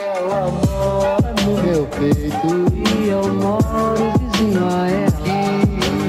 ela 0.00 0.50
mora 0.50 1.34
no 1.44 1.62
meu 1.62 1.86
peito 1.86 2.48
e 3.00 3.08
eu 3.08 3.34
moro 3.34 4.12
vizinho 4.18 4.64
a 4.64 4.88
ela. 4.88 5.08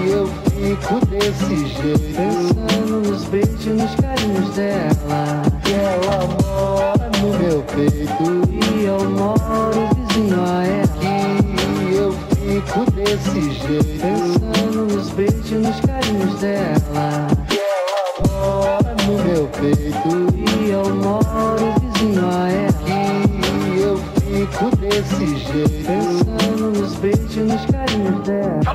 E 0.06 0.12
eu 0.12 0.28
fico 0.28 1.06
desse 1.08 1.68
jeito, 1.68 2.16
pensando 2.16 3.02
nos 3.02 3.24
beijos, 3.26 3.66
nos 3.66 3.96
carinhos 3.96 4.50
dela. 4.56 5.42
E 5.66 5.74
ela 5.74 6.20
mora 6.44 7.10
no 7.20 7.30
meu 7.40 7.64
peito 7.64 8.28
e 8.52 8.86
eu 8.86 9.10
moro 9.10 9.90
vizinho 9.96 10.40
a 10.42 10.64
ela. 10.66 10.90
E 11.82 11.96
eu 11.96 12.12
fico 12.12 12.92
desse 12.92 13.52
jeito, 13.52 14.00
pensando 14.00 14.86
nos 14.94 15.10
beijos, 15.10 15.52
nos 15.52 15.80
carinhos 15.82 16.40
dela. 16.40 17.28
E 17.52 17.58
ela 17.58 18.28
mora 18.28 18.96
no 19.08 19.14
meu 19.24 19.48
peito 19.60 20.10
e 20.62 20.70
eu 20.70 20.96
moro 20.96 21.74
vizinho 21.82 22.30
a 22.30 22.50
ela. 22.50 22.89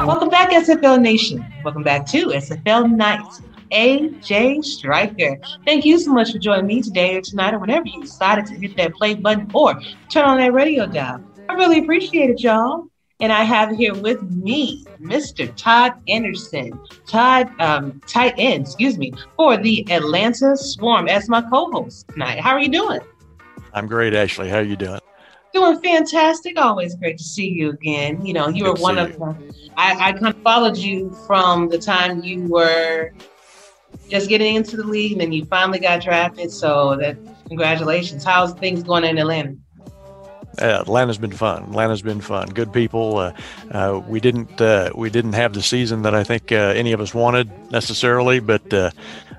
Welcome 0.07 0.31
back, 0.31 0.51
SFL 0.51 0.99
Nation. 0.99 1.45
Welcome 1.63 1.83
back 1.83 2.07
to 2.07 2.29
SFL 2.29 2.91
Nights. 2.91 3.43
AJ 3.71 4.65
Striker. 4.65 5.39
Thank 5.67 5.85
you 5.85 5.99
so 5.99 6.11
much 6.11 6.33
for 6.33 6.39
joining 6.39 6.67
me 6.67 6.81
today 6.81 7.17
or 7.17 7.21
tonight 7.21 7.53
or 7.53 7.59
whenever 7.59 7.87
you 7.87 8.01
decided 8.01 8.47
to 8.47 8.55
hit 8.55 8.79
that 8.79 8.95
play 8.95 9.13
button 9.13 9.51
or 9.53 9.79
turn 10.09 10.25
on 10.25 10.39
that 10.39 10.55
radio 10.55 10.87
dial. 10.87 11.23
I 11.51 11.53
really 11.53 11.81
appreciate 11.81 12.31
it, 12.31 12.43
y'all. 12.43 12.87
And 13.21 13.31
I 13.31 13.45
have 13.45 13.77
here 13.77 13.95
with 13.95 14.23
me 14.23 14.87
Mr. 15.03 15.55
Todd 15.55 15.93
Anderson, 16.09 16.81
Todd, 17.07 17.51
um, 17.61 18.01
tight 18.07 18.33
end, 18.39 18.65
excuse 18.65 18.97
me, 18.97 19.13
for 19.37 19.59
the 19.59 19.87
Atlanta 19.93 20.57
Swarm 20.57 21.09
as 21.09 21.29
my 21.29 21.43
co-host 21.43 22.09
tonight. 22.09 22.41
How 22.41 22.53
are 22.53 22.61
you 22.61 22.71
doing? 22.71 23.01
I'm 23.75 23.87
great, 23.87 24.15
Ashley. 24.15 24.49
How 24.49 24.59
are 24.59 24.63
you 24.63 24.77
doing? 24.77 25.01
Doing 25.55 25.81
fantastic. 25.81 26.59
Always 26.59 26.97
great 26.97 27.17
to 27.17 27.25
see 27.25 27.49
you 27.49 27.71
again. 27.71 28.27
You 28.27 28.35
know, 28.35 28.49
you 28.49 28.65
were 28.65 28.75
one 28.75 28.99
of 28.99 29.11
you. 29.11 29.19
the, 29.19 29.71
I, 29.77 30.09
I 30.09 30.13
kind 30.13 30.35
of 30.35 30.43
followed 30.43 30.77
you 30.77 31.11
from 31.29 31.69
the 31.69 31.79
time 31.79 32.25
you 32.25 32.49
were 32.49 33.13
just 34.09 34.29
getting 34.29 34.57
into 34.57 34.77
the 34.77 34.83
league 34.83 35.13
and 35.13 35.21
then 35.21 35.31
you 35.31 35.45
finally 35.45 35.79
got 35.79 36.03
drafted. 36.03 36.51
So 36.51 36.97
that 36.97 37.17
congratulations. 37.47 38.25
How's 38.25 38.53
things 38.55 38.83
going 38.83 39.05
in 39.05 39.17
Atlanta? 39.17 39.55
Uh, 40.61 40.81
Atlanta's 40.81 41.19
been 41.19 41.33
fun. 41.33 41.65
Atlanta's 41.65 42.03
been 42.03 42.21
fun. 42.21 42.49
Good 42.49 42.73
people. 42.73 43.19
Uh, 43.19 43.33
uh, 43.71 44.03
we 44.09 44.19
didn't 44.19 44.61
uh, 44.61 44.91
we 44.95 45.09
didn't 45.09 45.33
have 45.35 45.53
the 45.53 45.63
season 45.63 46.03
that 46.03 46.15
I 46.17 46.25
think 46.25 46.51
uh, 46.51 46.75
any 46.75 46.93
of 46.93 47.01
us 47.01 47.15
wanted 47.15 47.49
necessarily, 47.71 48.41
but 48.41 48.73
uh, 48.73 48.91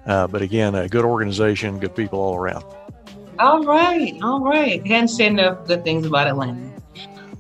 uh, 0.06 0.28
but 0.28 0.42
again, 0.42 0.76
a 0.76 0.88
good 0.88 1.06
organization, 1.06 1.80
good 1.80 1.96
people 1.96 2.20
all 2.20 2.36
around. 2.36 2.64
All 3.38 3.64
right, 3.66 4.18
all 4.24 4.40
right. 4.42 4.84
Can't 4.86 5.10
say 5.10 5.28
enough 5.28 5.68
good 5.68 5.84
things 5.84 6.06
about 6.06 6.28
Atlanta. 6.28 6.72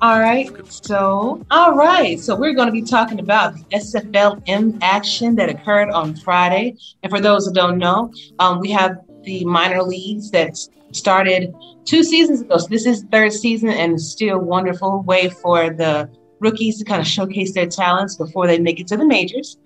All 0.01 0.19
right, 0.19 0.49
so 0.69 1.45
all 1.51 1.73
right, 1.73 2.19
so 2.19 2.35
we're 2.35 2.53
going 2.53 2.67
to 2.67 2.73
be 2.73 2.81
talking 2.81 3.19
about 3.19 3.55
the 3.55 3.63
SFLM 3.77 4.77
action 4.81 5.35
that 5.35 5.49
occurred 5.49 5.89
on 5.89 6.17
Friday. 6.17 6.75
And 7.01 7.09
for 7.09 7.21
those 7.21 7.47
who 7.47 7.53
don't 7.53 7.77
know, 7.77 8.11
um, 8.39 8.59
we 8.59 8.71
have 8.71 8.97
the 9.23 9.45
minor 9.45 9.81
leagues 9.81 10.31
that 10.31 10.57
started 10.91 11.53
two 11.85 12.03
seasons 12.03 12.41
ago. 12.41 12.57
So 12.57 12.67
this 12.67 12.85
is 12.85 13.05
third 13.09 13.31
season, 13.31 13.69
and 13.69 13.99
still 13.99 14.35
a 14.35 14.39
wonderful 14.39 15.01
way 15.03 15.29
for 15.29 15.69
the 15.69 16.09
rookies 16.41 16.77
to 16.79 16.83
kind 16.83 16.99
of 16.99 17.07
showcase 17.07 17.53
their 17.53 17.67
talents 17.67 18.15
before 18.15 18.47
they 18.47 18.59
make 18.59 18.81
it 18.81 18.87
to 18.87 18.97
the 18.97 19.05
majors. 19.05 19.57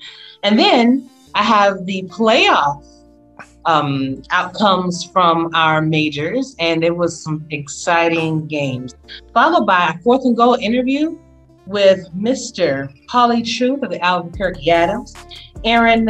And 0.44 0.60
then 0.60 1.10
I 1.34 1.42
have 1.42 1.88
the 1.88 2.04
playoff 2.04 2.86
um, 3.70 4.24
outcomes 4.32 5.04
from 5.04 5.52
our 5.54 5.80
majors, 5.80 6.56
and 6.58 6.84
it 6.84 6.96
was 6.96 7.22
some 7.22 7.46
exciting 7.52 8.48
games. 8.48 8.96
Followed 9.32 9.68
by 9.68 9.90
a 9.90 10.00
fourth 10.00 10.26
and 10.26 10.36
goal 10.36 10.56
interview 10.56 11.20
with 11.68 12.00
Mr. 12.16 12.90
Polly 13.08 13.44
Truth 13.44 13.84
of 13.84 13.92
the 13.92 14.04
Albuquerque 14.04 14.72
Adams, 14.72 15.14
Aaron 15.64 16.10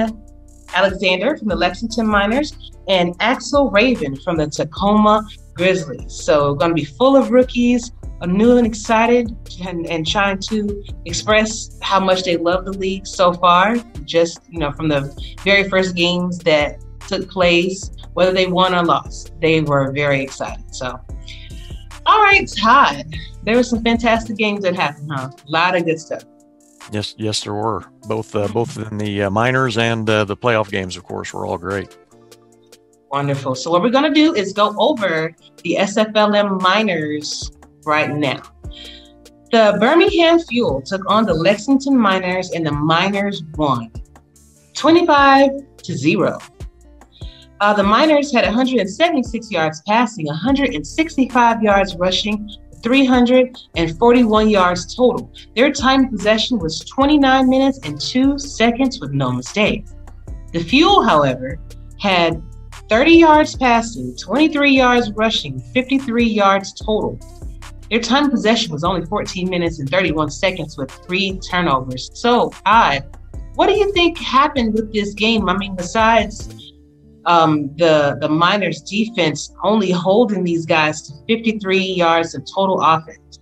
Alexander 0.74 1.36
from 1.36 1.50
the 1.50 1.56
Lexington 1.56 2.08
Miners, 2.08 2.72
and 2.88 3.18
Axl 3.20 3.72
Raven 3.74 4.16
from 4.16 4.38
the 4.38 4.48
Tacoma 4.48 5.28
Grizzlies. 5.54 6.14
So, 6.14 6.56
going 6.56 6.72
to 6.72 6.76
be 6.76 6.86
full 6.86 7.18
of 7.18 7.30
rookies, 7.30 7.92
new 8.26 8.56
and 8.56 8.66
excited, 8.66 9.36
and, 9.68 9.86
and 9.88 10.08
trying 10.08 10.40
to 10.40 10.82
express 11.06 11.78
how 11.82 12.00
much 12.00 12.24
they 12.24 12.38
love 12.38 12.64
the 12.64 12.74
league 12.74 13.06
so 13.06 13.34
far. 13.34 13.76
Just 14.06 14.40
you 14.50 14.60
know, 14.60 14.72
from 14.72 14.88
the 14.88 15.14
very 15.44 15.68
first 15.68 15.94
games 15.96 16.38
that 16.40 16.80
took 17.10 17.30
place, 17.30 17.92
whether 18.14 18.32
they 18.32 18.48
won 18.48 18.74
or 18.74 18.86
lost, 18.86 19.34
they 19.42 19.62
were 19.62 19.92
very 19.92 20.22
excited. 20.22 20.64
So, 20.74 21.00
all 22.06 22.22
right, 22.22 22.48
Todd, 22.48 23.14
there 23.44 23.56
were 23.56 23.64
some 23.64 23.84
fantastic 23.84 24.38
games 24.38 24.62
that 24.64 24.76
happened, 24.76 25.12
huh? 25.12 25.32
A 25.36 25.52
lot 25.52 25.76
of 25.76 25.86
good 25.86 26.00
stuff. 26.00 26.24
Yes, 26.92 27.16
yes, 27.18 27.42
there 27.42 27.54
were 27.54 27.84
both 28.08 28.36
uh, 28.36 28.48
both 28.48 28.78
in 28.78 28.98
the 28.98 29.24
uh, 29.24 29.30
minors 29.30 29.78
and 29.78 30.10
uh, 30.10 30.24
the 30.24 30.38
playoff 30.38 30.72
games. 30.72 30.96
Of 30.98 31.04
course, 31.04 31.34
were 31.34 31.46
all 31.46 31.58
great. 31.58 31.98
Wonderful. 33.12 33.56
So, 33.56 33.70
what 33.72 33.82
we're 33.82 33.90
going 33.90 34.12
to 34.12 34.14
do 34.14 34.34
is 34.34 34.54
go 34.54 34.76
over 34.78 35.36
the 35.64 35.78
SFLM 35.80 36.62
minors 36.62 37.52
right 37.86 38.10
now. 38.10 38.42
The 39.52 39.78
Birmingham 39.80 40.40
Fuel 40.40 40.82
took 40.82 41.02
on 41.08 41.26
the 41.26 41.34
Lexington 41.34 41.98
Miners, 41.98 42.52
and 42.52 42.66
the 42.66 42.72
Miners 42.72 43.44
won 43.56 43.92
25 44.76 45.50
to 45.84 45.98
0. 45.98 46.40
Uh, 47.62 47.74
the 47.74 47.84
Miners 47.84 48.32
had 48.32 48.46
176 48.46 49.52
yards 49.52 49.82
passing, 49.86 50.26
165 50.28 51.62
yards 51.62 51.96
rushing, 51.98 52.50
341 52.82 54.50
yards 54.50 54.96
total. 54.96 55.30
Their 55.56 55.72
time 55.72 56.06
of 56.06 56.12
possession 56.12 56.58
was 56.60 56.80
29 56.80 57.50
minutes 57.50 57.80
and 57.84 58.00
2 58.00 58.38
seconds 58.40 59.02
with 59.02 59.12
no 59.12 59.32
mistakes. 59.32 59.94
The 60.54 60.64
Fuel, 60.64 61.04
however, 61.04 61.60
had 62.00 62.42
30 62.88 63.12
yards 63.12 63.56
passing, 63.58 64.16
23 64.16 64.72
yards 64.72 65.12
rushing, 65.12 65.60
53 65.60 66.24
yards 66.26 66.74
total. 66.74 67.20
Their 67.90 68.00
time 68.00 68.26
of 68.26 68.32
possession 68.32 68.72
was 68.72 68.86
only 68.86 69.06
14 69.06 69.50
minutes 69.50 69.80
and 69.80 69.90
31 69.90 70.30
seconds 70.30 70.78
with 70.78 70.92
three 70.92 71.40
turnovers. 71.40 72.10
So, 72.14 72.54
I, 72.66 73.02
what 73.56 73.68
do 73.68 73.74
you 73.74 73.92
think 73.94 74.18
happened 74.18 74.74
with 74.74 74.94
this 74.94 75.14
game? 75.14 75.50
I 75.50 75.58
mean, 75.58 75.76
besides 75.76 76.48
um, 77.30 77.74
the 77.78 78.18
the 78.20 78.28
Miners' 78.28 78.82
defense 78.82 79.54
only 79.64 79.92
holding 79.92 80.44
these 80.44 80.66
guys 80.66 81.04
to 81.04 81.14
53 81.28 81.78
yards 81.78 82.34
of 82.34 82.44
total 82.54 82.82
offense. 82.82 83.40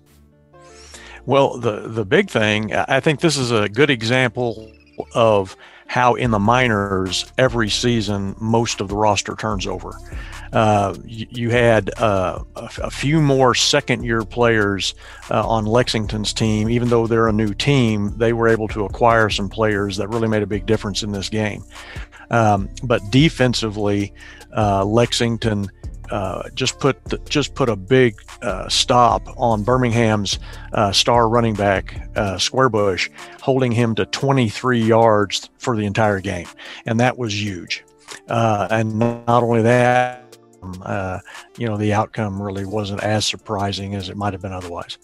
Well, 1.26 1.58
the 1.58 1.88
the 1.88 2.06
big 2.06 2.30
thing, 2.30 2.74
I 2.74 3.00
think 3.00 3.22
this 3.22 3.38
is 3.38 3.52
a 3.52 3.70
good 3.70 3.90
example 3.90 4.72
of 5.16 5.56
how 5.88 6.16
in 6.16 6.32
the 6.32 6.40
minors 6.40 7.32
every 7.38 7.70
season 7.70 8.36
most 8.42 8.82
of 8.82 8.90
the 8.90 8.96
roster 8.96 9.36
turns 9.36 9.66
over. 9.66 9.94
Uh, 10.52 10.96
you, 11.06 11.28
you 11.30 11.50
had 11.50 11.90
uh, 11.98 12.44
a, 12.56 12.92
few 12.92 13.22
more 13.22 13.56
second 13.56 14.04
year 14.04 14.24
players 14.24 14.96
uh, 15.30 15.48
on 15.48 15.66
Lexington's 15.66 16.34
team, 16.34 16.70
even 16.70 16.90
though 16.90 17.08
they're 17.08 17.28
a 17.28 17.34
new 17.34 17.54
team, 17.54 18.18
they 18.18 18.34
were 18.34 18.48
able 18.48 18.68
to 18.70 18.86
acquire 18.86 19.30
some 19.30 19.50
players 19.50 19.98
that 19.98 20.08
really 20.10 20.28
made 20.28 20.44
a 20.44 20.48
big 20.48 20.66
difference 20.66 21.04
in 21.04 21.12
this 21.12 21.30
game. 21.30 21.64
Um, 22.30 22.70
but 22.84 23.02
defensively, 23.10 24.14
uh, 24.56 24.84
Lexington 24.86 25.70
uh, 26.12 26.50
just 26.54 26.80
put 26.80 26.98
just 27.30 27.54
put 27.56 27.70
a 27.70 27.76
big 27.76 28.16
uh, 28.42 28.68
stop 28.70 29.28
on 29.38 29.64
Birmingham's 29.64 30.40
uh, 30.74 30.92
star 30.92 31.28
running 31.28 31.54
back 31.54 32.10
uh, 32.16 32.36
Squarebush, 32.36 33.10
holding 33.42 33.72
him 33.72 33.96
to 33.96 34.06
23 34.06 34.82
yards 34.82 35.50
for 35.58 35.76
the 35.76 35.86
entire 35.86 36.20
game, 36.20 36.48
and 36.86 37.00
that 37.00 37.18
was 37.18 37.42
huge. 37.42 37.84
Uh, 38.30 38.68
and 38.72 38.98
not 38.98 39.44
only 39.44 39.62
that, 39.62 40.38
um, 40.64 40.82
uh, 40.86 41.20
you 41.58 41.68
know, 41.68 41.78
the 41.78 41.94
outcome 41.94 42.42
really 42.42 42.66
wasn't 42.66 43.02
as 43.04 43.26
surprising 43.26 43.96
as 43.96 44.10
it 44.10 44.16
might 44.18 44.34
have 44.34 44.42
been 44.42 44.54
otherwise. 44.54 44.98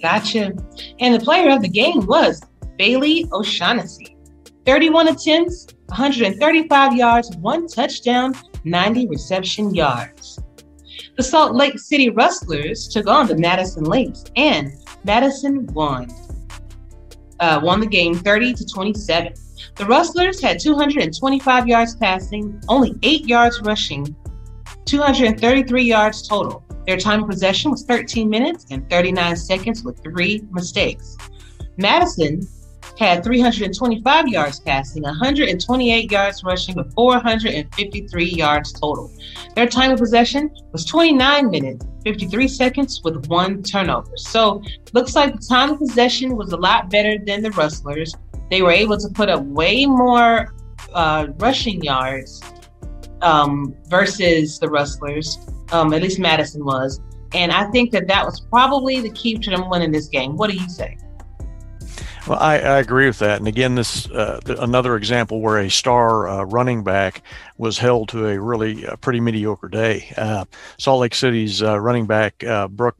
Gotcha. 0.00 0.52
And 0.98 1.14
the 1.14 1.20
player 1.20 1.50
of 1.50 1.60
the 1.60 1.68
game 1.68 2.06
was 2.06 2.40
Bailey 2.78 3.28
O'Shaughnessy. 3.32 4.16
31 4.64 5.08
attempts, 5.08 5.66
135 5.90 6.96
yards, 6.96 7.36
one 7.36 7.66
touchdown, 7.66 8.34
90 8.64 9.08
reception 9.08 9.74
yards. 9.74 10.38
The 11.16 11.22
Salt 11.22 11.54
Lake 11.54 11.78
City 11.78 12.08
Rustlers 12.10 12.88
took 12.88 13.06
on 13.06 13.26
the 13.26 13.36
Madison 13.36 13.84
Lakes, 13.84 14.24
and 14.36 14.72
Madison 15.04 15.66
won. 15.72 16.08
Uh, 17.40 17.60
won 17.62 17.80
the 17.80 17.86
game 17.86 18.14
30 18.14 18.54
to 18.54 18.66
27. 18.66 19.34
The 19.76 19.84
Rustlers 19.86 20.40
had 20.40 20.60
225 20.60 21.68
yards 21.68 21.96
passing, 21.96 22.60
only 22.68 22.94
eight 23.02 23.26
yards 23.26 23.60
rushing, 23.62 24.14
233 24.84 25.82
yards 25.82 26.26
total. 26.26 26.64
Their 26.86 26.96
time 26.96 27.22
of 27.22 27.28
possession 27.28 27.70
was 27.70 27.84
13 27.84 28.28
minutes 28.28 28.66
and 28.70 28.88
39 28.88 29.36
seconds 29.36 29.84
with 29.84 30.02
three 30.02 30.42
mistakes. 30.50 31.16
Madison 31.76 32.42
had 33.00 33.24
325 33.24 34.28
yards 34.28 34.60
passing, 34.60 35.02
128 35.02 36.12
yards 36.12 36.44
rushing, 36.44 36.76
with 36.76 36.92
453 36.94 38.24
yards 38.24 38.72
total. 38.72 39.10
Their 39.54 39.66
time 39.66 39.90
of 39.90 39.98
possession 39.98 40.50
was 40.72 40.84
29 40.84 41.50
minutes, 41.50 41.86
53 42.04 42.46
seconds, 42.46 43.00
with 43.02 43.26
one 43.26 43.62
turnover. 43.62 44.12
So, 44.16 44.62
looks 44.92 45.16
like 45.16 45.34
the 45.34 45.46
time 45.46 45.70
of 45.70 45.78
possession 45.78 46.36
was 46.36 46.52
a 46.52 46.58
lot 46.58 46.90
better 46.90 47.16
than 47.18 47.42
the 47.42 47.50
Rustlers. 47.52 48.14
They 48.50 48.60
were 48.60 48.72
able 48.72 48.98
to 48.98 49.08
put 49.08 49.30
up 49.30 49.42
way 49.44 49.86
more 49.86 50.54
uh, 50.92 51.28
rushing 51.38 51.82
yards 51.82 52.42
um, 53.22 53.74
versus 53.88 54.58
the 54.58 54.68
Rustlers. 54.68 55.38
Um, 55.72 55.94
at 55.94 56.02
least 56.02 56.18
Madison 56.18 56.64
was. 56.64 57.00
And 57.32 57.52
I 57.52 57.70
think 57.70 57.92
that 57.92 58.08
that 58.08 58.26
was 58.26 58.40
probably 58.40 59.00
the 59.00 59.10
key 59.10 59.38
to 59.38 59.50
them 59.50 59.70
winning 59.70 59.92
this 59.92 60.08
game. 60.08 60.36
What 60.36 60.50
do 60.50 60.56
you 60.56 60.68
say? 60.68 60.98
Well, 62.26 62.38
I, 62.38 62.58
I, 62.58 62.78
agree 62.78 63.06
with 63.06 63.18
that. 63.20 63.38
And 63.38 63.48
again, 63.48 63.74
this 63.74 64.08
uh, 64.10 64.40
another 64.46 64.96
example 64.96 65.40
where 65.40 65.58
a 65.58 65.70
star 65.70 66.28
uh, 66.28 66.44
running 66.44 66.84
back 66.84 67.22
was 67.56 67.78
held 67.78 68.10
to 68.10 68.26
a 68.26 68.38
really 68.38 68.86
uh, 68.86 68.96
pretty 68.96 69.20
mediocre 69.20 69.68
day. 69.68 70.12
Uh, 70.16 70.44
Salt 70.78 71.00
Lake 71.00 71.14
City's 71.14 71.62
uh, 71.62 71.80
running 71.80 72.06
back 72.06 72.44
uh, 72.44 72.68
Brooke 72.68 72.96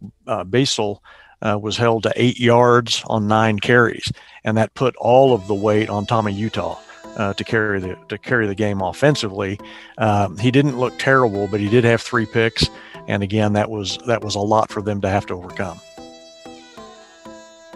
Basile 0.46 1.02
was 1.42 1.76
held 1.76 2.04
to 2.04 2.12
eight 2.16 2.40
yards 2.40 3.02
on 3.06 3.28
nine 3.28 3.58
carries, 3.58 4.10
and 4.44 4.56
that 4.56 4.74
put 4.74 4.96
all 4.96 5.34
of 5.34 5.46
the 5.48 5.54
weight 5.54 5.90
on 5.90 6.06
Tommy 6.06 6.32
Utah. 6.32 6.78
to 7.16 7.44
carry 7.44 7.78
the 7.80 7.98
to 8.08 8.16
carry 8.16 8.46
the 8.46 8.54
game 8.54 8.80
offensively, 8.80 9.60
um, 9.98 10.38
he 10.38 10.50
didn't 10.50 10.78
look 10.78 10.98
terrible, 10.98 11.46
but 11.46 11.60
he 11.60 11.68
did 11.68 11.84
have 11.84 12.00
three 12.00 12.26
picks, 12.26 12.70
and 13.06 13.22
again, 13.22 13.52
that 13.52 13.68
was 13.68 13.98
that 14.06 14.22
was 14.22 14.34
a 14.34 14.40
lot 14.40 14.70
for 14.70 14.80
them 14.80 15.00
to 15.02 15.08
have 15.08 15.26
to 15.26 15.34
overcome. 15.34 15.78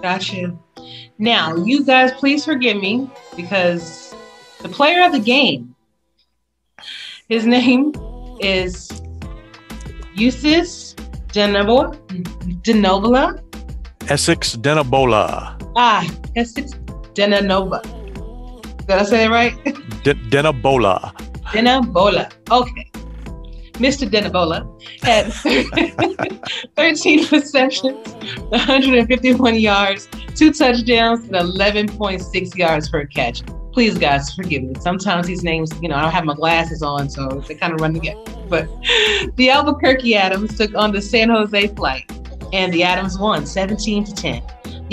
Gotcha. 0.00 0.56
Now, 1.18 1.54
you 1.56 1.84
guys, 1.84 2.10
please 2.12 2.44
forgive 2.44 2.76
me 2.76 3.08
because 3.36 4.14
the 4.62 4.68
player 4.68 5.04
of 5.04 5.12
the 5.12 5.20
game, 5.20 5.74
his 7.28 7.46
name 7.46 7.92
is 8.40 8.90
Eustace 10.14 10.94
Denobola. 11.28 11.94
Denobola. 12.62 13.40
Essex 14.10 14.56
Denobola. 14.56 15.56
Ah, 15.76 16.04
Essex 16.36 16.72
Denobola. 17.14 17.80
Did 18.86 18.90
I 18.90 19.02
say 19.04 19.18
that 19.24 19.30
right? 19.30 19.54
D- 20.02 20.14
Denobola. 20.30 21.14
Denobola. 21.54 22.30
Okay. 22.50 22.90
Mr. 23.74 24.08
Denobola 24.08 24.64
had 25.02 25.32
13 26.76 27.26
receptions, 27.32 28.14
151 28.50 29.54
yards, 29.56 30.08
two 30.34 30.52
touchdowns, 30.52 31.24
and 31.24 31.32
11.6 31.32 32.56
yards 32.56 32.88
per 32.88 33.04
catch. 33.06 33.42
Please, 33.72 33.98
guys, 33.98 34.32
forgive 34.32 34.62
me. 34.62 34.74
Sometimes 34.80 35.26
these 35.26 35.42
names, 35.42 35.70
you 35.82 35.88
know, 35.88 35.96
I 35.96 36.02
don't 36.02 36.12
have 36.12 36.24
my 36.24 36.34
glasses 36.34 36.82
on, 36.82 37.10
so 37.10 37.26
they 37.48 37.56
kind 37.56 37.72
of 37.72 37.80
run 37.80 37.92
together. 37.92 38.22
But 38.48 38.68
the 39.34 39.50
Albuquerque 39.50 40.14
Adams 40.14 40.56
took 40.56 40.74
on 40.76 40.92
the 40.92 41.02
San 41.02 41.28
Jose 41.30 41.68
Flight, 41.68 42.08
and 42.52 42.72
the 42.72 42.84
Adams 42.84 43.18
won 43.18 43.44
17 43.44 44.04
to 44.04 44.14
10. 44.14 44.42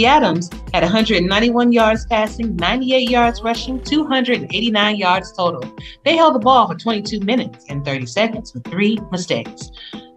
Adams 0.06 0.50
had 0.74 0.84
191 0.84 1.72
yards 1.72 2.06
passing, 2.06 2.56
98 2.56 3.10
yards 3.10 3.42
rushing, 3.42 3.82
289 3.82 4.96
yards 4.96 5.34
total. 5.34 5.76
They 6.06 6.16
held 6.16 6.36
the 6.36 6.40
ball 6.40 6.68
for 6.68 6.76
22 6.76 7.20
minutes 7.22 7.66
and 7.70 7.84
30 7.84 8.06
seconds 8.06 8.54
with 8.54 8.64
three 8.66 9.00
mistakes. 9.12 9.70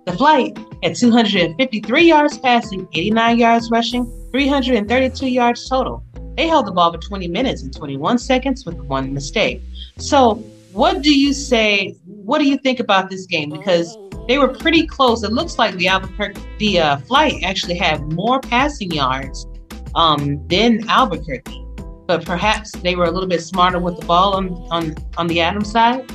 The 0.07 0.13
flight 0.13 0.57
had 0.83 0.95
253 0.95 2.03
yards 2.03 2.39
passing, 2.39 2.87
89 2.93 3.39
yards 3.39 3.71
rushing, 3.71 4.05
332 4.33 5.27
yards 5.29 5.69
total. 5.69 6.05
They 6.37 6.47
held 6.47 6.67
the 6.67 6.73
ball 6.73 6.93
for 6.93 6.99
20 6.99 7.29
minutes 7.29 7.63
and 7.63 7.75
21 7.75 8.19
seconds 8.19 8.67
with 8.67 8.77
one 8.77 9.15
mistake. 9.15 9.63
So, 9.99 10.35
what 10.73 11.03
do 11.03 11.17
you 11.17 11.33
say? 11.33 11.97
What 12.05 12.41
do 12.41 12.49
you 12.49 12.59
think 12.59 12.81
about 12.81 13.09
this 13.09 13.27
game? 13.27 13.51
Because 13.51 13.97
they 14.27 14.39
were 14.39 14.49
pretty 14.49 14.87
close. 14.87 15.23
It 15.23 15.33
looks 15.33 15.59
like 15.59 15.75
the 15.77 15.89
Albuquerque, 15.89 16.41
the 16.59 16.81
uh, 16.81 16.97
flight 16.99 17.43
actually 17.45 17.77
had 17.77 18.13
more 18.13 18.41
passing 18.41 18.91
yards 18.91 19.47
um, 19.95 20.47
than 20.49 20.89
Albuquerque. 20.89 21.61
But 22.07 22.25
perhaps 22.27 22.73
they 22.73 22.97
were 22.97 23.05
a 23.05 23.11
little 23.11 23.29
bit 23.29 23.43
smarter 23.43 23.79
with 23.79 23.99
the 23.99 24.07
ball 24.07 24.35
on 24.35 24.51
on, 24.71 24.95
on 25.17 25.27
the 25.27 25.41
Adams 25.41 25.71
side. 25.71 26.11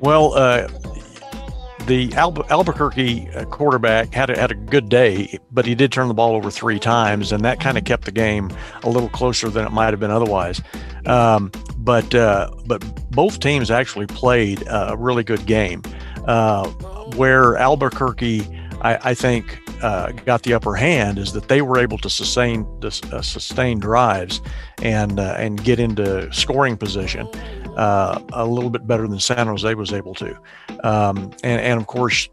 Well, 0.00 0.34
uh, 0.34 0.68
the 1.86 2.12
Al- 2.14 2.44
Albuquerque 2.50 3.28
uh, 3.30 3.44
quarterback 3.46 4.14
had 4.14 4.30
a, 4.30 4.38
had 4.38 4.50
a 4.50 4.54
good 4.54 4.88
day, 4.88 5.38
but 5.50 5.66
he 5.66 5.74
did 5.74 5.92
turn 5.92 6.08
the 6.08 6.14
ball 6.14 6.34
over 6.34 6.50
three 6.50 6.78
times, 6.78 7.32
and 7.32 7.44
that 7.44 7.60
kind 7.60 7.76
of 7.76 7.84
kept 7.84 8.04
the 8.04 8.12
game 8.12 8.50
a 8.82 8.90
little 8.90 9.08
closer 9.08 9.48
than 9.48 9.66
it 9.66 9.70
might 9.72 9.90
have 9.90 10.00
been 10.00 10.10
otherwise. 10.10 10.62
Um, 11.06 11.50
but 11.78 12.14
uh, 12.14 12.50
but 12.66 12.80
both 13.10 13.40
teams 13.40 13.70
actually 13.70 14.06
played 14.06 14.62
a 14.68 14.96
really 14.96 15.24
good 15.24 15.46
game. 15.46 15.82
Uh, 16.26 16.68
where 17.16 17.56
Albuquerque, 17.56 18.48
I, 18.82 19.10
I 19.10 19.14
think, 19.14 19.60
uh, 19.82 20.12
got 20.12 20.42
the 20.42 20.54
upper 20.54 20.74
hand 20.74 21.18
is 21.18 21.32
that 21.32 21.48
they 21.48 21.62
were 21.62 21.78
able 21.78 21.98
to 21.98 22.10
sustain 22.10 22.66
uh, 22.82 22.90
sustain 23.22 23.78
drives 23.78 24.40
and 24.82 25.18
uh, 25.18 25.34
and 25.38 25.62
get 25.62 25.78
into 25.78 26.32
scoring 26.32 26.76
position 26.76 27.26
uh, 27.76 28.20
a 28.32 28.44
little 28.44 28.70
bit 28.70 28.86
better 28.86 29.06
than 29.08 29.20
San 29.20 29.46
Jose 29.46 29.74
was 29.74 29.92
able 29.92 30.14
to. 30.14 30.36
Um, 30.84 31.32
and 31.42 31.60
and 31.60 31.80
of 31.80 31.86
course 31.86 32.28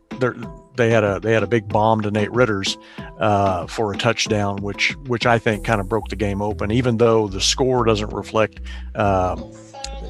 they 0.76 0.90
had 0.90 1.04
a 1.04 1.20
they 1.20 1.34
had 1.34 1.44
a 1.44 1.48
big 1.48 1.68
bomb 1.68 2.02
to 2.02 2.12
Nate 2.12 2.32
Ritters 2.32 2.78
uh, 3.20 3.68
for 3.68 3.94
a 3.94 3.98
touchdown, 3.98 4.58
which 4.58 4.96
which 5.08 5.26
I 5.26 5.38
think 5.40 5.64
kind 5.66 5.80
of 5.80 5.88
broke 5.88 6.10
the 6.10 6.16
game 6.16 6.42
open. 6.42 6.72
Even 6.72 6.98
though 6.98 7.28
the 7.28 7.42
score 7.42 7.86
doesn't 7.86 8.12
reflect. 8.12 8.60
Um, 8.96 9.52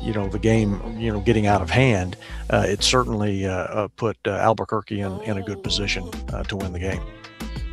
you 0.02 0.14
know 0.14 0.28
the 0.28 0.40
game 0.40 0.82
you 0.98 1.12
know 1.12 1.20
getting 1.20 1.48
out 1.48 1.62
of 1.62 1.70
hand 1.70 2.16
uh, 2.50 2.66
it 2.68 2.84
certainly 2.84 3.46
uh, 3.46 3.88
put 3.96 4.18
uh, 4.26 4.32
albuquerque 4.32 5.02
in, 5.02 5.22
in 5.22 5.38
a 5.38 5.42
good 5.42 5.64
position 5.64 6.10
uh, 6.34 6.44
to 6.44 6.56
win 6.56 6.72
the 6.72 6.80
game 6.80 7.02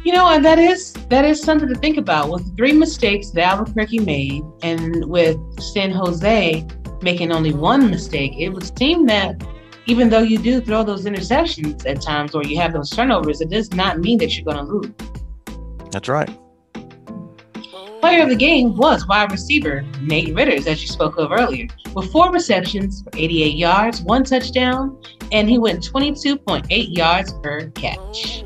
you 0.06 0.12
know, 0.12 0.28
and 0.28 0.44
that 0.44 0.60
is 0.60 0.92
that 1.08 1.24
is 1.24 1.42
something 1.42 1.68
to 1.68 1.74
think 1.74 1.96
about. 1.96 2.30
With 2.30 2.56
three 2.56 2.72
mistakes 2.72 3.30
that 3.30 3.42
Albuquerque 3.42 3.98
made, 3.98 4.44
and 4.62 5.04
with 5.06 5.36
San 5.60 5.90
Jose 5.90 6.64
making 7.02 7.32
only 7.32 7.52
one 7.52 7.90
mistake, 7.90 8.32
it 8.38 8.50
would 8.50 8.78
seem 8.78 9.06
that 9.06 9.44
even 9.86 10.08
though 10.08 10.22
you 10.22 10.38
do 10.38 10.60
throw 10.60 10.84
those 10.84 11.06
interceptions 11.06 11.84
at 11.86 12.00
times 12.00 12.36
or 12.36 12.44
you 12.44 12.56
have 12.56 12.72
those 12.72 12.88
turnovers, 12.88 13.40
it 13.40 13.50
does 13.50 13.72
not 13.72 13.98
mean 13.98 14.18
that 14.18 14.36
you're 14.36 14.44
going 14.44 14.64
to 14.64 14.72
lose. 14.72 14.92
That's 15.90 16.08
right. 16.08 16.30
Player 18.00 18.22
of 18.22 18.28
the 18.28 18.36
game 18.36 18.76
was 18.76 19.06
wide 19.08 19.32
receiver 19.32 19.84
Nate 20.02 20.34
Ritters, 20.34 20.66
as 20.66 20.82
you 20.82 20.88
spoke 20.88 21.16
of 21.18 21.32
earlier, 21.32 21.66
with 21.94 22.12
four 22.12 22.30
receptions 22.30 23.02
for 23.02 23.10
88 23.14 23.56
yards, 23.56 24.02
one 24.02 24.22
touchdown, 24.22 25.00
and 25.32 25.48
he 25.48 25.58
went 25.58 25.82
22.8 25.82 26.96
yards 26.96 27.32
per 27.42 27.70
catch. 27.70 28.44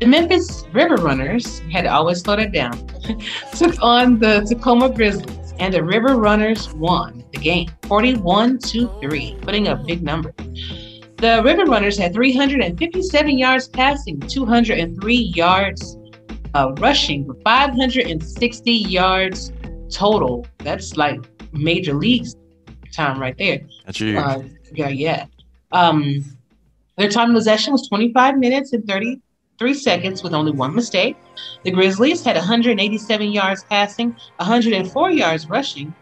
The 0.00 0.06
Memphis 0.06 0.64
River 0.72 0.96
Runners 0.96 1.60
had 1.72 1.86
always 1.86 2.20
slowed 2.20 2.38
it 2.38 2.52
down, 2.52 2.86
took 3.54 3.80
on 3.82 4.18
the 4.18 4.44
Tacoma 4.48 4.90
Grizzlies, 4.90 5.54
and 5.58 5.74
the 5.74 5.82
River 5.82 6.16
Runners 6.16 6.72
won 6.74 7.24
the 7.32 7.38
game 7.38 7.68
41 7.82 8.58
to 8.58 8.88
3, 9.00 9.36
putting 9.42 9.68
up 9.68 9.86
big 9.86 10.02
numbers. 10.02 10.34
The 11.18 11.40
River 11.44 11.64
Runners 11.66 11.98
had 11.98 12.14
357 12.14 13.38
yards 13.38 13.68
passing, 13.68 14.18
203 14.20 15.14
yards 15.14 15.96
uh, 16.54 16.72
rushing, 16.78 17.32
560 17.44 18.72
yards 18.72 19.52
total. 19.90 20.46
That's 20.58 20.96
like 20.96 21.20
major 21.52 21.94
leagues 21.94 22.36
time 22.92 23.18
right 23.18 23.36
there. 23.38 23.60
That's 23.86 23.98
huge. 23.98 24.16
Uh, 24.16 24.42
yeah, 24.74 24.88
yeah. 24.88 25.26
Um, 25.72 26.24
their 26.96 27.08
time 27.08 27.30
of 27.30 27.36
possession 27.36 27.72
was 27.72 27.88
25 27.88 28.38
minutes 28.38 28.72
and 28.72 28.86
33 28.86 29.74
seconds 29.74 30.22
with 30.22 30.34
only 30.34 30.52
one 30.52 30.74
mistake. 30.74 31.16
The 31.64 31.70
Grizzlies 31.70 32.22
had 32.22 32.36
187 32.36 33.32
yards 33.32 33.64
passing, 33.64 34.14
104 34.36 35.10
yards 35.10 35.48
rushing, 35.48 35.94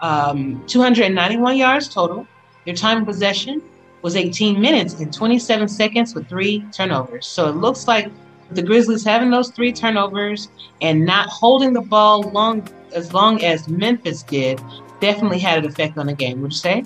um, 0.00 0.64
291 0.66 1.56
yards 1.56 1.88
total. 1.88 2.26
Their 2.64 2.74
time 2.74 2.98
of 2.98 3.06
possession 3.06 3.62
was 4.02 4.16
18 4.16 4.60
minutes 4.60 4.94
and 4.94 5.12
27 5.12 5.68
seconds 5.68 6.14
with 6.14 6.28
three 6.28 6.64
turnovers. 6.72 7.26
So 7.26 7.48
it 7.48 7.56
looks 7.56 7.86
like 7.86 8.10
the 8.50 8.62
Grizzlies 8.62 9.04
having 9.04 9.30
those 9.30 9.50
three 9.50 9.72
turnovers 9.72 10.48
and 10.80 11.04
not 11.04 11.28
holding 11.28 11.72
the 11.72 11.80
ball 11.80 12.22
long 12.22 12.66
as 12.94 13.12
long 13.12 13.42
as 13.42 13.68
Memphis 13.68 14.22
did 14.22 14.60
definitely 15.00 15.38
had 15.38 15.64
an 15.64 15.70
effect 15.70 15.98
on 15.98 16.06
the 16.06 16.14
game. 16.14 16.40
Would 16.42 16.52
you 16.52 16.58
say? 16.58 16.84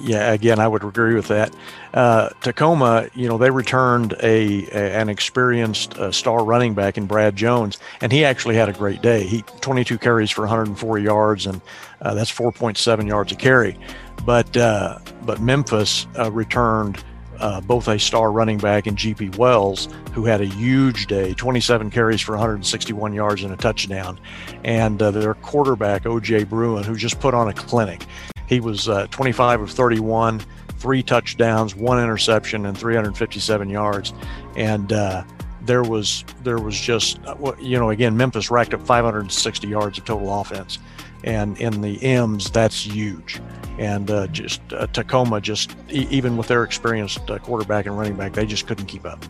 Yeah, 0.00 0.32
again, 0.32 0.58
I 0.58 0.68
would 0.68 0.84
agree 0.84 1.14
with 1.14 1.28
that. 1.28 1.54
Uh, 1.92 2.30
Tacoma, 2.40 3.08
you 3.14 3.28
know, 3.28 3.36
they 3.36 3.50
returned 3.50 4.14
a, 4.22 4.66
a 4.70 5.00
an 5.00 5.08
experienced 5.08 5.98
uh, 5.98 6.10
star 6.10 6.44
running 6.44 6.74
back 6.74 6.96
in 6.96 7.06
Brad 7.06 7.36
Jones, 7.36 7.78
and 8.00 8.10
he 8.10 8.24
actually 8.24 8.54
had 8.54 8.68
a 8.68 8.72
great 8.72 9.02
day. 9.02 9.26
He 9.26 9.42
22 9.60 9.98
carries 9.98 10.30
for 10.30 10.42
104 10.42 10.98
yards, 10.98 11.46
and 11.46 11.60
uh, 12.00 12.14
that's 12.14 12.32
4.7 12.32 13.06
yards 13.06 13.32
a 13.32 13.36
carry. 13.36 13.78
But 14.24 14.56
uh, 14.56 14.98
but 15.24 15.40
Memphis 15.40 16.06
uh, 16.18 16.30
returned 16.32 17.04
uh, 17.42 17.60
both 17.60 17.88
a 17.88 17.98
star 17.98 18.32
running 18.32 18.56
back 18.56 18.86
and 18.86 18.96
GP 18.96 19.36
Wells, 19.36 19.88
who 20.12 20.24
had 20.24 20.40
a 20.40 20.46
huge 20.46 21.06
day 21.06 21.34
27 21.34 21.90
carries 21.90 22.20
for 22.20 22.32
161 22.32 23.12
yards 23.12 23.42
and 23.42 23.52
a 23.52 23.56
touchdown, 23.56 24.18
and 24.64 25.02
uh, 25.02 25.10
their 25.10 25.34
quarterback, 25.34 26.04
OJ 26.04 26.48
Bruin, 26.48 26.84
who 26.84 26.96
just 26.96 27.20
put 27.20 27.34
on 27.34 27.48
a 27.48 27.52
clinic. 27.52 28.06
He 28.46 28.60
was 28.60 28.88
uh, 28.88 29.06
25 29.08 29.62
of 29.62 29.70
31, 29.70 30.40
three 30.78 31.02
touchdowns, 31.02 31.74
one 31.74 32.02
interception, 32.02 32.66
and 32.66 32.78
357 32.78 33.68
yards. 33.68 34.12
And 34.56 34.92
uh, 34.92 35.24
there 35.64 35.82
was 35.82 36.24
there 36.42 36.58
was 36.58 36.78
just 36.78 37.18
uh, 37.26 37.52
you 37.60 37.78
know 37.78 37.90
again 37.90 38.16
Memphis 38.16 38.50
racked 38.50 38.74
up 38.74 38.84
560 38.86 39.66
yards 39.66 39.98
of 39.98 40.04
total 40.04 40.40
offense, 40.40 40.78
and 41.24 41.58
in 41.58 41.80
the 41.80 42.02
M's 42.02 42.50
that's 42.50 42.86
huge 42.86 43.40
and 43.78 44.10
uh, 44.10 44.26
just 44.28 44.60
uh, 44.72 44.86
Tacoma 44.88 45.40
just 45.40 45.76
e- 45.90 46.06
even 46.10 46.36
with 46.36 46.48
their 46.48 46.64
experienced 46.64 47.30
uh, 47.30 47.38
quarterback 47.38 47.86
and 47.86 47.96
running 47.96 48.16
back, 48.16 48.32
they 48.32 48.46
just 48.46 48.66
couldn't 48.66 48.86
keep 48.86 49.06
up. 49.06 49.24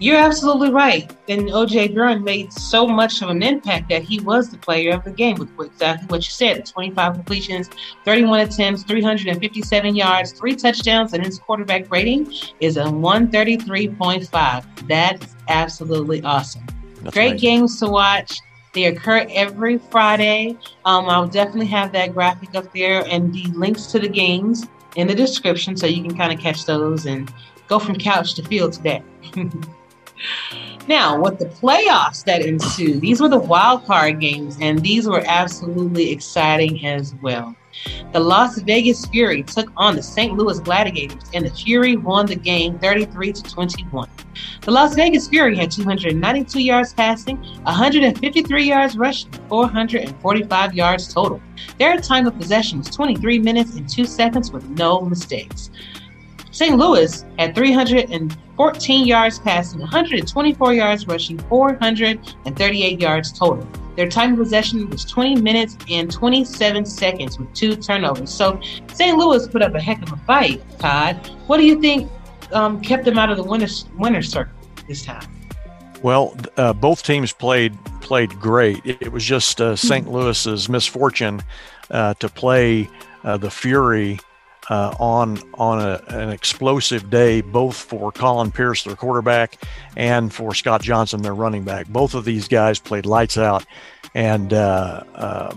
You're 0.00 0.18
absolutely 0.18 0.70
right. 0.70 1.10
And 1.28 1.42
OJ 1.48 1.94
Bruin 1.94 2.24
made 2.24 2.52
so 2.52 2.86
much 2.86 3.22
of 3.22 3.30
an 3.30 3.42
impact 3.42 3.88
that 3.90 4.02
he 4.02 4.20
was 4.20 4.50
the 4.50 4.58
player 4.58 4.92
of 4.92 5.04
the 5.04 5.12
game 5.12 5.36
with 5.36 5.48
exactly 5.60 6.06
what 6.08 6.24
you 6.24 6.30
said 6.30 6.66
25 6.66 7.14
completions, 7.14 7.70
31 8.04 8.40
attempts, 8.40 8.82
357 8.82 9.94
yards, 9.94 10.32
three 10.32 10.56
touchdowns, 10.56 11.12
and 11.12 11.24
his 11.24 11.38
quarterback 11.38 11.90
rating 11.92 12.32
is 12.60 12.76
a 12.76 12.84
133.5. 12.84 14.88
That's 14.88 15.36
absolutely 15.48 16.22
awesome. 16.22 16.66
That's 17.02 17.14
Great 17.14 17.32
amazing. 17.32 17.48
games 17.48 17.80
to 17.80 17.88
watch. 17.88 18.38
They 18.74 18.86
occur 18.86 19.26
every 19.30 19.78
Friday. 19.78 20.58
Um, 20.84 21.08
I'll 21.08 21.28
definitely 21.28 21.66
have 21.66 21.92
that 21.92 22.12
graphic 22.12 22.54
up 22.54 22.72
there 22.74 23.04
and 23.08 23.32
the 23.32 23.44
links 23.56 23.86
to 23.86 24.00
the 24.00 24.08
games 24.08 24.66
in 24.96 25.06
the 25.06 25.14
description 25.14 25.76
so 25.76 25.86
you 25.86 26.02
can 26.02 26.16
kind 26.16 26.32
of 26.32 26.40
catch 26.40 26.66
those 26.66 27.06
and 27.06 27.32
go 27.68 27.78
from 27.78 27.96
couch 27.96 28.34
to 28.34 28.42
field 28.42 28.72
today. 28.72 29.02
now, 30.88 31.20
with 31.20 31.38
the 31.38 31.46
playoffs 31.46 32.24
that 32.24 32.42
ensued, 32.42 33.00
these 33.00 33.20
were 33.20 33.28
the 33.28 33.38
wild 33.38 33.86
card 33.86 34.20
games, 34.20 34.58
and 34.60 34.80
these 34.80 35.08
were 35.08 35.22
absolutely 35.26 36.10
exciting 36.10 36.84
as 36.84 37.14
well. 37.22 37.54
The 38.12 38.20
Las 38.20 38.58
Vegas 38.60 39.06
Fury 39.06 39.42
took 39.42 39.70
on 39.76 39.96
the 39.96 40.02
St. 40.02 40.34
Louis 40.34 40.60
Gladiators, 40.60 41.24
and 41.34 41.44
the 41.44 41.50
Fury 41.50 41.96
won 41.96 42.26
the 42.26 42.36
game 42.36 42.78
33 42.78 43.32
to 43.32 43.42
21. 43.42 44.08
The 44.62 44.70
Las 44.70 44.94
Vegas 44.94 45.28
Fury 45.28 45.56
had 45.56 45.70
292 45.70 46.60
yards 46.60 46.92
passing, 46.92 47.36
153 47.62 48.64
yards 48.64 48.96
rushing, 48.96 49.32
445 49.48 50.74
yards 50.74 51.12
total. 51.12 51.40
Their 51.78 51.96
time 51.98 52.26
of 52.26 52.36
possession 52.38 52.78
was 52.78 52.88
23 52.88 53.38
minutes 53.40 53.74
and 53.74 53.88
2 53.88 54.04
seconds 54.04 54.52
with 54.52 54.68
no 54.70 55.00
mistakes. 55.00 55.70
St. 56.54 56.76
Louis 56.78 57.24
had 57.36 57.52
314 57.52 59.06
yards 59.06 59.40
passing, 59.40 59.80
124 59.80 60.72
yards 60.72 61.04
rushing, 61.08 61.36
438 61.36 63.00
yards 63.00 63.36
total. 63.36 63.66
Their 63.96 64.08
time 64.08 64.34
of 64.34 64.38
possession 64.38 64.88
was 64.88 65.04
20 65.04 65.42
minutes 65.42 65.76
and 65.90 66.08
27 66.08 66.86
seconds 66.86 67.40
with 67.40 67.52
two 67.54 67.74
turnovers. 67.74 68.32
So 68.32 68.60
St. 68.92 69.18
Louis 69.18 69.48
put 69.48 69.62
up 69.62 69.74
a 69.74 69.80
heck 69.80 70.00
of 70.04 70.12
a 70.12 70.16
fight, 70.18 70.62
Todd. 70.78 71.16
What 71.48 71.56
do 71.56 71.66
you 71.66 71.80
think 71.80 72.08
um, 72.52 72.80
kept 72.80 73.04
them 73.04 73.18
out 73.18 73.30
of 73.30 73.36
the 73.36 73.42
winner's, 73.42 73.86
winner's 73.98 74.30
circle 74.30 74.54
this 74.86 75.04
time? 75.04 75.26
Well, 76.02 76.36
uh, 76.56 76.72
both 76.72 77.02
teams 77.02 77.32
played 77.32 77.76
played 78.00 78.30
great. 78.38 78.80
It, 78.84 78.98
it 79.00 79.10
was 79.10 79.24
just 79.24 79.60
uh, 79.60 79.74
St. 79.74 80.06
Hmm. 80.06 80.12
Louis's 80.12 80.68
misfortune 80.68 81.42
uh, 81.90 82.14
to 82.14 82.28
play 82.28 82.88
uh, 83.24 83.38
the 83.38 83.50
Fury 83.50 84.20
uh, 84.70 84.94
on 84.98 85.38
on 85.54 85.80
a, 85.80 86.02
an 86.08 86.30
explosive 86.30 87.10
day, 87.10 87.40
both 87.40 87.76
for 87.76 88.10
Colin 88.12 88.50
Pierce, 88.50 88.84
their 88.84 88.96
quarterback, 88.96 89.62
and 89.96 90.32
for 90.32 90.54
Scott 90.54 90.82
Johnson, 90.82 91.22
their 91.22 91.34
running 91.34 91.64
back. 91.64 91.86
Both 91.88 92.14
of 92.14 92.24
these 92.24 92.48
guys 92.48 92.78
played 92.78 93.06
lights 93.06 93.36
out, 93.36 93.66
and 94.14 94.52
uh, 94.52 95.02
uh, 95.14 95.54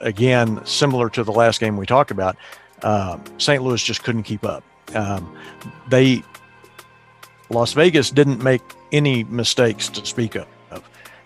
again, 0.00 0.64
similar 0.64 1.08
to 1.10 1.24
the 1.24 1.32
last 1.32 1.60
game 1.60 1.76
we 1.76 1.86
talked 1.86 2.10
about, 2.10 2.36
uh, 2.82 3.18
St. 3.38 3.62
Louis 3.62 3.82
just 3.82 4.02
couldn't 4.02 4.24
keep 4.24 4.44
up. 4.44 4.64
Um, 4.94 5.36
they 5.88 6.22
Las 7.48 7.72
Vegas 7.74 8.10
didn't 8.10 8.42
make 8.42 8.62
any 8.90 9.24
mistakes 9.24 9.88
to 9.90 10.04
speak 10.04 10.34
of, 10.34 10.46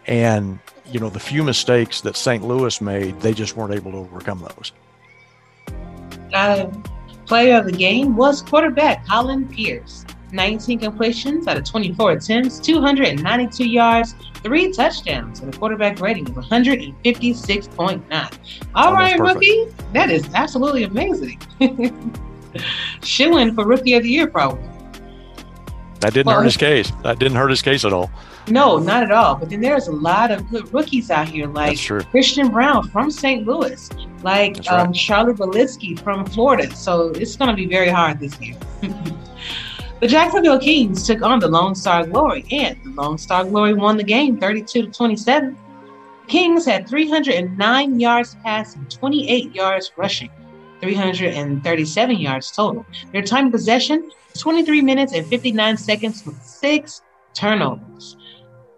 and 0.06 0.58
you 0.84 1.00
know 1.00 1.08
the 1.08 1.20
few 1.20 1.42
mistakes 1.42 2.02
that 2.02 2.16
St. 2.16 2.44
Louis 2.44 2.80
made, 2.80 3.18
they 3.20 3.32
just 3.32 3.56
weren't 3.56 3.74
able 3.74 3.92
to 3.92 3.98
overcome 3.98 4.40
those. 4.40 4.72
Um, 6.34 6.82
Player 7.26 7.58
of 7.58 7.66
the 7.66 7.72
game 7.72 8.16
was 8.16 8.40
quarterback 8.40 9.06
Colin 9.06 9.46
Pierce. 9.48 10.06
19 10.32 10.80
completions 10.80 11.46
out 11.46 11.56
of 11.56 11.64
24 11.64 12.12
attempts, 12.12 12.58
292 12.60 13.68
yards, 13.68 14.14
three 14.34 14.72
touchdowns, 14.72 15.40
and 15.40 15.54
a 15.54 15.58
quarterback 15.58 16.00
rating 16.00 16.28
of 16.28 16.34
156.9. 16.34 18.38
All 18.74 18.92
right, 18.92 19.18
rookie. 19.18 19.66
That 19.92 20.10
is 20.10 20.28
absolutely 20.34 20.84
amazing. 20.84 21.40
Shilling 23.02 23.54
for 23.54 23.66
rookie 23.66 23.94
of 23.94 24.02
the 24.02 24.10
year, 24.10 24.26
probably. 24.26 24.68
That 26.00 26.12
didn't 26.12 26.26
well, 26.26 26.36
hurt 26.36 26.44
his 26.44 26.56
case. 26.56 26.92
That 27.02 27.18
didn't 27.18 27.36
hurt 27.36 27.48
his 27.48 27.62
case 27.62 27.84
at 27.84 27.92
all. 27.92 28.10
No, 28.48 28.78
not 28.78 29.02
at 29.02 29.10
all. 29.10 29.34
But 29.34 29.50
then 29.50 29.60
there's 29.60 29.88
a 29.88 29.92
lot 29.92 30.30
of 30.30 30.48
good 30.50 30.72
rookies 30.72 31.10
out 31.10 31.28
here, 31.28 31.46
like 31.46 31.78
Christian 32.10 32.48
Brown 32.48 32.88
from 32.90 33.10
St. 33.10 33.46
Louis, 33.46 33.90
like 34.22 34.56
right. 34.56 34.68
um, 34.68 34.92
Charlie 34.92 35.32
Bolitsky 35.32 35.98
from 35.98 36.26
Florida. 36.26 36.74
So 36.74 37.08
it's 37.08 37.36
going 37.36 37.50
to 37.50 37.56
be 37.56 37.66
very 37.66 37.88
hard 37.88 38.20
this 38.20 38.38
year. 38.40 38.56
the 40.00 40.06
Jacksonville 40.06 40.60
Kings 40.60 41.06
took 41.06 41.22
on 41.22 41.38
the 41.38 41.48
Lone 41.48 41.74
Star 41.74 42.06
Glory, 42.06 42.44
and 42.50 42.78
the 42.84 42.90
Lone 42.90 43.18
Star 43.18 43.44
Glory 43.44 43.74
won 43.74 43.96
the 43.96 44.04
game 44.04 44.38
32 44.38 44.82
to 44.82 44.90
27. 44.90 45.56
The 46.22 46.26
Kings 46.26 46.66
had 46.66 46.88
309 46.88 48.00
yards 48.00 48.36
passing, 48.44 48.84
28 48.86 49.54
yards 49.54 49.92
rushing, 49.96 50.30
337 50.80 52.16
yards 52.16 52.50
total. 52.52 52.84
Their 53.12 53.22
time 53.22 53.46
of 53.46 53.52
possession 53.52 54.10
23 54.40 54.82
minutes 54.82 55.12
and 55.12 55.26
59 55.26 55.76
seconds 55.76 56.24
with 56.24 56.40
six 56.42 57.02
turnovers. 57.34 58.16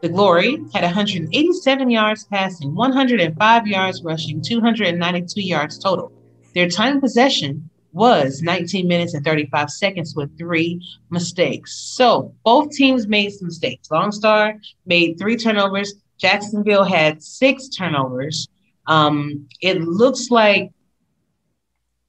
The 0.00 0.08
Glory 0.08 0.58
had 0.74 0.84
187 0.84 1.90
yards 1.90 2.24
passing, 2.24 2.74
105 2.74 3.66
yards 3.66 4.02
rushing, 4.04 4.40
292 4.40 5.40
yards 5.42 5.78
total. 5.78 6.12
Their 6.54 6.68
time 6.68 7.00
possession 7.00 7.68
was 7.92 8.42
19 8.42 8.86
minutes 8.86 9.14
and 9.14 9.24
35 9.24 9.70
seconds 9.70 10.14
with 10.14 10.36
three 10.38 10.80
mistakes. 11.10 11.74
So 11.74 12.34
both 12.44 12.70
teams 12.70 13.08
made 13.08 13.30
some 13.30 13.48
mistakes. 13.48 13.90
Lone 13.90 14.12
Star 14.12 14.54
made 14.86 15.18
three 15.18 15.36
turnovers. 15.36 15.94
Jacksonville 16.16 16.84
had 16.84 17.22
six 17.22 17.68
turnovers. 17.68 18.48
Um, 18.86 19.48
it 19.60 19.80
looks 19.80 20.30
like 20.30 20.70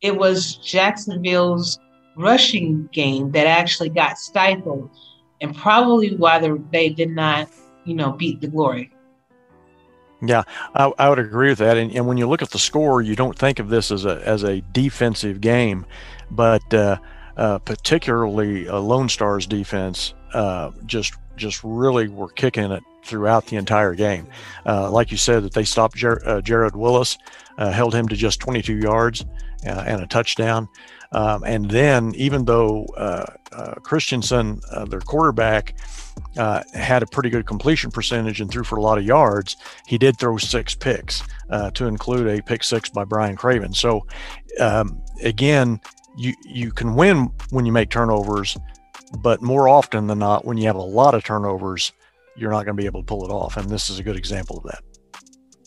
it 0.01 0.15
was 0.15 0.55
Jacksonville's 0.55 1.79
rushing 2.19 2.87
game 2.91 3.31
that 3.31 3.47
actually 3.47 3.89
got 3.89 4.17
stifled, 4.17 4.89
and 5.41 5.55
probably 5.55 6.15
why 6.15 6.39
they 6.71 6.89
did 6.89 7.09
not, 7.09 7.49
you 7.85 7.95
know, 7.95 8.11
beat 8.11 8.41
the 8.41 8.47
Glory. 8.47 8.91
Yeah, 10.21 10.43
I, 10.75 10.91
I, 10.99 11.09
would 11.09 11.19
agree 11.19 11.49
with 11.49 11.59
that. 11.59 11.77
And, 11.77 11.95
and, 11.95 12.05
when 12.05 12.17
you 12.17 12.27
look 12.27 12.41
at 12.41 12.49
the 12.49 12.59
score, 12.59 13.01
you 13.01 13.15
don't 13.15 13.37
think 13.37 13.59
of 13.59 13.69
this 13.69 13.89
as 13.89 14.03
a 14.03 14.21
as 14.27 14.43
a 14.43 14.61
defensive 14.73 15.39
game, 15.39 15.85
but 16.29 16.73
uh, 16.73 16.97
uh, 17.37 17.59
particularly 17.59 18.65
Lone 18.65 19.07
Star's 19.07 19.47
defense 19.47 20.13
uh, 20.33 20.71
just 20.85 21.13
just 21.37 21.61
really 21.63 22.09
were 22.09 22.27
kicking 22.27 22.69
it 22.69 22.83
throughout 23.05 23.45
the 23.45 23.55
entire 23.55 23.95
game. 23.95 24.27
Uh, 24.65 24.91
like 24.91 25.09
you 25.09 25.17
said, 25.17 25.43
that 25.43 25.53
they 25.53 25.63
stopped 25.63 25.95
Jer- 25.95 26.21
uh, 26.27 26.41
Jared 26.41 26.75
Willis, 26.75 27.17
held 27.57 27.95
him 27.95 28.09
to 28.09 28.15
just 28.15 28.41
22 28.41 28.75
yards 28.75 29.25
and 29.63 30.01
a 30.01 30.07
touchdown. 30.07 30.67
Um, 31.11 31.43
and 31.43 31.69
then, 31.69 32.13
even 32.15 32.45
though 32.45 32.85
uh, 32.95 33.25
uh, 33.51 33.73
Christensen, 33.75 34.61
uh, 34.71 34.85
their 34.85 34.99
quarterback, 35.01 35.75
uh, 36.37 36.61
had 36.73 37.01
a 37.01 37.07
pretty 37.07 37.29
good 37.29 37.47
completion 37.47 37.89
percentage 37.89 38.41
and 38.41 38.51
threw 38.51 38.63
for 38.63 38.77
a 38.77 38.81
lot 38.81 38.97
of 38.97 39.03
yards, 39.03 39.57
he 39.87 39.97
did 39.97 40.19
throw 40.19 40.37
six 40.37 40.75
picks, 40.75 41.23
uh, 41.49 41.71
to 41.71 41.87
include 41.87 42.27
a 42.27 42.43
pick 42.43 42.63
six 42.63 42.89
by 42.89 43.03
Brian 43.03 43.35
Craven. 43.35 43.73
So, 43.73 44.05
um, 44.59 45.01
again, 45.23 45.81
you 46.15 46.33
you 46.45 46.71
can 46.71 46.95
win 46.95 47.31
when 47.49 47.65
you 47.65 47.71
make 47.71 47.89
turnovers, 47.89 48.57
but 49.19 49.41
more 49.41 49.67
often 49.67 50.05
than 50.05 50.19
not, 50.19 50.45
when 50.45 50.57
you 50.57 50.67
have 50.67 50.75
a 50.75 50.81
lot 50.81 51.15
of 51.15 51.23
turnovers, 51.23 51.91
you're 52.35 52.51
not 52.51 52.65
going 52.65 52.77
to 52.77 52.81
be 52.81 52.85
able 52.85 53.01
to 53.01 53.05
pull 53.05 53.25
it 53.25 53.31
off. 53.31 53.57
And 53.57 53.67
this 53.69 53.89
is 53.89 53.97
a 53.97 54.03
good 54.03 54.15
example 54.15 54.57
of 54.57 54.63
that. 54.65 54.83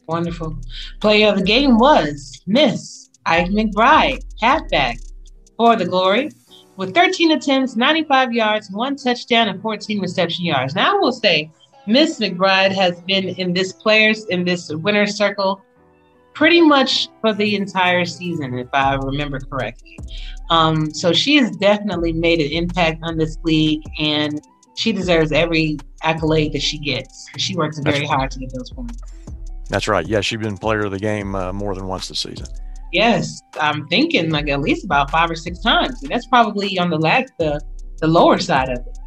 Wonderful. 0.06 0.56
Player 1.00 1.28
of 1.28 1.38
the 1.38 1.44
game 1.44 1.78
was 1.78 2.40
Miss 2.46 3.10
Ike 3.24 3.50
McBride, 3.50 4.20
halfback 4.40 4.98
for 5.62 5.76
the 5.76 5.84
glory 5.84 6.28
with 6.76 6.92
13 6.92 7.30
attempts, 7.30 7.76
95 7.76 8.32
yards, 8.32 8.68
one 8.72 8.96
touchdown, 8.96 9.46
and 9.46 9.62
14 9.62 10.00
reception 10.00 10.44
yards. 10.44 10.74
Now, 10.74 10.96
I 10.96 10.98
will 10.98 11.12
say, 11.12 11.52
Miss 11.86 12.18
McBride 12.18 12.72
has 12.72 13.00
been 13.02 13.28
in 13.28 13.52
this 13.52 13.72
players 13.72 14.24
in 14.24 14.44
this 14.44 14.70
winner's 14.74 15.14
circle 15.16 15.62
pretty 16.34 16.60
much 16.60 17.06
for 17.20 17.32
the 17.32 17.54
entire 17.54 18.04
season, 18.04 18.58
if 18.58 18.66
I 18.72 18.94
remember 18.94 19.38
correctly. 19.38 20.00
Um, 20.50 20.92
so 20.92 21.12
she 21.12 21.36
has 21.36 21.56
definitely 21.58 22.12
made 22.12 22.40
an 22.40 22.50
impact 22.50 22.98
on 23.04 23.16
this 23.16 23.38
league, 23.44 23.84
and 24.00 24.40
she 24.74 24.90
deserves 24.90 25.30
every 25.30 25.78
accolade 26.02 26.54
that 26.54 26.62
she 26.62 26.78
gets. 26.78 27.28
She 27.36 27.54
works 27.54 27.78
very 27.78 28.04
hard 28.04 28.32
to 28.32 28.40
get 28.40 28.52
those 28.52 28.72
points. 28.72 29.00
That's 29.68 29.86
right. 29.86 30.04
Yeah, 30.08 30.22
she's 30.22 30.40
been 30.40 30.58
player 30.58 30.86
of 30.86 30.90
the 30.90 30.98
game 30.98 31.36
uh, 31.36 31.52
more 31.52 31.76
than 31.76 31.86
once 31.86 32.08
this 32.08 32.18
season. 32.18 32.48
Yes, 32.92 33.40
I'm 33.58 33.86
thinking 33.88 34.30
like 34.30 34.48
at 34.48 34.60
least 34.60 34.84
about 34.84 35.10
five 35.10 35.30
or 35.30 35.34
six 35.34 35.60
times. 35.60 36.02
And 36.02 36.10
that's 36.10 36.26
probably 36.26 36.78
on 36.78 36.90
the 36.90 36.98
lag 36.98 37.26
the 37.38 37.60
the 37.98 38.06
lower 38.06 38.38
side 38.38 38.68
of 38.68 38.78
it. 38.78 38.98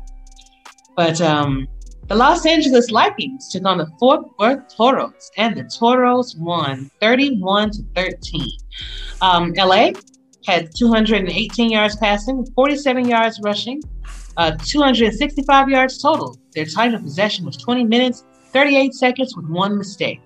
But 0.96 1.22
um, 1.22 1.68
the 2.08 2.16
Los 2.16 2.46
Angeles 2.46 2.92
Lakers 2.92 3.50
took 3.52 3.66
on 3.66 3.78
the 3.78 3.88
Fort 4.00 4.26
Worth 4.40 4.76
Toros, 4.76 5.32
and 5.38 5.56
the 5.56 5.64
Toros 5.64 6.36
won 6.38 6.90
31 7.02 7.72
to 7.72 7.84
13. 7.96 8.48
Um, 9.22 9.54
LA 9.58 9.92
had 10.46 10.70
218 10.76 11.72
yards 11.72 11.96
passing, 11.98 12.46
47 12.56 13.10
yards 13.10 13.40
rushing, 13.44 13.82
uh, 14.38 14.52
265 14.52 15.70
yards 15.70 16.02
total. 16.02 16.38
Their 16.54 16.66
time 16.66 16.94
of 16.94 17.02
possession 17.02 17.46
was 17.46 17.58
20 17.58 17.84
minutes, 17.84 18.24
38 18.54 18.94
seconds 18.94 19.36
with 19.36 19.48
one 19.48 19.78
mistake. 19.78 20.22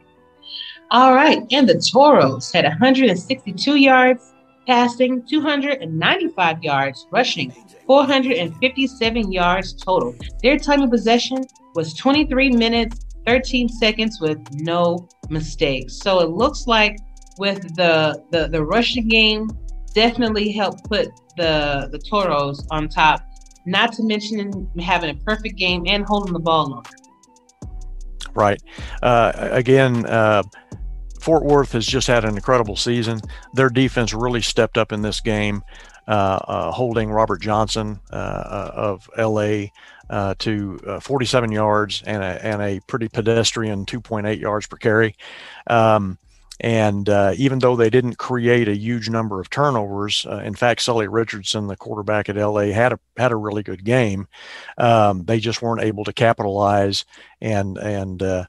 All 0.92 1.14
right, 1.14 1.46
and 1.52 1.70
the 1.70 1.76
Toros 1.76 2.52
had 2.52 2.66
162 2.66 3.76
yards 3.76 4.34
passing, 4.66 5.24
295 5.28 6.64
yards 6.64 7.08
rushing, 7.12 7.52
457 7.86 9.32
yards 9.32 9.74
total. 9.74 10.16
Their 10.42 10.58
time 10.58 10.82
of 10.82 10.90
possession 10.90 11.46
was 11.76 11.94
23 11.94 12.52
minutes, 12.52 13.06
13 13.28 13.70
seconds 13.70 14.20
with 14.20 14.40
no 14.54 15.08
mistakes. 15.30 15.98
So 15.98 16.22
it 16.22 16.30
looks 16.30 16.66
like 16.66 16.98
with 17.38 17.76
the 17.76 18.24
the, 18.32 18.48
the 18.48 18.64
rushing 18.64 19.08
game 19.08 19.50
definitely 19.94 20.52
helped 20.52 20.86
put 20.86 21.10
the 21.38 21.88
the 21.92 22.00
Toros 22.00 22.66
on 22.72 22.90
top. 22.90 23.22
Not 23.68 23.94
to 23.94 24.04
mention 24.04 24.68
having 24.80 25.12
a 25.12 25.16
perfect 25.24 25.56
game 25.56 25.84
and 25.86 26.04
holding 26.06 26.34
the 26.34 26.40
ball 26.40 26.68
longer. 26.72 26.90
Right. 28.34 28.62
Uh, 29.04 29.32
again, 29.52 30.06
uh, 30.06 30.44
Fort 31.30 31.44
Worth 31.44 31.74
has 31.74 31.86
just 31.86 32.08
had 32.08 32.26
an 32.26 32.36
incredible 32.36 32.76
season. 32.76 33.20
Their 33.54 33.70
defense 33.70 34.16
really 34.16 34.42
stepped 34.42 34.80
up 34.80 34.92
in 34.92 35.04
this 35.04 35.22
game. 35.22 35.64
Uh, 36.08 36.40
uh, 36.48 36.72
holding 36.72 37.12
Robert 37.12 37.40
Johnson 37.40 38.00
uh, 38.12 38.72
of 38.74 39.08
LA 39.16 39.66
to 40.40 41.00
47 41.00 41.52
yards 41.52 42.02
and 42.08 42.24
a, 42.24 42.44
and 42.44 42.64
a 42.64 42.80
pretty 42.88 43.10
pedestrian 43.10 43.86
2.8 43.86 44.40
yards 44.40 44.66
per 44.66 44.78
carry. 44.78 45.16
Um, 45.68 46.18
and 46.62 47.08
uh, 47.08 47.34
even 47.38 47.60
though 47.60 47.76
they 47.76 47.90
didn't 47.90 48.18
create 48.18 48.68
a 48.68 48.76
huge 48.76 49.10
number 49.10 49.40
of 49.40 49.50
turnovers, 49.50 50.26
uh, 50.26 50.42
in 50.44 50.56
fact, 50.56 50.82
Sully 50.82 51.08
Richardson, 51.08 51.68
the 51.68 51.78
quarterback 51.78 52.28
at 52.28 52.36
LA, 52.36 52.72
had 52.72 52.92
a 52.92 53.00
had 53.16 53.32
a 53.32 53.38
really 53.38 53.64
good 53.64 53.86
game. 53.86 54.28
Um, 54.78 55.24
they 55.24 55.40
just 55.40 55.62
weren't 55.62 55.84
able 55.84 56.04
to 56.04 56.14
capitalize. 56.14 57.06
And 57.40 57.78
and 57.78 58.22
uh, 58.22 58.46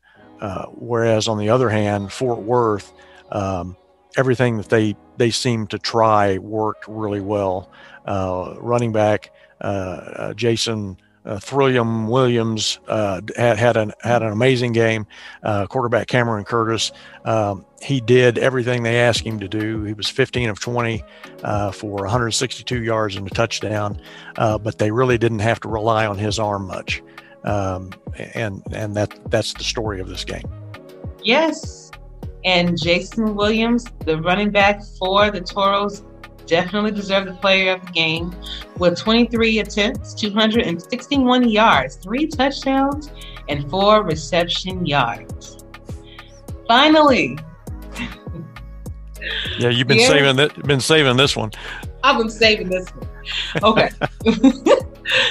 whereas 0.73 1.28
on 1.28 1.38
the 1.38 1.49
other 1.49 1.68
hand, 1.68 2.12
Fort 2.12 2.40
Worth, 2.40 2.92
um, 3.30 3.76
everything 4.16 4.56
that 4.56 4.68
they 4.68 4.97
they 5.16 5.30
seemed 5.30 5.70
to 5.70 5.78
try 5.78 6.38
worked 6.38 6.87
really 6.88 7.20
well. 7.20 7.70
Uh, 8.06 8.54
running 8.59 8.92
back 8.92 9.32
uh, 9.61 9.64
uh 9.64 10.35
Jason 10.35 10.97
uh, 11.25 11.38
Thrillium 11.38 12.09
Williams 12.09 12.78
uh, 12.88 13.20
had 13.37 13.59
had 13.59 13.76
an 13.76 13.92
had 14.00 14.23
an 14.23 14.32
amazing 14.32 14.73
game. 14.73 15.06
Uh, 15.42 15.66
quarterback 15.66 16.06
Cameron 16.06 16.44
Curtis, 16.44 16.92
um, 17.25 17.64
he 17.82 18.00
did 18.00 18.38
everything 18.38 18.82
they 18.82 18.99
asked 18.99 19.20
him 19.20 19.38
to 19.40 19.49
do. 19.49 19.85
He 19.85 19.92
was 19.92 20.09
15 20.09 20.49
of 20.49 20.61
20 20.61 21.04
uh, 21.42 21.73
for 21.73 21.97
162 21.97 22.82
yards 22.82 23.16
and 23.16 23.26
a 23.26 23.30
touchdown, 23.30 24.00
uh, 24.38 24.59
but 24.59 24.78
they 24.78 24.90
really 24.90 25.18
didn't 25.18 25.40
have 25.40 25.61
to 25.61 25.68
rely 25.68 26.06
on 26.06 26.16
his 26.16 26.38
arm 26.38 26.66
much. 26.66 27.02
Um, 27.44 27.90
and 28.35 28.62
and 28.73 28.94
that 28.97 29.18
that's 29.30 29.54
the 29.54 29.64
story 29.64 30.00
of 30.00 30.09
this 30.09 30.25
game. 30.25 30.44
Yes, 31.23 31.90
and 32.44 32.80
Jason 32.80 33.35
Williams, 33.35 33.85
the 34.04 34.20
running 34.20 34.50
back 34.50 34.82
for 34.99 35.30
the 35.30 35.40
Toros, 35.40 36.04
definitely 36.47 36.90
deserved 36.90 37.28
the 37.28 37.35
player 37.35 37.73
of 37.75 37.87
the 37.87 37.92
game 37.92 38.35
with 38.76 38.99
23 38.99 39.61
attempts, 39.61 40.14
261 40.14 41.49
yards, 41.49 41.97
three 41.97 42.26
touchdowns, 42.26 43.10
and 43.49 43.69
four 43.71 44.02
reception 44.02 44.84
yards. 44.84 45.65
Finally. 46.67 47.38
Yeah, 49.58 49.69
you've 49.69 49.86
been 49.86 49.99
saving 49.99 50.36
that 50.36 50.67
been 50.67 50.80
saving 50.80 51.19
this 51.19 51.36
one. 51.36 51.50
I've 52.02 52.17
been 52.17 52.30
saving 52.30 52.71
this 52.71 52.88
one. 52.88 53.08
Okay. 53.62 53.91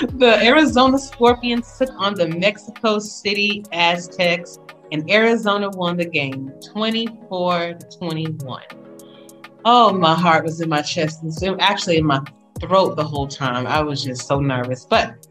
the 0.08 0.40
Arizona 0.42 0.98
Scorpions 0.98 1.78
took 1.78 1.90
on 1.98 2.14
the 2.14 2.28
Mexico 2.28 3.00
City 3.00 3.64
Aztecs 3.74 4.58
and 4.92 5.10
Arizona 5.10 5.70
won 5.70 5.98
the 5.98 6.06
game 6.06 6.52
24 6.72 7.74
to 7.74 7.98
21. 7.98 8.64
Oh, 9.66 9.92
my 9.92 10.16
heart 10.16 10.46
was 10.46 10.62
in 10.62 10.70
my 10.70 10.82
chest 10.82 11.22
and 11.24 11.62
actually 11.62 11.98
in 11.98 12.06
my 12.06 12.22
throat 12.62 12.96
the 12.96 13.04
whole 13.04 13.28
time. 13.28 13.68
I 13.68 13.82
was 13.82 14.04
just 14.04 14.26
so 14.26 14.40
nervous. 14.40 14.86
But 14.90 15.28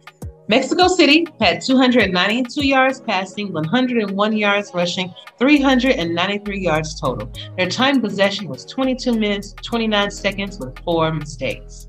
Mexico 0.48 0.86
City 0.86 1.26
had 1.40 1.62
292 1.62 2.66
yards 2.66 3.00
passing, 3.00 3.52
101 3.52 4.36
yards 4.36 4.70
rushing, 4.74 5.12
393 5.38 6.58
yards 6.58 7.00
total. 7.00 7.30
Their 7.56 7.68
time 7.68 8.00
possession 8.00 8.48
was 8.48 8.64
22 8.66 9.12
minutes, 9.12 9.54
29 9.62 10.10
seconds 10.10 10.58
with 10.58 10.78
four 10.80 11.12
mistakes. 11.12 11.88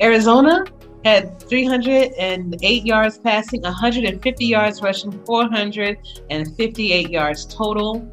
Arizona 0.00 0.64
had 1.04 1.40
308 1.40 2.86
yards 2.86 3.18
passing, 3.18 3.62
150 3.62 4.44
yards 4.44 4.82
rushing, 4.82 5.12
458 5.24 7.10
yards 7.10 7.46
total. 7.46 8.10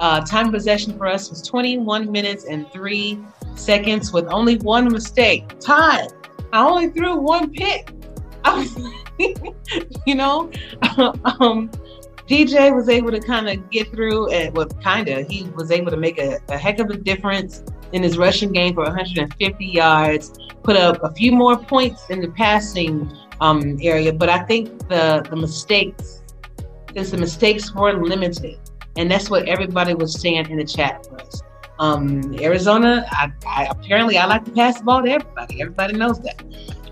Uh, 0.00 0.20
time 0.22 0.50
possession 0.50 0.96
for 0.96 1.06
us 1.06 1.30
was 1.30 1.42
21 1.42 2.10
minutes 2.10 2.44
and 2.46 2.70
three 2.72 3.18
seconds 3.54 4.12
with 4.12 4.26
only 4.26 4.56
one 4.58 4.90
mistake. 4.92 5.58
Time. 5.60 6.08
I 6.52 6.66
only 6.66 6.88
threw 6.88 7.16
one 7.16 7.50
pick. 7.50 7.92
you 10.06 10.14
know, 10.14 10.50
um, 10.98 11.70
DJ 12.28 12.74
was 12.74 12.88
able 12.88 13.10
to 13.10 13.20
kind 13.20 13.48
of 13.48 13.70
get 13.70 13.90
through 13.90 14.30
and 14.30 14.54
well, 14.56 14.66
kind 14.66 15.08
of, 15.08 15.26
he 15.28 15.44
was 15.54 15.70
able 15.70 15.90
to 15.90 15.96
make 15.96 16.18
a, 16.18 16.38
a 16.48 16.56
heck 16.56 16.78
of 16.78 16.90
a 16.90 16.96
difference 16.96 17.62
in 17.92 18.02
his 18.02 18.18
rushing 18.18 18.52
game 18.52 18.74
for 18.74 18.84
150 18.84 19.64
yards, 19.64 20.32
put 20.62 20.76
up 20.76 21.02
a 21.02 21.12
few 21.12 21.32
more 21.32 21.56
points 21.56 22.08
in 22.10 22.20
the 22.20 22.28
passing 22.28 23.12
um, 23.40 23.78
area. 23.82 24.12
But 24.12 24.28
I 24.28 24.40
think 24.44 24.88
the, 24.88 25.26
the 25.28 25.36
mistakes, 25.36 26.22
since 26.94 27.10
the 27.10 27.18
mistakes 27.18 27.74
were 27.74 27.92
limited, 27.92 28.58
and 28.96 29.10
that's 29.10 29.30
what 29.30 29.48
everybody 29.48 29.94
was 29.94 30.20
saying 30.20 30.50
in 30.50 30.56
the 30.56 30.64
chat 30.64 31.06
for 31.06 31.20
us. 31.20 31.42
Um, 31.78 32.34
Arizona, 32.38 33.06
I, 33.10 33.32
I, 33.46 33.66
apparently 33.70 34.18
I 34.18 34.26
like 34.26 34.44
to 34.44 34.50
pass 34.52 34.78
the 34.78 34.84
ball 34.84 35.02
to 35.02 35.10
everybody. 35.10 35.60
Everybody 35.60 35.94
knows 35.94 36.20
that. 36.20 36.42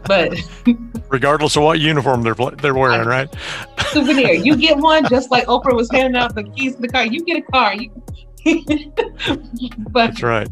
But 0.07 0.35
regardless 1.09 1.57
of 1.57 1.63
what 1.63 1.79
uniform 1.79 2.23
they're 2.23 2.35
they're 2.35 2.75
wearing, 2.75 3.07
right? 3.07 3.29
Souvenir. 3.93 4.33
You 4.33 4.57
get 4.57 4.79
one, 4.79 5.07
just 5.09 5.31
like 5.31 5.47
Oprah 5.47 5.75
was 5.75 5.91
handing 5.91 6.21
out 6.21 6.35
the 6.35 6.45
keys 6.45 6.77
to 6.77 6.83
the 6.83 6.89
car. 6.89 7.07
You 7.07 7.25
get 7.25 7.37
a 7.37 7.43
car. 7.43 7.75
You, 7.75 7.91
but 9.91 9.93
that's 9.95 10.23
right. 10.23 10.49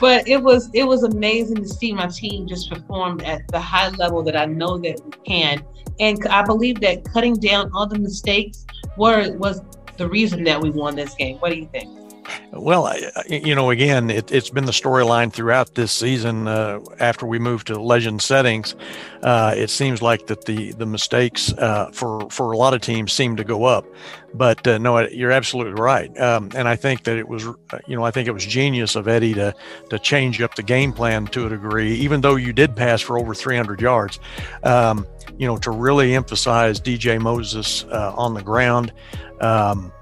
But 0.00 0.28
it 0.28 0.42
was 0.42 0.70
it 0.74 0.84
was 0.84 1.02
amazing 1.02 1.56
to 1.56 1.68
see 1.68 1.92
my 1.92 2.06
team 2.06 2.46
just 2.46 2.70
perform 2.70 3.20
at 3.24 3.46
the 3.48 3.60
high 3.60 3.88
level 3.90 4.22
that 4.22 4.36
I 4.36 4.44
know 4.46 4.78
that 4.78 5.00
we 5.04 5.10
can, 5.24 5.62
and 6.00 6.18
I 6.28 6.42
believe 6.42 6.80
that 6.80 7.04
cutting 7.04 7.34
down 7.34 7.70
all 7.74 7.86
the 7.86 7.98
mistakes 7.98 8.66
were 8.96 9.36
was 9.36 9.62
the 9.96 10.08
reason 10.08 10.44
that 10.44 10.60
we 10.60 10.70
won 10.70 10.96
this 10.96 11.14
game. 11.14 11.38
What 11.38 11.50
do 11.50 11.58
you 11.58 11.68
think? 11.72 12.07
Well, 12.52 12.94
you 13.28 13.54
know, 13.54 13.70
again, 13.70 14.10
it, 14.10 14.30
has 14.30 14.50
been 14.50 14.64
the 14.64 14.72
storyline 14.72 15.32
throughout 15.32 15.74
this 15.74 15.92
season. 15.92 16.48
Uh, 16.48 16.80
after 16.98 17.26
we 17.26 17.38
moved 17.38 17.68
to 17.68 17.80
legend 17.80 18.22
settings, 18.22 18.74
uh, 19.22 19.54
it 19.56 19.70
seems 19.70 20.02
like 20.02 20.26
that 20.26 20.44
the 20.44 20.72
the 20.72 20.86
mistakes 20.86 21.52
uh, 21.54 21.90
for 21.92 22.28
for 22.30 22.52
a 22.52 22.56
lot 22.56 22.74
of 22.74 22.80
teams 22.80 23.12
seem 23.12 23.36
to 23.36 23.44
go 23.44 23.64
up. 23.64 23.86
But 24.34 24.66
uh, 24.66 24.78
no, 24.78 25.00
you're 25.08 25.30
absolutely 25.30 25.80
right, 25.80 26.16
um, 26.20 26.50
and 26.54 26.68
I 26.68 26.76
think 26.76 27.04
that 27.04 27.16
it 27.16 27.28
was, 27.28 27.46
uh, 27.46 27.78
you 27.86 27.96
know, 27.96 28.04
I 28.04 28.10
think 28.10 28.28
it 28.28 28.32
was 28.32 28.44
genius 28.44 28.96
of 28.96 29.08
Eddie 29.08 29.34
to 29.34 29.54
to 29.90 29.98
change 29.98 30.40
up 30.40 30.54
the 30.54 30.62
game 30.62 30.92
plan 30.92 31.26
to 31.28 31.46
a 31.46 31.48
degree, 31.48 31.94
even 31.94 32.20
though 32.20 32.36
you 32.36 32.52
did 32.52 32.76
pass 32.76 33.00
for 33.00 33.18
over 33.18 33.34
300 33.34 33.80
yards. 33.80 34.20
Um, 34.62 35.06
you 35.38 35.46
know, 35.46 35.56
to 35.58 35.70
really 35.70 36.14
emphasize 36.14 36.80
DJ 36.80 37.20
Moses 37.20 37.84
uh, 37.84 38.12
on 38.16 38.34
the 38.34 38.42
ground. 38.42 38.92
Um, 39.40 39.92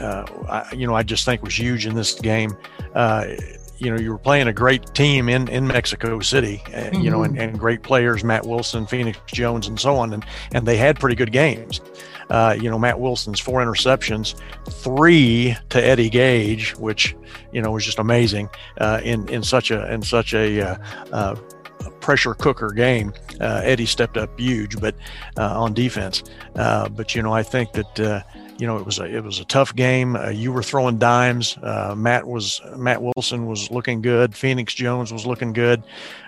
uh, 0.00 0.24
I, 0.48 0.74
you 0.74 0.86
know, 0.86 0.94
I 0.94 1.02
just 1.02 1.24
think 1.24 1.42
was 1.42 1.58
huge 1.58 1.86
in 1.86 1.94
this 1.94 2.14
game. 2.14 2.56
Uh, 2.94 3.26
you 3.78 3.90
know, 3.90 4.00
you 4.00 4.10
were 4.10 4.18
playing 4.18 4.48
a 4.48 4.52
great 4.52 4.94
team 4.94 5.28
in, 5.28 5.48
in 5.48 5.66
Mexico 5.66 6.18
City, 6.20 6.62
mm-hmm. 6.66 7.00
you 7.00 7.10
know, 7.10 7.22
and, 7.22 7.38
and, 7.38 7.58
great 7.58 7.82
players, 7.82 8.24
Matt 8.24 8.44
Wilson, 8.44 8.86
Phoenix 8.86 9.18
Jones, 9.26 9.68
and 9.68 9.78
so 9.78 9.96
on. 9.96 10.12
And, 10.12 10.24
and 10.52 10.66
they 10.66 10.76
had 10.76 10.98
pretty 10.98 11.14
good 11.14 11.32
games. 11.32 11.80
Uh, 12.28 12.56
you 12.60 12.68
know, 12.68 12.78
Matt 12.78 12.98
Wilson's 12.98 13.40
four 13.40 13.64
interceptions, 13.64 14.34
three 14.68 15.56
to 15.70 15.82
Eddie 15.82 16.10
Gage, 16.10 16.76
which, 16.76 17.16
you 17.52 17.62
know, 17.62 17.70
was 17.70 17.84
just 17.84 17.98
amazing 18.00 18.48
uh, 18.80 19.00
in, 19.04 19.28
in 19.28 19.42
such 19.42 19.70
a, 19.70 19.90
in 19.92 20.02
such 20.02 20.34
a, 20.34 20.60
uh, 20.60 20.76
uh 21.12 21.36
pressure 22.00 22.34
cooker 22.34 22.70
game. 22.70 23.12
Uh, 23.40 23.60
Eddie 23.64 23.86
stepped 23.86 24.16
up 24.16 24.38
huge, 24.38 24.80
but 24.80 24.94
uh, 25.36 25.60
on 25.60 25.74
defense. 25.74 26.24
Uh, 26.56 26.88
but 26.88 27.14
you 27.14 27.22
know, 27.22 27.32
I 27.32 27.42
think 27.42 27.72
that 27.72 28.00
uh, 28.00 28.22
you 28.58 28.66
know 28.66 28.76
it 28.76 28.84
was 28.84 28.98
a 28.98 29.04
it 29.04 29.24
was 29.24 29.38
a 29.38 29.44
tough 29.44 29.74
game. 29.74 30.16
Uh, 30.16 30.28
you 30.28 30.52
were 30.52 30.62
throwing 30.62 30.98
dimes. 30.98 31.56
Uh, 31.62 31.94
Matt 31.96 32.26
was 32.26 32.60
Matt 32.76 33.02
Wilson 33.02 33.46
was 33.46 33.70
looking 33.70 34.02
good. 34.02 34.34
Phoenix 34.34 34.74
Jones 34.74 35.12
was 35.12 35.26
looking 35.26 35.52
good. 35.52 35.82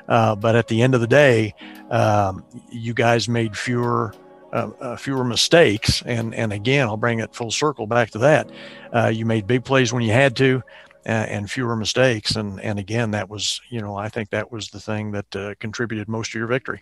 but 0.07 0.57
at 0.57 0.69
the 0.69 0.83
end 0.83 0.95
of 0.95 1.01
the 1.01 1.07
day, 1.07 1.55
um, 1.91 2.45
you 2.71 2.95
guys 2.95 3.29
made 3.29 3.57
fewer. 3.57 4.15
Uh, 4.53 4.97
fewer 4.97 5.23
mistakes. 5.23 6.03
And 6.05 6.35
and 6.35 6.53
again, 6.53 6.89
I'll 6.89 6.97
bring 6.97 7.21
it 7.21 7.33
full 7.37 7.53
circle 7.53 7.87
back 7.87 8.11
to 8.11 8.19
that. 8.19 8.51
Uh, 8.93 9.07
you 9.07 9.25
made 9.25 9.47
big 9.47 9.65
plays 9.65 9.93
when 9.93 10.03
you 10.03 10.11
had 10.11 10.35
to 10.39 10.65
and 11.05 11.51
fewer 11.51 11.77
mistakes. 11.77 12.37
And 12.37 12.61
and 12.61 12.79
again, 12.79 13.13
that 13.13 13.29
was 13.29 13.61
you 13.69 13.81
know 13.81 13.97
I 13.97 14.09
think 14.09 14.31
that 14.31 14.51
was 14.51 14.69
the 14.71 14.81
thing 14.81 15.13
that 15.13 15.37
uh, 15.37 15.55
contributed 15.61 16.09
most 16.09 16.33
to 16.33 16.39
your 16.39 16.49
victory. 16.49 16.81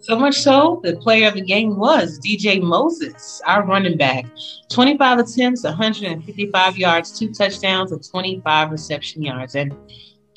So 0.00 0.18
much 0.18 0.36
so, 0.40 0.80
the 0.82 0.96
player 0.96 1.28
of 1.28 1.34
the 1.34 1.42
game 1.42 1.76
was 1.76 2.18
DJ 2.20 2.60
Moses, 2.62 3.42
our 3.46 3.66
running 3.66 3.98
back. 3.98 4.24
25 4.70 5.18
attempts, 5.18 5.62
155 5.62 6.78
yards, 6.78 7.18
two 7.18 7.32
touchdowns, 7.32 7.92
and 7.92 8.02
25 8.02 8.70
reception 8.70 9.22
yards. 9.22 9.56
And 9.56 9.76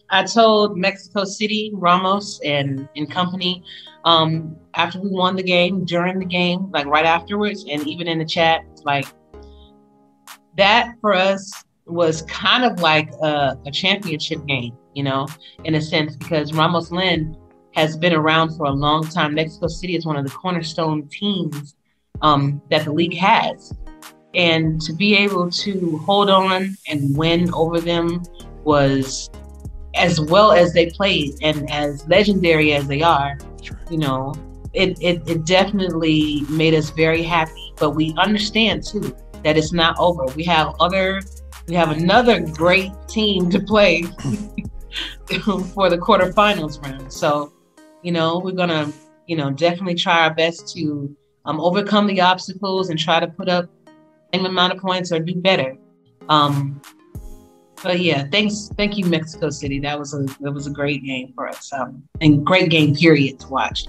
I 0.09 0.23
told 0.25 0.77
Mexico 0.77 1.23
City, 1.23 1.71
Ramos, 1.73 2.41
and, 2.43 2.89
and 2.97 3.09
company 3.09 3.63
um, 4.03 4.57
after 4.73 4.99
we 4.99 5.09
won 5.09 5.37
the 5.37 5.43
game, 5.43 5.85
during 5.85 6.19
the 6.19 6.25
game, 6.25 6.69
like 6.71 6.85
right 6.85 7.05
afterwards, 7.05 7.65
and 7.69 7.87
even 7.87 8.07
in 8.07 8.19
the 8.19 8.25
chat, 8.25 8.65
like 8.83 9.07
that 10.57 10.95
for 10.99 11.13
us 11.13 11.63
was 11.85 12.23
kind 12.23 12.65
of 12.65 12.81
like 12.81 13.11
a, 13.21 13.57
a, 13.65 13.71
championship 13.71 14.45
game, 14.45 14.75
you 14.93 15.03
know, 15.03 15.27
in 15.63 15.75
a 15.75 15.81
sense, 15.81 16.15
because 16.15 16.53
Ramos 16.53 16.91
Lynn 16.91 17.35
has 17.75 17.97
been 17.97 18.13
around 18.13 18.55
for 18.55 18.65
a 18.65 18.71
long 18.71 19.07
time. 19.07 19.33
Mexico 19.33 19.67
City 19.67 19.95
is 19.95 20.05
one 20.05 20.15
of 20.15 20.25
the 20.25 20.31
cornerstone 20.31 21.07
teams 21.07 21.75
um, 22.21 22.61
that 22.69 22.85
the 22.85 22.91
league 22.91 23.15
has. 23.15 23.73
And 24.35 24.81
to 24.81 24.93
be 24.93 25.15
able 25.15 25.49
to 25.51 25.97
hold 25.99 26.29
on 26.29 26.75
and 26.87 27.15
win 27.15 27.53
over 27.53 27.79
them 27.79 28.23
was 28.63 29.29
as 29.95 30.19
well 30.19 30.51
as 30.51 30.73
they 30.73 30.89
played 30.89 31.35
and 31.43 31.69
as 31.71 32.07
legendary 32.07 32.73
as 32.73 32.87
they 32.87 33.01
are, 33.01 33.37
you 33.91 33.97
know, 33.97 34.33
it, 34.73 34.97
it, 35.01 35.27
it 35.29 35.45
definitely 35.45 36.41
made 36.49 36.73
us 36.73 36.89
very 36.89 37.21
happy. 37.21 37.73
But 37.77 37.91
we 37.91 38.13
understand 38.17 38.83
too 38.83 39.15
that 39.43 39.55
it's 39.55 39.71
not 39.71 39.95
over. 39.99 40.25
We 40.35 40.43
have 40.45 40.75
other 40.79 41.21
we 41.67 41.75
have 41.75 41.91
another 41.91 42.41
great 42.41 42.91
team 43.07 43.49
to 43.49 43.59
play 43.59 44.01
for 45.73 45.89
the 45.89 45.97
quarterfinals 45.97 46.81
round. 46.83 47.11
So, 47.11 47.52
you 48.03 48.11
know, 48.11 48.39
we're 48.39 48.51
gonna, 48.51 48.91
you 49.27 49.35
know, 49.35 49.49
definitely 49.49 49.95
try 49.95 50.25
our 50.25 50.33
best 50.33 50.73
to 50.75 51.15
um, 51.45 51.59
overcome 51.59 52.07
the 52.07 52.21
obstacles 52.21 52.89
and 52.89 52.99
try 52.99 53.19
to 53.19 53.27
put 53.27 53.49
up 53.49 53.69
same 54.33 54.45
amount 54.45 54.73
of 54.73 54.79
points 54.79 55.11
or 55.11 55.19
do 55.19 55.35
better. 55.35 55.75
Um, 56.29 56.81
but 57.81 57.99
yeah, 57.99 58.25
thanks, 58.31 58.69
thank 58.77 58.97
you, 58.97 59.05
Mexico 59.05 59.49
City. 59.49 59.79
That 59.79 59.99
was 59.99 60.13
a 60.13 60.23
that 60.41 60.51
was 60.51 60.67
a 60.67 60.71
great 60.71 61.03
game 61.03 61.33
for 61.35 61.47
us, 61.47 61.71
um, 61.73 62.03
and 62.21 62.45
great 62.45 62.69
game 62.69 62.95
period 62.95 63.39
to 63.41 63.47
watch. 63.49 63.85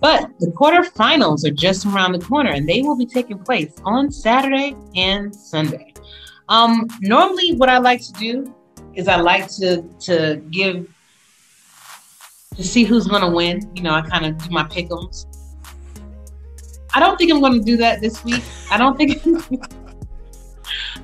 But 0.00 0.30
the 0.40 0.46
quarterfinals 0.46 1.46
are 1.46 1.52
just 1.52 1.84
around 1.84 2.12
the 2.12 2.24
corner, 2.24 2.50
and 2.50 2.66
they 2.66 2.80
will 2.80 2.96
be 2.96 3.04
taking 3.04 3.38
place 3.38 3.74
on 3.84 4.10
Saturday 4.10 4.74
and 4.96 5.34
Sunday. 5.34 5.92
Um, 6.48 6.88
normally, 7.02 7.54
what 7.56 7.68
I 7.68 7.76
like 7.78 8.00
to 8.00 8.12
do 8.12 8.54
is 8.94 9.06
I 9.06 9.16
like 9.16 9.48
to 9.56 9.82
to 10.00 10.42
give 10.50 10.88
to 12.60 12.68
see 12.68 12.84
who's 12.84 13.06
going 13.06 13.22
to 13.22 13.28
win. 13.28 13.70
You 13.74 13.82
know, 13.82 13.92
I 13.92 14.02
kind 14.02 14.26
of 14.26 14.38
do 14.38 14.50
my 14.50 14.64
pickums. 14.64 15.26
I 16.92 17.00
don't 17.00 17.16
think 17.16 17.30
I'm 17.32 17.40
going 17.40 17.58
to 17.58 17.64
do 17.64 17.76
that 17.78 18.00
this 18.00 18.24
week. 18.24 18.42
I 18.70 18.76
don't 18.76 18.96
think. 18.96 19.22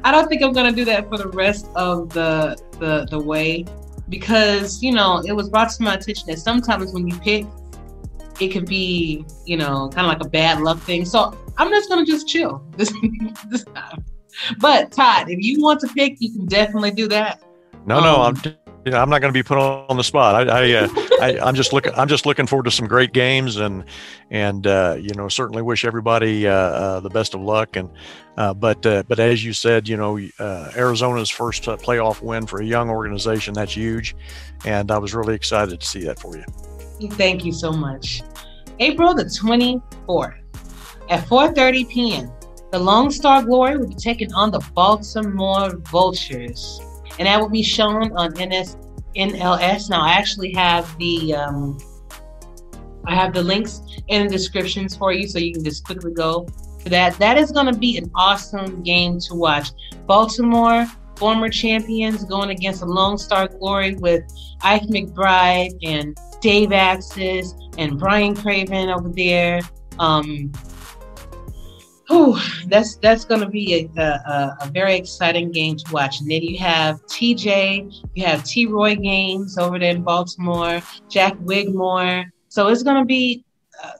I 0.04 0.12
don't 0.12 0.28
think 0.28 0.42
I'm 0.42 0.52
going 0.52 0.70
to 0.70 0.76
do 0.76 0.84
that 0.84 1.08
for 1.08 1.18
the 1.18 1.28
rest 1.28 1.68
of 1.74 2.10
the 2.10 2.56
the 2.78 3.06
the 3.10 3.18
way 3.18 3.64
because 4.08 4.82
you 4.82 4.92
know 4.92 5.22
it 5.26 5.32
was 5.32 5.48
brought 5.48 5.70
to 5.70 5.82
my 5.82 5.94
attention 5.94 6.28
that 6.28 6.38
sometimes 6.38 6.92
when 6.92 7.08
you 7.08 7.18
pick, 7.18 7.46
it 8.40 8.48
could 8.48 8.66
be 8.66 9.24
you 9.44 9.56
know 9.56 9.88
kind 9.88 10.06
of 10.06 10.12
like 10.12 10.24
a 10.24 10.28
bad 10.28 10.60
luck 10.60 10.78
thing. 10.80 11.04
So 11.04 11.36
I'm 11.56 11.70
just 11.70 11.88
going 11.88 12.04
to 12.04 12.10
just 12.10 12.28
chill 12.28 12.64
this 12.76 12.92
this 13.50 13.64
time 13.64 14.04
but 14.58 14.92
Todd, 14.92 15.30
if 15.30 15.38
you 15.40 15.62
want 15.62 15.80
to 15.80 15.88
pick, 15.88 16.16
you 16.18 16.32
can 16.32 16.46
definitely 16.46 16.90
do 16.90 17.08
that. 17.08 17.42
No, 17.86 17.98
um, 17.98 18.04
no, 18.04 18.22
I'm. 18.22 18.56
Know, 18.86 19.00
I'm 19.02 19.10
not 19.10 19.20
going 19.20 19.32
to 19.32 19.36
be 19.36 19.42
put 19.42 19.58
on 19.58 19.96
the 19.96 20.04
spot. 20.04 20.48
I, 20.48 20.60
I, 20.60 20.72
uh, 20.74 20.88
I, 21.20 21.48
am 21.48 21.56
just 21.56 21.72
looking. 21.72 21.92
I'm 21.94 22.06
just 22.06 22.24
looking 22.24 22.46
forward 22.46 22.64
to 22.64 22.70
some 22.70 22.86
great 22.86 23.12
games, 23.12 23.56
and 23.56 23.84
and 24.30 24.64
uh, 24.64 24.96
you 25.00 25.12
know, 25.14 25.28
certainly 25.28 25.60
wish 25.60 25.84
everybody 25.84 26.46
uh, 26.46 26.52
uh 26.52 27.00
the 27.00 27.10
best 27.10 27.34
of 27.34 27.40
luck. 27.40 27.74
And 27.74 27.90
uh, 28.36 28.54
but 28.54 28.86
uh, 28.86 29.02
but 29.08 29.18
as 29.18 29.44
you 29.44 29.52
said, 29.52 29.88
you 29.88 29.96
know, 29.96 30.18
Arizona's 30.76 31.30
first 31.30 31.64
playoff 31.64 32.22
win 32.22 32.46
for 32.46 32.60
a 32.60 32.64
young 32.64 32.88
organization 32.88 33.54
that's 33.54 33.76
huge, 33.76 34.14
and 34.64 34.92
I 34.92 34.98
was 34.98 35.14
really 35.14 35.34
excited 35.34 35.80
to 35.80 35.86
see 35.86 36.04
that 36.04 36.20
for 36.20 36.36
you. 36.36 36.44
Thank 37.10 37.44
you 37.44 37.52
so 37.52 37.72
much. 37.72 38.22
April 38.78 39.14
the 39.14 39.24
24th 39.24 40.38
at 41.10 41.26
4:30 41.26 41.88
p.m. 41.88 42.30
The 42.70 42.78
Lone 42.78 43.10
Star 43.10 43.42
Glory 43.42 43.78
will 43.78 43.88
be 43.88 43.94
taking 43.94 44.32
on 44.34 44.50
the 44.50 44.60
Baltimore 44.74 45.76
Vultures, 45.90 46.80
and 47.18 47.26
that 47.26 47.40
will 47.40 47.48
be 47.48 47.62
shown 47.62 48.12
on 48.16 48.32
NS 48.32 48.76
NLS. 49.16 49.90
Now, 49.90 50.02
I 50.02 50.10
actually 50.10 50.52
have 50.52 50.96
the 50.98 51.34
um, 51.34 51.78
I 53.06 53.14
have 53.14 53.32
the 53.32 53.42
links 53.42 53.82
in 54.08 54.26
the 54.26 54.32
descriptions 54.32 54.96
for 54.96 55.12
you, 55.12 55.28
so 55.28 55.38
you 55.38 55.52
can 55.52 55.64
just 55.64 55.84
quickly 55.84 56.12
go 56.12 56.46
for 56.82 56.88
that. 56.90 57.18
That 57.18 57.38
is 57.38 57.52
going 57.52 57.66
to 57.66 57.78
be 57.78 57.96
an 57.98 58.10
awesome 58.14 58.82
game 58.82 59.18
to 59.20 59.34
watch. 59.34 59.70
Baltimore, 60.06 60.86
former 61.16 61.48
champions, 61.48 62.24
going 62.24 62.50
against 62.50 62.80
the 62.80 62.86
Lone 62.86 63.16
Star 63.16 63.48
Glory 63.48 63.94
with 63.96 64.24
Ike 64.62 64.82
McBride 64.84 65.76
and 65.82 66.16
Dave 66.40 66.72
Axis 66.72 67.54
and 67.78 67.98
Brian 67.98 68.34
Craven 68.34 68.88
over 68.90 69.08
there. 69.08 69.60
Um, 69.98 70.52
Whew, 72.08 72.38
that's 72.68 72.96
that's 72.96 73.24
going 73.24 73.40
to 73.40 73.48
be 73.48 73.90
a, 73.96 74.00
a, 74.00 74.56
a, 74.60 74.70
very 74.72 74.94
exciting 74.94 75.50
game 75.50 75.76
to 75.76 75.92
watch. 75.92 76.20
And 76.20 76.30
then 76.30 76.42
you 76.42 76.56
have 76.58 77.04
TJ, 77.06 77.92
you 78.14 78.24
have 78.24 78.44
T. 78.44 78.66
Roy 78.66 78.94
Gaines 78.94 79.58
over 79.58 79.78
there 79.78 79.90
in 79.90 80.02
Baltimore, 80.02 80.80
Jack 81.08 81.34
Wigmore. 81.40 82.26
So 82.48 82.68
it's 82.68 82.84
going 82.84 82.98
to 82.98 83.04
be, 83.04 83.44
uh, 83.82 83.92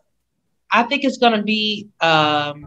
I 0.70 0.84
think 0.84 1.02
it's 1.02 1.18
going 1.18 1.36
to 1.36 1.42
be 1.42 1.88
um, 2.00 2.64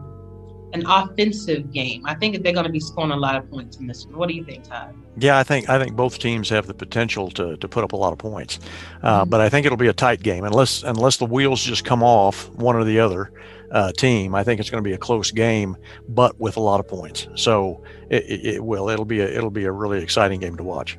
an 0.74 0.84
offensive 0.86 1.72
game. 1.72 2.04
I 2.04 2.14
think 2.14 2.42
they're 2.42 2.52
going 2.52 2.66
to 2.66 2.72
be 2.72 2.80
scoring 2.80 3.12
a 3.12 3.16
lot 3.16 3.34
of 3.34 3.50
points 3.50 3.78
in 3.78 3.86
this 3.86 4.04
one. 4.04 4.16
What 4.16 4.28
do 4.28 4.34
you 4.34 4.44
think, 4.44 4.64
Todd? 4.64 4.94
Yeah, 5.16 5.38
I 5.38 5.42
think 5.42 5.70
I 5.70 5.82
think 5.82 5.96
both 5.96 6.18
teams 6.18 6.50
have 6.50 6.66
the 6.66 6.74
potential 6.74 7.30
to, 7.32 7.56
to 7.56 7.68
put 7.68 7.82
up 7.82 7.92
a 7.92 7.96
lot 7.96 8.12
of 8.12 8.18
points, 8.18 8.60
uh, 9.02 9.22
mm-hmm. 9.22 9.30
but 9.30 9.40
I 9.40 9.48
think 9.48 9.64
it'll 9.64 9.78
be 9.78 9.88
a 9.88 9.92
tight 9.94 10.22
game 10.22 10.44
unless 10.44 10.82
unless 10.82 11.16
the 11.16 11.26
wheels 11.26 11.62
just 11.62 11.84
come 11.84 12.02
off 12.02 12.48
one 12.50 12.76
or 12.76 12.84
the 12.84 13.00
other 13.00 13.32
uh, 13.70 13.92
team. 13.92 14.34
I 14.34 14.44
think 14.44 14.60
it's 14.60 14.70
going 14.70 14.82
to 14.82 14.88
be 14.88 14.94
a 14.94 14.98
close 14.98 15.30
game, 15.30 15.76
but 16.08 16.38
with 16.40 16.56
a 16.56 16.60
lot 16.60 16.80
of 16.80 16.88
points. 16.88 17.28
So 17.34 17.82
it, 18.10 18.24
it, 18.24 18.46
it, 18.46 18.64
will. 18.64 18.88
It'll 18.88 19.04
be 19.04 19.20
a 19.20 19.28
it'll 19.28 19.50
be 19.50 19.64
a 19.64 19.72
really 19.72 20.02
exciting 20.02 20.40
game 20.40 20.56
to 20.56 20.62
watch. 20.62 20.98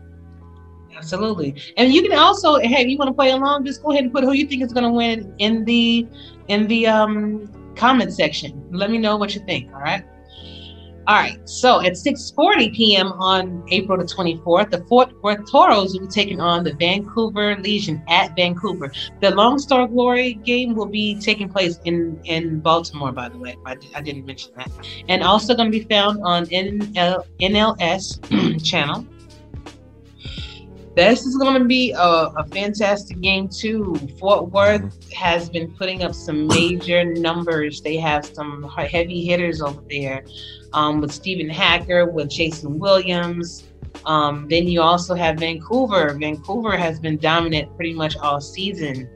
Absolutely, 0.96 1.56
and 1.78 1.94
you 1.94 2.04
can 2.04 2.18
also, 2.18 2.60
hey, 2.60 2.84
if 2.84 2.88
you 2.88 2.98
want 2.98 3.10
to 3.10 3.14
play 3.14 3.32
along, 3.32 3.66
just 3.66 3.82
go 3.82 3.92
ahead 3.92 4.04
and 4.04 4.14
put 4.14 4.24
who 4.24 4.34
you 4.34 4.46
think 4.46 4.62
is 4.64 4.72
going 4.72 4.84
to 4.84 4.92
win 4.92 5.34
in 5.40 5.66
the 5.66 6.08
in 6.48 6.68
the 6.68 6.88
um, 6.88 7.50
comment 7.76 8.14
section. 8.14 8.68
Let 8.72 8.92
me 8.92 8.98
know 8.98 9.18
what 9.18 9.34
you 9.34 9.42
think. 9.46 9.74
All 9.74 9.82
right. 9.82 10.06
All 11.12 11.18
right, 11.18 11.38
so 11.44 11.82
at 11.82 11.98
6:40 11.98 12.74
p.m. 12.74 13.12
on 13.12 13.66
April 13.70 13.98
the 13.98 14.06
24th, 14.06 14.70
the 14.70 14.82
Fort 14.86 15.12
Worth 15.22 15.44
Toros 15.52 15.92
will 15.92 16.08
be 16.08 16.08
taking 16.08 16.40
on 16.40 16.64
the 16.64 16.74
Vancouver 16.74 17.58
Legion 17.58 18.02
at 18.08 18.34
Vancouver. 18.34 18.90
The 19.20 19.32
Lone 19.32 19.60
Star 19.60 19.90
Glory 19.90 20.36
game 20.36 20.74
will 20.74 20.86
be 20.86 21.20
taking 21.20 21.50
place 21.50 21.82
in 21.84 22.18
in 22.24 22.62
Baltimore, 22.62 23.12
by 23.12 23.28
the 23.28 23.38
way. 23.38 23.58
I, 23.66 23.76
I 23.94 24.00
didn't 24.00 24.26
mention 24.26 24.54
that, 24.56 24.72
and 25.10 25.22
also 25.22 25.54
going 25.54 25.70
to 25.70 25.78
be 25.78 25.84
found 25.84 26.22
on 26.24 26.46
NL, 26.46 27.26
NLS 27.42 28.64
channel. 28.72 29.06
This 30.96 31.26
is 31.26 31.38
going 31.38 31.58
to 31.58 31.66
be 31.66 31.92
a, 31.92 32.00
a, 32.00 32.46
fantastic 32.52 33.22
game 33.22 33.48
too. 33.48 33.96
Fort 34.20 34.52
Worth 34.52 34.82
mm-hmm. 34.82 35.12
has 35.12 35.50
been 35.50 35.72
putting 35.76 36.04
up 36.04 36.14
some 36.14 36.48
major 36.48 37.06
numbers. 37.06 37.82
They 37.82 37.96
have 37.98 38.26
some 38.26 38.64
heavy 38.64 39.24
hitters 39.24 39.62
over 39.62 39.82
there 39.90 40.26
um, 40.74 41.02
with 41.02 41.12
Stephen 41.12 41.50
Hacker, 41.50 42.06
with 42.06 42.30
Jason 42.30 42.80
Williams, 42.80 43.64
Um, 44.06 44.48
then 44.50 44.68
you 44.68 44.82
also 44.82 45.14
have 45.16 45.38
Vancouver. 45.38 46.14
Vancouver 46.20 46.78
has 46.78 47.00
been 47.00 47.18
dominant 47.18 47.76
pretty 47.76 47.94
much 47.94 48.18
all 48.18 48.42
season. 48.42 49.10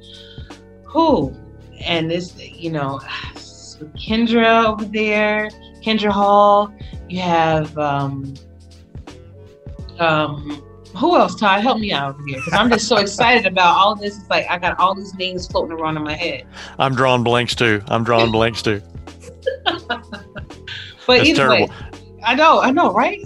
Who? 0.84 1.36
And 1.82 2.10
this, 2.10 2.38
you 2.38 2.72
know, 2.72 3.00
Kendra 3.98 4.66
over 4.66 4.86
there, 4.86 5.50
Kendra 5.84 6.12
Hall. 6.12 6.74
You 7.10 7.20
have 7.22 7.78
um, 7.78 8.34
um, 10.00 10.64
who 10.98 11.16
else? 11.16 11.36
Todd, 11.36 11.62
help 11.62 11.80
me 11.80 11.92
out 11.92 12.16
here 12.26 12.38
because 12.38 12.54
I'm 12.54 12.70
just 12.70 12.88
so 12.88 12.98
excited 12.98 13.46
about 13.46 13.76
all 13.78 13.96
this. 13.96 14.18
It's 14.18 14.30
like 14.30 14.46
I 14.50 14.58
got 14.58 14.80
all 14.80 14.96
these 14.96 15.14
names 15.16 15.48
floating 15.48 15.78
around 15.78 15.98
in 15.98 16.04
my 16.04 16.16
head. 16.16 16.48
I'm 16.80 16.96
drawing 16.96 17.24
blanks 17.24 17.56
too. 17.56 17.82
I'm 17.88 18.04
drawing 18.04 18.32
blanks 18.32 18.62
too. 18.62 18.82
but 19.64 19.88
That's 21.08 21.30
either 21.30 21.48
terrible. 21.48 21.68
way, 21.68 21.74
I 22.24 22.36
know, 22.36 22.60
I 22.60 22.72
know, 22.72 22.92
right? 22.92 23.22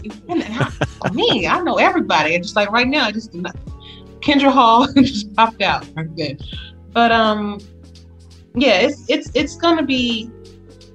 me, 1.14 1.48
I 1.48 1.62
know 1.62 1.78
everybody. 1.78 2.36
It's 2.36 2.48
just 2.48 2.56
like 2.56 2.72
right 2.72 2.88
now, 2.88 3.06
I 3.06 3.12
just 3.12 3.32
Kendra 3.32 4.52
Hall 4.52 4.88
just 4.96 5.34
popped 5.36 5.62
out. 5.62 5.88
Good, 6.16 6.44
but 6.92 7.12
um, 7.12 7.60
yeah, 8.56 8.80
it's 8.82 9.06
it's 9.10 9.32
it's 9.34 9.56
gonna 9.56 9.84
be 9.84 10.30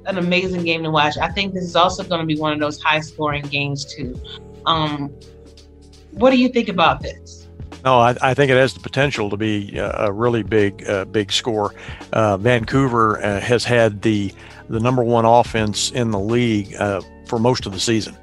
an 0.06 0.18
amazing 0.18 0.64
game 0.64 0.82
to 0.82 0.90
watch. 0.90 1.16
I 1.18 1.28
think 1.28 1.54
this 1.54 1.64
is 1.64 1.76
also 1.76 2.04
going 2.04 2.20
to 2.20 2.26
be 2.26 2.38
one 2.38 2.52
of 2.52 2.60
those 2.60 2.80
high 2.82 3.00
scoring 3.00 3.42
games 3.44 3.84
too. 3.84 4.20
Um, 4.66 5.12
what 6.14 6.30
do 6.30 6.38
you 6.38 6.48
think 6.48 6.68
about 6.68 7.02
this? 7.02 7.48
No, 7.84 7.98
I, 7.98 8.16
I, 8.22 8.34
think 8.34 8.50
it 8.50 8.56
has 8.56 8.72
the 8.72 8.80
potential 8.80 9.28
to 9.28 9.36
be 9.36 9.76
a 9.76 10.10
really 10.10 10.42
big, 10.42 10.88
uh, 10.88 11.04
big 11.04 11.30
score. 11.30 11.74
Uh, 12.14 12.38
Vancouver 12.38 13.22
uh, 13.22 13.40
has 13.40 13.62
had 13.64 14.00
the 14.02 14.32
the 14.70 14.80
number 14.80 15.04
one 15.04 15.26
offense 15.26 15.90
in 15.90 16.10
the 16.10 16.18
league 16.18 16.74
uh, 16.76 17.02
for 17.26 17.38
most 17.38 17.66
of 17.66 17.72
the 17.72 17.80
season, 17.80 18.16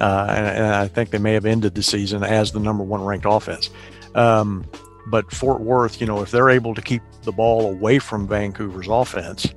uh, 0.00 0.26
and, 0.28 0.46
and, 0.46 0.66
I 0.66 0.88
think 0.88 1.10
they 1.10 1.18
may 1.18 1.34
have 1.34 1.46
ended 1.46 1.76
the 1.76 1.84
season 1.84 2.24
as 2.24 2.50
the 2.50 2.58
number 2.58 2.82
one 2.82 3.04
ranked 3.04 3.26
offense. 3.28 3.70
Um, 4.16 4.64
but 5.06 5.30
Fort 5.30 5.60
Worth, 5.60 6.00
you 6.00 6.06
know, 6.08 6.20
if 6.22 6.32
they're 6.32 6.50
able 6.50 6.74
to 6.74 6.82
keep 6.82 7.02
the 7.22 7.30
ball 7.30 7.70
away 7.70 8.00
from 8.00 8.26
Vancouver's 8.26 8.88
offense, 8.88 9.54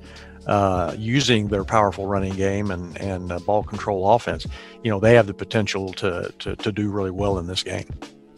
uh, 0.48 0.96
using 0.98 1.48
their 1.48 1.64
powerful 1.64 2.08
running 2.08 2.34
game 2.36 2.72
and 2.72 2.98
and 3.00 3.32
uh, 3.32 3.40
ball 3.40 3.64
control 3.64 4.14
offense, 4.14 4.48
you 4.84 4.90
know 4.90 5.00
they 5.00 5.14
have 5.14 5.28
the 5.28 5.34
potential 5.34 5.94
to, 5.94 6.34
to 6.40 6.56
to 6.56 6.72
do 6.72 6.90
really 6.90 7.12
well 7.12 7.38
in 7.38 7.48
this 7.48 7.64
game. 7.64 7.86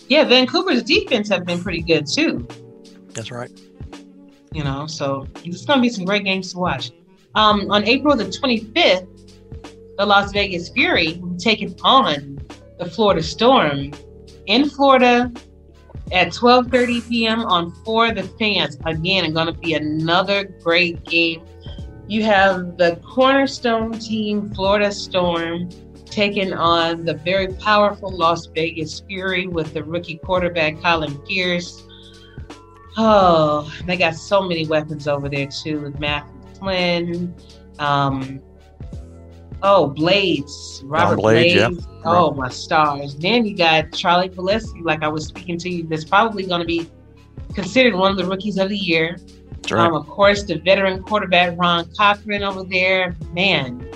Yeah, 0.07 0.23
Vancouver's 0.23 0.83
defense 0.83 1.29
have 1.29 1.45
been 1.45 1.61
pretty 1.61 1.81
good 1.81 2.07
too. 2.07 2.47
That's 3.13 3.31
right. 3.31 3.51
You 4.51 4.63
know, 4.63 4.87
so 4.87 5.27
it's 5.43 5.65
going 5.65 5.77
to 5.77 5.81
be 5.81 5.89
some 5.89 6.05
great 6.05 6.23
games 6.23 6.53
to 6.53 6.57
watch. 6.57 6.91
Um, 7.35 7.69
on 7.69 7.87
April 7.87 8.15
the 8.15 8.25
25th, 8.25 9.07
the 9.97 10.05
Las 10.05 10.31
Vegas 10.31 10.69
Fury 10.69 11.21
taking 11.37 11.75
on 11.83 12.39
the 12.79 12.85
Florida 12.89 13.21
Storm 13.21 13.91
in 14.47 14.67
Florida 14.67 15.31
at 16.11 16.29
12:30 16.29 17.07
p.m. 17.07 17.41
on 17.41 17.71
For 17.85 18.11
the 18.11 18.23
Fans. 18.23 18.77
Again, 18.85 19.25
it's 19.25 19.33
going 19.35 19.45
to 19.45 19.53
be 19.53 19.75
another 19.75 20.45
great 20.63 21.03
game 21.03 21.43
you 22.09 22.23
have 22.23 22.75
the 22.75 22.99
cornerstone 23.05 23.91
team, 23.99 24.51
Florida 24.55 24.91
Storm, 24.91 25.69
taking 26.05 26.51
on 26.53 27.05
the 27.05 27.13
very 27.13 27.53
powerful 27.53 28.09
Las 28.09 28.47
Vegas 28.47 29.01
Fury 29.01 29.45
with 29.45 29.75
the 29.75 29.83
rookie 29.83 30.17
quarterback 30.17 30.81
Colin 30.81 31.15
Pierce. 31.19 31.85
Oh, 32.97 33.71
they 33.85 33.95
got 33.95 34.15
so 34.15 34.41
many 34.41 34.65
weapons 34.65 35.07
over 35.07 35.29
there 35.29 35.45
too 35.45 35.81
with 35.81 35.99
Matthew 35.99 36.33
Flynn. 36.55 37.35
Um, 37.77 38.41
oh, 39.61 39.85
Blades, 39.87 40.81
Robert 40.85 41.17
Blades. 41.17 41.53
Blades. 41.53 41.85
Yeah. 41.87 42.01
Oh, 42.05 42.33
my 42.33 42.49
stars. 42.49 43.15
Then 43.17 43.45
you 43.45 43.55
got 43.55 43.93
Charlie 43.93 44.29
Valesky, 44.29 44.83
like 44.83 45.03
I 45.03 45.07
was 45.07 45.27
speaking 45.27 45.59
to 45.59 45.69
you, 45.69 45.83
that's 45.83 46.05
probably 46.05 46.47
going 46.47 46.61
to 46.61 46.67
be 46.67 46.89
considered 47.53 47.93
one 47.93 48.09
of 48.09 48.17
the 48.17 48.25
rookies 48.25 48.57
of 48.57 48.69
the 48.69 48.77
year. 48.77 49.15
Right. 49.69 49.85
Um, 49.85 49.93
of 49.93 50.07
course, 50.07 50.43
the 50.43 50.59
veteran 50.59 51.03
quarterback 51.03 51.57
Ron 51.57 51.89
Cochran 51.95 52.43
over 52.43 52.63
there. 52.63 53.15
Man, 53.33 53.87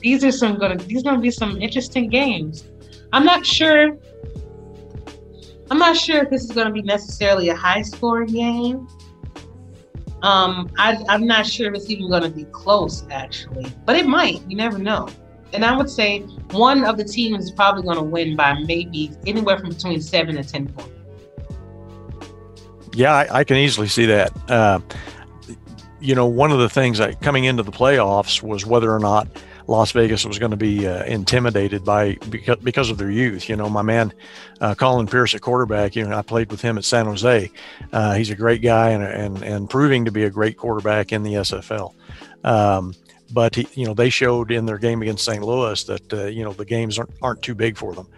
these 0.00 0.24
are 0.24 0.32
some 0.32 0.58
gonna 0.58 0.76
these 0.76 1.02
gonna 1.02 1.20
be 1.20 1.30
some 1.30 1.60
interesting 1.60 2.08
games. 2.08 2.64
I'm 3.12 3.24
not 3.24 3.44
sure. 3.44 3.98
I'm 5.70 5.78
not 5.78 5.96
sure 5.96 6.22
if 6.22 6.30
this 6.30 6.44
is 6.44 6.52
going 6.52 6.66
to 6.66 6.72
be 6.72 6.82
necessarily 6.82 7.48
a 7.48 7.56
high 7.56 7.80
scoring 7.80 8.28
game. 8.28 8.86
Um, 10.22 10.70
I, 10.78 11.02
I'm 11.08 11.26
not 11.26 11.46
sure 11.46 11.68
if 11.68 11.74
it's 11.74 11.88
even 11.88 12.10
going 12.10 12.22
to 12.24 12.28
be 12.28 12.44
close, 12.44 13.06
actually, 13.10 13.72
but 13.86 13.96
it 13.96 14.06
might. 14.06 14.42
You 14.50 14.56
never 14.56 14.78
know. 14.78 15.08
And 15.54 15.64
I 15.64 15.74
would 15.74 15.88
say 15.88 16.20
one 16.50 16.84
of 16.84 16.96
the 16.96 17.04
teams 17.04 17.44
is 17.44 17.50
probably 17.50 17.82
going 17.84 17.96
to 17.96 18.02
win 18.02 18.36
by 18.36 18.54
maybe 18.66 19.12
anywhere 19.26 19.58
from 19.58 19.70
between 19.70 20.00
seven 20.00 20.36
and 20.36 20.46
ten 20.46 20.68
points. 20.68 20.92
Yeah, 22.94 23.14
I, 23.14 23.38
I 23.38 23.44
can 23.44 23.56
easily 23.56 23.88
see 23.88 24.06
that. 24.06 24.32
Uh, 24.50 24.80
you 26.00 26.14
know, 26.14 26.26
one 26.26 26.50
of 26.50 26.58
the 26.58 26.68
things 26.68 26.98
that 26.98 27.20
coming 27.20 27.44
into 27.44 27.62
the 27.62 27.72
playoffs 27.72 28.42
was 28.42 28.66
whether 28.66 28.92
or 28.92 28.98
not 28.98 29.28
Las 29.68 29.92
Vegas 29.92 30.24
was 30.24 30.38
going 30.38 30.50
to 30.50 30.56
be 30.56 30.86
uh, 30.86 31.04
intimidated 31.04 31.84
by 31.84 32.14
because, 32.28 32.58
because 32.58 32.90
of 32.90 32.98
their 32.98 33.10
youth. 33.10 33.48
You 33.48 33.56
know, 33.56 33.68
my 33.68 33.82
man 33.82 34.12
uh, 34.60 34.74
Colin 34.74 35.06
Pierce 35.06 35.34
at 35.34 35.40
quarterback. 35.40 35.94
You 35.94 36.06
know, 36.06 36.16
I 36.16 36.22
played 36.22 36.50
with 36.50 36.60
him 36.60 36.76
at 36.76 36.84
San 36.84 37.06
Jose. 37.06 37.50
Uh, 37.92 38.14
he's 38.14 38.30
a 38.30 38.34
great 38.34 38.62
guy 38.62 38.90
and, 38.90 39.02
and 39.02 39.42
and 39.42 39.70
proving 39.70 40.04
to 40.04 40.10
be 40.10 40.24
a 40.24 40.30
great 40.30 40.56
quarterback 40.56 41.12
in 41.12 41.22
the 41.22 41.34
SFL. 41.34 41.94
Um, 42.44 42.94
but 43.32 43.54
he, 43.54 43.68
you 43.74 43.86
know, 43.86 43.94
they 43.94 44.10
showed 44.10 44.50
in 44.50 44.66
their 44.66 44.78
game 44.78 45.00
against 45.02 45.24
St. 45.24 45.42
Louis 45.42 45.82
that 45.84 46.12
uh, 46.12 46.24
you 46.26 46.44
know 46.44 46.52
the 46.52 46.64
games 46.64 46.98
aren't 46.98 47.12
aren't 47.22 47.42
too 47.42 47.54
big 47.54 47.76
for 47.76 47.94
them. 47.94 48.08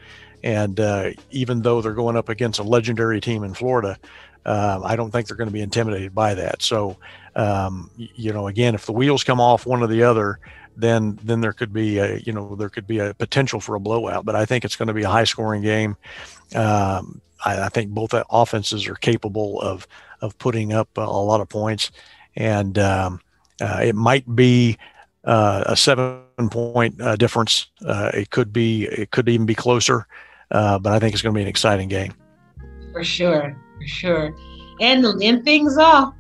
And 0.43 0.79
uh, 0.79 1.11
even 1.31 1.63
though 1.63 1.81
they're 1.81 1.95
going 1.95 2.17
up 2.17 2.29
against 2.29 2.59
a 2.59 2.63
legendary 2.63 3.21
team 3.21 3.45
in 3.45 3.55
Florida, 3.55 3.99
uh, 4.45 4.81
I 4.85 4.97
don't 4.97 5.11
think 5.11 5.27
they're 5.27 5.37
going 5.37 5.49
to 5.49 5.53
be 5.53 5.63
intimidated 5.63 6.15
by 6.15 6.35
that. 6.35 6.63
So, 6.63 6.97
um, 7.35 7.91
you 7.97 8.33
know, 8.33 8.49
again, 8.49 8.75
if 8.75 8.87
the 8.87 8.93
wheels 8.93 9.25
come 9.25 9.41
off 9.41 9.67
one 9.67 9.83
or 9.83 9.87
the 9.87 10.03
other, 10.03 10.39
then 10.77 11.19
then 11.23 11.41
there 11.41 11.53
could 11.53 11.73
be 11.73 11.99
a 11.99 12.17
you 12.19 12.33
know 12.33 12.57
there 12.57 12.69
could 12.69 12.87
be 12.87 12.99
a 12.99 13.15
potential 13.15 13.61
for 13.61 13.75
a 13.75 13.81
blowout. 13.81 14.25
But 14.25 14.37
I 14.37 14.45
think 14.45 14.65
it's 14.65 14.77
going 14.77 14.89
to 14.89 14.95
be 14.95 15.05
a 15.05 15.09
high 15.09 15.25
scoring 15.25 15.63
game. 15.63 15.97
Um, 16.55 17.21
I, 17.45 17.65
I, 17.65 17.69
think 17.69 17.91
both 17.91 18.13
offenses 18.31 18.89
are 18.89 18.97
capable 18.97 19.61
of 19.61 19.87
of 20.21 20.37
putting 20.39 20.73
up 20.73 20.89
a, 20.97 21.03
a 21.03 21.25
lot 21.25 21.41
of 21.41 21.49
points, 21.49 21.91
and 22.37 22.79
um, 22.79 23.21
uh, 23.61 23.81
it 23.83 23.95
might 23.95 24.35
be 24.35 24.77
uh, 25.25 25.65
a 25.67 25.77
seven 25.77 26.23
point 26.51 27.01
uh, 27.01 27.17
difference. 27.17 27.69
Uh, 27.87 28.11
it 28.13 28.31
could 28.31 28.53
be 28.53 28.85
it 28.87 29.11
could 29.11 29.29
even 29.29 29.47
be 29.47 29.55
closer, 29.55 30.07
uh, 30.51 30.79
but 30.79 30.93
I 30.93 30.99
think 30.99 31.15
it's 31.15 31.23
going 31.23 31.35
to 31.35 31.39
be 31.39 31.43
an 31.43 31.49
exciting 31.49 31.89
game. 31.89 32.15
For 32.93 33.05
sure 33.05 33.57
for 33.85 33.89
sure. 33.89 34.35
And 34.81 35.05
to 35.05 35.19
end 35.23 35.45
things 35.45 35.77
off, 35.79 36.15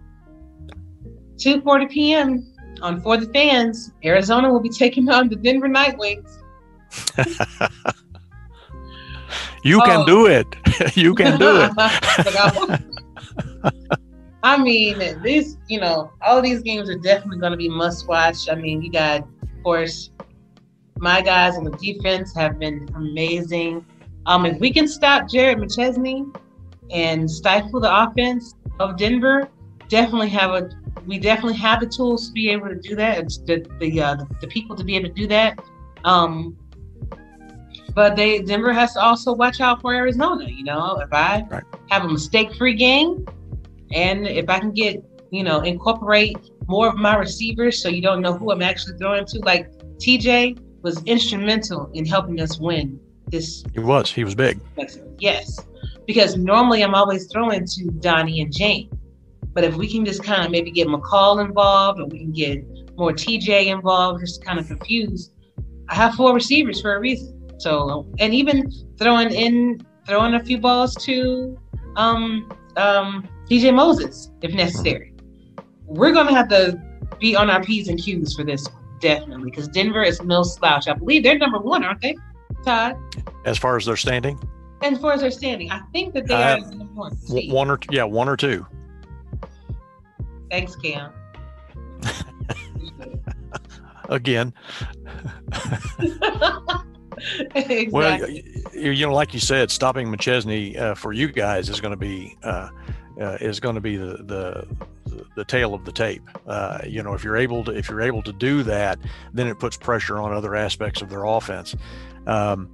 2:40 1.37 1.91
p.m. 1.91 2.53
on 2.83 3.01
For 3.01 3.17
the 3.17 3.27
Fans, 3.33 3.91
Arizona 4.05 4.53
will 4.53 4.61
be 4.61 4.69
taking 4.69 5.09
on 5.09 5.29
the 5.29 5.37
Denver 5.37 5.69
Nightwings. 5.69 6.31
you 9.65 9.81
oh. 9.81 9.85
can 9.85 10.07
do 10.07 10.27
it. 10.27 10.47
you 10.97 11.15
can 11.15 11.39
do 11.39 11.63
it. 11.63 11.73
I 14.43 14.59
mean, 14.63 14.99
this, 15.23 15.57
you 15.69 15.81
know, 15.81 16.13
all 16.21 16.43
these 16.43 16.61
games 16.61 16.91
are 16.91 16.99
definitely 16.99 17.39
going 17.39 17.53
to 17.53 17.57
be 17.57 17.71
must 17.71 18.07
watch. 18.07 18.51
I 18.51 18.55
mean, 18.55 18.83
you 18.83 18.93
got, 18.93 19.23
of 19.23 19.63
course, 19.63 20.11
my 20.99 21.23
guys 21.23 21.57
on 21.57 21.65
the 21.65 21.71
defense 21.71 22.37
have 22.37 22.59
been 22.59 22.87
amazing. 22.95 23.87
Um, 24.27 24.45
if 24.45 24.61
we 24.61 24.71
can 24.71 24.87
stop 24.87 25.31
Jared 25.31 25.59
McChesney, 25.59 26.31
and 26.91 27.31
stifle 27.31 27.81
the 27.81 28.03
offense 28.03 28.55
of 28.81 28.97
Denver, 28.97 29.49
definitely 29.89 30.29
have 30.31 30.51
a 30.51 30.71
we 31.07 31.19
definitely 31.19 31.59
have 31.59 31.81
the 31.81 31.87
tools 31.87 32.29
to 32.29 32.33
be 32.33 32.49
able 32.51 32.69
to 32.69 32.77
do 32.77 32.97
that. 32.97 33.19
It's 33.19 33.39
the 33.39 33.67
the 33.81 34.01
uh, 34.01 34.15
the, 34.17 34.27
the 34.43 34.47
people 34.47 34.77
to 34.77 34.85
be 34.85 34.97
able 34.97 35.09
to 35.09 35.15
do 35.15 35.27
that. 35.29 35.59
Um, 36.05 36.57
but 37.95 38.17
they 38.17 38.41
Denver 38.41 38.73
has 38.73 38.95
to 38.95 39.01
also 39.01 39.33
watch 39.33 39.61
out 39.61 39.81
for 39.81 39.95
Arizona. 39.95 40.49
You 40.49 40.65
know, 40.65 40.99
if 41.01 41.13
I 41.13 41.45
right. 41.51 41.63
have 41.91 42.05
a 42.05 42.09
mistake-free 42.09 42.75
game, 42.75 43.27
and 43.93 44.27
if 44.27 44.49
I 44.49 44.59
can 44.59 44.73
get 44.73 45.03
you 45.31 45.43
know 45.43 45.61
incorporate 45.61 46.37
more 46.67 46.89
of 46.89 46.97
my 46.97 47.17
receivers, 47.17 47.83
so 47.83 47.89
you 47.89 48.03
don't 48.03 48.23
know 48.23 48.33
who 48.33 48.51
I'm 48.51 48.63
actually 48.63 48.97
throwing 48.99 49.27
to. 49.27 49.39
Like 49.41 49.71
TJ 49.99 50.59
was 50.83 51.03
instrumental 51.05 51.91
in 51.95 52.05
helping 52.05 52.41
us 52.41 52.59
win 52.59 52.99
this. 53.29 53.65
He 53.73 53.81
was. 53.81 54.11
He 54.11 54.25
was 54.25 54.35
big. 54.35 54.61
Yes 55.19 55.61
because 56.07 56.37
normally 56.37 56.83
I'm 56.83 56.95
always 56.95 57.27
throwing 57.31 57.67
to 57.67 57.85
Donnie 58.01 58.41
and 58.41 58.53
Jane. 58.53 58.91
But 59.53 59.65
if 59.65 59.77
we 59.77 59.91
can 59.91 60.05
just 60.05 60.23
kind 60.23 60.45
of 60.45 60.51
maybe 60.51 60.71
get 60.71 60.89
McCall 60.89 61.45
involved 61.45 62.01
or 62.01 62.07
we 62.07 62.19
can 62.19 62.33
get 62.33 62.65
more 62.97 63.13
TJ 63.13 63.67
involved, 63.67 64.21
just 64.21 64.45
kind 64.45 64.59
of 64.59 64.67
confused, 64.67 65.33
I 65.89 65.95
have 65.95 66.15
four 66.15 66.35
receivers 66.35 66.81
for 66.81 66.97
a 66.97 67.01
reason. 67.01 67.41
So, 67.59 68.07
and 68.19 68.35
even 68.35 68.71
throwing 68.99 69.33
in, 69.33 69.81
throwing 70.07 70.35
a 70.35 70.45
few 70.45 70.59
balls 70.59 70.95
to 71.05 71.59
um, 71.97 72.53
um, 72.77 73.29
DJ 73.49 73.73
Moses 73.73 74.31
if 74.43 74.53
necessary. 74.53 75.13
We're 75.87 76.13
going 76.13 76.27
to 76.27 76.35
have 76.35 76.49
to 76.49 76.81
be 77.21 77.37
on 77.37 77.49
our 77.51 77.63
P's 77.63 77.89
and 77.89 77.99
Q's 77.99 78.35
for 78.35 78.43
this 78.43 78.67
definitely, 79.01 79.51
because 79.51 79.69
Denver 79.69 80.03
is 80.03 80.21
no 80.23 80.43
slouch. 80.43 80.89
I 80.89 80.95
believe 80.95 81.23
they're 81.23 81.39
number 81.39 81.59
one, 81.59 81.85
aren't 81.85 82.01
they, 82.01 82.17
Todd? 82.65 82.97
As 83.45 83.59
far 83.59 83.77
as 83.77 83.85
their 83.85 83.97
standing? 83.97 84.41
As 84.85 84.99
far 84.99 85.15
as 85.15 85.23
their 85.23 85.31
standing, 85.31 85.71
I 85.71 85.81
think 85.93 86.13
that 86.13 86.27
they 86.27 86.35
uh, 86.35 86.59
are 86.59 86.61
one. 86.61 87.17
One 87.49 87.71
or 87.71 87.79
yeah, 87.91 88.05
one 88.05 88.29
or 88.29 88.37
two. 88.37 88.67
Thanks, 90.51 90.77
Cam. 90.77 91.11
Again. 94.11 94.53
exactly. 97.55 97.89
Well, 97.91 98.29
you 98.75 99.07
know, 99.07 99.15
like 99.15 99.33
you 99.33 99.41
said, 99.41 99.71
stopping 99.71 100.09
McChesney 100.09 100.79
uh, 100.79 100.95
for 100.95 101.15
you 101.15 101.29
guys 101.29 101.71
is 101.71 101.81
going 101.81 101.93
to 101.93 101.97
be 101.97 102.37
uh, 102.43 102.69
uh, 103.19 103.39
is 103.41 103.61
going 103.61 103.77
to 103.77 103.81
be 103.81 103.97
the, 103.97 104.19
the 104.23 104.67
the 105.35 105.47
tale 105.47 105.73
of 105.73 105.87
the 105.87 105.93
tape. 105.93 106.29
Uh, 106.47 106.81
you 106.87 107.03
know, 107.03 107.15
if 107.15 107.25
you're 107.25 107.39
able 107.39 107.65
to 107.65 107.73
if 107.73 107.89
you're 107.89 108.03
able 108.03 108.23
to 108.23 108.35
do 108.35 108.63
that, 108.65 108.99
then 109.33 109.47
it 109.47 109.59
puts 109.59 109.79
pressure 109.79 110.19
on 110.19 110.33
other 110.33 110.55
aspects 110.55 111.01
of 111.01 111.09
their 111.09 111.25
offense. 111.25 111.75
Um, 112.27 112.69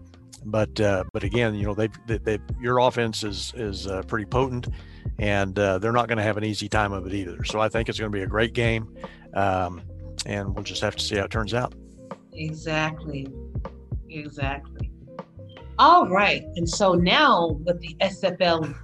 but 0.45 0.81
uh, 0.81 1.05
but 1.13 1.25
again, 1.25 1.55
you 1.55 1.67
know, 1.67 1.75
they 1.75 1.89
they 2.07 2.39
your 2.61 2.79
offense 2.79 3.23
is 3.25 3.53
is 3.57 3.87
uh, 3.87 4.03
pretty 4.03 4.27
potent, 4.27 4.69
and 5.19 5.59
uh, 5.59 5.79
they're 5.79 5.93
not 5.93 6.09
going 6.09 6.19
to 6.19 6.25
have 6.25 6.37
an 6.37 6.45
easy 6.45 6.69
time 6.69 6.93
of 6.93 7.07
it 7.07 7.15
either. 7.15 7.45
So 7.45 7.61
I 7.61 7.69
think 7.69 7.89
it's 7.89 7.99
going 7.99 8.11
to 8.11 8.17
be 8.17 8.23
a 8.23 8.27
great 8.27 8.53
game, 8.53 8.95
um, 9.35 9.83
and 10.27 10.55
we'll 10.55 10.65
just 10.65 10.83
have 10.83 10.97
to 10.97 11.05
see 11.05 11.17
how 11.17 11.25
it 11.25 11.31
turns 11.31 11.55
out. 11.55 11.75
Exactly, 12.33 13.29
exactly. 14.09 14.91
All 15.79 16.09
right, 16.09 16.43
and 16.57 16.69
so 16.69 16.95
now 16.95 17.59
with 17.65 17.81
the 17.81 17.97
SFLM 18.01 18.75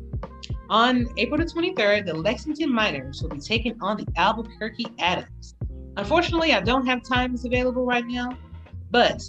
on 0.70 1.08
April 1.18 1.38
the 1.38 1.46
23rd, 1.46 2.06
the 2.06 2.14
Lexington 2.14 2.72
Miners 2.72 3.22
will 3.22 3.30
be 3.30 3.40
taking 3.40 3.76
on 3.82 3.98
the 3.98 4.08
Albuquerque 4.16 4.88
Adams. 5.00 5.56
Unfortunately, 5.98 6.54
I 6.54 6.60
don't 6.62 6.86
have 6.86 7.02
times 7.04 7.46
available 7.46 7.86
right 7.86 8.06
now, 8.06 8.38
but 8.92 9.22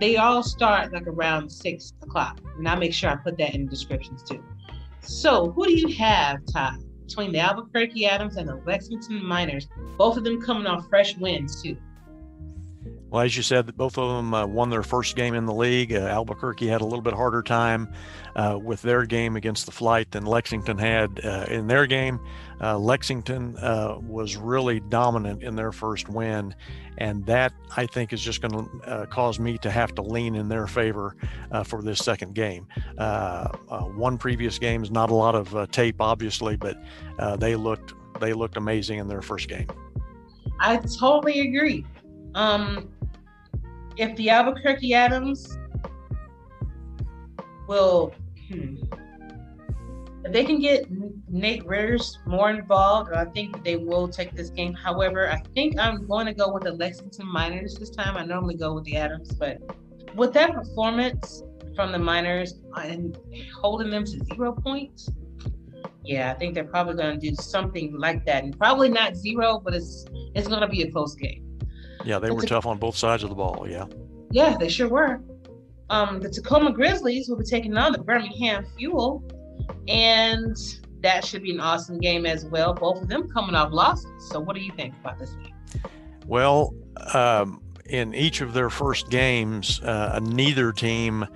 they 0.00 0.16
all 0.16 0.42
start 0.42 0.92
like 0.92 1.06
around 1.06 1.50
six 1.50 1.92
o'clock. 2.02 2.40
And 2.56 2.68
I'll 2.68 2.76
make 2.76 2.92
sure 2.92 3.10
I 3.10 3.16
put 3.16 3.38
that 3.38 3.54
in 3.54 3.64
the 3.64 3.70
descriptions 3.70 4.22
too. 4.22 4.42
So, 5.00 5.52
who 5.52 5.66
do 5.66 5.74
you 5.74 5.94
have, 5.96 6.44
Todd, 6.46 6.82
between 7.08 7.32
the 7.32 7.38
Albuquerque 7.38 8.06
Adams 8.06 8.36
and 8.36 8.46
the 8.46 8.60
Lexington 8.66 9.24
Miners? 9.24 9.66
Both 9.96 10.18
of 10.18 10.24
them 10.24 10.40
coming 10.42 10.66
off 10.66 10.88
fresh 10.88 11.16
wins, 11.16 11.62
too. 11.62 11.76
Well, 13.10 13.22
as 13.22 13.36
you 13.36 13.42
said, 13.42 13.74
both 13.76 13.96
of 13.96 14.16
them 14.16 14.34
uh, 14.34 14.46
won 14.46 14.68
their 14.68 14.82
first 14.82 15.16
game 15.16 15.34
in 15.34 15.46
the 15.46 15.54
league. 15.54 15.94
Uh, 15.94 16.00
Albuquerque 16.00 16.66
had 16.66 16.82
a 16.82 16.84
little 16.84 17.00
bit 17.00 17.14
harder 17.14 17.42
time 17.42 17.88
uh, 18.36 18.58
with 18.62 18.82
their 18.82 19.06
game 19.06 19.34
against 19.34 19.64
the 19.64 19.72
flight 19.72 20.10
than 20.10 20.26
Lexington 20.26 20.76
had 20.76 21.20
uh, 21.24 21.46
in 21.48 21.66
their 21.66 21.86
game. 21.86 22.20
Uh, 22.60 22.78
Lexington 22.78 23.56
uh, 23.58 23.96
was 24.00 24.36
really 24.36 24.80
dominant 24.80 25.42
in 25.42 25.56
their 25.56 25.72
first 25.72 26.10
win, 26.10 26.54
and 26.98 27.24
that 27.24 27.54
I 27.76 27.86
think 27.86 28.12
is 28.12 28.20
just 28.20 28.42
going 28.42 28.68
to 28.82 29.06
cause 29.10 29.38
me 29.38 29.56
to 29.58 29.70
have 29.70 29.94
to 29.94 30.02
lean 30.02 30.34
in 30.34 30.48
their 30.48 30.66
favor 30.66 31.16
for 31.64 31.82
this 31.82 32.00
second 32.00 32.34
game. 32.34 32.66
one 32.96 34.18
previous 34.18 34.58
game 34.58 34.82
is 34.82 34.90
not 34.90 35.10
a 35.10 35.14
lot 35.14 35.34
of 35.34 35.70
tape, 35.70 36.00
obviously, 36.00 36.56
but 36.56 36.76
they 37.38 37.54
looked 37.54 37.94
they 38.20 38.32
looked 38.32 38.56
amazing 38.56 38.98
in 38.98 39.06
their 39.06 39.22
first 39.22 39.48
game. 39.48 39.68
I 40.58 40.78
totally 40.98 41.40
agree. 41.40 41.86
Um, 42.34 42.88
if 43.98 44.14
the 44.16 44.30
Albuquerque 44.30 44.94
Adams 44.94 45.58
will, 47.66 48.14
hmm, 48.48 48.76
if 50.24 50.32
they 50.32 50.44
can 50.44 50.60
get 50.60 50.86
Nate 51.28 51.66
Ritters 51.66 52.18
more 52.24 52.50
involved, 52.50 53.12
I 53.12 53.24
think 53.26 53.64
they 53.64 53.76
will 53.76 54.08
take 54.08 54.32
this 54.34 54.50
game. 54.50 54.72
However, 54.72 55.28
I 55.28 55.40
think 55.54 55.78
I'm 55.78 56.06
going 56.06 56.26
to 56.26 56.32
go 56.32 56.52
with 56.52 56.62
the 56.62 56.72
Lexington 56.72 57.26
Miners 57.26 57.74
this 57.74 57.90
time. 57.90 58.16
I 58.16 58.24
normally 58.24 58.54
go 58.54 58.72
with 58.74 58.84
the 58.84 58.96
Adams, 58.96 59.32
but 59.32 59.58
with 60.14 60.32
that 60.34 60.54
performance 60.54 61.42
from 61.74 61.92
the 61.92 61.98
Miners 61.98 62.54
and 62.76 63.18
holding 63.60 63.90
them 63.90 64.04
to 64.04 64.24
zero 64.24 64.52
points, 64.52 65.10
yeah, 66.04 66.32
I 66.32 66.34
think 66.38 66.54
they're 66.54 66.64
probably 66.64 66.94
going 66.94 67.18
to 67.18 67.30
do 67.30 67.34
something 67.36 67.98
like 67.98 68.24
that, 68.26 68.44
and 68.44 68.56
probably 68.56 68.88
not 68.88 69.16
zero, 69.16 69.60
but 69.62 69.74
it's 69.74 70.06
it's 70.34 70.48
going 70.48 70.60
to 70.60 70.68
be 70.68 70.82
a 70.82 70.90
close 70.90 71.14
game. 71.14 71.47
Yeah, 72.04 72.18
they 72.18 72.30
were 72.30 72.42
tough 72.42 72.66
on 72.66 72.78
both 72.78 72.96
sides 72.96 73.22
of 73.22 73.28
the 73.28 73.34
ball. 73.34 73.66
Yeah. 73.68 73.86
Yeah, 74.30 74.56
they 74.58 74.68
sure 74.68 74.88
were. 74.88 75.20
Um, 75.90 76.20
the 76.20 76.28
Tacoma 76.28 76.72
Grizzlies 76.72 77.28
will 77.28 77.36
be 77.36 77.44
taking 77.44 77.76
on 77.76 77.92
the 77.92 77.98
Birmingham 77.98 78.66
Fuel, 78.76 79.24
and 79.88 80.56
that 81.02 81.24
should 81.24 81.42
be 81.42 81.52
an 81.52 81.60
awesome 81.60 81.98
game 81.98 82.26
as 82.26 82.44
well. 82.44 82.74
Both 82.74 83.02
of 83.02 83.08
them 83.08 83.28
coming 83.30 83.54
off 83.54 83.72
losses. 83.72 84.10
So, 84.30 84.40
what 84.40 84.54
do 84.54 84.62
you 84.62 84.72
think 84.72 84.94
about 85.00 85.18
this 85.18 85.30
game? 85.30 85.54
Well, 86.26 86.74
um, 87.14 87.62
in 87.86 88.14
each 88.14 88.42
of 88.42 88.52
their 88.52 88.68
first 88.68 89.08
games, 89.08 89.80
uh, 89.80 90.20
neither 90.22 90.72
team 90.72 91.26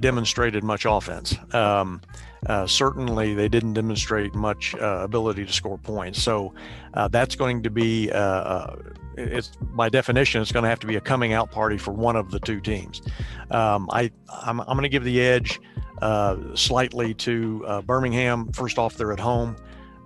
demonstrated 0.00 0.64
much 0.64 0.86
offense. 0.86 1.36
Um, 1.52 2.00
uh, 2.46 2.66
certainly, 2.66 3.34
they 3.34 3.48
didn't 3.48 3.74
demonstrate 3.74 4.34
much 4.34 4.74
uh, 4.76 5.00
ability 5.02 5.44
to 5.44 5.52
score 5.52 5.78
points. 5.78 6.22
So, 6.22 6.54
uh, 6.94 7.08
that's 7.08 7.36
going 7.36 7.62
to 7.62 7.70
be 7.70 8.10
uh, 8.10 8.18
uh, 8.18 8.76
it's 9.16 9.52
by 9.60 9.88
definition 9.88 10.40
it's 10.40 10.52
going 10.52 10.62
to 10.62 10.68
have 10.68 10.80
to 10.80 10.86
be 10.86 10.96
a 10.96 11.00
coming 11.00 11.32
out 11.32 11.50
party 11.50 11.76
for 11.76 11.92
one 11.92 12.16
of 12.16 12.30
the 12.30 12.40
two 12.40 12.60
teams. 12.60 13.02
Um, 13.50 13.88
I 13.92 14.10
I'm, 14.28 14.60
I'm 14.60 14.68
going 14.68 14.82
to 14.82 14.88
give 14.88 15.04
the 15.04 15.20
edge 15.20 15.60
uh, 16.00 16.36
slightly 16.54 17.12
to 17.14 17.82
Birmingham. 17.86 18.52
First 18.52 18.78
off, 18.78 18.96
they're 18.96 19.12
at 19.12 19.20
home, 19.20 19.56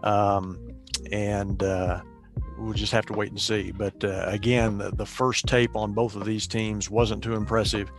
um, 0.02 0.58
and 1.12 1.62
we'll 2.58 2.72
just 2.72 2.92
have 2.92 3.06
to 3.06 3.12
wait 3.12 3.30
and 3.30 3.40
see. 3.40 3.72
But 3.72 4.02
uh, 4.04 4.24
again, 4.26 4.78
the, 4.78 4.90
the, 4.90 5.06
first 5.06 5.46
tape 5.46 5.76
on 5.76 5.92
both 5.92 6.16
of 6.16 6.24
these 6.24 6.46
teams 6.46 6.90
wasn't 6.90 7.22
too 7.22 7.34
impressive. 7.34 7.90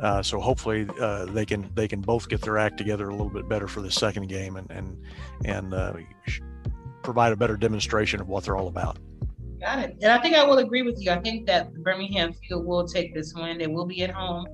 Uh, 0.00 0.22
so 0.22 0.40
hopefully 0.40 0.86
uh, 1.00 1.24
they 1.26 1.46
can 1.46 1.70
they 1.74 1.86
can 1.86 2.00
both 2.00 2.28
get 2.28 2.40
their 2.40 2.58
act 2.58 2.76
together 2.78 3.08
a 3.08 3.12
little 3.12 3.30
bit 3.30 3.48
better 3.48 3.68
for 3.68 3.80
the 3.80 3.90
second 3.90 4.28
game 4.28 4.56
and 4.56 4.70
and 4.70 5.00
and 5.44 6.06
provide 7.02 7.32
a 7.32 7.36
better 7.36 7.56
demonstration 7.56 8.20
of 8.20 8.28
what 8.28 8.44
they're 8.44 8.56
all 8.56 8.68
about. 8.68 8.98
Got 9.60 9.78
it. 9.78 9.96
And 10.02 10.10
I 10.10 10.20
think 10.20 10.34
I 10.34 10.44
will 10.44 10.58
agree 10.58 10.82
with 10.82 11.00
you. 11.00 11.10
I 11.10 11.20
think 11.20 11.46
that 11.46 11.72
Birmingham 11.74 12.32
Fuel 12.32 12.64
will 12.64 12.86
take 12.86 13.14
this 13.14 13.32
win. 13.34 13.58
They 13.58 13.66
will 13.66 13.86
be 13.86 14.02
at 14.02 14.10
home. 14.10 14.46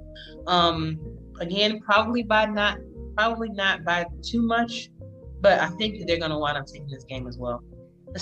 Um, 0.46 1.00
again, 1.40 1.80
probably 1.80 2.22
by 2.22 2.46
not 2.46 2.78
probably 3.16 3.48
not 3.48 3.84
by 3.84 4.06
too 4.22 4.42
much, 4.42 4.90
but 5.40 5.60
I 5.60 5.68
think 5.70 6.06
they're 6.06 6.18
going 6.18 6.30
to 6.30 6.38
wind 6.38 6.58
up 6.58 6.66
taking 6.66 6.88
this 6.88 7.04
game 7.04 7.26
as 7.26 7.38
well. 7.38 7.62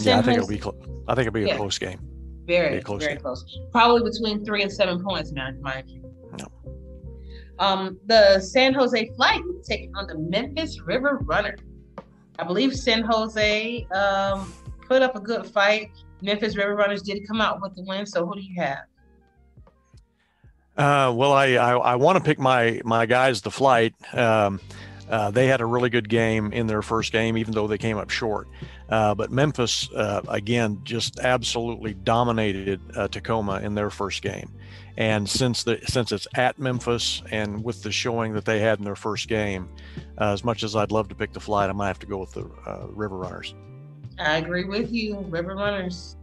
Yeah, 0.00 0.18
I 0.18 0.22
think 0.22 0.38
it'll 0.38 0.48
be. 0.48 0.58
Cl- 0.58 0.76
I 1.08 1.14
think 1.14 1.26
it'll 1.26 1.34
be 1.34 1.42
yeah, 1.42 1.54
a 1.54 1.56
close 1.56 1.78
game. 1.78 2.00
Very 2.46 2.80
close 2.80 3.02
very 3.02 3.14
game. 3.14 3.22
close. 3.22 3.44
Probably 3.72 4.08
between 4.10 4.44
three 4.44 4.62
and 4.62 4.72
seven 4.72 5.02
points, 5.02 5.32
man. 5.32 5.56
In 5.56 5.62
my. 5.62 5.82
No. 6.38 6.46
Um, 7.58 7.98
the 8.06 8.40
San 8.40 8.74
Jose 8.74 9.10
Flight 9.16 9.42
taking 9.64 9.94
on 9.96 10.06
the 10.06 10.18
Memphis 10.18 10.80
River 10.80 11.18
Runner. 11.22 11.56
I 12.38 12.44
believe 12.44 12.74
San 12.74 13.02
Jose 13.02 13.84
um, 13.86 14.52
put 14.86 15.02
up 15.02 15.16
a 15.16 15.20
good 15.20 15.46
fight. 15.46 15.90
Memphis 16.22 16.56
River 16.56 16.76
Runners 16.76 17.02
did 17.02 17.26
come 17.26 17.40
out 17.40 17.60
with 17.60 17.74
the 17.74 17.82
win. 17.82 18.06
So 18.06 18.26
who 18.26 18.34
do 18.34 18.42
you 18.42 18.60
have? 18.60 18.78
Uh, 20.76 21.12
well, 21.12 21.32
I, 21.32 21.54
I, 21.54 21.76
I 21.76 21.94
want 21.96 22.18
to 22.18 22.24
pick 22.24 22.38
my 22.38 22.80
my 22.84 23.06
guys. 23.06 23.42
The 23.42 23.50
flight. 23.50 23.94
Um, 24.14 24.60
uh, 25.10 25.30
they 25.30 25.46
had 25.46 25.60
a 25.60 25.66
really 25.66 25.88
good 25.88 26.08
game 26.08 26.52
in 26.52 26.66
their 26.66 26.82
first 26.82 27.12
game, 27.12 27.38
even 27.38 27.54
though 27.54 27.66
they 27.66 27.78
came 27.78 27.96
up 27.96 28.10
short. 28.10 28.46
Uh, 28.90 29.14
but 29.14 29.30
Memphis, 29.30 29.90
uh, 29.92 30.20
again, 30.28 30.80
just 30.84 31.18
absolutely 31.20 31.94
dominated 31.94 32.80
uh, 32.94 33.08
Tacoma 33.08 33.60
in 33.60 33.74
their 33.74 33.90
first 33.90 34.22
game. 34.22 34.52
And 34.98 35.28
since 35.28 35.62
the 35.62 35.78
since 35.86 36.10
it's 36.10 36.26
at 36.34 36.58
Memphis 36.58 37.22
and 37.30 37.62
with 37.62 37.84
the 37.84 37.92
showing 37.92 38.32
that 38.34 38.44
they 38.44 38.58
had 38.58 38.80
in 38.80 38.84
their 38.84 38.96
first 38.96 39.28
game, 39.28 39.68
uh, 40.20 40.32
as 40.32 40.42
much 40.42 40.64
as 40.64 40.74
I'd 40.74 40.90
love 40.90 41.08
to 41.10 41.14
pick 41.14 41.32
the 41.32 41.38
flight, 41.38 41.70
I 41.70 41.72
might 41.72 41.86
have 41.86 42.00
to 42.00 42.06
go 42.06 42.18
with 42.18 42.32
the 42.32 42.50
uh, 42.66 42.88
River 42.88 43.16
Runners. 43.16 43.54
I 44.18 44.38
agree 44.38 44.64
with 44.64 44.92
you, 44.92 45.20
River 45.28 45.54
Runners. 45.54 46.16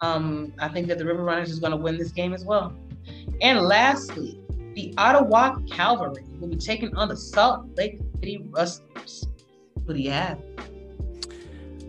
Um, 0.00 0.52
I 0.60 0.68
think 0.68 0.86
that 0.86 0.98
the 0.98 1.04
River 1.04 1.24
Runners 1.24 1.50
is 1.50 1.58
going 1.58 1.72
to 1.72 1.76
win 1.76 1.98
this 1.98 2.12
game 2.12 2.32
as 2.32 2.44
well. 2.44 2.72
And 3.40 3.60
lastly, 3.62 4.40
the 4.76 4.94
Ottawa 4.96 5.58
Cavalry 5.68 6.24
will 6.38 6.48
be 6.48 6.56
taking 6.56 6.94
on 6.94 7.08
the 7.08 7.16
Salt 7.16 7.66
Lake 7.76 7.98
City 8.20 8.46
Rustlers. 8.50 9.26
Who 9.84 9.94
do 9.94 10.00
you 10.00 10.12
have? 10.12 10.38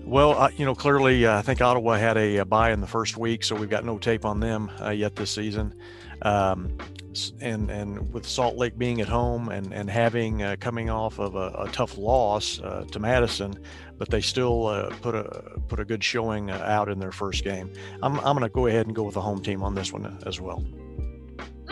Well, 0.05 0.39
uh, 0.39 0.51
you 0.55 0.65
know, 0.65 0.75
clearly, 0.75 1.25
uh, 1.25 1.39
I 1.39 1.41
think 1.41 1.61
Ottawa 1.61 1.95
had 1.95 2.15
a, 2.15 2.37
a 2.37 2.45
bye 2.45 2.71
in 2.71 2.79
the 2.79 2.87
first 2.87 3.17
week, 3.17 3.43
so 3.43 3.55
we've 3.55 3.69
got 3.69 3.83
no 3.83 3.97
tape 3.97 4.23
on 4.23 4.39
them 4.39 4.71
uh, 4.79 4.91
yet 4.91 5.15
this 5.15 5.31
season. 5.31 5.73
Um, 6.21 6.77
and 7.41 7.71
and 7.71 8.13
with 8.13 8.27
Salt 8.27 8.55
Lake 8.55 8.77
being 8.77 9.01
at 9.01 9.07
home 9.07 9.49
and 9.49 9.73
and 9.73 9.89
having 9.89 10.43
uh, 10.43 10.57
coming 10.59 10.89
off 10.89 11.17
of 11.19 11.35
a, 11.35 11.55
a 11.57 11.69
tough 11.71 11.97
loss 11.97 12.59
uh, 12.59 12.85
to 12.91 12.99
Madison, 12.99 13.57
but 13.97 14.09
they 14.09 14.21
still 14.21 14.67
uh, 14.67 14.89
put 15.01 15.15
a 15.15 15.59
put 15.67 15.79
a 15.79 15.85
good 15.85 16.03
showing 16.03 16.51
out 16.51 16.87
in 16.87 16.99
their 16.99 17.11
first 17.11 17.43
game. 17.43 17.71
I'm 18.03 18.19
I'm 18.19 18.37
going 18.37 18.41
to 18.41 18.49
go 18.49 18.67
ahead 18.67 18.85
and 18.85 18.95
go 18.95 19.03
with 19.03 19.15
the 19.15 19.21
home 19.21 19.41
team 19.41 19.63
on 19.63 19.75
this 19.75 19.91
one 19.91 20.17
as 20.25 20.39
well. 20.39 20.63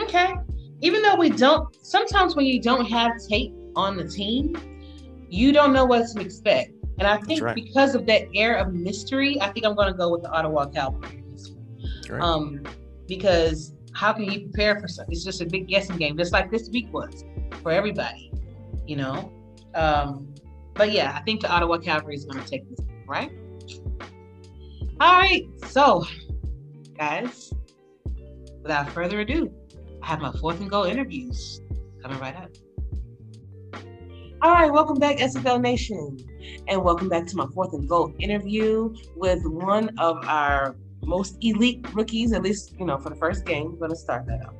Okay, 0.00 0.34
even 0.80 1.02
though 1.02 1.16
we 1.16 1.30
don't, 1.30 1.74
sometimes 1.84 2.34
when 2.34 2.46
you 2.46 2.60
don't 2.60 2.86
have 2.86 3.12
tape 3.28 3.52
on 3.76 3.96
the 3.96 4.08
team, 4.08 4.56
you 5.28 5.52
don't 5.52 5.72
know 5.72 5.84
what 5.84 6.08
to 6.08 6.20
expect. 6.20 6.72
And 6.98 7.08
I 7.08 7.16
think 7.18 7.42
right. 7.42 7.54
because 7.54 7.94
of 7.94 8.06
that 8.06 8.28
air 8.34 8.56
of 8.56 8.72
mystery, 8.72 9.40
I 9.40 9.50
think 9.50 9.66
I'm 9.66 9.74
going 9.74 9.92
to 9.92 9.98
go 9.98 10.10
with 10.10 10.22
the 10.22 10.30
Ottawa 10.30 10.70
Cowboys. 10.70 11.52
Right. 12.08 12.22
Um, 12.22 12.62
because 13.06 13.74
how 13.94 14.12
can 14.12 14.24
you 14.24 14.40
prepare 14.40 14.78
for 14.80 14.88
something? 14.88 15.12
It's 15.12 15.24
just 15.24 15.40
a 15.40 15.46
big 15.46 15.68
guessing 15.68 15.96
game, 15.96 16.16
just 16.16 16.32
like 16.32 16.50
this 16.50 16.68
week 16.70 16.92
was 16.92 17.24
for 17.62 17.72
everybody, 17.72 18.30
you 18.86 18.96
know. 18.96 19.32
Um, 19.74 20.34
but 20.74 20.92
yeah, 20.92 21.16
I 21.16 21.22
think 21.22 21.42
the 21.42 21.50
Ottawa 21.50 21.78
Cavalry 21.78 22.14
is 22.14 22.24
going 22.24 22.42
to 22.42 22.48
take 22.48 22.68
this, 22.68 22.84
right? 23.06 23.30
All 25.00 25.18
right, 25.18 25.46
so 25.66 26.04
guys, 26.96 27.52
without 28.62 28.88
further 28.90 29.20
ado, 29.20 29.52
I 30.02 30.06
have 30.06 30.20
my 30.20 30.32
fourth 30.32 30.60
and 30.60 30.70
goal 30.70 30.84
interviews 30.84 31.60
coming 32.02 32.18
right 32.20 32.36
up. 32.36 32.50
All 34.42 34.52
right, 34.52 34.70
welcome 34.72 34.98
back, 34.98 35.16
SFL 35.16 35.60
Nation, 35.60 36.18
and 36.68 36.82
welcome 36.82 37.08
back 37.08 37.26
to 37.26 37.36
my 37.36 37.46
fourth 37.54 37.72
and 37.72 37.88
goal 37.88 38.14
interview 38.18 38.94
with 39.16 39.44
one 39.44 39.90
of 39.98 40.16
our 40.26 40.76
most 41.02 41.36
elite 41.42 41.86
rookies, 41.94 42.32
at 42.32 42.42
least 42.42 42.74
you 42.78 42.86
know 42.86 42.98
for 42.98 43.10
the 43.10 43.16
first 43.16 43.44
game. 43.44 43.72
We're 43.72 43.78
going 43.78 43.90
to 43.90 43.96
start 43.96 44.26
that 44.26 44.44
up, 44.44 44.54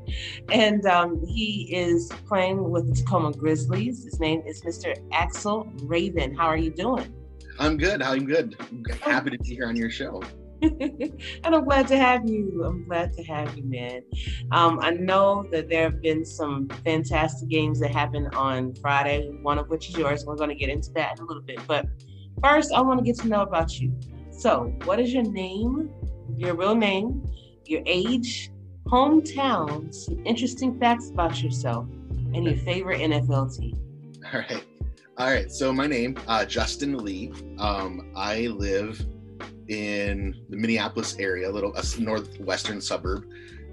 and 0.51 0.85
um, 0.87 1.24
he 1.26 1.68
is 1.74 2.11
playing 2.26 2.70
with 2.70 2.89
the 2.89 2.95
Tacoma 2.95 3.32
Grizzlies. 3.32 4.05
His 4.05 4.20
name 4.20 4.43
is 4.47 4.62
Mr. 4.62 4.97
Axl 5.11 5.70
Raven. 5.89 6.35
How 6.35 6.47
are 6.47 6.57
you 6.57 6.70
doing? 6.70 7.12
I'm 7.59 7.76
good. 7.76 8.03
I'm 8.03 8.26
good. 8.26 8.57
I'm 8.61 8.85
happy 9.01 9.30
to 9.30 9.39
be 9.39 9.55
here 9.55 9.66
on 9.66 9.76
your 9.76 9.91
show. 9.91 10.22
And 10.62 11.55
I'm 11.55 11.64
glad 11.64 11.88
to 11.88 11.96
have 11.96 12.28
you. 12.28 12.62
I'm 12.64 12.84
glad 12.84 13.12
to 13.14 13.22
have 13.24 13.57
you, 13.57 13.64
man. 13.64 14.02
Um, 14.50 14.78
I 14.80 14.90
know 14.90 15.44
that 15.50 15.68
there 15.68 15.84
have 15.84 16.00
been 16.00 16.24
some 16.24 16.68
fantastic 16.84 17.48
games 17.48 17.80
that 17.80 17.92
happened 17.92 18.34
on 18.34 18.74
Friday, 18.76 19.30
one 19.42 19.59
of 19.59 19.68
which 19.68 19.88
is 19.88 19.96
yours. 19.96 20.24
We're 20.24 20.36
going 20.36 20.50
to 20.50 20.55
get 20.55 20.68
into 20.68 20.90
that 20.92 21.18
in 21.18 21.24
a 21.24 21.26
little 21.26 21.42
bit. 21.42 21.61
But 21.66 21.86
first, 22.42 22.72
I 22.72 22.80
want 22.80 22.98
to 23.00 23.05
get 23.05 23.16
to 23.20 23.28
know 23.28 23.42
about 23.42 23.78
you. 23.78 23.94
So, 24.30 24.72
what 24.84 24.98
is 24.98 25.12
your 25.12 25.22
name, 25.22 25.90
your 26.36 26.55
real 26.55 26.74
name, 26.74 27.24
your 27.64 27.82
age, 27.86 28.50
hometown, 28.86 29.94
some 29.94 30.24
interesting 30.26 30.78
facts 30.78 31.11
about 31.11 31.42
yourself, 31.42 31.86
and 32.34 32.44
your 32.44 32.57
favorite 32.57 33.00
NFL 33.00 33.57
team? 33.57 33.78
All 34.32 34.40
right. 34.40 34.64
All 35.16 35.30
right. 35.30 35.50
So, 35.52 35.72
my 35.72 35.86
name, 35.86 36.16
uh, 36.26 36.44
Justin 36.44 36.98
Lee. 36.98 37.32
Um, 37.59 38.11
I 38.16 38.48
live 38.48 39.07
in 39.68 40.44
the 40.48 40.56
Minneapolis 40.56 41.16
area, 41.18 41.48
a 41.48 41.52
little 41.52 41.74
a 41.74 41.82
northwestern 42.00 42.80
suburb. 42.80 43.26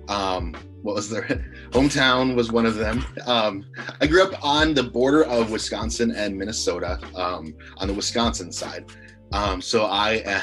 Um, 0.07 0.55
what 0.81 0.95
was 0.95 1.09
their 1.09 1.23
hometown 1.69 2.35
was 2.35 2.51
one 2.51 2.65
of 2.65 2.75
them. 2.75 3.05
Um, 3.25 3.65
I 4.01 4.07
grew 4.07 4.23
up 4.23 4.43
on 4.43 4.73
the 4.73 4.83
border 4.83 5.23
of 5.25 5.51
Wisconsin 5.51 6.11
and 6.11 6.37
Minnesota, 6.37 6.99
um, 7.15 7.53
on 7.77 7.87
the 7.87 7.93
Wisconsin 7.93 8.51
side. 8.51 8.85
Um, 9.31 9.61
so 9.61 9.85
I, 9.85 10.41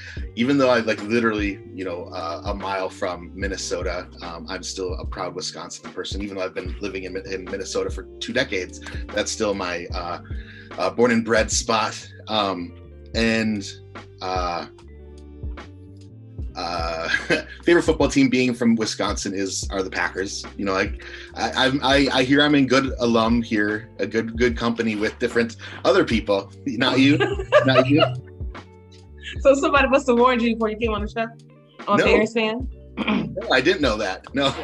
even 0.36 0.58
though 0.58 0.70
I 0.70 0.78
like 0.78 1.02
literally, 1.02 1.60
you 1.74 1.84
know, 1.84 2.04
uh, 2.04 2.42
a 2.46 2.54
mile 2.54 2.88
from 2.88 3.32
Minnesota, 3.34 4.08
um, 4.22 4.46
I'm 4.48 4.62
still 4.62 4.94
a 4.94 5.04
proud 5.04 5.34
Wisconsin 5.34 5.92
person. 5.92 6.22
Even 6.22 6.36
though 6.36 6.44
I've 6.44 6.54
been 6.54 6.74
living 6.80 7.04
in, 7.04 7.16
in 7.26 7.44
Minnesota 7.44 7.90
for 7.90 8.04
two 8.20 8.32
decades, 8.32 8.80
that's 9.08 9.30
still 9.30 9.54
my 9.54 9.86
uh, 9.92 10.20
uh, 10.78 10.90
born 10.90 11.10
and 11.10 11.24
bred 11.24 11.50
spot. 11.50 12.08
Um, 12.28 12.74
and 13.14 13.68
uh, 16.60 17.08
favorite 17.64 17.82
football 17.82 18.08
team 18.08 18.28
being 18.28 18.52
from 18.54 18.74
Wisconsin 18.76 19.32
is 19.34 19.66
are 19.70 19.82
the 19.82 19.90
Packers. 19.90 20.44
You 20.56 20.64
know, 20.66 20.72
like 20.72 21.04
I, 21.34 21.78
I 21.82 22.18
I 22.18 22.22
hear 22.22 22.42
I'm 22.42 22.54
in 22.54 22.66
good 22.66 22.92
alum 22.98 23.42
here, 23.42 23.88
a 23.98 24.06
good 24.06 24.36
good 24.36 24.56
company 24.56 24.96
with 24.96 25.18
different 25.18 25.56
other 25.84 26.04
people. 26.04 26.52
Not 26.66 26.98
you, 26.98 27.18
not 27.64 27.88
you. 27.88 28.04
So 29.40 29.54
somebody 29.54 29.88
must 29.88 30.06
have 30.08 30.18
warned 30.18 30.42
you 30.42 30.54
before 30.54 30.70
you 30.70 30.76
came 30.76 30.92
on 30.92 31.02
the 31.02 31.08
show. 31.08 31.26
I'm 31.88 31.98
no. 31.98 32.04
a 32.04 32.06
Bears 32.06 32.32
fan. 32.34 32.68
no, 32.98 33.50
I 33.50 33.60
didn't 33.60 33.80
know 33.80 33.96
that. 33.96 34.26
No. 34.34 34.54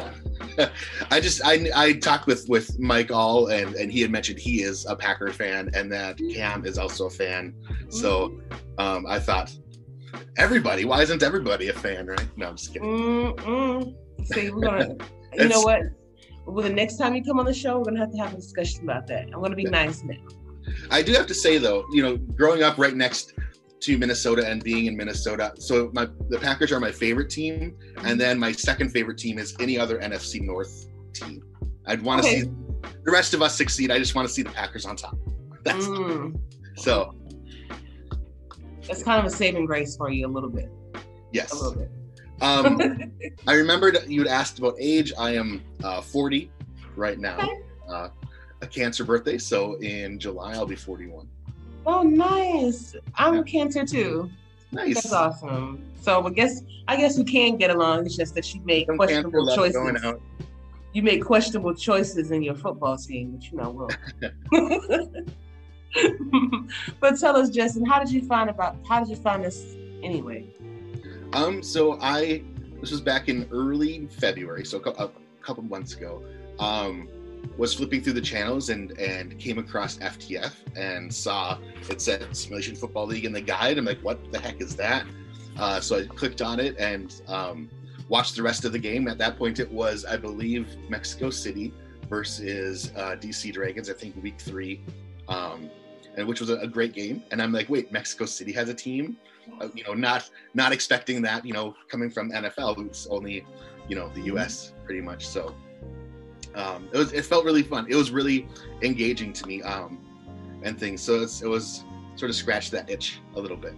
I 1.11 1.19
just 1.19 1.41
I 1.43 1.69
I 1.75 1.93
talked 1.93 2.27
with 2.27 2.47
with 2.47 2.77
Mike 2.79 3.11
All 3.11 3.47
and 3.47 3.75
and 3.75 3.91
he 3.91 4.01
had 4.01 4.11
mentioned 4.11 4.39
he 4.39 4.61
is 4.61 4.85
a 4.85 4.95
Packer 4.95 5.31
fan 5.31 5.69
and 5.73 5.91
that 5.91 6.19
Cam 6.33 6.65
is 6.65 6.77
also 6.77 7.07
a 7.07 7.09
fan. 7.09 7.55
So 7.89 8.29
mm-hmm. 8.29 8.79
um, 8.79 9.05
I 9.07 9.19
thought 9.19 9.51
everybody. 10.37 10.85
Why 10.85 11.01
isn't 11.01 11.23
everybody 11.23 11.69
a 11.69 11.73
fan, 11.73 12.07
right? 12.07 12.27
No, 12.37 12.49
I'm 12.49 12.57
just 12.57 12.73
kidding. 12.73 12.87
Mm-mm. 12.87 13.95
See, 14.25 14.51
we're 14.51 14.61
gonna. 14.61 14.95
you 15.33 15.49
know 15.49 15.61
what? 15.61 15.81
Well, 16.45 16.63
the 16.63 16.73
next 16.73 16.97
time 16.97 17.15
you 17.15 17.23
come 17.23 17.39
on 17.39 17.45
the 17.45 17.53
show, 17.53 17.77
we're 17.77 17.85
gonna 17.85 17.99
have 17.99 18.11
to 18.11 18.17
have 18.17 18.33
a 18.33 18.37
discussion 18.37 18.83
about 18.83 19.07
that. 19.07 19.25
I'm 19.25 19.41
gonna 19.41 19.55
be 19.55 19.63
yeah. 19.63 19.69
nice 19.69 20.03
now. 20.03 20.15
I 20.91 21.01
do 21.01 21.13
have 21.13 21.27
to 21.27 21.33
say 21.33 21.57
though, 21.57 21.85
you 21.91 22.01
know, 22.01 22.17
growing 22.17 22.63
up 22.63 22.77
right 22.77 22.95
next 22.95 23.33
to 23.81 23.97
Minnesota 23.97 24.49
and 24.49 24.63
being 24.63 24.87
in 24.87 24.97
Minnesota, 24.97 25.53
so 25.59 25.91
my 25.93 26.07
the 26.29 26.39
Packers 26.39 26.71
are 26.71 26.79
my 26.79 26.91
favorite 26.91 27.29
team, 27.29 27.77
and 28.03 28.19
then 28.19 28.39
my 28.39 28.51
second 28.51 28.89
favorite 28.91 29.17
team 29.17 29.37
is 29.37 29.55
any 29.59 29.77
other 29.77 29.99
NFC 29.99 30.41
North 30.41 30.87
team. 31.13 31.43
I'd 31.85 32.01
want 32.01 32.23
to 32.23 32.27
okay. 32.27 32.41
see 32.41 32.51
the 33.03 33.11
rest 33.11 33.33
of 33.33 33.41
us 33.41 33.55
succeed. 33.55 33.91
I 33.91 33.99
just 33.99 34.15
want 34.15 34.27
to 34.27 34.33
see 34.33 34.41
the 34.41 34.49
Packers 34.49 34.85
on 34.85 34.95
top. 34.95 35.17
That's 35.63 35.85
mm. 35.85 36.39
so 36.75 37.13
it's 38.89 39.03
kind 39.03 39.19
of 39.19 39.31
a 39.31 39.35
saving 39.35 39.65
grace 39.65 39.95
for 39.95 40.09
you 40.09 40.27
a 40.27 40.29
little 40.29 40.49
bit. 40.49 40.71
Yes. 41.31 41.51
A 41.51 41.55
little 41.55 41.79
bit. 41.79 41.91
Um, 42.41 43.11
I 43.47 43.53
remembered 43.53 43.97
you'd 44.07 44.27
asked 44.27 44.59
about 44.59 44.75
age. 44.79 45.13
I 45.17 45.35
am 45.35 45.63
uh, 45.83 46.01
40 46.01 46.51
right 46.95 47.19
now. 47.19 47.37
Okay. 47.37 47.59
Uh, 47.89 48.09
a 48.61 48.67
cancer 48.67 49.03
birthday, 49.03 49.37
so 49.37 49.75
in 49.75 50.19
July 50.19 50.53
I'll 50.53 50.65
be 50.65 50.75
41. 50.75 51.27
Oh, 51.85 52.03
nice! 52.03 52.95
I'm 53.15 53.35
yeah. 53.35 53.43
cancer 53.43 53.85
too. 53.85 54.29
Nice. 54.71 54.95
That's 54.95 55.13
awesome. 55.13 55.85
So, 56.01 56.25
I 56.25 56.29
guess 56.31 56.61
I 56.87 56.97
guess 56.97 57.17
we 57.17 57.23
can 57.23 57.55
get 57.55 57.69
along. 57.69 58.05
It's 58.05 58.17
just 58.17 58.35
that 58.35 58.53
you 58.53 58.61
make 58.65 58.87
Some 58.87 58.97
questionable 58.97 59.55
choices. 59.55 60.03
You 60.91 61.03
make 61.03 61.23
questionable 61.23 61.75
choices 61.75 62.31
in 62.31 62.41
your 62.41 62.55
football 62.55 62.97
team, 62.97 63.31
but 63.31 63.51
you 63.51 63.57
know, 63.57 63.87
well. 64.51 64.99
but 66.99 67.19
tell 67.19 67.35
us, 67.35 67.49
Justin, 67.49 67.85
how 67.85 67.99
did 67.99 68.11
you 68.11 68.21
find 68.21 68.49
about 68.49 68.77
how 68.87 68.99
did 68.99 69.09
you 69.09 69.15
find 69.15 69.43
this 69.43 69.75
anyway? 70.03 70.45
Um, 71.33 71.61
so 71.61 71.99
I 72.01 72.43
this 72.81 72.91
was 72.91 73.01
back 73.01 73.29
in 73.29 73.47
early 73.51 74.07
February, 74.07 74.65
so 74.65 74.79
a, 74.79 75.09
couple 75.41 75.63
months 75.63 75.93
ago. 75.93 76.23
Um, 76.59 77.07
was 77.57 77.73
flipping 77.73 78.01
through 78.01 78.13
the 78.13 78.21
channels 78.21 78.69
and 78.69 78.91
and 78.99 79.39
came 79.39 79.57
across 79.57 79.97
FTF 79.99 80.53
and 80.75 81.13
saw 81.13 81.57
it 81.89 82.01
said 82.01 82.35
Simulation 82.35 82.75
Football 82.75 83.07
League 83.07 83.25
in 83.25 83.31
the 83.31 83.41
guide. 83.41 83.77
I'm 83.77 83.85
like, 83.85 83.99
what 83.99 84.31
the 84.31 84.39
heck 84.39 84.61
is 84.61 84.75
that? 84.75 85.05
Uh, 85.57 85.79
so 85.79 85.99
I 85.99 86.05
clicked 86.05 86.41
on 86.41 86.59
it 86.59 86.75
and 86.77 87.21
um, 87.27 87.69
watched 88.09 88.35
the 88.35 88.43
rest 88.43 88.65
of 88.65 88.71
the 88.73 88.79
game. 88.79 89.07
At 89.07 89.17
that 89.19 89.37
point, 89.37 89.59
it 89.59 89.71
was 89.71 90.05
I 90.05 90.17
believe 90.17 90.75
Mexico 90.89 91.29
City 91.29 91.73
versus 92.09 92.91
uh, 92.95 93.15
DC 93.19 93.53
Dragons. 93.53 93.89
I 93.89 93.93
think 93.93 94.21
week 94.21 94.39
three. 94.39 94.81
Um, 95.27 95.69
and 96.17 96.27
which 96.27 96.39
was 96.39 96.49
a, 96.49 96.57
a, 96.57 96.67
great 96.67 96.93
game. 96.93 97.23
And 97.31 97.41
I'm 97.41 97.51
like, 97.51 97.69
wait, 97.69 97.91
Mexico 97.91 98.25
City 98.25 98.51
has 98.53 98.69
a 98.69 98.73
team, 98.73 99.17
uh, 99.61 99.69
you 99.73 99.83
know, 99.83 99.93
not 99.93 100.29
not 100.53 100.71
expecting 100.71 101.21
that, 101.21 101.45
you 101.45 101.53
know, 101.53 101.75
coming 101.89 102.09
from 102.09 102.31
NFL, 102.31 102.85
it's 102.87 103.07
only, 103.07 103.45
you 103.87 103.95
know, 103.95 104.09
the 104.09 104.21
U.S. 104.21 104.73
pretty 104.83 105.01
much. 105.01 105.27
So 105.27 105.55
um, 106.55 106.89
it 106.91 106.97
was 106.97 107.13
it 107.13 107.23
felt 107.23 107.45
really 107.45 107.63
fun. 107.63 107.85
It 107.89 107.95
was 107.95 108.11
really 108.11 108.47
engaging 108.81 109.31
to 109.33 109.47
me, 109.47 109.61
um, 109.61 109.99
and 110.63 110.77
things. 110.77 111.01
So 111.01 111.21
it 111.21 111.47
was 111.47 111.83
sort 112.15 112.29
of 112.29 112.35
scratched 112.35 112.71
that 112.71 112.89
itch 112.89 113.19
a 113.35 113.39
little 113.39 113.57
bit. 113.57 113.75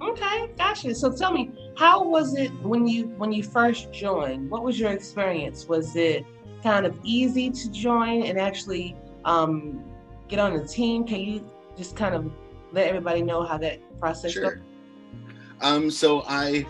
Okay, 0.00 0.50
gotcha. 0.56 0.94
So 0.94 1.12
tell 1.12 1.32
me, 1.32 1.50
how 1.76 2.04
was 2.04 2.36
it 2.36 2.50
when 2.62 2.86
you 2.86 3.08
when 3.18 3.32
you 3.32 3.42
first 3.42 3.92
joined? 3.92 4.48
What 4.48 4.62
was 4.62 4.78
your 4.78 4.92
experience? 4.92 5.66
Was 5.66 5.96
it 5.96 6.24
kind 6.62 6.86
of 6.86 6.98
easy 7.02 7.50
to 7.50 7.70
join 7.70 8.22
and 8.22 8.38
actually 8.38 8.96
um, 9.24 9.84
get 10.28 10.38
on 10.38 10.56
the 10.56 10.66
team? 10.66 11.04
Can 11.04 11.20
you 11.20 11.50
just 11.76 11.96
kind 11.96 12.14
of 12.14 12.30
let 12.72 12.86
everybody 12.86 13.22
know 13.22 13.42
how 13.42 13.58
that 13.58 13.80
process 13.98 14.32
sure. 14.32 14.56
goes? 14.56 14.64
Um, 15.60 15.90
so 15.90 16.22
I, 16.28 16.66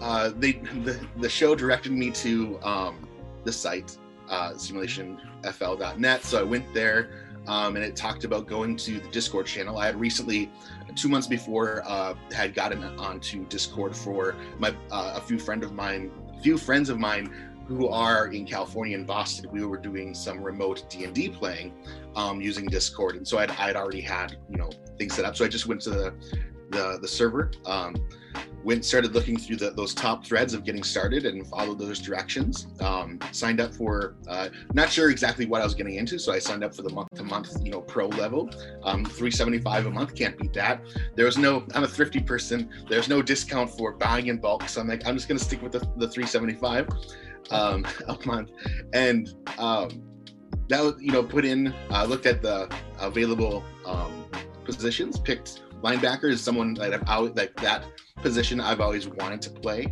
uh, 0.00 0.32
they 0.36 0.52
the, 0.84 1.00
the 1.18 1.28
show 1.28 1.54
directed 1.54 1.92
me 1.92 2.10
to 2.10 2.60
um, 2.62 3.08
the 3.44 3.52
site 3.52 3.96
uh, 4.28 4.52
simulationfl.net. 4.52 6.24
So 6.24 6.40
I 6.40 6.42
went 6.42 6.72
there. 6.74 7.26
um, 7.48 7.76
and 7.76 7.84
it 7.84 7.94
talked 7.94 8.24
about 8.24 8.46
going 8.46 8.76
to 8.76 8.98
the 8.98 9.08
Discord 9.08 9.46
channel. 9.46 9.78
I 9.78 9.86
had 9.86 9.98
recently, 9.98 10.50
two 10.94 11.08
months 11.08 11.26
before, 11.26 11.82
uh, 11.86 12.14
had 12.32 12.54
gotten 12.54 12.82
onto 12.98 13.46
Discord 13.46 13.96
for 13.96 14.34
my 14.58 14.74
uh, 14.90 15.14
a 15.16 15.20
few 15.20 15.38
friend 15.38 15.62
of 15.62 15.72
mine, 15.72 16.10
a 16.36 16.42
few 16.42 16.58
friends 16.58 16.88
of 16.88 16.98
mine 16.98 17.32
who 17.66 17.88
are 17.88 18.28
in 18.28 18.46
California 18.46 18.96
and 18.96 19.06
Boston. 19.06 19.50
We 19.50 19.64
were 19.64 19.78
doing 19.78 20.14
some 20.14 20.42
remote 20.42 20.88
D 20.88 21.04
and 21.04 21.14
D 21.14 21.28
playing 21.28 21.74
um, 22.14 22.40
using 22.40 22.66
Discord, 22.66 23.16
and 23.16 23.26
so 23.26 23.38
I'd, 23.38 23.50
I'd 23.52 23.76
already 23.76 24.00
had 24.00 24.36
you 24.48 24.58
know 24.58 24.70
things 24.98 25.14
set 25.14 25.24
up. 25.24 25.36
So 25.36 25.44
I 25.44 25.48
just 25.48 25.66
went 25.66 25.80
to 25.82 25.90
the 25.90 26.14
the, 26.70 26.98
the 27.00 27.08
server. 27.08 27.50
Um, 27.64 27.94
went 28.64 28.84
started 28.84 29.14
looking 29.14 29.38
through 29.38 29.56
the, 29.56 29.70
those 29.70 29.94
top 29.94 30.26
threads 30.26 30.52
of 30.52 30.64
getting 30.64 30.82
started 30.82 31.24
and 31.24 31.46
followed 31.46 31.78
those 31.78 32.00
directions 32.00 32.66
um, 32.80 33.18
signed 33.30 33.60
up 33.60 33.72
for 33.72 34.16
uh, 34.28 34.48
not 34.74 34.90
sure 34.90 35.08
exactly 35.08 35.46
what 35.46 35.60
i 35.60 35.64
was 35.64 35.74
getting 35.74 35.94
into 35.94 36.18
so 36.18 36.32
i 36.32 36.38
signed 36.38 36.64
up 36.64 36.74
for 36.74 36.82
the 36.82 36.90
month 36.90 37.08
to 37.14 37.22
month 37.22 37.56
you 37.62 37.70
know 37.70 37.80
pro 37.80 38.08
level 38.08 38.50
um, 38.82 39.04
375 39.04 39.86
a 39.86 39.90
month 39.90 40.14
can't 40.14 40.36
beat 40.36 40.52
that 40.52 40.82
there 41.14 41.24
was 41.24 41.38
no 41.38 41.64
i'm 41.74 41.84
a 41.84 41.88
thrifty 41.88 42.20
person 42.20 42.68
there's 42.88 43.08
no 43.08 43.22
discount 43.22 43.70
for 43.70 43.92
buying 43.92 44.26
in 44.26 44.36
bulk 44.36 44.68
so 44.68 44.80
i'm 44.80 44.88
like 44.88 45.06
i'm 45.06 45.16
just 45.16 45.28
to 45.28 45.38
stick 45.38 45.62
with 45.62 45.72
the, 45.72 45.78
the 45.96 46.08
375 46.08 46.88
um, 47.50 47.86
a 48.08 48.26
month 48.26 48.50
and 48.92 49.34
um, 49.58 50.02
that 50.68 50.82
was 50.82 50.94
you 51.00 51.12
know 51.12 51.22
put 51.22 51.44
in 51.44 51.74
uh, 51.90 52.04
looked 52.04 52.26
at 52.26 52.42
the 52.42 52.72
available 53.00 53.64
um, 53.84 54.26
positions 54.64 55.18
picked 55.18 55.62
linebacker 55.82 56.30
is 56.30 56.42
someone 56.42 56.74
that 56.74 56.92
I've 56.92 57.08
always 57.08 57.34
like 57.34 57.54
that 57.60 57.84
position 58.16 58.60
I've 58.60 58.80
always 58.80 59.06
wanted 59.06 59.42
to 59.42 59.50
play. 59.50 59.84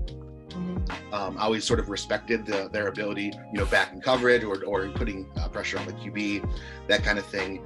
Mm-hmm. 0.48 1.14
Um, 1.14 1.38
I 1.38 1.42
always 1.42 1.64
sort 1.64 1.80
of 1.80 1.88
respected 1.88 2.46
the, 2.46 2.68
their 2.72 2.88
ability, 2.88 3.32
you 3.52 3.58
know, 3.58 3.66
back 3.66 3.92
in 3.92 4.00
coverage 4.00 4.44
or, 4.44 4.64
or 4.64 4.88
putting 4.88 5.30
uh, 5.36 5.48
pressure 5.48 5.78
on 5.78 5.86
the 5.86 5.92
QB, 5.92 6.48
that 6.88 7.02
kind 7.02 7.18
of 7.18 7.26
thing. 7.26 7.64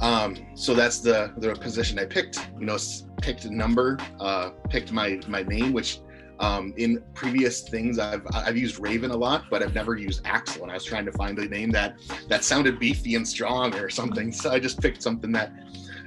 Um, 0.00 0.36
so 0.54 0.74
that's 0.74 1.00
the 1.00 1.32
the 1.38 1.54
position 1.54 1.98
I 1.98 2.04
picked. 2.04 2.38
You 2.58 2.66
know, 2.66 2.76
picked 3.22 3.46
a 3.46 3.54
number, 3.54 3.98
uh, 4.20 4.50
picked 4.68 4.92
my 4.92 5.20
my 5.26 5.42
name, 5.42 5.72
which 5.72 6.00
um, 6.40 6.72
in 6.76 7.02
previous 7.14 7.62
things 7.62 7.98
I've 7.98 8.22
I've 8.32 8.56
used 8.56 8.78
Raven 8.78 9.10
a 9.10 9.16
lot, 9.16 9.44
but 9.50 9.62
I've 9.62 9.74
never 9.74 9.96
used 9.96 10.24
Axl. 10.24 10.62
And 10.62 10.70
I 10.70 10.74
was 10.74 10.84
trying 10.84 11.04
to 11.06 11.12
find 11.12 11.38
a 11.38 11.48
name 11.48 11.70
that 11.72 11.96
that 12.28 12.44
sounded 12.44 12.78
beefy 12.78 13.14
and 13.14 13.26
strong 13.26 13.74
or 13.74 13.90
something. 13.90 14.32
So 14.32 14.50
I 14.50 14.58
just 14.58 14.80
picked 14.80 15.02
something 15.02 15.32
that 15.32 15.52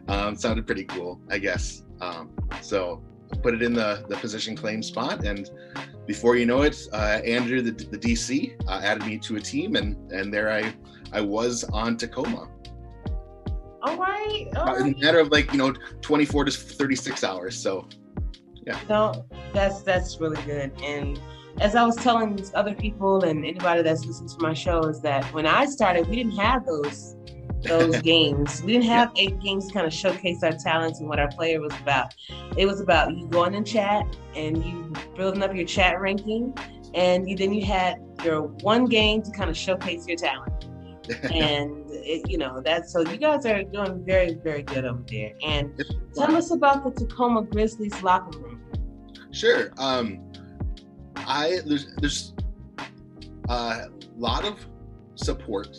um, 0.07 0.35
sounded 0.35 0.65
pretty 0.65 0.85
cool, 0.85 1.19
I 1.29 1.37
guess. 1.37 1.83
Um, 2.01 2.31
so 2.61 3.03
put 3.41 3.53
it 3.53 3.61
in 3.61 3.73
the, 3.73 4.05
the 4.09 4.17
position 4.17 4.55
claim 4.55 4.83
spot. 4.83 5.25
And 5.25 5.49
before 6.07 6.35
you 6.35 6.45
know 6.45 6.63
it, 6.63 6.77
uh, 6.93 7.21
Andrew, 7.25 7.61
the, 7.61 7.71
the 7.71 7.97
DC, 7.97 8.55
uh, 8.67 8.81
added 8.83 9.05
me 9.05 9.17
to 9.19 9.35
a 9.37 9.39
team, 9.39 9.75
and 9.75 10.11
and 10.11 10.33
there 10.33 10.51
I 10.51 10.73
I 11.13 11.21
was 11.21 11.63
on 11.65 11.97
Tacoma. 11.97 12.49
All 13.83 13.97
right. 13.97 14.47
All 14.55 14.65
right. 14.65 14.81
In 14.81 14.93
a 14.93 14.97
matter 14.97 15.19
of 15.19 15.29
like 15.31 15.51
you 15.51 15.57
know 15.57 15.73
24 16.01 16.45
to 16.45 16.51
36 16.51 17.23
hours. 17.23 17.55
So 17.55 17.87
yeah. 18.65 18.79
No, 18.89 19.25
that's 19.53 19.81
that's 19.81 20.19
really 20.19 20.41
good. 20.43 20.71
And 20.83 21.19
as 21.59 21.75
I 21.75 21.83
was 21.83 21.95
telling 21.97 22.35
these 22.35 22.51
other 22.55 22.73
people 22.73 23.23
and 23.23 23.45
anybody 23.45 23.81
that's 23.81 24.05
listening 24.05 24.29
to 24.29 24.39
my 24.39 24.53
show 24.53 24.81
is 24.83 25.01
that 25.01 25.25
when 25.33 25.45
I 25.45 25.65
started, 25.65 26.07
we 26.07 26.15
didn't 26.15 26.37
have 26.37 26.65
those 26.65 27.15
those 27.63 28.01
games. 28.13 28.63
We 28.63 28.73
didn't 28.73 28.85
have 28.85 29.11
eight 29.17 29.39
games 29.39 29.67
to 29.67 29.73
kind 29.73 29.85
of 29.85 29.93
showcase 29.93 30.43
our 30.43 30.53
talents 30.53 30.99
and 30.99 31.09
what 31.09 31.19
our 31.19 31.27
player 31.29 31.59
was 31.61 31.73
about. 31.81 32.13
It 32.57 32.65
was 32.65 32.81
about 32.81 33.15
you 33.15 33.27
going 33.27 33.53
in 33.53 33.65
chat 33.65 34.05
and 34.35 34.63
you 34.63 34.93
building 35.15 35.43
up 35.43 35.53
your 35.55 35.65
chat 35.65 35.99
ranking, 35.99 36.55
and 36.93 37.29
you, 37.29 37.35
then 37.35 37.53
you 37.53 37.65
had 37.65 37.97
your 38.23 38.41
one 38.41 38.85
game 38.85 39.21
to 39.23 39.31
kind 39.31 39.49
of 39.49 39.57
showcase 39.57 40.07
your 40.07 40.17
talent. 40.17 40.65
and 41.33 41.83
it, 41.89 42.29
you 42.29 42.37
know 42.37 42.61
that 42.61 42.87
so 42.87 43.01
you 43.01 43.17
guys 43.17 43.45
are 43.45 43.63
doing 43.63 44.03
very 44.05 44.35
very 44.35 44.61
good 44.61 44.85
over 44.85 45.03
there. 45.07 45.33
And 45.43 45.83
tell 46.15 46.35
us 46.35 46.51
about 46.51 46.83
the 46.83 46.91
Tacoma 46.91 47.43
Grizzlies 47.43 48.01
locker 48.03 48.37
room. 48.39 48.50
Sure. 49.31 49.71
Um, 49.77 50.31
I 51.15 51.59
there's 51.65 51.95
there's 51.95 52.33
a 53.49 53.89
lot 54.17 54.45
of 54.45 54.65
support 55.15 55.77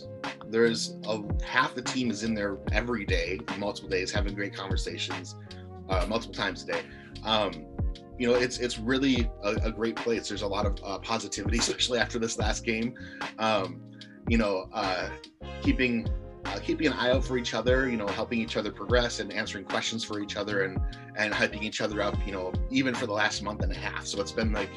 there's 0.53 0.97
a 1.09 1.23
half 1.43 1.75
the 1.75 1.83
team 1.83 2.11
is 2.11 2.25
in 2.25 2.35
there 2.35 2.59
every 2.73 3.07
day, 3.07 3.41
multiple 3.59 3.89
days, 3.89 4.13
having 4.13 4.35
great 4.35 4.55
conversations, 4.55 5.35
uh, 5.89 6.05
multiple 6.07 6.35
times 6.35 6.63
a 6.65 6.67
day. 6.67 6.83
Um, 7.25 7.65
you 8.19 8.29
know, 8.29 8.35
it's 8.35 8.59
it's 8.59 8.79
really 8.79 9.31
a, 9.43 9.53
a, 9.65 9.73
great 9.73 9.97
place. 9.97 10.29
There's 10.29 10.43
a 10.43 10.47
lot 10.47 10.67
of 10.67 10.79
uh, 10.85 10.99
positivity, 10.99 11.59
especially 11.67 11.99
after 11.99 12.19
this 12.19 12.39
last 12.39 12.65
game. 12.65 12.95
Um, 13.39 13.81
you 14.29 14.37
know, 14.37 14.69
uh, 14.73 15.09
keeping 15.63 16.07
uh, 16.45 16.59
keeping 16.59 16.87
an 16.89 16.93
eye 16.95 17.11
out 17.11 17.25
for 17.25 17.39
each 17.39 17.55
other, 17.55 17.89
you 17.89 17.97
know, 17.97 18.07
helping 18.07 18.41
each 18.41 18.57
other 18.57 18.71
progress 18.71 19.21
and 19.21 19.33
answering 19.33 19.65
questions 19.65 20.05
for 20.05 20.21
each 20.21 20.37
other 20.37 20.65
and 20.65 20.81
and 21.17 21.33
hyping 21.33 21.63
each 21.63 21.81
other 21.81 22.03
up, 22.03 22.17
you 22.27 22.33
know, 22.33 22.53
even 22.71 22.95
for 22.95 23.07
the 23.07 23.13
last 23.13 23.43
month 23.43 23.63
and 23.63 23.71
a 23.71 23.77
half. 23.77 24.07
So 24.07 24.21
it's 24.21 24.33
been 24.33 24.53
like, 24.53 24.71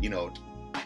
you 0.00 0.10
know, 0.10 0.32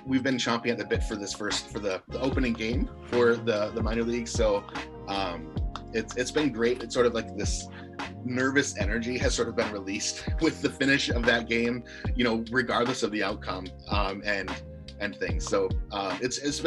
we've 0.06 0.22
been 0.22 0.36
chomping 0.36 0.70
at 0.70 0.78
the 0.78 0.84
bit 0.84 1.02
for 1.04 1.16
this 1.16 1.32
first 1.32 1.68
for 1.70 1.78
the, 1.78 2.02
the 2.08 2.20
opening 2.20 2.52
game 2.52 2.88
for 3.06 3.36
the 3.36 3.70
the 3.74 3.82
minor 3.82 4.02
league. 4.02 4.28
So 4.28 4.64
um, 5.08 5.54
it's 5.92 6.16
it's 6.16 6.30
been 6.30 6.52
great. 6.52 6.82
It's 6.82 6.94
sort 6.94 7.06
of 7.06 7.14
like 7.14 7.36
this 7.36 7.68
nervous 8.24 8.76
energy 8.78 9.18
has 9.18 9.34
sort 9.34 9.48
of 9.48 9.56
been 9.56 9.70
released 9.72 10.28
with 10.40 10.62
the 10.62 10.70
finish 10.70 11.08
of 11.08 11.24
that 11.26 11.48
game. 11.48 11.84
You 12.14 12.24
know, 12.24 12.44
regardless 12.50 13.02
of 13.02 13.10
the 13.12 13.22
outcome 13.22 13.66
um, 13.88 14.22
and 14.24 14.50
and 15.02 15.16
things. 15.16 15.44
So 15.44 15.68
uh, 15.90 16.16
it's 16.22 16.38
it's 16.38 16.60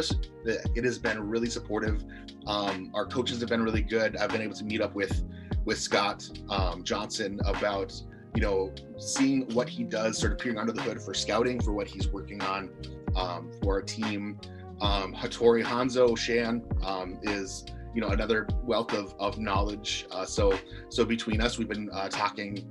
it 0.43 0.83
has 0.83 0.99
been 0.99 1.27
really 1.27 1.49
supportive. 1.49 2.03
Um, 2.45 2.91
our 2.93 3.05
coaches 3.05 3.39
have 3.39 3.49
been 3.49 3.63
really 3.63 3.81
good. 3.81 4.17
I've 4.17 4.29
been 4.29 4.41
able 4.41 4.55
to 4.55 4.65
meet 4.65 4.81
up 4.81 4.93
with 4.93 5.23
with 5.63 5.79
Scott 5.79 6.29
um, 6.49 6.83
Johnson 6.83 7.39
about 7.45 7.93
you 8.35 8.41
know 8.41 8.73
seeing 8.97 9.49
what 9.53 9.69
he 9.69 9.83
does, 9.83 10.17
sort 10.19 10.33
of 10.33 10.37
peering 10.37 10.57
under 10.57 10.73
the 10.73 10.81
hood 10.81 11.01
for 11.01 11.13
scouting 11.13 11.61
for 11.61 11.71
what 11.73 11.87
he's 11.87 12.09
working 12.09 12.41
on 12.41 12.69
um, 13.15 13.51
for 13.63 13.75
our 13.75 13.81
team. 13.81 14.39
Um, 14.81 15.15
Hattori 15.15 15.63
Hanzo 15.63 16.17
Shan 16.17 16.61
um, 16.83 17.17
is 17.23 17.65
you 17.95 18.01
know 18.01 18.09
another 18.09 18.47
wealth 18.63 18.93
of, 18.93 19.15
of 19.19 19.39
knowledge. 19.39 20.05
Uh, 20.11 20.25
so 20.25 20.57
so 20.89 21.05
between 21.05 21.39
us, 21.39 21.57
we've 21.57 21.69
been 21.69 21.89
uh, 21.93 22.09
talking 22.09 22.69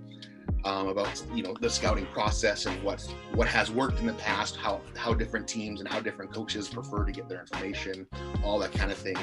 um, 0.64 0.88
about 0.88 1.22
you 1.34 1.42
know 1.42 1.54
the 1.60 1.68
scouting 1.68 2.06
process 2.06 2.66
and 2.66 2.82
what 2.82 3.02
what 3.34 3.48
has 3.48 3.70
worked 3.70 4.00
in 4.00 4.06
the 4.06 4.14
past, 4.14 4.56
how 4.56 4.80
how 4.96 5.12
different 5.14 5.46
teams 5.46 5.80
and 5.80 5.88
how 5.88 6.00
different 6.00 6.32
coaches 6.32 6.68
prefer 6.68 7.04
to 7.04 7.12
get 7.12 7.28
their 7.28 7.40
information, 7.40 8.06
all 8.42 8.58
that 8.58 8.72
kind 8.72 8.90
of 8.90 8.98
thing. 8.98 9.16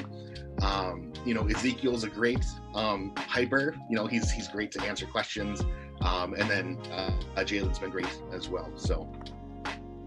Um, 0.62 1.14
you 1.26 1.34
know, 1.34 1.48
Ezekiel's 1.48 2.04
a 2.04 2.10
great 2.10 2.46
um, 2.76 3.14
hyper. 3.18 3.76
You 3.89 3.96
know, 3.96 4.08
he's 4.08 4.32
he's 4.32 4.48
great 4.48 4.72
to 4.74 4.84
answer 4.84 5.06
questions, 5.06 5.62
um, 6.02 6.34
and 6.34 6.50
then 6.50 6.78
uh, 6.92 7.12
Jalen's 7.38 7.80
been 7.80 7.89
great 7.89 8.22
as 8.32 8.50
well. 8.50 8.72
So 8.76 9.12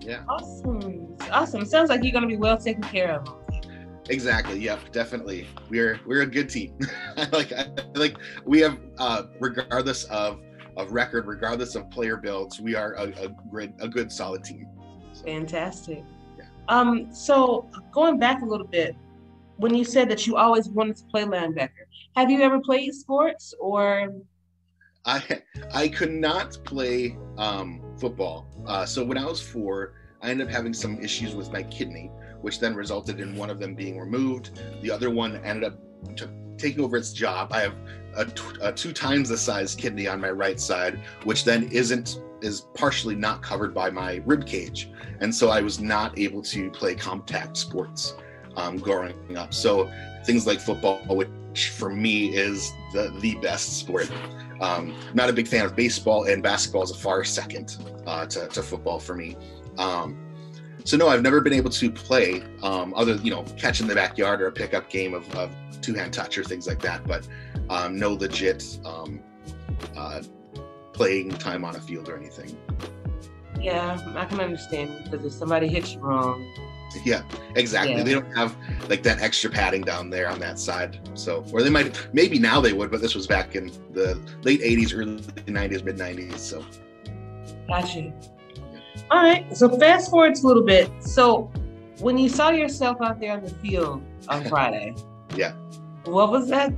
yeah. 0.00 0.22
Awesome. 0.28 1.16
Awesome. 1.30 1.64
Sounds 1.64 1.88
like 1.88 2.02
you're 2.02 2.12
going 2.12 2.22
to 2.22 2.28
be 2.28 2.36
well 2.36 2.58
taken 2.58 2.82
care 2.82 3.20
of. 3.20 3.34
Exactly. 4.10 4.58
Yep. 4.58 4.92
Definitely. 4.92 5.46
We're 5.70 5.98
we're 6.06 6.22
a 6.22 6.26
good 6.26 6.50
team. 6.50 6.78
like 7.32 7.52
I, 7.52 7.68
like 7.94 8.16
we 8.44 8.60
have 8.60 8.78
uh, 8.98 9.24
regardless 9.40 10.04
of 10.04 10.40
of 10.76 10.92
record, 10.92 11.26
regardless 11.26 11.74
of 11.74 11.90
player 11.90 12.16
builds, 12.16 12.60
we 12.60 12.74
are 12.74 12.94
a, 12.94 13.12
a 13.24 13.68
a 13.80 13.88
good 13.88 14.10
solid 14.10 14.44
team. 14.44 14.66
So, 15.12 15.24
Fantastic. 15.24 16.04
Yeah. 16.38 16.44
Um. 16.68 17.12
So 17.12 17.68
going 17.92 18.18
back 18.18 18.42
a 18.42 18.44
little 18.44 18.66
bit, 18.66 18.96
when 19.56 19.74
you 19.74 19.84
said 19.84 20.08
that 20.10 20.26
you 20.26 20.36
always 20.36 20.68
wanted 20.68 20.96
to 20.96 21.04
play 21.04 21.24
linebacker, 21.24 21.86
have 22.16 22.30
you 22.30 22.42
ever 22.42 22.60
played 22.60 22.94
sports 22.94 23.54
or? 23.60 24.12
I 25.06 25.22
I 25.72 25.88
could 25.88 26.12
not 26.12 26.58
play 26.64 27.16
um, 27.36 27.82
football. 27.98 28.46
Uh, 28.66 28.86
so 28.86 29.04
when 29.04 29.18
I 29.18 29.26
was 29.26 29.40
four, 29.40 29.94
I 30.22 30.30
ended 30.30 30.46
up 30.46 30.52
having 30.52 30.72
some 30.72 30.98
issues 31.00 31.34
with 31.34 31.52
my 31.52 31.62
kidney, 31.64 32.10
which 32.40 32.58
then 32.58 32.74
resulted 32.74 33.20
in 33.20 33.36
one 33.36 33.50
of 33.50 33.60
them 33.60 33.74
being 33.74 33.98
removed. 33.98 34.60
The 34.80 34.90
other 34.90 35.10
one 35.10 35.36
ended 35.44 35.72
up 35.72 35.78
t- 36.16 36.26
taking 36.56 36.84
over 36.84 36.96
its 36.96 37.12
job. 37.12 37.52
I 37.52 37.60
have 37.60 37.74
a, 38.16 38.72
two 38.72 38.92
times 38.92 39.28
the 39.28 39.38
size 39.38 39.74
kidney 39.74 40.06
on 40.06 40.20
my 40.20 40.30
right 40.30 40.60
side, 40.60 41.00
which 41.24 41.44
then 41.44 41.68
isn't 41.72 42.20
is 42.42 42.62
partially 42.74 43.14
not 43.14 43.42
covered 43.42 43.72
by 43.72 43.90
my 43.90 44.20
rib 44.26 44.46
cage, 44.46 44.90
and 45.20 45.34
so 45.34 45.48
I 45.48 45.62
was 45.62 45.80
not 45.80 46.18
able 46.18 46.42
to 46.42 46.70
play 46.70 46.94
contact 46.94 47.56
sports 47.56 48.14
um, 48.56 48.76
growing 48.76 49.36
up. 49.36 49.54
So 49.54 49.90
things 50.24 50.46
like 50.46 50.60
football, 50.60 51.00
which 51.08 51.70
for 51.70 51.90
me 51.90 52.34
is 52.34 52.72
the 52.92 53.16
the 53.20 53.34
best 53.36 53.78
sport. 53.78 54.10
Um, 54.60 54.94
not 55.14 55.28
a 55.28 55.32
big 55.32 55.48
fan 55.48 55.64
of 55.64 55.74
baseball, 55.74 56.24
and 56.24 56.42
basketball 56.42 56.84
is 56.84 56.90
a 56.90 56.94
far 56.94 57.24
second 57.24 57.76
uh, 58.06 58.26
to, 58.26 58.46
to 58.48 58.62
football 58.62 59.00
for 59.00 59.14
me. 59.14 59.36
Um, 59.78 60.23
so 60.84 60.98
no, 60.98 61.08
I've 61.08 61.22
never 61.22 61.40
been 61.40 61.54
able 61.54 61.70
to 61.70 61.90
play 61.90 62.42
um, 62.62 62.92
other, 62.94 63.14
you 63.16 63.30
know, 63.30 63.42
catch 63.56 63.80
in 63.80 63.86
the 63.86 63.94
backyard 63.94 64.42
or 64.42 64.48
a 64.48 64.52
pickup 64.52 64.90
game 64.90 65.14
of, 65.14 65.34
of 65.34 65.50
two-hand 65.80 66.12
touch 66.12 66.36
or 66.36 66.44
things 66.44 66.66
like 66.66 66.80
that. 66.80 67.06
But 67.06 67.26
um, 67.70 67.98
no 67.98 68.12
legit 68.12 68.78
um, 68.84 69.20
uh, 69.96 70.22
playing 70.92 71.30
time 71.30 71.64
on 71.64 71.74
a 71.74 71.80
field 71.80 72.08
or 72.08 72.16
anything. 72.16 72.56
Yeah, 73.58 73.98
I 74.14 74.26
can 74.26 74.40
understand 74.40 75.04
because 75.04 75.24
if 75.24 75.32
somebody 75.32 75.68
hits 75.68 75.94
you 75.94 76.00
wrong, 76.00 76.44
Yeah, 77.04 77.22
exactly. 77.56 77.94
Yeah. 77.94 78.02
They 78.02 78.12
don't 78.12 78.36
have 78.36 78.56
like 78.88 79.02
that 79.04 79.20
extra 79.20 79.50
padding 79.50 79.82
down 79.82 80.10
there 80.10 80.28
on 80.28 80.38
that 80.40 80.58
side. 80.58 81.00
So, 81.14 81.44
or 81.52 81.62
they 81.62 81.70
might, 81.70 82.08
maybe 82.12 82.38
now 82.38 82.60
they 82.60 82.74
would, 82.74 82.90
but 82.90 83.00
this 83.00 83.14
was 83.14 83.26
back 83.26 83.56
in 83.56 83.68
the 83.92 84.20
late 84.42 84.60
80s, 84.60 84.94
early 84.94 85.16
90s, 85.16 85.82
mid 85.82 85.96
90s. 85.96 86.38
So, 86.38 86.64
Gotcha. 87.68 88.12
All 89.10 89.22
right. 89.22 89.56
So 89.56 89.68
fast 89.78 90.10
forward 90.10 90.34
to 90.36 90.46
a 90.46 90.48
little 90.48 90.64
bit. 90.64 90.90
So 91.00 91.50
when 92.00 92.18
you 92.18 92.28
saw 92.28 92.50
yourself 92.50 93.00
out 93.00 93.20
there 93.20 93.32
on 93.32 93.42
the 93.42 93.50
field 93.50 94.02
on 94.28 94.44
Friday, 94.48 94.94
Yeah. 95.36 95.52
what 96.04 96.30
was 96.30 96.48
that? 96.48 96.72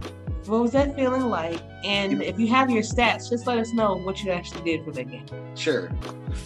What 0.47 0.61
was 0.63 0.73
that 0.73 0.95
feeling 0.95 1.23
like? 1.23 1.61
And 1.85 2.23
if 2.23 2.39
you 2.39 2.47
have 2.49 2.71
your 2.71 2.83
stats, 2.83 3.29
just 3.31 3.47
let 3.47 3.59
us 3.59 3.73
know 3.73 3.97
what 3.97 4.23
you 4.23 4.31
actually 4.31 4.63
did 4.63 4.85
for 4.85 4.93
that 4.93 5.11
game. 5.11 5.27
sure. 5.57 5.91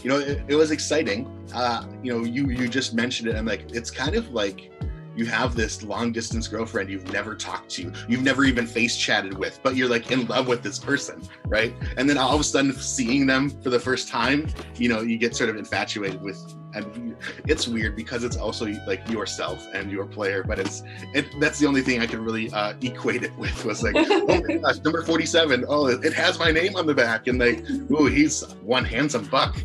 You 0.03 0.11
know, 0.11 0.18
it, 0.18 0.43
it 0.49 0.55
was 0.55 0.70
exciting. 0.70 1.28
Uh, 1.55 1.85
you 2.03 2.12
know, 2.12 2.24
you 2.24 2.49
you 2.49 2.68
just 2.68 2.95
mentioned 2.95 3.28
it. 3.28 3.37
I'm 3.37 3.45
like, 3.45 3.70
it's 3.72 3.91
kind 3.91 4.14
of 4.14 4.31
like 4.33 4.70
you 5.17 5.27
have 5.27 5.55
this 5.55 5.83
long 5.83 6.13
distance 6.13 6.49
girlfriend 6.49 6.91
you've 6.91 7.13
never 7.13 7.35
talked 7.35 7.71
to, 7.71 7.93
you've 8.09 8.23
never 8.23 8.45
even 8.45 8.67
face 8.67 8.97
chatted 8.97 9.37
with, 9.37 9.61
but 9.63 9.77
you're 9.77 9.89
like 9.89 10.11
in 10.11 10.27
love 10.27 10.49
with 10.49 10.63
this 10.63 10.79
person, 10.79 11.23
right? 11.47 11.75
And 11.97 12.09
then 12.09 12.19
all 12.19 12.35
of 12.35 12.41
a 12.41 12.45
sudden, 12.45 12.73
seeing 12.73 13.27
them 13.27 13.51
for 13.63 13.71
the 13.71 13.81
first 13.81 14.09
time, 14.09 14.49
you 14.77 14.89
know, 14.89 15.01
you 15.01 15.19
get 15.19 15.35
sort 15.35 15.51
of 15.51 15.57
infatuated 15.57 16.21
with. 16.23 16.55
And 16.73 17.17
it's 17.49 17.67
weird 17.67 17.97
because 17.97 18.23
it's 18.23 18.37
also 18.37 18.67
like 18.87 19.09
yourself 19.11 19.67
and 19.75 19.91
your 19.91 20.07
player, 20.07 20.45
but 20.45 20.61
it's 20.61 20.85
it. 21.15 21.27
That's 21.41 21.59
the 21.59 21.67
only 21.67 21.83
thing 21.83 22.01
I 22.01 22.07
could 22.07 22.21
really 22.21 22.49
uh, 22.53 22.75
equate 22.81 23.25
it 23.25 23.37
with 23.37 23.65
was 23.65 23.83
like, 23.83 23.95
oh 23.99 24.25
my 24.27 24.59
gosh, 24.59 24.79
number 24.79 25.03
forty-seven. 25.03 25.65
Oh, 25.69 25.89
it 25.89 26.13
has 26.13 26.39
my 26.39 26.53
name 26.53 26.77
on 26.77 26.87
the 26.87 26.95
back, 26.95 27.27
and 27.27 27.41
like, 27.41 27.69
ooh, 27.91 28.07
he's 28.07 28.45
one 28.63 28.85
handsome 28.85 29.25
buck. 29.25 29.57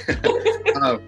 um, 0.82 1.02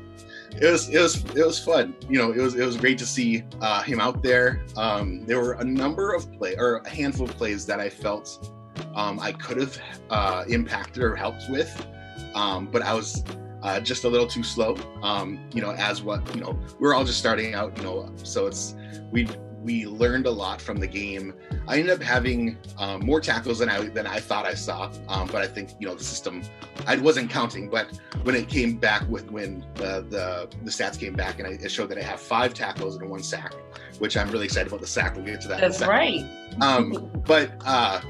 it 0.52 0.70
was 0.70 0.88
it 0.88 1.00
was 1.00 1.24
it 1.36 1.46
was 1.46 1.58
fun. 1.58 1.94
You 2.08 2.18
know, 2.18 2.32
it 2.32 2.40
was 2.40 2.54
it 2.54 2.64
was 2.64 2.76
great 2.76 2.98
to 2.98 3.06
see 3.06 3.44
uh, 3.60 3.82
him 3.82 4.00
out 4.00 4.22
there. 4.22 4.64
Um, 4.76 5.24
there 5.26 5.40
were 5.40 5.52
a 5.52 5.64
number 5.64 6.12
of 6.12 6.30
play 6.32 6.56
or 6.56 6.76
a 6.78 6.88
handful 6.88 7.28
of 7.28 7.36
plays 7.36 7.66
that 7.66 7.80
I 7.80 7.88
felt 7.88 8.50
um, 8.94 9.20
I 9.20 9.32
could 9.32 9.58
have 9.58 9.78
uh, 10.10 10.44
impacted 10.48 11.02
or 11.02 11.14
helped 11.14 11.48
with, 11.48 11.86
um, 12.34 12.66
but 12.66 12.82
I 12.82 12.94
was 12.94 13.22
uh, 13.62 13.80
just 13.80 14.04
a 14.04 14.08
little 14.08 14.26
too 14.26 14.42
slow. 14.42 14.76
Um, 15.02 15.40
you 15.54 15.62
know, 15.62 15.72
as 15.72 16.02
what 16.02 16.34
you 16.34 16.40
know, 16.40 16.58
we're 16.78 16.94
all 16.94 17.04
just 17.04 17.18
starting 17.18 17.54
out. 17.54 17.76
You 17.76 17.84
know, 17.84 18.12
so 18.22 18.46
it's 18.46 18.74
we 19.10 19.28
we 19.62 19.86
learned 19.86 20.26
a 20.26 20.30
lot 20.30 20.60
from 20.60 20.78
the 20.78 20.86
game. 20.86 21.34
I 21.68 21.78
ended 21.78 21.94
up 21.94 22.02
having 22.02 22.56
um, 22.78 23.04
more 23.04 23.20
tackles 23.20 23.58
than 23.58 23.68
I 23.68 23.80
than 23.88 24.06
I 24.06 24.18
thought 24.20 24.46
I 24.46 24.54
saw, 24.54 24.90
um, 25.08 25.28
but 25.28 25.42
I 25.42 25.46
think 25.46 25.70
you 25.78 25.86
know 25.86 25.94
the 25.94 26.04
system. 26.04 26.42
I 26.86 26.96
wasn't 26.96 27.30
counting, 27.30 27.68
but 27.68 27.98
when 28.22 28.34
it 28.34 28.48
came 28.48 28.76
back 28.76 29.08
with 29.08 29.30
when 29.30 29.64
the 29.74 30.04
the, 30.08 30.48
the 30.62 30.70
stats 30.70 30.98
came 30.98 31.14
back 31.14 31.38
and 31.38 31.48
I, 31.48 31.52
it 31.52 31.70
showed 31.70 31.90
that 31.90 31.98
I 31.98 32.02
have 32.02 32.20
five 32.20 32.54
tackles 32.54 32.96
and 32.96 33.08
one 33.08 33.22
sack, 33.22 33.54
which 33.98 34.16
I'm 34.16 34.30
really 34.30 34.46
excited 34.46 34.68
about 34.68 34.80
the 34.80 34.86
sack. 34.86 35.14
We'll 35.16 35.26
get 35.26 35.40
to 35.42 35.48
that. 35.48 35.60
That's 35.60 35.82
right. 35.82 36.24
Um, 36.60 37.10
but 37.26 37.52
uh, 37.64 38.00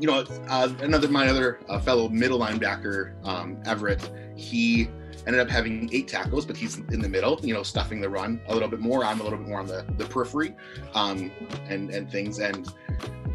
you 0.00 0.06
know, 0.06 0.24
uh, 0.48 0.72
another 0.80 1.08
my 1.08 1.28
other 1.28 1.60
uh, 1.68 1.78
fellow 1.78 2.08
middle 2.08 2.40
linebacker, 2.40 3.14
um, 3.24 3.58
Everett, 3.66 4.10
he 4.36 4.88
ended 5.26 5.40
up 5.40 5.48
having 5.48 5.88
eight 5.92 6.08
tackles, 6.08 6.46
but 6.46 6.56
he's 6.56 6.78
in 6.78 7.00
the 7.00 7.08
middle, 7.08 7.40
you 7.42 7.54
know, 7.54 7.62
stuffing 7.62 8.00
the 8.00 8.08
run 8.08 8.40
a 8.48 8.54
little 8.54 8.68
bit 8.68 8.80
more. 8.80 9.04
I'm 9.04 9.20
a 9.20 9.24
little 9.24 9.38
bit 9.38 9.48
more 9.48 9.60
on 9.60 9.66
the, 9.66 9.84
the 9.96 10.04
periphery, 10.04 10.54
um, 10.94 11.30
and 11.68 11.90
and 11.90 12.10
things 12.10 12.38
and. 12.38 12.72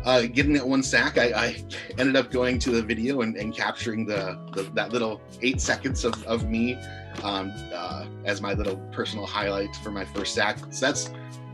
Uh, 0.05 0.21
getting 0.21 0.53
that 0.53 0.65
one 0.65 0.81
sack, 0.81 1.17
I, 1.17 1.25
I 1.35 1.65
ended 1.97 2.15
up 2.15 2.31
going 2.31 2.57
to 2.59 2.71
the 2.71 2.81
video 2.81 3.19
and, 3.19 3.35
and 3.35 3.53
capturing 3.53 4.05
the, 4.05 4.39
the 4.53 4.63
that 4.73 4.93
little 4.93 5.19
eight 5.41 5.59
seconds 5.59 6.05
of, 6.05 6.23
of 6.25 6.49
me 6.49 6.75
um, 7.21 7.51
uh, 7.73 8.05
as 8.23 8.39
my 8.39 8.53
little 8.53 8.77
personal 8.93 9.25
highlight 9.25 9.75
for 9.77 9.91
my 9.91 10.05
first 10.05 10.33
sack. 10.33 10.57
So 10.69 10.85
that's 10.85 11.11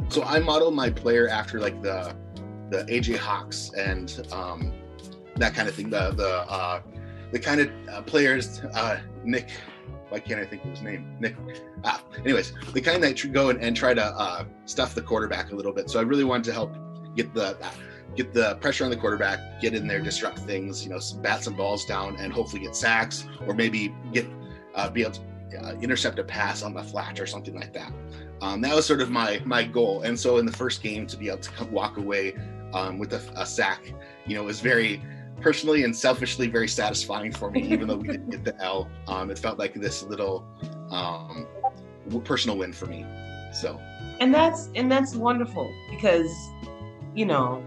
so 0.10 0.24
I 0.24 0.40
model 0.40 0.72
my 0.72 0.90
player 0.90 1.28
after 1.28 1.60
like 1.60 1.82
the 1.82 2.16
the 2.70 2.84
AJ 2.86 3.18
Hawks 3.18 3.72
and 3.78 4.28
um, 4.32 4.74
that 5.38 5.54
kind 5.54 5.68
of 5.68 5.76
thing. 5.76 5.90
The 5.90 6.12
the 6.12 6.46
uh, 6.50 6.82
the 7.32 7.40
kind 7.40 7.62
of 7.62 7.70
uh, 7.90 8.02
players 8.04 8.62
uh, 8.74 9.00
Nick. 9.24 9.50
Why 10.16 10.22
can't 10.22 10.40
I 10.40 10.46
think 10.46 10.64
of 10.64 10.70
his 10.70 10.82
name? 10.82 11.14
Nick. 11.20 11.36
Ah, 11.84 12.02
anyways, 12.24 12.54
the 12.72 12.80
kind 12.80 13.04
that 13.04 13.34
go 13.34 13.50
and, 13.50 13.60
and 13.60 13.76
try 13.76 13.94
to 13.94 14.02
uh, 14.02 14.46
stuff 14.64 14.96
the 14.96 15.02
quarterback 15.02 15.52
a 15.52 15.56
little 15.56 15.74
bit. 15.74 15.90
So 15.90 16.00
I 16.00 16.04
really 16.04 16.24
wanted 16.24 16.46
to 16.46 16.54
help 16.54 16.74
get 17.18 17.34
the 17.34 17.58
get 18.16 18.34
the 18.34 18.56
pressure 18.62 18.86
on 18.86 18.92
the 18.92 18.96
quarterback, 18.96 19.60
get 19.60 19.74
in 19.74 19.88
there, 19.88 20.00
disrupt 20.00 20.40
things, 20.40 20.86
you 20.86 20.90
know, 20.90 21.02
bat 21.22 21.44
some 21.44 21.54
balls 21.58 21.84
down, 21.84 22.16
and 22.16 22.32
hopefully 22.32 22.62
get 22.62 22.78
sacks, 22.78 23.28
or 23.46 23.54
maybe 23.54 23.94
get 24.14 24.26
uh, 24.76 24.90
be 24.90 25.02
able 25.02 25.12
to 25.12 25.22
uh, 25.62 25.74
intercept 25.82 26.18
a 26.18 26.24
pass 26.24 26.64
on 26.64 26.74
the 26.74 26.82
flat 26.82 27.20
or 27.20 27.28
something 27.28 27.54
like 27.54 27.74
that. 27.74 27.92
Um, 28.40 28.62
that 28.62 28.74
was 28.74 28.86
sort 28.86 29.02
of 29.02 29.12
my 29.12 29.42
my 29.44 29.66
goal. 29.66 30.04
And 30.04 30.18
so 30.18 30.38
in 30.38 30.46
the 30.46 30.54
first 30.54 30.82
game, 30.82 31.08
to 31.08 31.18
be 31.18 31.28
able 31.28 31.40
to 31.40 31.66
walk 31.66 31.98
away 31.98 32.36
um, 32.74 33.00
with 33.00 33.12
a, 33.12 33.22
a 33.36 33.46
sack, 33.46 33.94
you 34.26 34.38
know, 34.38 34.44
was 34.44 34.62
very 34.62 35.02
personally 35.42 35.84
and 35.84 35.96
selfishly 35.96 36.48
very 36.48 36.68
satisfying 36.68 37.32
for 37.32 37.52
me. 37.52 37.62
Even 37.64 37.88
though 37.88 37.98
we 37.98 38.08
didn't 38.08 38.30
get 38.30 38.44
the 38.44 38.60
L, 38.62 38.90
um, 39.08 39.30
it 39.32 39.38
felt 39.38 39.60
like 39.60 39.74
this 39.74 40.04
little 40.04 40.46
um, 40.92 41.48
personal 42.24 42.58
win 42.58 42.74
for 42.74 42.86
me. 42.86 43.06
So 43.54 43.80
and 44.20 44.34
that's 44.34 44.70
and 44.76 44.92
that's 44.92 45.16
wonderful 45.16 45.72
because 45.90 46.32
you 47.14 47.26
know 47.26 47.64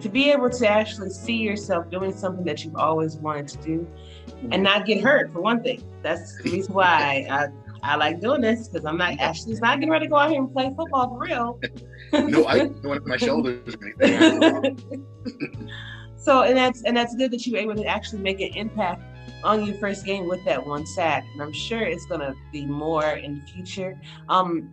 to 0.00 0.08
be 0.08 0.30
able 0.30 0.50
to 0.50 0.66
actually 0.66 1.10
see 1.10 1.36
yourself 1.36 1.90
doing 1.90 2.12
something 2.12 2.44
that 2.44 2.64
you've 2.64 2.76
always 2.76 3.16
wanted 3.16 3.48
to 3.48 3.58
do 3.58 3.88
and 4.50 4.62
not 4.62 4.86
get 4.86 5.02
hurt 5.02 5.32
for 5.32 5.40
one 5.40 5.62
thing 5.62 5.82
that's 6.02 6.42
the 6.42 6.50
reason 6.50 6.74
why 6.74 7.26
i 7.30 7.46
i 7.82 7.94
like 7.94 8.20
doing 8.20 8.40
this 8.40 8.66
because 8.66 8.84
i'm 8.84 8.96
not 8.96 9.18
actually 9.20 9.54
not 9.60 9.78
getting 9.78 9.90
ready 9.90 10.06
to 10.06 10.10
go 10.10 10.16
out 10.16 10.30
here 10.30 10.40
and 10.40 10.52
play 10.52 10.72
football 10.76 11.08
for 11.10 11.18
real 11.18 11.60
no, 12.12 12.44
I 12.46 12.58
don't 12.58 12.84
want 12.84 13.06
my 13.06 13.16
shoulders 13.16 13.74
or 13.74 13.94
anything. 14.02 15.04
so 16.20 16.42
and 16.42 16.56
that's 16.56 16.82
and 16.82 16.96
that's 16.96 17.14
good 17.14 17.30
that 17.30 17.46
you 17.46 17.52
were 17.52 17.58
able 17.58 17.74
to 17.74 17.84
actually 17.84 18.20
make 18.20 18.40
an 18.40 18.52
impact 18.54 19.02
on 19.42 19.64
your 19.64 19.74
first 19.76 20.04
game 20.04 20.28
with 20.28 20.44
that 20.44 20.64
one 20.64 20.86
sack 20.86 21.24
and 21.32 21.42
i'm 21.42 21.52
sure 21.52 21.80
it's 21.80 22.04
going 22.06 22.20
to 22.20 22.34
be 22.52 22.66
more 22.66 23.12
in 23.12 23.40
the 23.40 23.52
future. 23.52 23.98
Um 24.28 24.70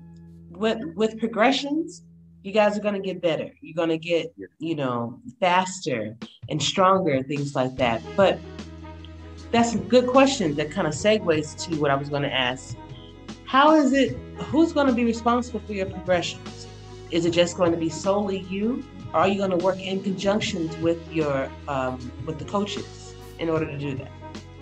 with 0.51 0.79
with 0.95 1.17
progressions 1.19 2.03
you 2.43 2.53
guys 2.53 2.77
are 2.77 2.81
going 2.81 2.93
to 2.93 3.01
get 3.01 3.21
better. 3.21 3.51
You're 3.59 3.75
going 3.75 3.89
to 3.89 3.97
get 3.97 4.33
you 4.59 4.75
know 4.75 5.19
faster 5.39 6.15
and 6.49 6.61
stronger 6.61 7.11
and 7.11 7.27
things 7.27 7.55
like 7.55 7.75
that. 7.75 8.01
But 8.15 8.39
that's 9.51 9.75
a 9.75 9.77
good 9.77 10.07
question 10.07 10.55
that 10.55 10.71
kind 10.71 10.87
of 10.87 10.93
segues 10.93 11.57
to 11.65 11.79
what 11.79 11.91
i 11.91 11.95
was 11.95 12.09
going 12.09 12.23
to 12.23 12.33
ask. 12.33 12.75
How 13.45 13.75
is 13.75 13.93
it 13.93 14.15
who's 14.49 14.73
going 14.73 14.87
to 14.87 14.93
be 14.93 15.03
responsible 15.03 15.61
for 15.61 15.73
your 15.73 15.87
progressions? 15.87 16.67
Is 17.11 17.25
it 17.25 17.31
just 17.31 17.57
going 17.57 17.71
to 17.71 17.77
be 17.77 17.89
solely 17.89 18.39
you 18.49 18.83
are 19.13 19.27
you 19.27 19.37
going 19.37 19.51
to 19.51 19.57
work 19.57 19.79
in 19.79 20.01
conjunction 20.03 20.69
with 20.81 20.99
your 21.11 21.49
um, 21.67 22.11
with 22.25 22.39
the 22.39 22.45
coaches 22.45 23.15
in 23.39 23.49
order 23.49 23.65
to 23.65 23.77
do 23.77 23.95
that 23.95 24.11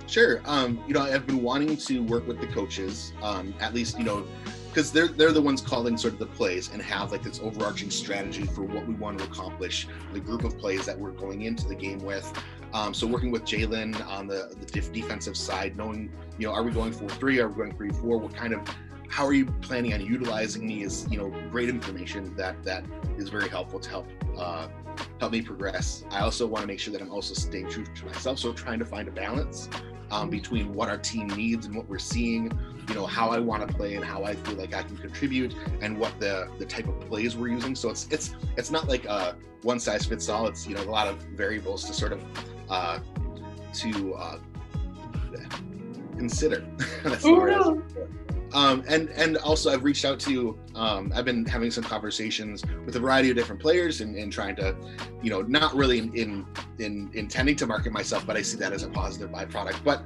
Sure. 0.07 0.41
Um, 0.45 0.83
you 0.87 0.93
know, 0.93 1.01
I've 1.01 1.25
been 1.25 1.41
wanting 1.41 1.77
to 1.77 2.03
work 2.03 2.27
with 2.27 2.39
the 2.39 2.47
coaches, 2.47 3.13
um, 3.21 3.53
at 3.59 3.73
least, 3.73 3.97
you 3.97 4.03
know, 4.03 4.25
because 4.69 4.91
they're 4.91 5.07
they're 5.07 5.31
the 5.31 5.41
ones 5.41 5.61
calling 5.61 5.97
sort 5.97 6.13
of 6.13 6.19
the 6.19 6.25
plays 6.25 6.69
and 6.71 6.81
have 6.81 7.11
like 7.11 7.23
this 7.23 7.39
overarching 7.39 7.89
strategy 7.89 8.45
for 8.45 8.63
what 8.63 8.85
we 8.85 8.93
want 8.93 9.17
to 9.19 9.23
accomplish, 9.25 9.87
the 10.13 10.19
group 10.19 10.43
of 10.43 10.57
plays 10.57 10.85
that 10.85 10.97
we're 10.97 11.11
going 11.11 11.43
into 11.43 11.67
the 11.67 11.75
game 11.75 11.99
with. 11.99 12.31
Um, 12.73 12.93
so 12.93 13.07
working 13.07 13.31
with 13.31 13.45
Jalen 13.45 14.05
on 14.05 14.27
the 14.27 14.53
the 14.59 14.65
def- 14.65 14.91
defensive 14.91 15.37
side, 15.37 15.75
knowing 15.75 16.11
you 16.37 16.47
know, 16.47 16.53
are 16.53 16.61
we 16.61 16.71
going 16.71 16.91
four 16.91 17.09
three? 17.09 17.39
Are 17.39 17.47
we 17.47 17.55
going 17.55 17.75
three 17.75 17.91
four? 17.91 18.17
What 18.17 18.35
kind 18.35 18.53
of 18.53 18.61
how 19.15 19.25
are 19.25 19.31
you 19.31 19.45
planning 19.61 19.93
on 19.93 20.01
utilizing 20.01 20.67
me 20.67 20.83
is 20.83 21.07
you 21.09 21.17
know 21.17 21.29
great 21.49 21.69
information 21.69 22.35
that 22.35 22.61
that 22.65 22.83
is 23.17 23.29
very 23.29 23.47
helpful 23.47 23.79
to 23.79 23.89
help 23.89 24.07
uh, 24.37 24.67
help 25.21 25.31
me 25.31 25.41
progress. 25.41 26.03
I 26.11 26.19
also 26.19 26.45
want 26.45 26.63
to 26.63 26.67
make 26.67 26.81
sure 26.81 26.91
that 26.91 27.01
I'm 27.01 27.09
also 27.09 27.33
staying 27.33 27.69
true 27.69 27.85
to 27.85 28.05
myself. 28.05 28.39
So 28.39 28.51
trying 28.51 28.77
to 28.79 28.85
find 28.85 29.07
a 29.07 29.11
balance 29.11 29.69
um, 30.11 30.29
between 30.29 30.73
what 30.73 30.89
our 30.89 30.97
team 30.97 31.27
needs 31.27 31.65
and 31.65 31.73
what 31.73 31.87
we're 31.87 31.97
seeing, 31.97 32.51
you 32.89 32.93
know, 32.93 33.05
how 33.05 33.29
I 33.29 33.39
want 33.39 33.65
to 33.65 33.73
play 33.73 33.95
and 33.95 34.03
how 34.03 34.25
I 34.25 34.35
feel 34.35 34.55
like 34.55 34.73
I 34.75 34.83
can 34.83 34.97
contribute 34.97 35.55
and 35.79 35.97
what 35.97 36.19
the 36.19 36.51
the 36.59 36.65
type 36.65 36.89
of 36.89 36.99
plays 37.07 37.37
we're 37.37 37.47
using. 37.47 37.73
So 37.73 37.89
it's 37.89 38.09
it's 38.11 38.35
it's 38.57 38.69
not 38.69 38.89
like 38.89 39.05
a 39.05 39.37
one 39.61 39.79
size 39.79 40.05
fits 40.05 40.27
all. 40.27 40.45
It's 40.47 40.67
you 40.67 40.75
know 40.75 40.83
a 40.83 40.91
lot 40.91 41.07
of 41.07 41.19
variables 41.37 41.85
to 41.85 41.93
sort 41.93 42.11
of 42.11 42.21
uh, 42.69 42.99
to 43.75 44.13
uh, 44.13 44.39
consider. 46.17 46.65
That's 47.05 47.23
the 47.23 47.33
word. 47.33 47.81
Um, 48.55 48.85
and 48.87 49.09
and 49.09 49.35
also 49.39 49.69
I've 49.69 49.83
reached 49.83 50.05
out 50.05 50.17
to 50.21 50.57
um, 50.75 51.11
I've 51.13 51.25
been 51.25 51.45
having 51.45 51.69
some 51.71 51.83
conversations 51.83 52.63
with 52.85 52.95
a 52.95 52.99
variety 53.01 53.29
of 53.29 53.35
different 53.35 53.61
players 53.61 53.99
and, 53.99 54.15
and 54.15 54.31
trying 54.31 54.55
to, 54.55 54.73
you 55.21 55.29
know, 55.29 55.41
not 55.41 55.75
really 55.75 55.99
in, 55.99 56.15
in 56.15 56.47
in 56.79 57.09
intending 57.13 57.57
to 57.57 57.67
market 57.67 57.91
myself, 57.91 58.25
but 58.25 58.37
I 58.37 58.41
see 58.41 58.57
that 58.59 58.71
as 58.71 58.83
a 58.83 58.87
positive 58.87 59.29
byproduct. 59.29 59.83
But 59.83 60.03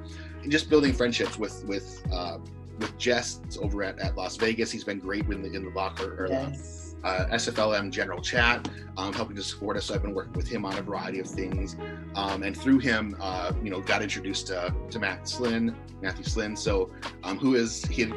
just 0.48 0.68
building 0.68 0.94
friendships 0.94 1.38
with 1.38 1.64
with 1.66 2.02
uh, 2.12 2.40
with 2.80 2.98
Jess 2.98 3.40
over 3.62 3.84
at, 3.84 4.00
at 4.00 4.16
Las 4.16 4.36
Vegas, 4.38 4.72
he's 4.72 4.84
been 4.84 5.00
great 5.00 5.26
in 5.26 5.44
the 5.44 5.52
in 5.52 5.64
the 5.64 5.72
locker 5.76 6.26
or 6.26 6.30
the 6.30 6.60
uh, 7.04 7.28
SFLM 7.28 7.92
general 7.92 8.22
chat, 8.22 8.68
um, 8.98 9.14
helping 9.14 9.36
to 9.36 9.44
support 9.44 9.78
us. 9.78 9.86
So 9.86 9.94
I've 9.94 10.02
been 10.02 10.14
working 10.14 10.34
with 10.34 10.48
him 10.48 10.66
on 10.66 10.78
a 10.78 10.82
variety 10.82 11.20
of 11.20 11.28
things, 11.28 11.76
um, 12.16 12.44
and 12.44 12.58
through 12.58 12.80
him, 12.80 13.16
uh, 13.20 13.52
you 13.64 13.70
know, 13.70 13.80
got 13.80 14.02
introduced 14.02 14.48
to, 14.48 14.74
to 14.90 15.00
Matt 15.00 15.28
Slynn, 15.28 15.76
Matthew 16.02 16.26
Slynn. 16.26 16.58
So, 16.58 16.92
um, 17.24 17.38
who 17.38 17.56
is 17.56 17.86
he? 17.86 18.12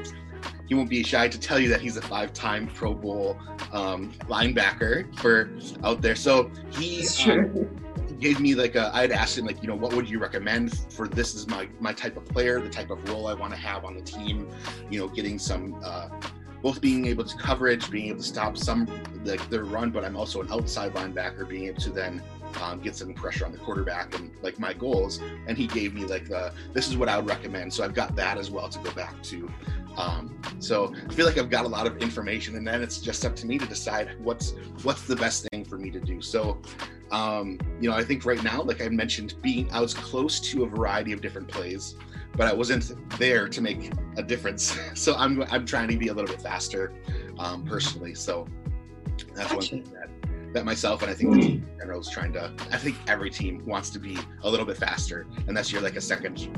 He 0.72 0.74
won't 0.74 0.88
be 0.88 1.02
shy 1.02 1.28
to 1.28 1.38
tell 1.38 1.58
you 1.58 1.68
that 1.68 1.82
he's 1.82 1.98
a 1.98 2.00
five-time 2.00 2.66
Pro 2.66 2.94
Bowl 2.94 3.38
um, 3.72 4.10
linebacker 4.20 5.14
for 5.18 5.50
out 5.84 6.00
there. 6.00 6.14
So 6.14 6.50
he 6.70 7.06
um, 7.30 7.68
gave 8.18 8.40
me 8.40 8.54
like 8.54 8.74
a. 8.74 8.90
I 8.96 9.02
had 9.02 9.12
asked 9.12 9.36
him 9.36 9.44
like, 9.44 9.60
you 9.60 9.68
know, 9.68 9.74
what 9.74 9.92
would 9.92 10.08
you 10.08 10.18
recommend 10.18 10.78
for 10.90 11.08
this 11.08 11.34
is 11.34 11.46
my 11.46 11.68
my 11.78 11.92
type 11.92 12.16
of 12.16 12.24
player, 12.24 12.58
the 12.58 12.70
type 12.70 12.88
of 12.88 13.06
role 13.10 13.26
I 13.26 13.34
want 13.34 13.52
to 13.52 13.58
have 13.60 13.84
on 13.84 13.96
the 13.96 14.00
team. 14.00 14.48
You 14.88 15.00
know, 15.00 15.08
getting 15.08 15.38
some. 15.38 15.78
Uh, 15.84 16.08
both 16.62 16.80
being 16.80 17.06
able 17.06 17.24
to 17.24 17.36
coverage, 17.36 17.90
being 17.90 18.08
able 18.08 18.20
to 18.20 18.24
stop 18.24 18.56
some 18.56 18.88
like 19.24 19.50
their 19.50 19.64
run, 19.64 19.90
but 19.90 20.06
I'm 20.06 20.16
also 20.16 20.40
an 20.40 20.50
outside 20.50 20.94
linebacker, 20.94 21.46
being 21.46 21.64
able 21.64 21.82
to 21.82 21.90
then 21.90 22.22
um, 22.60 22.80
get 22.80 22.96
some 22.96 23.14
pressure 23.14 23.44
on 23.44 23.52
the 23.52 23.58
quarterback 23.58 24.14
and 24.18 24.30
like 24.42 24.58
my 24.58 24.72
goals. 24.72 25.20
And 25.46 25.56
he 25.56 25.66
gave 25.66 25.94
me 25.94 26.04
like 26.04 26.28
the 26.28 26.52
this 26.72 26.88
is 26.88 26.96
what 26.96 27.08
I 27.08 27.16
would 27.16 27.28
recommend. 27.28 27.72
So 27.72 27.84
I've 27.84 27.94
got 27.94 28.16
that 28.16 28.38
as 28.38 28.50
well 28.50 28.68
to 28.68 28.78
go 28.80 28.92
back 28.92 29.22
to. 29.24 29.48
Um, 29.96 30.40
so 30.58 30.94
I 31.08 31.12
feel 31.12 31.26
like 31.26 31.38
I've 31.38 31.50
got 31.50 31.64
a 31.64 31.68
lot 31.68 31.86
of 31.86 31.98
information, 31.98 32.56
and 32.56 32.66
then 32.66 32.82
it's 32.82 32.98
just 32.98 33.24
up 33.24 33.36
to 33.36 33.46
me 33.46 33.58
to 33.58 33.66
decide 33.66 34.16
what's 34.18 34.54
what's 34.82 35.06
the 35.06 35.16
best 35.16 35.46
thing 35.52 35.64
for 35.64 35.76
me 35.76 35.90
to 35.90 36.00
do. 36.00 36.20
So 36.22 36.60
um, 37.12 37.58
you 37.78 37.90
know, 37.90 37.96
I 37.96 38.02
think 38.02 38.24
right 38.24 38.42
now, 38.42 38.62
like 38.62 38.80
I 38.80 38.88
mentioned, 38.88 39.34
being 39.42 39.70
I 39.70 39.80
was 39.80 39.92
close 39.92 40.40
to 40.50 40.64
a 40.64 40.66
variety 40.66 41.12
of 41.12 41.20
different 41.20 41.46
plays, 41.46 41.94
but 42.34 42.48
I 42.48 42.54
wasn't 42.54 42.92
there 43.18 43.48
to 43.48 43.60
make 43.60 43.92
a 44.16 44.22
difference. 44.22 44.78
So 44.94 45.14
I'm 45.16 45.42
I'm 45.50 45.66
trying 45.66 45.88
to 45.88 45.96
be 45.96 46.08
a 46.08 46.14
little 46.14 46.30
bit 46.30 46.40
faster 46.40 46.92
um, 47.38 47.64
personally. 47.64 48.14
So 48.14 48.46
that's 49.34 49.52
gotcha. 49.52 49.54
one 49.54 49.84
thing 49.84 49.94
that 49.94 50.08
that 50.52 50.64
myself 50.64 51.02
and 51.02 51.10
I 51.10 51.14
think 51.14 51.34
the 51.34 51.40
team 51.40 51.66
in 51.72 51.78
general 51.78 52.00
is 52.00 52.08
trying 52.08 52.32
to. 52.34 52.52
I 52.70 52.76
think 52.76 52.96
every 53.06 53.30
team 53.30 53.64
wants 53.66 53.90
to 53.90 53.98
be 53.98 54.18
a 54.42 54.50
little 54.50 54.66
bit 54.66 54.76
faster, 54.76 55.26
unless 55.46 55.72
you're 55.72 55.82
like 55.82 55.96
a 55.96 56.00
second 56.00 56.48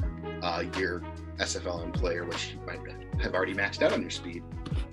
uh, 0.42 0.64
year 0.76 1.02
SFLM 1.38 1.92
player, 1.92 2.24
which 2.24 2.52
you 2.52 2.66
might 2.66 2.80
have 3.20 3.34
already 3.34 3.54
maxed 3.54 3.82
out 3.82 3.92
on 3.92 4.00
your 4.00 4.10
speed. 4.10 4.42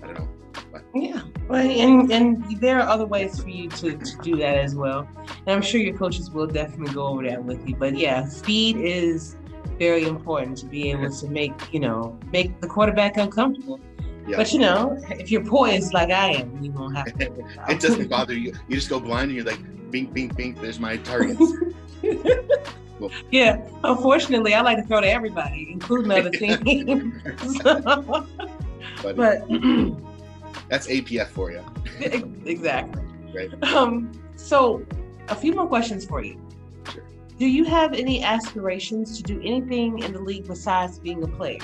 I 0.01 0.07
don't 0.07 0.19
know. 0.19 0.29
But. 0.71 0.83
Yeah, 0.93 1.21
well, 1.47 1.65
and 1.65 2.11
and 2.11 2.59
there 2.59 2.79
are 2.79 2.87
other 2.87 3.05
ways 3.05 3.41
for 3.41 3.49
you 3.49 3.69
to, 3.69 3.97
to 3.97 4.17
do 4.21 4.35
that 4.37 4.57
as 4.57 4.75
well. 4.75 5.07
And 5.45 5.49
I'm 5.49 5.61
sure 5.61 5.79
your 5.79 5.97
coaches 5.97 6.29
will 6.29 6.47
definitely 6.47 6.93
go 6.93 7.07
over 7.07 7.23
that 7.23 7.43
with 7.43 7.67
you. 7.67 7.75
But 7.75 7.97
yeah, 7.97 8.25
speed 8.27 8.77
is 8.77 9.37
very 9.77 10.03
important 10.03 10.57
to 10.59 10.65
be 10.65 10.91
able 10.91 11.09
to 11.09 11.27
make 11.29 11.73
you 11.73 11.79
know 11.79 12.19
make 12.31 12.59
the 12.61 12.67
quarterback 12.67 13.17
uncomfortable. 13.17 13.79
Yeah. 14.27 14.37
But 14.37 14.53
you 14.53 14.59
know, 14.59 14.97
if 15.09 15.31
you're 15.31 15.43
poised 15.43 15.93
like 15.93 16.11
I 16.11 16.33
am, 16.33 16.63
you 16.63 16.71
won't 16.71 16.95
have 16.95 17.17
to. 17.17 17.25
it 17.69 17.79
doesn't 17.79 18.09
bother 18.09 18.33
you. 18.33 18.53
You 18.67 18.75
just 18.75 18.89
go 18.89 18.99
blind 18.99 19.31
and 19.31 19.35
you're 19.35 19.45
like, 19.45 19.59
bink, 19.91 20.13
bink, 20.13 20.35
bink. 20.35 20.61
There's 20.61 20.79
my 20.79 20.97
targets. 20.97 21.53
yeah. 23.31 23.61
Unfortunately, 23.83 24.53
I 24.53 24.61
like 24.61 24.77
to 24.77 24.83
throw 24.83 25.01
to 25.01 25.09
everybody, 25.09 25.69
including 25.71 26.11
other 26.11 26.29
teams. 26.31 27.59
but 27.63 29.49
that's 30.69 30.87
APF 30.87 31.27
for 31.27 31.51
you. 31.51 31.63
exactly. 32.45 33.03
Right. 33.33 33.63
Um. 33.63 34.11
So, 34.35 34.85
a 35.29 35.35
few 35.35 35.53
more 35.53 35.67
questions 35.67 36.05
for 36.05 36.23
you. 36.23 36.39
Sure. 36.91 37.03
Do 37.37 37.45
you 37.47 37.63
have 37.65 37.93
any 37.93 38.23
aspirations 38.23 39.17
to 39.17 39.23
do 39.23 39.39
anything 39.43 39.99
in 39.99 40.13
the 40.13 40.19
league 40.19 40.47
besides 40.47 40.99
being 40.99 41.23
a 41.23 41.27
player? 41.27 41.59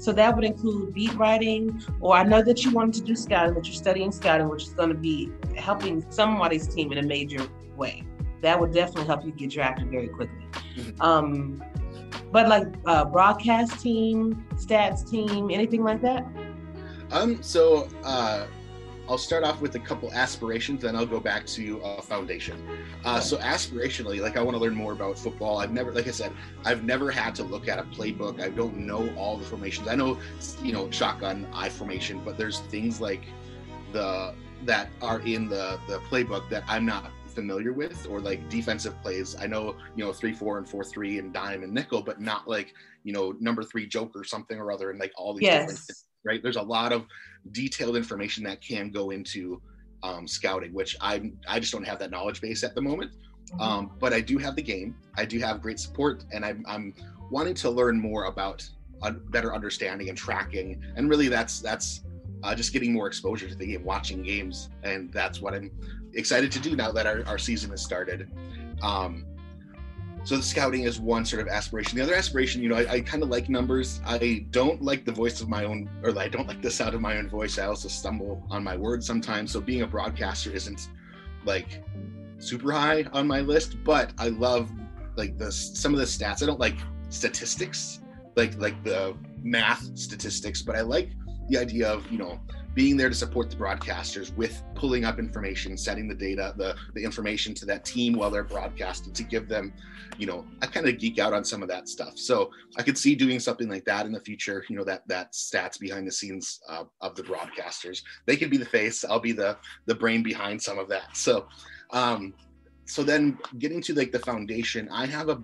So 0.00 0.12
that 0.12 0.34
would 0.34 0.44
include 0.44 0.94
beat 0.94 1.14
writing, 1.14 1.84
or 2.00 2.16
I 2.16 2.22
know 2.22 2.42
that 2.42 2.64
you 2.64 2.70
wanted 2.70 2.94
to 2.94 3.02
do 3.02 3.14
scouting, 3.14 3.54
that 3.54 3.66
you're 3.66 3.74
studying 3.74 4.10
scouting, 4.10 4.48
which 4.48 4.62
is 4.62 4.70
going 4.70 4.88
to 4.88 4.94
be 4.94 5.30
helping 5.54 6.04
somebody's 6.10 6.66
team 6.66 6.90
in 6.90 6.98
a 6.98 7.02
major 7.02 7.46
way. 7.76 8.02
That 8.40 8.58
would 8.58 8.72
definitely 8.72 9.04
help 9.04 9.26
you 9.26 9.32
get 9.32 9.50
drafted 9.50 9.90
very 9.90 10.08
quickly. 10.08 10.46
Mm-hmm. 10.74 11.02
Um, 11.02 11.62
but 12.32 12.48
like 12.48 12.68
uh, 12.86 13.04
broadcast 13.04 13.82
team, 13.82 14.46
stats 14.54 15.08
team, 15.08 15.50
anything 15.50 15.84
like 15.84 16.00
that? 16.00 16.26
Um, 17.10 17.42
so 17.42 17.86
uh, 18.02 18.46
I'll 19.10 19.18
start 19.18 19.42
off 19.42 19.60
with 19.60 19.74
a 19.74 19.80
couple 19.80 20.12
aspirations, 20.12 20.82
then 20.82 20.94
I'll 20.94 21.04
go 21.04 21.18
back 21.18 21.44
to 21.46 21.82
uh, 21.82 22.00
foundation. 22.00 22.64
Uh, 23.04 23.18
so 23.18 23.38
aspirationally, 23.38 24.20
like 24.20 24.36
I 24.36 24.42
want 24.42 24.56
to 24.56 24.62
learn 24.62 24.74
more 24.74 24.92
about 24.92 25.18
football. 25.18 25.58
I've 25.58 25.72
never, 25.72 25.92
like 25.92 26.06
I 26.06 26.12
said, 26.12 26.32
I've 26.64 26.84
never 26.84 27.10
had 27.10 27.34
to 27.34 27.42
look 27.42 27.66
at 27.66 27.80
a 27.80 27.82
playbook. 27.82 28.40
I 28.40 28.50
don't 28.50 28.76
know 28.76 29.12
all 29.16 29.36
the 29.36 29.44
formations. 29.44 29.88
I 29.88 29.96
know, 29.96 30.16
you 30.62 30.72
know, 30.72 30.88
shotgun 30.92 31.48
I 31.52 31.68
formation, 31.68 32.22
but 32.24 32.38
there's 32.38 32.60
things 32.60 33.00
like 33.00 33.24
the 33.92 34.32
that 34.64 34.90
are 35.02 35.18
in 35.20 35.48
the 35.48 35.80
the 35.88 35.98
playbook 36.08 36.48
that 36.50 36.62
I'm 36.68 36.86
not 36.86 37.10
familiar 37.26 37.72
with, 37.72 38.06
or 38.08 38.20
like 38.20 38.48
defensive 38.48 39.00
plays. 39.02 39.34
I 39.40 39.48
know, 39.48 39.74
you 39.96 40.04
know, 40.04 40.12
three 40.12 40.32
four 40.32 40.58
and 40.58 40.68
four 40.68 40.84
three 40.84 41.18
and 41.18 41.32
dime 41.32 41.64
and 41.64 41.74
nickel, 41.74 42.00
but 42.00 42.20
not 42.20 42.46
like 42.46 42.74
you 43.02 43.12
know 43.12 43.34
number 43.40 43.64
three 43.64 43.88
joker 43.88 44.22
something 44.22 44.56
or 44.56 44.70
other, 44.70 44.90
and 44.90 45.00
like 45.00 45.10
all 45.16 45.34
these 45.34 45.42
yes. 45.42 45.62
different 45.62 45.90
right? 46.24 46.42
There's 46.42 46.56
a 46.56 46.62
lot 46.62 46.92
of 46.92 47.06
detailed 47.52 47.96
information 47.96 48.44
that 48.44 48.60
can 48.60 48.90
go 48.90 49.10
into 49.10 49.60
um, 50.02 50.26
scouting, 50.26 50.72
which 50.72 50.96
I 51.00 51.32
I 51.48 51.60
just 51.60 51.72
don't 51.72 51.86
have 51.86 51.98
that 51.98 52.10
knowledge 52.10 52.40
base 52.40 52.64
at 52.64 52.74
the 52.74 52.80
moment. 52.80 53.12
Mm-hmm. 53.52 53.60
Um, 53.60 53.90
but 53.98 54.12
I 54.12 54.20
do 54.20 54.38
have 54.38 54.56
the 54.56 54.62
game. 54.62 54.94
I 55.16 55.24
do 55.24 55.38
have 55.40 55.60
great 55.60 55.80
support, 55.80 56.24
and 56.32 56.44
I'm, 56.44 56.64
I'm 56.68 56.94
wanting 57.30 57.54
to 57.54 57.70
learn 57.70 58.00
more 58.00 58.24
about 58.24 58.68
a 59.02 59.10
better 59.10 59.54
understanding 59.54 60.08
and 60.08 60.16
tracking. 60.16 60.82
And 60.96 61.08
really, 61.08 61.28
that's 61.28 61.60
that's 61.60 62.02
uh, 62.42 62.54
just 62.54 62.72
getting 62.72 62.92
more 62.92 63.06
exposure 63.06 63.48
to 63.48 63.54
the 63.54 63.66
game, 63.66 63.84
watching 63.84 64.22
games, 64.22 64.70
and 64.82 65.12
that's 65.12 65.40
what 65.40 65.54
I'm 65.54 65.70
excited 66.14 66.50
to 66.52 66.60
do 66.60 66.76
now 66.76 66.90
that 66.92 67.06
our, 67.06 67.24
our 67.26 67.38
season 67.38 67.70
has 67.70 67.82
started. 67.82 68.30
Um, 68.82 69.26
so 70.24 70.36
the 70.36 70.42
scouting 70.42 70.84
is 70.84 71.00
one 71.00 71.24
sort 71.24 71.40
of 71.42 71.48
aspiration. 71.48 71.96
The 71.96 72.04
other 72.04 72.14
aspiration, 72.14 72.62
you 72.62 72.68
know, 72.68 72.76
I, 72.76 72.90
I 72.90 73.00
kind 73.00 73.22
of 73.22 73.30
like 73.30 73.48
numbers. 73.48 74.00
I 74.04 74.44
don't 74.50 74.82
like 74.82 75.04
the 75.04 75.12
voice 75.12 75.40
of 75.40 75.48
my 75.48 75.64
own, 75.64 75.88
or 76.02 76.16
I 76.18 76.28
don't 76.28 76.46
like 76.46 76.60
the 76.60 76.70
sound 76.70 76.94
of 76.94 77.00
my 77.00 77.16
own 77.16 77.28
voice. 77.28 77.58
I 77.58 77.66
also 77.66 77.88
stumble 77.88 78.44
on 78.50 78.62
my 78.62 78.76
words 78.76 79.06
sometimes. 79.06 79.52
So 79.52 79.60
being 79.60 79.82
a 79.82 79.86
broadcaster 79.86 80.50
isn't 80.50 80.88
like 81.44 81.82
super 82.38 82.72
high 82.72 83.04
on 83.12 83.26
my 83.26 83.40
list, 83.40 83.82
but 83.82 84.12
I 84.18 84.28
love 84.28 84.70
like 85.16 85.38
the 85.38 85.50
some 85.50 85.94
of 85.94 86.00
the 86.00 86.06
stats. 86.06 86.42
I 86.42 86.46
don't 86.46 86.60
like 86.60 86.76
statistics, 87.08 88.00
like 88.36 88.58
like 88.58 88.82
the 88.84 89.16
math 89.42 89.96
statistics, 89.96 90.60
but 90.62 90.76
I 90.76 90.82
like 90.82 91.10
the 91.48 91.58
idea 91.58 91.90
of 91.90 92.10
you 92.10 92.18
know 92.18 92.40
being 92.74 92.96
there 92.96 93.08
to 93.08 93.14
support 93.14 93.50
the 93.50 93.56
broadcasters 93.56 94.34
with 94.36 94.62
pulling 94.74 95.04
up 95.04 95.18
information, 95.18 95.76
setting 95.76 96.06
the 96.06 96.14
data, 96.14 96.54
the, 96.56 96.76
the 96.94 97.02
information 97.02 97.52
to 97.54 97.66
that 97.66 97.84
team 97.84 98.14
while 98.14 98.30
they're 98.30 98.44
broadcasting 98.44 99.12
to 99.12 99.24
give 99.24 99.48
them, 99.48 99.72
you 100.18 100.26
know, 100.26 100.46
I 100.62 100.66
kind 100.66 100.88
of 100.88 100.98
geek 100.98 101.18
out 101.18 101.32
on 101.32 101.44
some 101.44 101.62
of 101.62 101.68
that 101.68 101.88
stuff. 101.88 102.16
So 102.16 102.50
I 102.78 102.82
could 102.82 102.96
see 102.96 103.16
doing 103.16 103.40
something 103.40 103.68
like 103.68 103.84
that 103.86 104.06
in 104.06 104.12
the 104.12 104.20
future, 104.20 104.64
you 104.68 104.76
know, 104.76 104.84
that 104.84 105.06
that 105.08 105.32
stats 105.32 105.80
behind 105.80 106.06
the 106.06 106.12
scenes 106.12 106.60
uh, 106.68 106.84
of 107.00 107.16
the 107.16 107.22
broadcasters. 107.22 108.02
They 108.26 108.36
could 108.36 108.50
be 108.50 108.56
the 108.56 108.64
face, 108.64 109.04
I'll 109.04 109.20
be 109.20 109.32
the 109.32 109.56
the 109.86 109.94
brain 109.94 110.22
behind 110.22 110.62
some 110.62 110.78
of 110.78 110.88
that. 110.88 111.16
So 111.16 111.48
um 111.92 112.34
so 112.84 113.02
then 113.02 113.38
getting 113.58 113.80
to 113.82 113.94
like 113.94 114.12
the 114.12 114.18
foundation, 114.20 114.88
I 114.90 115.06
have 115.06 115.28
a 115.28 115.42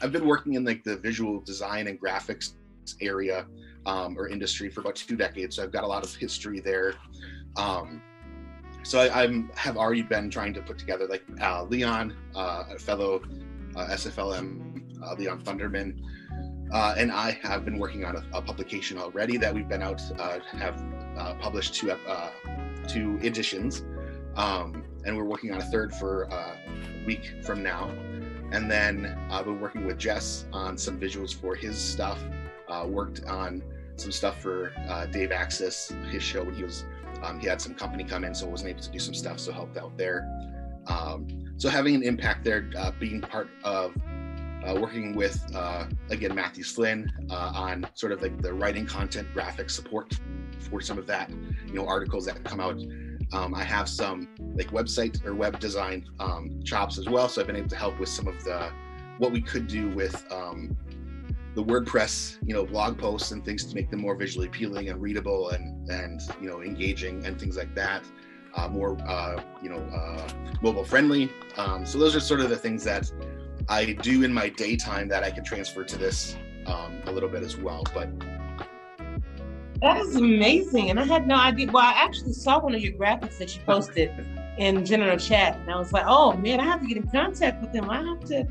I've 0.00 0.12
been 0.12 0.26
working 0.26 0.54
in 0.54 0.64
like 0.64 0.84
the 0.84 0.96
visual 0.96 1.40
design 1.40 1.88
and 1.88 2.00
graphics 2.00 2.52
area 3.00 3.46
um, 3.86 4.18
or 4.18 4.28
industry 4.28 4.68
for 4.68 4.80
about 4.80 4.96
two 4.96 5.16
decades. 5.16 5.56
So 5.56 5.62
I've 5.62 5.72
got 5.72 5.84
a 5.84 5.86
lot 5.86 6.04
of 6.04 6.14
history 6.14 6.60
there. 6.60 6.94
Um, 7.56 8.02
so 8.82 9.00
I 9.00 9.22
I'm, 9.22 9.50
have 9.54 9.76
already 9.76 10.02
been 10.02 10.28
trying 10.28 10.52
to 10.54 10.60
put 10.60 10.78
together 10.78 11.06
like 11.06 11.24
uh, 11.40 11.64
Leon, 11.64 12.14
uh, 12.34 12.64
a 12.74 12.78
fellow 12.78 13.22
uh, 13.74 13.86
SFLM, 13.88 15.02
uh, 15.02 15.14
Leon 15.14 15.40
Thunderman, 15.42 16.00
uh, 16.72 16.94
and 16.98 17.10
I 17.10 17.38
have 17.42 17.64
been 17.64 17.78
working 17.78 18.04
on 18.04 18.16
a, 18.16 18.24
a, 18.32 18.42
publication 18.42 18.98
already 18.98 19.36
that 19.38 19.54
we've 19.54 19.68
been 19.68 19.82
out 19.82 20.02
uh, 20.18 20.40
have 20.58 20.84
published 21.40 21.74
two 21.74 21.92
two 22.88 23.18
editions, 23.22 23.84
um, 24.36 24.84
and 25.04 25.16
we're 25.16 25.24
working 25.24 25.52
on 25.52 25.58
a 25.58 25.64
third 25.64 25.94
for 25.94 26.24
a 26.24 26.56
week 27.06 27.34
from 27.44 27.62
now. 27.62 27.90
And 28.52 28.70
then 28.70 29.18
I've 29.30 29.44
been 29.44 29.60
working 29.60 29.84
with 29.84 29.98
Jess 29.98 30.46
on 30.52 30.78
some 30.78 30.98
visuals 31.00 31.34
for 31.34 31.54
his 31.54 31.76
stuff. 31.76 32.20
worked 32.86 33.24
on 33.26 33.62
some 33.96 34.12
stuff 34.12 34.40
for 34.40 34.72
uh, 34.88 35.06
Dave 35.06 35.32
Axis, 35.32 35.92
his 36.10 36.22
show 36.22 36.44
when 36.44 36.54
he 36.54 36.62
was 36.62 36.84
um, 37.22 37.40
he 37.40 37.46
had 37.46 37.60
some 37.60 37.74
company 37.74 38.04
come 38.04 38.24
in, 38.24 38.34
so 38.34 38.46
wasn't 38.46 38.70
able 38.70 38.82
to 38.82 38.90
do 38.90 38.98
some 38.98 39.14
stuff, 39.14 39.40
so 39.40 39.52
helped 39.52 39.76
out 39.76 39.96
there. 39.96 40.28
Um, 40.86 41.26
so 41.56 41.68
having 41.68 41.94
an 41.94 42.02
impact 42.02 42.44
there, 42.44 42.70
uh, 42.76 42.92
being 43.00 43.20
part 43.20 43.48
of 43.64 43.94
uh, 44.64 44.74
working 44.74 45.14
with 45.14 45.42
uh, 45.54 45.86
again 46.10 46.34
Matthew 46.34 46.64
Flynn 46.64 47.10
uh, 47.30 47.52
on 47.54 47.86
sort 47.94 48.12
of 48.12 48.22
like 48.22 48.40
the 48.42 48.52
writing 48.52 48.86
content, 48.86 49.28
graphic 49.32 49.70
support 49.70 50.18
for 50.70 50.80
some 50.80 50.98
of 50.98 51.06
that, 51.06 51.30
you 51.66 51.74
know, 51.74 51.86
articles 51.86 52.26
that 52.26 52.42
come 52.44 52.60
out. 52.60 52.80
Um, 53.32 53.54
I 53.54 53.64
have 53.64 53.88
some 53.88 54.28
like 54.54 54.70
website 54.70 55.24
or 55.24 55.34
web 55.34 55.58
design 55.58 56.06
um, 56.20 56.60
chops 56.64 56.98
as 56.98 57.08
well, 57.08 57.28
so 57.28 57.40
I've 57.40 57.46
been 57.46 57.56
able 57.56 57.68
to 57.68 57.76
help 57.76 57.98
with 57.98 58.08
some 58.08 58.28
of 58.28 58.42
the 58.44 58.70
what 59.18 59.32
we 59.32 59.40
could 59.40 59.66
do 59.66 59.88
with 59.90 60.24
um, 60.30 60.76
the 61.56 61.64
WordPress, 61.64 62.36
you 62.46 62.52
know, 62.52 62.66
blog 62.66 62.98
posts 62.98 63.32
and 63.32 63.42
things 63.42 63.64
to 63.64 63.74
make 63.74 63.90
them 63.90 64.00
more 64.00 64.14
visually 64.14 64.46
appealing 64.46 64.90
and 64.90 65.00
readable 65.00 65.48
and 65.50 65.90
and 65.90 66.20
you 66.40 66.48
know 66.48 66.60
engaging 66.60 67.24
and 67.24 67.40
things 67.40 67.56
like 67.56 67.74
that. 67.74 68.04
Uh, 68.54 68.68
more 68.68 68.96
uh, 69.08 69.42
you 69.62 69.70
know 69.70 69.78
uh, 69.78 70.28
mobile 70.60 70.84
friendly. 70.84 71.32
Um, 71.56 71.86
so 71.86 71.98
those 71.98 72.14
are 72.14 72.20
sort 72.20 72.40
of 72.40 72.50
the 72.50 72.56
things 72.56 72.84
that 72.84 73.10
I 73.70 73.86
do 73.86 74.22
in 74.22 74.32
my 74.32 74.50
daytime 74.50 75.08
that 75.08 75.24
I 75.24 75.30
can 75.30 75.44
transfer 75.44 75.82
to 75.82 75.96
this 75.96 76.36
um, 76.66 77.00
a 77.06 77.12
little 77.12 77.28
bit 77.28 77.42
as 77.42 77.56
well. 77.56 77.84
But 77.94 78.10
That 79.80 79.96
is 80.02 80.14
amazing, 80.14 80.90
and 80.90 81.00
I 81.00 81.04
had 81.04 81.26
no 81.26 81.36
idea. 81.36 81.70
Well, 81.72 81.84
I 81.84 81.94
actually 81.96 82.34
saw 82.34 82.60
one 82.60 82.74
of 82.74 82.82
your 82.82 82.92
graphics 82.92 83.38
that 83.38 83.56
you 83.56 83.62
posted 83.62 84.10
in 84.58 84.84
general 84.84 85.16
chat, 85.16 85.58
and 85.58 85.70
I 85.70 85.78
was 85.78 85.90
like, 85.90 86.04
"Oh 86.06 86.34
man, 86.34 86.60
I 86.60 86.64
have 86.64 86.82
to 86.82 86.86
get 86.86 86.98
in 86.98 87.08
contact 87.08 87.62
with 87.62 87.72
them. 87.72 87.88
I 87.88 88.02
have 88.02 88.20
to 88.26 88.46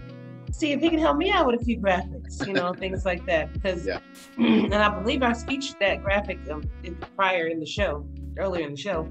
see 0.58 0.72
if 0.72 0.82
he 0.82 0.90
can 0.90 1.00
help 1.00 1.18
me 1.18 1.32
out 1.32 1.46
with 1.48 1.62
a 1.62 1.64
few 1.64 1.78
graphics, 1.78 2.46
you 2.46 2.54
know, 2.54 2.74
things 2.74 3.06
like 3.06 3.26
that." 3.26 3.54
Because, 3.54 3.86
yeah. 3.86 4.00
and 4.38 4.74
I 4.74 5.00
believe 5.00 5.24
I 5.24 5.34
featured 5.34 5.78
that 5.80 6.04
graphic 6.04 6.40
um, 6.50 6.64
in, 6.84 6.96
prior 7.16 7.48
in 7.48 7.60
the 7.60 7.66
show, 7.66 8.08
earlier 8.38 8.66
in 8.66 8.72
the 8.72 8.82
show, 8.82 9.08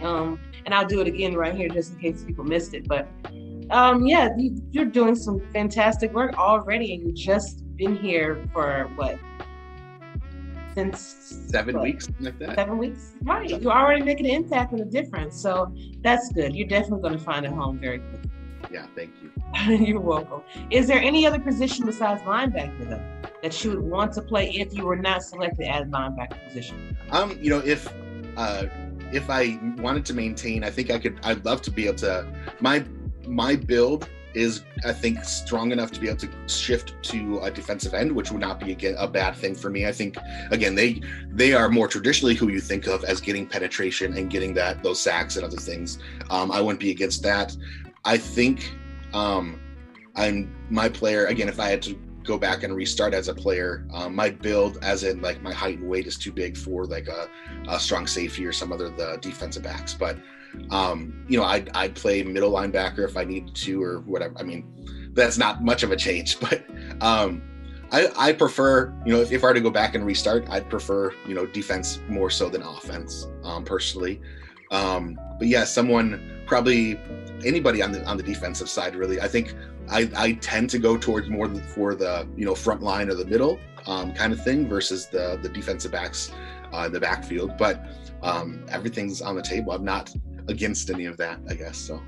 um, 0.00 0.38
and 0.64 0.74
I'll 0.74 0.86
do 0.86 1.00
it 1.00 1.06
again 1.06 1.34
right 1.34 1.54
here 1.54 1.68
just 1.68 1.92
in 1.92 1.98
case 1.98 2.24
people 2.24 2.44
missed 2.44 2.74
it. 2.74 2.86
But 2.88 3.08
um, 3.70 4.06
yeah, 4.06 4.28
you, 4.36 4.82
are 4.82 4.84
doing 4.84 5.14
some 5.14 5.40
fantastic 5.52 6.12
work 6.12 6.38
already, 6.38 6.94
and 6.94 7.02
you've 7.06 7.16
just 7.16 7.64
been 7.76 7.96
here 7.96 8.46
for 8.52 8.90
what 8.96 9.18
since 10.74 11.00
seven 11.48 11.74
what, 11.74 11.84
weeks, 11.84 12.08
like 12.20 12.38
that. 12.38 12.56
Seven 12.56 12.78
weeks, 12.78 13.14
right? 13.22 13.48
You're 13.48 13.72
already 13.72 14.02
making 14.02 14.26
an 14.26 14.32
impact 14.32 14.72
and 14.72 14.80
a 14.80 14.84
difference, 14.84 15.40
so 15.40 15.74
that's 16.02 16.32
good. 16.32 16.54
You're 16.54 16.68
definitely 16.68 17.02
going 17.02 17.18
to 17.18 17.24
find 17.24 17.46
a 17.46 17.50
home 17.50 17.78
very 17.78 17.98
quickly. 17.98 18.30
Yeah, 18.70 18.86
thank 18.94 19.12
you. 19.22 19.76
You're 19.76 20.00
welcome. 20.00 20.42
Is 20.70 20.86
there 20.86 21.00
any 21.00 21.26
other 21.26 21.40
position 21.40 21.86
besides 21.86 22.22
linebacker 22.22 22.88
though 22.88 23.30
that 23.42 23.64
you 23.64 23.70
would 23.70 23.80
want 23.82 24.12
to 24.14 24.22
play 24.22 24.50
if 24.50 24.74
you 24.74 24.84
were 24.84 24.96
not 24.96 25.22
selected 25.22 25.68
as 25.68 25.86
linebacker 25.88 26.42
position? 26.46 26.96
Um, 27.10 27.38
you 27.40 27.50
know, 27.50 27.62
if 27.64 27.92
uh, 28.36 28.66
if 29.12 29.28
I 29.28 29.58
wanted 29.78 30.04
to 30.06 30.14
maintain, 30.14 30.64
I 30.64 30.70
think 30.70 30.90
I 30.90 30.98
could. 30.98 31.18
I'd 31.22 31.44
love 31.44 31.62
to 31.62 31.70
be 31.70 31.86
able 31.86 31.98
to. 31.98 32.26
My 32.60 32.84
my 33.26 33.56
build 33.56 34.08
is 34.34 34.62
I 34.84 34.92
think 34.92 35.24
strong 35.24 35.72
enough 35.72 35.90
to 35.92 36.00
be 36.00 36.08
able 36.08 36.18
to 36.20 36.30
shift 36.46 36.94
to 37.02 37.40
a 37.40 37.50
defensive 37.50 37.94
end, 37.94 38.12
which 38.12 38.30
would 38.30 38.40
not 38.40 38.60
be 38.60 38.72
a, 38.86 38.96
a, 38.96 39.06
bad 39.06 39.36
thing 39.36 39.54
for 39.54 39.68
me. 39.68 39.86
I 39.86 39.92
think 39.92 40.16
again 40.50 40.74
they 40.74 41.02
they 41.28 41.52
are 41.52 41.68
more 41.68 41.88
traditionally 41.88 42.34
who 42.34 42.48
you 42.48 42.60
think 42.60 42.86
of 42.86 43.04
as 43.04 43.20
getting 43.20 43.46
penetration 43.46 44.16
and 44.16 44.30
getting 44.30 44.54
that 44.54 44.82
those 44.82 45.00
sacks 45.00 45.36
and 45.36 45.44
other 45.44 45.58
things. 45.58 45.98
Um, 46.30 46.50
I 46.50 46.60
wouldn't 46.60 46.80
be 46.80 46.90
against 46.90 47.22
that. 47.24 47.56
I 48.04 48.18
think 48.18 48.74
um, 49.12 49.60
I'm 50.16 50.54
my 50.70 50.88
player 50.88 51.26
again. 51.26 51.48
If 51.48 51.60
I 51.60 51.68
had 51.68 51.82
to 51.82 51.94
go 52.24 52.38
back 52.38 52.62
and 52.62 52.74
restart 52.74 53.14
as 53.14 53.28
a 53.28 53.34
player, 53.34 53.86
um, 53.92 54.14
my 54.14 54.30
build, 54.30 54.78
as 54.82 55.04
in 55.04 55.20
like 55.20 55.42
my 55.42 55.52
height 55.52 55.78
and 55.78 55.88
weight, 55.88 56.06
is 56.06 56.16
too 56.16 56.32
big 56.32 56.56
for 56.56 56.84
like 56.86 57.08
a, 57.08 57.28
a 57.68 57.78
strong 57.78 58.06
safety 58.06 58.44
or 58.44 58.52
some 58.52 58.72
other 58.72 58.90
the 58.90 59.18
defensive 59.20 59.62
backs, 59.62 59.94
but 59.94 60.18
um, 60.70 61.24
you 61.28 61.38
know, 61.38 61.44
I'd, 61.44 61.70
I'd 61.74 61.94
play 61.94 62.22
middle 62.22 62.52
linebacker 62.52 63.04
if 63.08 63.16
I 63.16 63.24
needed 63.24 63.54
to 63.54 63.82
or 63.82 64.00
whatever. 64.00 64.34
I 64.38 64.42
mean, 64.42 65.10
that's 65.14 65.38
not 65.38 65.62
much 65.62 65.82
of 65.82 65.90
a 65.92 65.96
change, 65.96 66.38
but 66.40 66.64
um, 67.00 67.42
I, 67.90 68.08
I 68.16 68.32
prefer, 68.32 68.92
you 69.04 69.12
know, 69.12 69.20
if, 69.20 69.32
if 69.32 69.44
I 69.44 69.48
were 69.48 69.54
to 69.54 69.60
go 69.60 69.70
back 69.70 69.94
and 69.94 70.04
restart, 70.04 70.48
I'd 70.48 70.68
prefer, 70.68 71.12
you 71.26 71.34
know, 71.34 71.46
defense 71.46 72.00
more 72.08 72.30
so 72.30 72.48
than 72.48 72.62
offense, 72.62 73.26
um, 73.44 73.64
personally. 73.64 74.20
Um, 74.72 75.20
but 75.38 75.46
yeah, 75.46 75.64
someone 75.64 76.42
probably 76.46 76.98
anybody 77.44 77.82
on 77.82 77.92
the 77.92 78.04
on 78.06 78.16
the 78.16 78.22
defensive 78.22 78.68
side, 78.68 78.96
really. 78.96 79.20
I 79.20 79.28
think 79.28 79.54
I, 79.88 80.10
I 80.16 80.32
tend 80.34 80.70
to 80.70 80.78
go 80.78 80.96
towards 80.96 81.28
more 81.28 81.48
for 81.54 81.94
the 81.94 82.26
you 82.36 82.44
know 82.44 82.54
front 82.54 82.82
line 82.82 83.08
or 83.10 83.14
the 83.14 83.26
middle 83.26 83.60
um, 83.86 84.12
kind 84.12 84.32
of 84.32 84.42
thing 84.42 84.68
versus 84.68 85.06
the 85.06 85.38
the 85.42 85.48
defensive 85.48 85.92
backs 85.92 86.32
uh, 86.72 86.84
in 86.86 86.92
the 86.92 87.00
backfield. 87.00 87.56
But 87.56 87.84
um, 88.22 88.64
everything's 88.68 89.20
on 89.20 89.36
the 89.36 89.42
table. 89.42 89.72
I'm 89.72 89.84
not 89.84 90.12
against 90.48 90.90
any 90.90 91.04
of 91.04 91.16
that, 91.18 91.38
I 91.48 91.54
guess. 91.54 91.76
So 91.76 92.02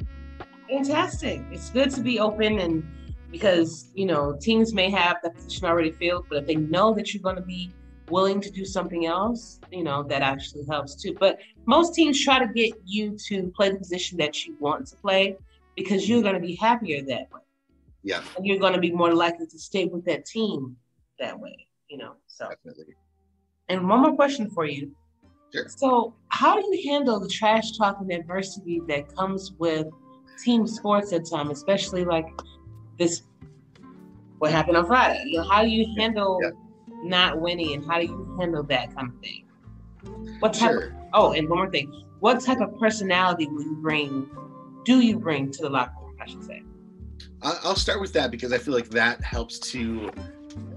fantastic. 0.68 1.42
It's 1.52 1.70
good 1.70 1.90
to 1.90 2.00
be 2.00 2.18
open 2.18 2.58
and 2.60 2.82
because 3.30 3.90
you 3.94 4.06
know 4.06 4.36
teams 4.40 4.72
may 4.72 4.90
have 4.90 5.16
the 5.22 5.30
position 5.30 5.66
already 5.66 5.90
filled, 5.90 6.26
but 6.28 6.38
if 6.38 6.46
they 6.46 6.56
know 6.56 6.94
that 6.94 7.12
you're 7.12 7.22
going 7.22 7.36
to 7.36 7.42
be 7.42 7.72
willing 8.08 8.40
to 8.40 8.50
do 8.50 8.64
something 8.64 9.06
else, 9.06 9.60
you 9.70 9.82
know 9.82 10.02
that 10.04 10.22
actually 10.22 10.64
helps 10.68 10.94
too. 10.94 11.16
But 11.18 11.38
most 11.66 11.94
teams 11.94 12.22
try 12.22 12.38
to 12.38 12.52
get 12.52 12.74
you 12.84 13.16
to 13.28 13.52
play 13.56 13.70
the 13.70 13.78
position 13.78 14.18
that 14.18 14.44
you 14.44 14.56
want 14.60 14.86
to 14.88 14.96
play 14.96 15.36
because 15.76 16.08
you're 16.08 16.22
going 16.22 16.34
to 16.34 16.40
be 16.40 16.54
happier 16.56 17.02
that 17.02 17.32
way. 17.32 17.40
Yeah, 18.02 18.22
and 18.36 18.46
you're 18.46 18.58
going 18.58 18.74
to 18.74 18.80
be 18.80 18.92
more 18.92 19.14
likely 19.14 19.46
to 19.46 19.58
stay 19.58 19.86
with 19.86 20.04
that 20.04 20.26
team 20.26 20.76
that 21.18 21.38
way. 21.38 21.66
You 21.88 21.98
know, 21.98 22.14
so. 22.26 22.48
Definitely. 22.48 22.94
And 23.68 23.88
one 23.88 24.00
more 24.00 24.14
question 24.14 24.50
for 24.50 24.66
you. 24.66 24.94
Sure. 25.54 25.68
So, 25.68 26.14
how 26.28 26.60
do 26.60 26.66
you 26.66 26.90
handle 26.90 27.18
the 27.20 27.28
trash 27.28 27.76
talk 27.78 27.98
and 28.00 28.10
adversity 28.12 28.82
that 28.88 29.14
comes 29.14 29.52
with 29.58 29.86
team 30.44 30.66
sports 30.66 31.12
at 31.12 31.28
times, 31.30 31.50
especially 31.52 32.04
like 32.04 32.26
this? 32.98 33.22
What 34.38 34.50
happened 34.50 34.76
on 34.76 34.86
Friday? 34.86 35.22
You 35.26 35.38
know, 35.38 35.48
how 35.48 35.62
do 35.62 35.68
you 35.68 35.86
handle 35.96 36.40
yeah. 36.42 36.50
Not 37.04 37.40
winning, 37.40 37.74
and 37.74 37.86
how 37.86 37.98
do 37.98 38.06
you 38.06 38.36
handle 38.38 38.62
that 38.64 38.94
kind 38.94 39.12
of 39.12 39.20
thing? 39.20 39.46
What 40.40 40.54
type? 40.54 40.70
Sure. 40.70 40.86
Of, 40.88 40.92
oh, 41.12 41.32
and 41.32 41.48
one 41.48 41.58
more 41.58 41.70
thing: 41.70 42.04
what 42.20 42.40
type 42.40 42.60
of 42.60 42.78
personality 42.78 43.46
will 43.46 43.62
you 43.62 43.76
bring? 43.76 44.28
Do 44.84 45.00
you 45.00 45.18
bring 45.18 45.50
to 45.52 45.62
the 45.62 45.70
locker 45.70 45.92
room? 46.00 46.16
I 46.20 46.26
should 46.26 46.44
say. 46.44 46.62
I'll 47.42 47.76
start 47.76 48.00
with 48.00 48.12
that 48.14 48.30
because 48.30 48.52
I 48.52 48.58
feel 48.58 48.72
like 48.72 48.88
that 48.90 49.22
helps 49.22 49.58
to 49.58 50.10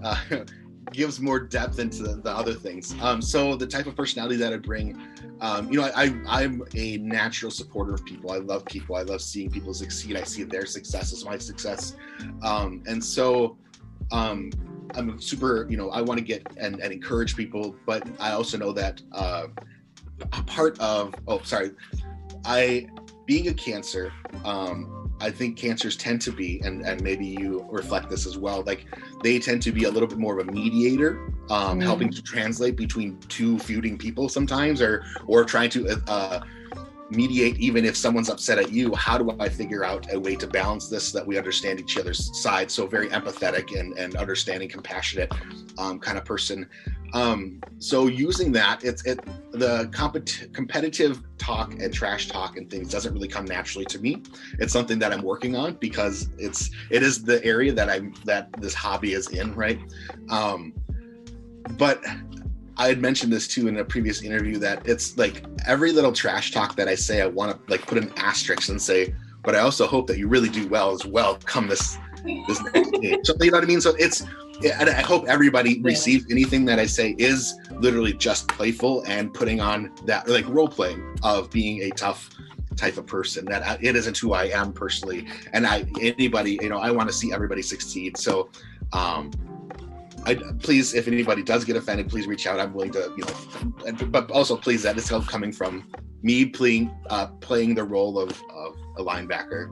uh, 0.03 0.17
gives 0.91 1.19
more 1.19 1.39
depth 1.39 1.79
into 1.79 2.03
the, 2.03 2.15
the 2.15 2.31
other 2.31 2.53
things. 2.53 2.95
Um, 3.01 3.21
so 3.21 3.55
the 3.55 3.67
type 3.67 3.87
of 3.87 3.95
personality 3.95 4.35
that 4.37 4.53
I 4.53 4.57
bring, 4.57 5.01
um, 5.41 5.71
you 5.71 5.79
know, 5.79 5.89
I, 5.95 6.13
I 6.27 6.43
am 6.43 6.63
a 6.75 6.97
natural 6.97 7.51
supporter 7.51 7.93
of 7.93 8.03
people. 8.05 8.31
I 8.31 8.37
love 8.37 8.65
people. 8.65 8.95
I 8.95 9.03
love 9.03 9.21
seeing 9.21 9.49
people 9.49 9.73
succeed. 9.73 10.15
I 10.15 10.23
see 10.23 10.43
their 10.43 10.65
success 10.65 11.13
as 11.13 11.23
my 11.23 11.37
success, 11.37 11.95
um, 12.41 12.83
and 12.87 13.03
so 13.03 13.57
um, 14.11 14.49
I'm 14.95 15.19
super. 15.21 15.67
You 15.69 15.77
know, 15.77 15.89
I 15.89 16.01
want 16.01 16.19
to 16.19 16.25
get 16.25 16.45
and, 16.57 16.79
and 16.79 16.91
encourage 16.91 17.35
people, 17.35 17.75
but 17.85 18.07
I 18.19 18.31
also 18.31 18.57
know 18.57 18.71
that 18.73 19.01
uh, 19.11 19.47
a 20.21 20.43
part 20.43 20.79
of 20.79 21.13
oh, 21.27 21.41
sorry, 21.43 21.71
I 22.45 22.87
being 23.25 23.49
a 23.49 23.53
cancer. 23.53 24.11
Um, 24.45 25.11
I 25.19 25.31
think 25.31 25.57
cancers 25.57 25.95
tend 25.95 26.21
to 26.21 26.31
be, 26.31 26.61
and, 26.63 26.85
and 26.85 27.01
maybe 27.01 27.25
you 27.25 27.65
reflect 27.71 28.07
this 28.09 28.27
as 28.27 28.37
well, 28.37 28.63
like 28.67 28.85
they 29.23 29.39
tend 29.39 29.63
to 29.63 29.71
be 29.71 29.85
a 29.85 29.89
little 29.89 30.07
bit 30.07 30.19
more 30.19 30.39
of 30.39 30.47
a 30.47 30.51
mediator, 30.51 31.17
um, 31.49 31.79
mm. 31.79 31.83
helping 31.83 32.11
to 32.11 32.21
translate 32.21 32.75
between 32.75 33.17
two 33.21 33.57
feuding 33.57 33.97
people 33.97 34.29
sometimes, 34.29 34.81
or 34.81 35.03
or 35.25 35.43
trying 35.43 35.71
to 35.71 36.01
uh, 36.07 36.41
mediate 37.09 37.57
even 37.57 37.85
if 37.85 37.95
someone's 37.95 38.29
upset 38.29 38.57
at 38.57 38.71
you. 38.71 38.93
How 38.95 39.17
do 39.17 39.35
I 39.39 39.49
figure 39.49 39.83
out 39.83 40.11
a 40.13 40.19
way 40.19 40.35
to 40.35 40.47
balance 40.47 40.89
this 40.89 41.09
so 41.09 41.19
that 41.19 41.27
we 41.27 41.37
understand 41.37 41.79
each 41.79 41.97
other's 41.97 42.37
side? 42.41 42.69
So 42.69 42.87
very 42.87 43.09
empathetic 43.09 43.77
and 43.79 43.97
and 43.97 44.15
understanding, 44.15 44.69
compassionate 44.69 45.31
um, 45.77 45.99
kind 45.99 46.17
of 46.17 46.25
person. 46.25 46.67
Um, 47.13 47.61
so 47.79 48.07
using 48.07 48.51
that, 48.53 48.83
it's 48.83 49.05
it 49.05 49.19
the 49.51 49.89
compet- 49.91 50.53
competitive 50.53 51.23
talk 51.37 51.73
and 51.73 51.93
trash 51.93 52.27
talk 52.27 52.57
and 52.57 52.69
things 52.69 52.91
doesn't 52.91 53.13
really 53.13 53.27
come 53.27 53.45
naturally 53.45 53.85
to 53.85 53.99
me. 53.99 54.21
It's 54.59 54.73
something 54.73 54.99
that 54.99 55.13
I'm 55.13 55.21
working 55.21 55.55
on 55.55 55.75
because 55.75 56.29
it's 56.37 56.69
it 56.89 57.03
is 57.03 57.23
the 57.23 57.43
area 57.45 57.71
that 57.73 57.89
I'm 57.89 58.13
that 58.25 58.51
this 58.59 58.73
hobby 58.73 59.13
is 59.13 59.29
in, 59.29 59.55
right? 59.55 59.79
Um, 60.29 60.73
but 61.77 62.03
I 62.77 62.87
had 62.87 63.01
mentioned 63.01 63.33
this 63.33 63.47
too 63.47 63.67
in 63.67 63.77
a 63.77 63.85
previous 63.85 64.21
interview 64.21 64.57
that 64.59 64.87
it's 64.87 65.17
like 65.17 65.43
every 65.65 65.91
little 65.91 66.11
trash 66.11 66.51
talk 66.51 66.75
that 66.75 66.87
I 66.87 66.95
say, 66.95 67.21
I 67.21 67.27
want 67.27 67.51
to 67.51 67.71
like 67.71 67.85
put 67.85 67.97
an 67.97 68.11
asterisk 68.17 68.69
and 68.69 68.81
say, 68.81 69.15
but 69.43 69.55
I 69.55 69.59
also 69.59 69.87
hope 69.87 70.07
that 70.07 70.17
you 70.17 70.27
really 70.27 70.49
do 70.49 70.67
well 70.67 70.91
as 70.91 71.05
well 71.05 71.39
come 71.45 71.67
this 71.67 71.97
this 72.47 72.61
next 72.73 72.91
game. 72.91 73.23
So 73.23 73.33
you 73.41 73.51
know 73.51 73.57
what 73.57 73.63
I 73.63 73.67
mean? 73.67 73.81
So 73.81 73.95
it's 73.97 74.23
and 74.63 74.89
I 74.89 75.01
hope 75.01 75.27
everybody 75.27 75.81
receives 75.81 76.25
anything 76.31 76.65
that 76.65 76.79
I 76.79 76.85
say 76.85 77.15
is 77.17 77.55
literally 77.79 78.13
just 78.13 78.47
playful 78.47 79.03
and 79.07 79.33
putting 79.33 79.61
on 79.61 79.91
that 80.05 80.27
like 80.27 80.47
role 80.47 80.67
playing 80.67 81.17
of 81.23 81.49
being 81.51 81.83
a 81.83 81.89
tough 81.91 82.29
type 82.75 82.97
of 82.97 83.05
person 83.05 83.45
that 83.45 83.63
I, 83.63 83.77
it 83.81 83.95
isn't 83.95 84.17
who 84.17 84.33
I 84.33 84.45
am 84.45 84.71
personally. 84.71 85.27
And 85.53 85.65
I, 85.65 85.85
anybody, 85.99 86.59
you 86.61 86.69
know, 86.69 86.77
I 86.77 86.91
want 86.91 87.09
to 87.09 87.13
see 87.13 87.33
everybody 87.33 87.61
succeed. 87.61 88.17
So, 88.17 88.49
um, 88.93 89.31
I, 90.27 90.35
please, 90.59 90.93
if 90.93 91.07
anybody 91.07 91.41
does 91.41 91.63
get 91.63 91.77
offended, 91.77 92.09
please 92.09 92.27
reach 92.27 92.45
out. 92.47 92.59
I'm 92.59 92.73
willing 92.73 92.91
to, 92.91 93.13
you 93.17 93.23
know, 93.91 94.05
but 94.07 94.29
also 94.31 94.57
please 94.57 94.83
that 94.83 94.97
is 94.97 95.09
coming 95.27 95.53
from 95.53 95.89
me 96.21 96.45
playing, 96.45 96.91
uh, 97.09 97.27
playing 97.39 97.75
the 97.75 97.83
role 97.83 98.19
of, 98.19 98.29
of 98.51 98.75
a 98.97 99.03
linebacker 99.03 99.71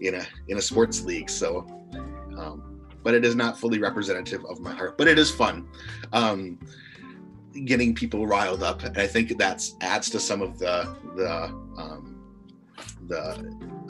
in 0.00 0.14
a, 0.14 0.26
in 0.48 0.58
a 0.58 0.62
sports 0.62 1.04
league. 1.04 1.30
So, 1.30 1.66
um, 2.36 2.86
but 3.02 3.14
it 3.14 3.24
is 3.24 3.34
not 3.34 3.58
fully 3.58 3.78
representative 3.78 4.44
of 4.44 4.60
my 4.60 4.74
heart. 4.74 4.98
But 4.98 5.08
it 5.08 5.18
is 5.18 5.30
fun, 5.30 5.68
um, 6.12 6.58
getting 7.64 7.94
people 7.94 8.26
riled 8.26 8.62
up, 8.62 8.82
and 8.82 8.98
I 8.98 9.06
think 9.06 9.38
that's 9.38 9.76
adds 9.80 10.10
to 10.10 10.20
some 10.20 10.42
of 10.42 10.58
the 10.58 10.94
the 11.14 11.44
um, 11.78 12.20
the 13.06 13.20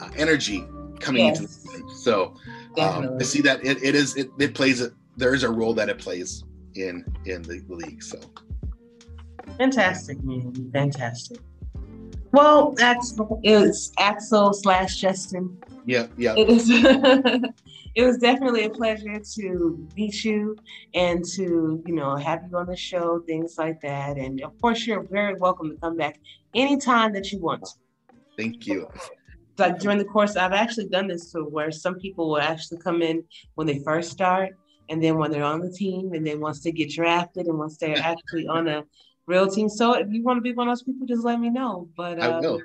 uh, 0.01 0.09
energy 0.15 0.65
coming 0.99 1.25
yes. 1.25 1.39
into 1.39 1.51
the 1.51 1.77
game. 1.79 1.89
So 1.89 2.35
um, 2.79 3.17
I 3.19 3.23
see 3.23 3.41
that 3.41 3.65
it, 3.65 3.83
it 3.83 3.95
is 3.95 4.15
it, 4.15 4.29
it 4.39 4.53
plays 4.53 4.81
it. 4.81 4.93
There 5.17 5.33
is 5.33 5.43
a 5.43 5.49
role 5.49 5.73
that 5.73 5.89
it 5.89 5.97
plays 5.97 6.43
in 6.75 7.03
in 7.25 7.41
the 7.41 7.63
league. 7.67 8.01
So 8.03 8.19
fantastic, 9.57 10.23
man, 10.23 10.53
fantastic. 10.71 11.39
Well, 12.31 12.71
that's 12.71 13.17
it's 13.43 13.91
Axl 13.97 14.53
slash 14.53 14.97
Justin. 14.97 15.57
Yeah, 15.85 16.07
yeah. 16.17 16.35
It 16.37 16.49
is. 16.49 16.69
it 17.95 18.05
was 18.05 18.19
definitely 18.19 18.65
a 18.65 18.69
pleasure 18.69 19.19
to 19.35 19.87
meet 19.95 20.23
you 20.23 20.55
and 20.93 21.25
to, 21.33 21.81
you 21.83 21.95
know, 21.95 22.15
have 22.15 22.43
you 22.47 22.55
on 22.55 22.67
the 22.67 22.75
show, 22.75 23.23
things 23.25 23.55
like 23.57 23.81
that. 23.81 24.17
And 24.17 24.39
of 24.41 24.59
course, 24.61 24.85
you're 24.85 25.01
very 25.01 25.33
welcome 25.33 25.71
to 25.71 25.77
come 25.77 25.97
back 25.97 26.19
anytime 26.53 27.11
that 27.13 27.31
you 27.31 27.39
want. 27.39 27.67
Thank 28.37 28.67
you. 28.67 28.87
Like 29.57 29.79
during 29.79 29.97
the 29.97 30.05
course, 30.05 30.35
I've 30.35 30.53
actually 30.53 30.89
done 30.89 31.07
this 31.07 31.31
to 31.31 31.39
where 31.39 31.71
some 31.71 31.95
people 31.95 32.29
will 32.29 32.39
actually 32.39 32.77
come 32.77 33.01
in 33.01 33.23
when 33.55 33.65
they 33.65 33.79
first 33.79 34.11
start, 34.11 34.55
and 34.89 35.03
then 35.03 35.17
when 35.17 35.31
they're 35.31 35.43
on 35.43 35.59
the 35.59 35.71
team, 35.71 36.13
and 36.13 36.25
then 36.25 36.39
once 36.39 36.61
they 36.61 36.71
get 36.71 36.89
drafted, 36.89 37.47
and 37.47 37.57
once 37.57 37.77
they're 37.77 37.97
actually 37.97 38.47
on 38.47 38.67
a 38.67 38.83
real 39.25 39.49
team. 39.49 39.69
So 39.69 39.93
if 39.93 40.07
you 40.11 40.23
want 40.23 40.37
to 40.37 40.41
be 40.41 40.53
one 40.53 40.67
of 40.67 40.71
those 40.71 40.83
people, 40.83 41.05
just 41.05 41.23
let 41.23 41.39
me 41.39 41.49
know. 41.49 41.89
But 41.95 42.19
uh, 42.19 42.23
I 42.23 42.39
will. 42.39 42.61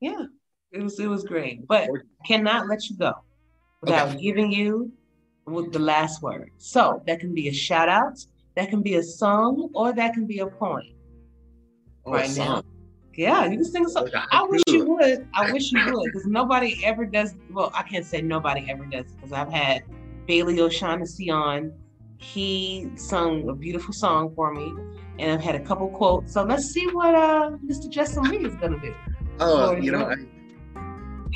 Yeah, 0.00 0.24
it 0.72 0.82
was 0.82 0.98
it 0.98 1.06
was 1.06 1.24
great, 1.24 1.66
but 1.66 1.88
cannot 2.26 2.68
let 2.68 2.88
you 2.88 2.96
go 2.96 3.14
without 3.80 4.08
Okay. 4.08 4.20
giving 4.20 4.52
you 4.52 4.92
with 5.46 5.72
the 5.72 5.78
last 5.78 6.22
word. 6.22 6.50
So 6.58 7.02
that 7.06 7.20
can 7.20 7.34
be 7.34 7.48
a 7.48 7.52
shout 7.52 7.88
out, 7.88 8.18
that 8.56 8.68
can 8.68 8.82
be 8.82 8.94
a 8.94 9.02
song, 9.02 9.70
or 9.74 9.92
that 9.92 10.14
can 10.14 10.26
be 10.26 10.40
a 10.40 10.46
poem. 10.46 10.86
Oh, 12.04 12.12
right 12.12 12.30
a 12.30 12.38
now. 12.38 12.62
Yeah, 13.14 13.44
you 13.44 13.56
can 13.56 13.64
sing 13.64 13.84
a 13.86 13.88
song. 13.88 14.08
I 14.30 14.42
wish 14.44 14.62
you 14.66 14.84
would. 14.84 15.28
I 15.34 15.50
wish 15.50 15.70
you 15.70 15.84
would, 15.84 16.04
because 16.04 16.26
nobody 16.26 16.82
ever 16.84 17.04
does. 17.04 17.34
Well, 17.50 17.70
I 17.74 17.82
can't 17.82 18.06
say 18.06 18.22
nobody 18.22 18.70
ever 18.70 18.84
does, 18.86 19.06
because 19.12 19.32
I've 19.32 19.52
had 19.52 19.84
Bailey 20.26 20.60
O'Shaughnessy 20.60 21.30
on. 21.30 21.72
He 22.18 22.88
sung 22.94 23.48
a 23.48 23.54
beautiful 23.54 23.92
song 23.92 24.32
for 24.34 24.54
me, 24.54 24.72
and 25.18 25.32
I've 25.32 25.40
had 25.40 25.56
a 25.56 25.60
couple 25.60 25.88
quotes. 25.88 26.32
So 26.32 26.44
let's 26.44 26.66
see 26.66 26.86
what 26.86 27.14
uh, 27.14 27.56
Mr. 27.66 27.90
Justin 27.90 28.24
Lee 28.24 28.46
is 28.46 28.54
gonna 28.54 28.78
do. 28.80 28.94
Oh, 29.40 29.72
you 29.72 29.90
know. 29.90 30.14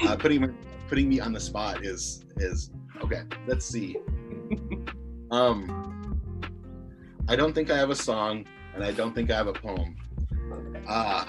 I, 0.01 0.07
uh, 0.07 0.17
putting 0.17 0.43
me, 0.43 0.49
putting 0.89 1.09
me 1.09 1.19
on 1.19 1.33
the 1.33 1.41
spot 1.41 1.85
is 1.85 2.25
is 2.37 2.71
okay. 3.03 3.23
Let's 3.47 3.67
see. 3.67 3.97
Um, 5.33 6.23
I 7.29 7.35
don't 7.35 7.53
think 7.53 7.69
I 7.69 7.77
have 7.77 7.91
a 7.91 7.97
song, 7.97 8.47
and 8.75 8.85
I 8.85 8.93
don't 8.93 9.13
think 9.13 9.33
I 9.33 9.37
have 9.37 9.49
a 9.49 9.53
poem. 9.53 9.97
Uh 10.87 11.25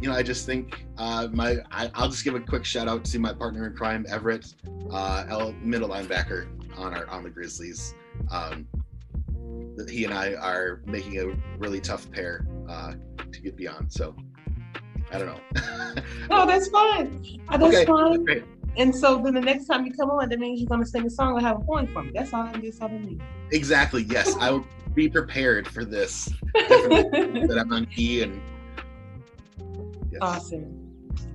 you 0.00 0.08
know, 0.08 0.14
I 0.14 0.22
just 0.22 0.44
think 0.46 0.84
uh, 0.98 1.28
my 1.32 1.56
I, 1.70 1.90
I'll 1.94 2.08
just 2.08 2.24
give 2.24 2.34
a 2.34 2.40
quick 2.40 2.64
shout 2.64 2.88
out 2.88 3.04
to 3.06 3.18
my 3.18 3.32
partner 3.32 3.66
in 3.66 3.74
crime, 3.74 4.04
Everett, 4.08 4.54
uh, 4.90 5.24
L, 5.28 5.52
middle 5.62 5.88
linebacker 5.88 6.48
on 6.76 6.94
our 6.94 7.06
on 7.08 7.22
the 7.22 7.30
Grizzlies. 7.30 7.94
Um, 8.30 8.66
he 9.88 10.04
and 10.04 10.12
I 10.12 10.34
are 10.34 10.82
making 10.86 11.18
a 11.20 11.36
really 11.58 11.80
tough 11.80 12.10
pair 12.10 12.46
uh, 12.68 12.94
to 13.32 13.40
get 13.40 13.56
beyond. 13.56 13.92
So 13.92 14.14
I 15.12 15.18
don't 15.18 15.26
know. 15.26 16.02
No, 16.28 16.46
that's 16.46 16.68
fine. 16.68 17.40
That's 17.50 17.62
Okay, 17.62 17.84
fine. 17.86 18.24
great. 18.24 18.44
And 18.76 18.94
so 18.94 19.22
then 19.22 19.32
the 19.32 19.40
next 19.40 19.66
time 19.66 19.86
you 19.86 19.92
come 19.94 20.10
on, 20.10 20.28
that 20.28 20.38
means 20.38 20.60
you're 20.60 20.68
gonna 20.68 20.84
sing 20.84 21.06
a 21.06 21.10
song 21.10 21.32
or 21.32 21.40
have 21.40 21.56
a 21.60 21.64
point 21.64 21.90
for 21.92 22.02
me. 22.02 22.10
That's 22.14 22.34
all. 22.34 22.50
That's 22.52 22.80
all 22.82 22.88
I 22.90 22.98
need. 22.98 23.22
Exactly. 23.52 24.02
Yes, 24.02 24.34
I 24.40 24.50
will 24.50 24.66
be 24.94 25.08
prepared 25.08 25.66
for 25.66 25.84
this. 25.86 26.28
that 26.54 27.56
I'm 27.58 27.72
on 27.72 27.86
key 27.86 28.22
and. 28.22 28.42
Yes. 30.20 30.36
awesome. 30.36 30.82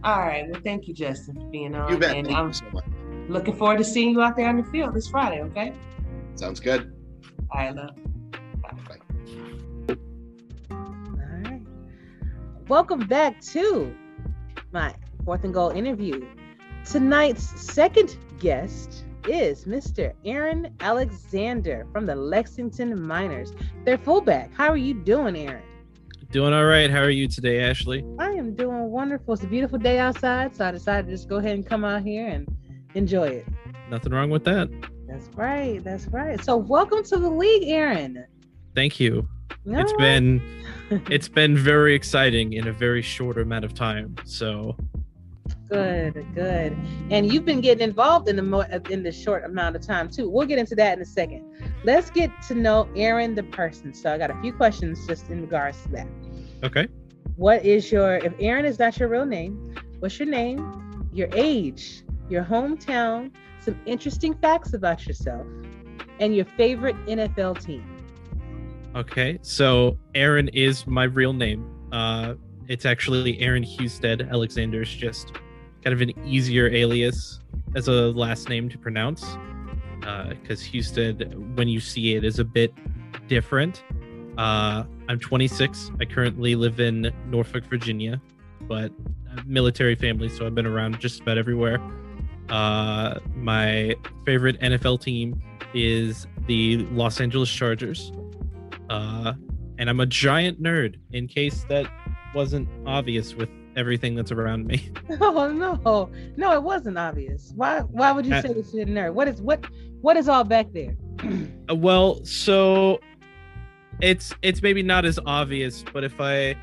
All 0.03 0.19
right. 0.19 0.45
Well, 0.49 0.61
thank 0.63 0.87
you, 0.87 0.93
Justin, 0.93 1.35
for 1.35 1.47
being 1.49 1.75
on. 1.75 1.91
You 1.91 1.97
bet. 1.97 2.15
And 2.15 2.27
Thank 2.27 2.37
I'm 2.37 2.47
you 2.47 2.53
so 2.53 2.65
much. 2.73 2.85
looking 3.29 3.55
forward 3.55 3.77
to 3.79 3.83
seeing 3.83 4.11
you 4.11 4.21
out 4.21 4.35
there 4.35 4.47
on 4.49 4.57
the 4.57 4.63
field 4.65 4.93
this 4.93 5.07
Friday. 5.07 5.41
Okay. 5.43 5.73
Sounds 6.35 6.59
good. 6.59 6.93
All 7.51 7.59
right, 7.59 7.75
love. 7.75 7.95
Bye. 8.61 9.97
All 10.71 10.77
right. 11.17 11.61
Welcome 12.67 13.05
back 13.07 13.41
to 13.41 13.93
my 14.71 14.93
fourth 15.25 15.43
and 15.43 15.53
goal 15.53 15.69
interview. 15.71 16.25
Tonight's 16.85 17.43
second 17.71 18.17
guest 18.39 19.05
is 19.27 19.65
Mr. 19.65 20.13
Aaron 20.25 20.73
Alexander 20.79 21.85
from 21.91 22.05
the 22.07 22.15
Lexington 22.15 22.99
Miners. 23.05 23.53
Their 23.85 23.97
fullback. 23.99 24.51
How 24.53 24.69
are 24.69 24.77
you 24.77 24.95
doing, 24.95 25.35
Aaron? 25.35 25.61
Doing 26.31 26.53
all 26.53 26.63
right. 26.63 26.89
How 26.89 27.01
are 27.01 27.09
you 27.09 27.27
today, 27.27 27.59
Ashley? 27.59 28.05
I 28.17 28.29
am 28.29 28.55
doing 28.55 28.89
wonderful. 28.89 29.33
It's 29.33 29.43
a 29.43 29.47
beautiful 29.47 29.77
day 29.77 29.99
outside, 29.99 30.55
so 30.55 30.65
I 30.65 30.71
decided 30.71 31.07
to 31.07 31.11
just 31.11 31.27
go 31.27 31.37
ahead 31.37 31.55
and 31.55 31.65
come 31.65 31.83
out 31.83 32.03
here 32.03 32.25
and 32.25 32.47
enjoy 32.95 33.27
it. 33.27 33.47
Nothing 33.89 34.13
wrong 34.13 34.29
with 34.29 34.45
that. 34.45 34.69
That's 35.09 35.27
right. 35.35 35.83
That's 35.83 36.07
right. 36.07 36.41
So, 36.41 36.55
welcome 36.55 37.03
to 37.03 37.17
the 37.17 37.29
league, 37.29 37.63
Aaron. 37.67 38.25
Thank 38.73 38.97
you. 38.97 39.27
It's 39.65 39.91
All 39.91 39.97
right. 39.97 39.97
been 39.97 40.41
it's 41.09 41.27
been 41.27 41.57
very 41.57 41.93
exciting 41.93 42.53
in 42.53 42.69
a 42.69 42.71
very 42.71 43.01
short 43.01 43.37
amount 43.37 43.65
of 43.65 43.73
time. 43.73 44.15
So 44.23 44.77
Good, 45.71 46.25
good. 46.35 46.77
And 47.11 47.31
you've 47.31 47.45
been 47.45 47.61
getting 47.61 47.87
involved 47.87 48.27
in 48.27 48.35
the 48.35 48.41
mo- 48.41 48.65
in 48.89 49.03
the 49.03 49.11
short 49.11 49.45
amount 49.45 49.77
of 49.77 49.81
time 49.81 50.09
too. 50.09 50.29
We'll 50.29 50.45
get 50.45 50.59
into 50.59 50.75
that 50.75 50.97
in 50.97 51.01
a 51.01 51.05
second. 51.05 51.45
Let's 51.85 52.09
get 52.09 52.29
to 52.49 52.55
know 52.55 52.89
Aaron 52.93 53.35
the 53.35 53.43
person. 53.43 53.93
So 53.93 54.13
I 54.13 54.17
got 54.17 54.31
a 54.31 54.41
few 54.41 54.51
questions 54.51 55.07
just 55.07 55.29
in 55.29 55.39
regards 55.39 55.81
to 55.83 55.89
that. 55.89 56.07
Okay. 56.63 56.87
What 57.35 57.65
is 57.65 57.91
your 57.91 58.15
if 58.17 58.33
Aaron 58.39 58.65
is 58.65 58.79
not 58.79 58.99
your 58.99 59.09
real 59.09 59.25
name, 59.25 59.75
what's 59.99 60.19
your 60.19 60.27
name, 60.27 61.09
your 61.11 61.29
age, 61.33 62.03
your 62.29 62.43
hometown, 62.43 63.31
some 63.59 63.79
interesting 63.85 64.33
facts 64.35 64.73
about 64.73 65.07
yourself, 65.07 65.45
and 66.19 66.35
your 66.35 66.45
favorite 66.45 66.95
NFL 67.05 67.63
team? 67.63 67.83
Okay. 68.95 69.39
So 69.41 69.97
Aaron 70.15 70.49
is 70.49 70.85
my 70.85 71.03
real 71.05 71.33
name. 71.33 71.65
Uh 71.91 72.35
it's 72.67 72.85
actually 72.85 73.39
Aaron 73.41 73.63
Husted. 73.63 74.29
Alexander 74.31 74.81
is 74.81 74.89
just 74.89 75.33
kind 75.83 75.93
of 75.93 76.01
an 76.01 76.11
easier 76.25 76.67
alias 76.69 77.39
as 77.75 77.87
a 77.87 78.11
last 78.11 78.49
name 78.49 78.69
to 78.69 78.77
pronounce. 78.77 79.37
Because 79.99 80.63
Husted, 80.65 81.57
when 81.57 81.67
you 81.67 81.79
see 81.79 82.15
it, 82.15 82.23
is 82.23 82.39
a 82.39 82.45
bit 82.45 82.73
different. 83.27 83.83
Uh, 84.37 84.83
I'm 85.07 85.19
26. 85.19 85.91
I 85.99 86.05
currently 86.05 86.55
live 86.55 86.79
in 86.79 87.11
Norfolk, 87.27 87.65
Virginia, 87.65 88.21
but 88.61 88.91
military 89.45 89.95
family, 89.95 90.29
so 90.29 90.45
I've 90.45 90.55
been 90.55 90.65
around 90.65 90.99
just 90.99 91.21
about 91.21 91.37
everywhere. 91.37 91.79
Uh, 92.49 93.19
my 93.35 93.95
favorite 94.25 94.59
NFL 94.61 95.01
team 95.01 95.41
is 95.73 96.27
the 96.47 96.77
Los 96.91 97.21
Angeles 97.21 97.49
Chargers. 97.49 98.11
Uh, 98.89 99.33
and 99.77 99.89
I'm 99.89 99.99
a 99.99 100.05
giant 100.05 100.61
nerd, 100.61 100.95
in 101.11 101.27
case 101.27 101.65
that 101.69 101.89
wasn't 102.35 102.67
obvious 102.85 103.35
with 103.35 103.49
everything 103.77 104.15
that's 104.15 104.31
around 104.31 104.65
me. 104.67 104.89
Oh 105.21 105.49
no, 105.51 106.09
no, 106.35 106.53
it 106.53 106.63
wasn't 106.63 106.97
obvious. 106.97 107.53
Why? 107.55 107.79
Why 107.81 108.11
would 108.11 108.25
you 108.25 108.33
Uh, 108.33 108.41
say 108.41 108.53
this 108.53 108.73
you're 108.73 108.83
a 108.83 108.85
nerd? 108.85 109.13
What 109.13 109.27
is 109.27 109.41
what? 109.41 109.65
What 110.01 110.17
is 110.17 110.27
all 110.27 110.43
back 110.43 110.67
there? 110.73 110.95
Uh, 111.69 111.75
well, 111.75 112.23
so 112.25 112.99
it's 114.01 114.33
it's 114.41 114.61
maybe 114.61 114.83
not 114.83 115.05
as 115.05 115.19
obvious, 115.25 115.83
but 115.93 116.03
if 116.03 116.19
I 116.19 116.55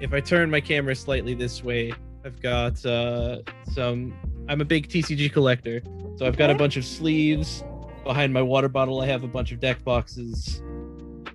if 0.00 0.12
I 0.12 0.20
turn 0.20 0.50
my 0.50 0.60
camera 0.60 0.94
slightly 0.94 1.34
this 1.34 1.62
way, 1.62 1.92
I've 2.24 2.40
got 2.40 2.84
uh 2.84 3.38
some 3.72 4.14
I'm 4.48 4.60
a 4.60 4.64
big 4.64 4.88
TCG 4.88 5.32
collector. 5.32 5.82
So 6.16 6.26
I've 6.26 6.36
got 6.36 6.50
a 6.50 6.54
bunch 6.54 6.76
of 6.76 6.84
sleeves. 6.84 7.64
Behind 8.04 8.32
my 8.32 8.42
water 8.42 8.68
bottle 8.68 9.00
I 9.00 9.06
have 9.06 9.24
a 9.24 9.28
bunch 9.28 9.50
of 9.52 9.60
deck 9.60 9.82
boxes. 9.84 10.62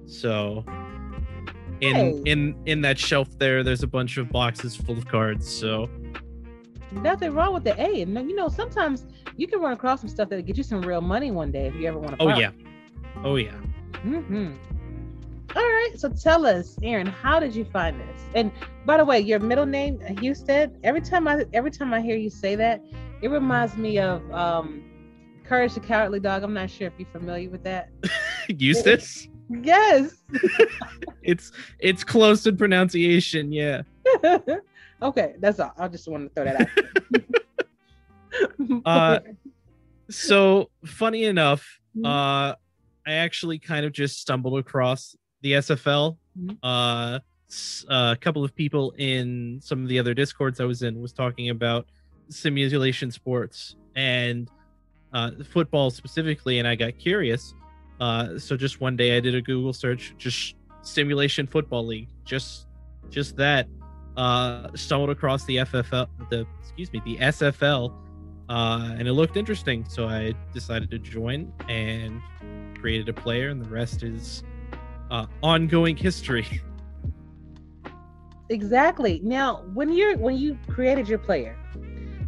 So 0.05 0.63
in 1.81 1.95
Hey. 1.95 2.21
in 2.25 2.55
in 2.65 2.81
that 2.81 2.97
shelf 2.99 3.27
there 3.39 3.63
there's 3.63 3.83
a 3.83 3.87
bunch 3.87 4.17
of 4.17 4.29
boxes 4.29 4.75
full 4.75 4.97
of 4.97 5.07
cards. 5.07 5.47
So 5.47 5.89
Nothing 6.91 7.33
wrong 7.33 7.53
with 7.53 7.63
the 7.63 7.79
A. 7.79 8.01
And 8.01 8.15
you 8.29 8.35
know, 8.35 8.49
sometimes 8.49 9.05
you 9.37 9.47
can 9.47 9.61
run 9.61 9.73
across 9.73 10.01
some 10.01 10.09
stuff 10.09 10.27
that'll 10.29 10.43
get 10.43 10.57
you 10.57 10.63
some 10.63 10.81
real 10.81 11.01
money 11.01 11.29
one 11.29 11.51
day 11.51 11.67
if 11.67 11.75
you 11.75 11.87
ever 11.87 11.99
want 11.99 12.17
to. 12.19 12.25
oh 12.25 12.37
yeah. 12.37 12.51
Oh 13.23 13.35
yeah. 13.35 13.51
hmm 14.01 14.53
All 15.55 15.61
right. 15.61 15.91
So 15.97 16.09
tell 16.09 16.45
us, 16.45 16.77
Aaron, 16.83 17.07
how 17.07 17.39
did 17.39 17.55
you 17.55 17.65
find 17.65 17.99
this? 17.99 18.21
And 18.35 18.51
by 18.85 18.97
the 18.97 19.05
way, 19.05 19.19
your 19.19 19.39
middle 19.39 19.65
name, 19.65 19.99
Houston. 20.19 20.77
Every 20.83 21.01
time 21.01 21.27
I 21.27 21.43
every 21.53 21.71
time 21.71 21.91
I 21.93 22.01
hear 22.01 22.15
you 22.15 22.29
say 22.29 22.55
that, 22.55 22.81
it 23.21 23.29
reminds 23.29 23.75
me 23.75 23.97
of 23.99 24.21
um, 24.31 24.83
Courage 25.43 25.73
the 25.73 25.79
Cowardly 25.79 26.19
Dog. 26.19 26.43
I'm 26.43 26.53
not 26.53 26.69
sure 26.69 26.87
if 26.87 26.93
you're 26.97 27.09
familiar 27.09 27.49
with 27.49 27.63
that. 27.63 27.89
Eustace? 28.47 29.27
Yes. 29.49 30.23
it's 31.23 31.51
it's 31.79 32.03
close 32.03 32.45
in 32.45 32.55
pronunciation, 32.55 33.51
yeah. 33.51 33.81
okay, 35.01 35.33
that's 35.39 35.59
all. 35.59 35.73
I 35.77 35.87
just 35.87 36.07
wanted 36.07 36.29
to 36.29 36.33
throw 36.35 36.45
that 36.45 36.61
out. 36.61 36.67
Uh, 38.85 39.19
So 40.11 40.69
funny 40.85 41.23
enough, 41.25 41.79
Mhm. 41.97 42.05
uh 42.05 42.55
I 43.07 43.13
actually 43.13 43.57
kind 43.57 43.87
of 43.87 43.91
just 43.91 44.19
stumbled 44.19 44.59
across 44.59 45.15
the 45.41 45.53
SFL. 45.53 46.17
Mhm. 46.37 46.57
Uh 46.63 47.19
s- 47.49 47.85
a 47.89 48.15
couple 48.19 48.43
of 48.43 48.53
people 48.55 48.93
in 48.97 49.59
some 49.61 49.81
of 49.83 49.89
the 49.89 49.97
other 49.99 50.13
discords 50.13 50.59
I 50.59 50.65
was 50.65 50.83
in 50.83 51.01
was 51.01 51.11
talking 51.13 51.49
about 51.49 51.87
simulation 52.29 53.09
sports 53.11 53.75
and 53.95 54.49
uh 55.13 55.31
football 55.51 55.89
specifically 55.89 56.59
and 56.59 56.67
I 56.67 56.75
got 56.75 56.97
curious. 56.99 57.53
Uh 57.99 58.37
so 58.37 58.55
just 58.55 58.79
one 58.81 58.95
day 58.95 59.17
I 59.17 59.19
did 59.19 59.35
a 59.35 59.41
Google 59.41 59.73
search 59.73 60.13
just 60.17 60.55
simulation 60.81 61.47
football 61.47 61.85
league. 61.85 62.09
Just 62.25 62.67
just 63.09 63.35
that 63.37 63.67
uh 64.17 64.67
stumbled 64.75 65.09
across 65.09 65.45
the 65.45 65.57
FFL 65.57 66.07
the 66.29 66.45
excuse 66.61 66.91
me, 66.93 67.01
the 67.05 67.17
SFL 67.17 67.93
uh, 68.49 68.95
and 68.97 69.07
it 69.07 69.13
looked 69.13 69.37
interesting. 69.37 69.85
So 69.87 70.07
I 70.07 70.33
decided 70.55 70.89
to 70.89 70.97
join 70.97 71.53
and 71.67 72.19
created 72.79 73.07
a 73.07 73.13
player, 73.13 73.49
and 73.49 73.63
the 73.63 73.69
rest 73.69 74.01
is 74.01 74.41
uh, 75.11 75.25
ongoing 75.41 75.95
history. 75.95 76.61
Exactly. 78.51 79.21
Now, 79.23 79.63
when 79.75 79.93
you're 79.93 80.17
when 80.17 80.35
you 80.35 80.57
created 80.67 81.07
your 81.07 81.19
player, 81.19 81.55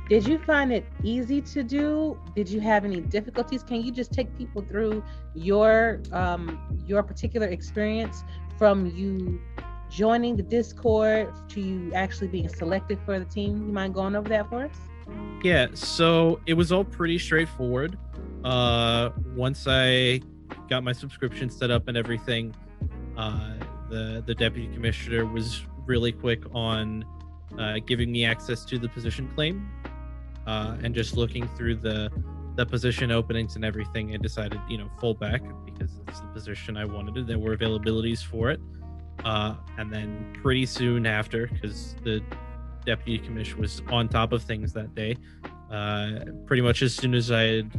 did 0.08 0.28
you 0.28 0.38
find 0.38 0.72
it 0.72 0.86
easy 1.04 1.42
to 1.42 1.64
do? 1.64 2.20
Did 2.36 2.48
you 2.48 2.60
have 2.60 2.86
any 2.86 3.02
difficulties? 3.02 3.64
Can 3.64 3.82
you 3.82 3.92
just 3.92 4.14
take 4.14 4.38
people 4.38 4.62
through 4.62 5.04
your 5.34 6.02
um, 6.12 6.60
your 6.86 7.02
particular 7.02 7.48
experience 7.48 8.24
from 8.60 8.86
you 8.86 9.42
joining 9.90 10.36
the 10.38 10.44
Discord 10.44 11.34
to 11.50 11.60
you 11.60 11.92
actually 11.94 12.28
being 12.28 12.50
selected 12.50 13.00
for 13.04 13.18
the 13.18 13.26
team? 13.26 13.66
You 13.66 13.74
mind 13.74 13.96
going 13.96 14.16
over 14.16 14.30
that 14.30 14.48
for 14.48 14.66
us? 14.66 14.78
Yeah, 15.44 15.68
so 15.74 16.40
it 16.46 16.54
was 16.54 16.72
all 16.72 16.84
pretty 16.84 17.18
straightforward. 17.18 17.98
Uh, 18.44 19.10
once 19.36 19.66
I 19.68 20.22
got 20.70 20.84
my 20.84 20.92
subscription 20.92 21.50
set 21.50 21.72
up 21.72 21.88
and 21.88 21.98
everything, 21.98 22.54
uh, 23.22 23.54
the 23.88 24.24
the 24.26 24.34
deputy 24.34 24.68
commissioner 24.74 25.26
was 25.28 25.64
really 25.86 26.12
quick 26.12 26.42
on 26.56 27.06
uh, 27.60 27.76
giving 27.86 28.12
me 28.12 28.26
access 28.26 28.66
to 28.66 28.80
the 28.80 28.90
position 28.90 29.30
claim, 29.36 29.70
uh, 30.48 30.76
and 30.82 30.96
just 30.96 31.16
looking 31.16 31.48
through 31.50 31.76
the 31.76 32.10
the 32.56 32.66
position 32.66 33.12
openings 33.12 33.56
and 33.56 33.64
everything, 33.64 34.12
I 34.16 34.18
decided 34.18 34.60
you 34.68 34.80
know 34.80 34.90
fullback 35.00 35.44
because 35.66 36.00
it's 36.08 36.20
the 36.20 36.28
position 36.28 36.78
I 36.78 36.86
wanted. 36.86 37.28
There 37.28 37.38
were 37.38 37.56
availabilities 37.56 38.24
for 38.24 38.50
it, 38.50 38.60
uh, 39.24 39.54
and 39.78 39.94
then 39.94 40.36
pretty 40.42 40.66
soon 40.66 41.06
after, 41.06 41.46
because 41.46 41.96
the 42.04 42.24
deputy 42.88 43.20
commission 43.24 43.60
was 43.60 43.84
on 43.92 44.10
top 44.10 44.32
of 44.32 44.42
things 44.42 44.74
that 44.74 44.96
day. 44.96 45.16
Uh, 45.70 46.26
pretty 46.48 46.64
much 46.64 46.82
as 46.82 46.96
soon 46.96 47.14
as 47.14 47.32
I 47.32 47.44
had 47.44 47.72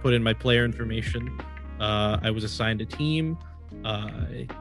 put 0.00 0.14
in 0.14 0.22
my 0.22 0.32
player 0.32 0.64
information, 0.64 1.38
I 1.78 2.30
was 2.30 2.44
assigned 2.44 2.80
a 2.80 2.86
team, 2.86 3.36
uh, 3.84 4.10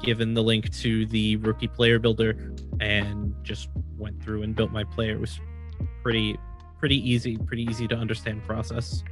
given 0.01 0.33
the 0.33 0.43
link 0.43 0.71
to 0.77 1.05
the 1.07 1.35
rookie 1.37 1.67
player 1.67 1.99
builder, 1.99 2.53
and 2.79 3.33
just 3.43 3.69
went 3.97 4.21
through 4.23 4.43
and 4.43 4.55
built 4.55 4.71
my 4.71 4.83
player. 4.83 5.13
It 5.13 5.19
was 5.19 5.39
pretty 6.03 6.37
pretty 6.79 6.97
easy, 7.09 7.37
pretty 7.37 7.63
easy 7.63 7.87
to 7.87 7.95
understand 7.95 8.43
process. 8.43 9.03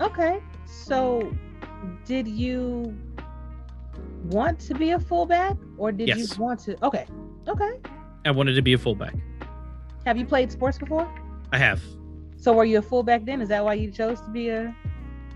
Okay, 0.00 0.42
so 0.66 1.34
did 2.04 2.28
you 2.28 2.94
want 4.24 4.58
to 4.60 4.74
be 4.74 4.90
a 4.90 4.98
fullback, 5.00 5.56
or 5.78 5.92
did 5.92 6.08
Yes. 6.08 6.36
you 6.36 6.42
want 6.42 6.60
to? 6.60 6.84
Okay, 6.84 7.06
okay. 7.48 7.72
I 8.24 8.30
wanted 8.30 8.54
to 8.54 8.62
be 8.62 8.72
a 8.72 8.78
fullback. 8.78 9.14
Have 10.04 10.18
you 10.18 10.26
played 10.26 10.50
sports 10.52 10.78
before? 10.78 11.08
I 11.52 11.58
have. 11.58 11.82
So 12.36 12.52
were 12.52 12.64
you 12.64 12.78
a 12.78 12.82
fullback 12.82 13.24
then? 13.24 13.40
Is 13.40 13.48
that 13.48 13.64
why 13.64 13.74
you 13.74 13.90
chose 13.90 14.20
to 14.22 14.30
be 14.30 14.48
a? 14.50 14.74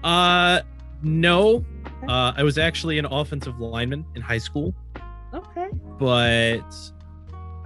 Uh, 0.05 0.61
no. 1.03 1.65
Uh, 2.07 2.33
I 2.37 2.43
was 2.43 2.59
actually 2.59 2.99
an 2.99 3.07
offensive 3.07 3.59
lineman 3.61 4.05
in 4.15 4.23
high 4.23 4.39
school. 4.39 4.75
Okay. 5.35 5.69
but 5.99 6.63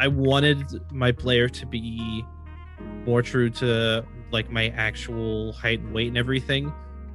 I 0.00 0.08
wanted 0.08 0.80
my 0.90 1.12
player 1.12 1.48
to 1.48 1.66
be 1.66 2.24
more 3.06 3.22
true 3.22 3.50
to 3.50 4.04
like 4.32 4.50
my 4.50 4.70
actual 4.70 5.52
height 5.52 5.78
and 5.80 5.94
weight 5.94 6.08
and 6.08 6.18
everything. 6.18 6.72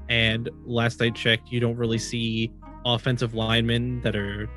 And 0.10 0.50
last 0.64 1.02
I 1.02 1.10
checked, 1.10 1.52
you 1.52 1.60
don't 1.60 1.76
really 1.76 1.98
see 1.98 2.54
offensive 2.86 3.34
linemen 3.34 4.00
that 4.02 4.16
are 4.16 4.50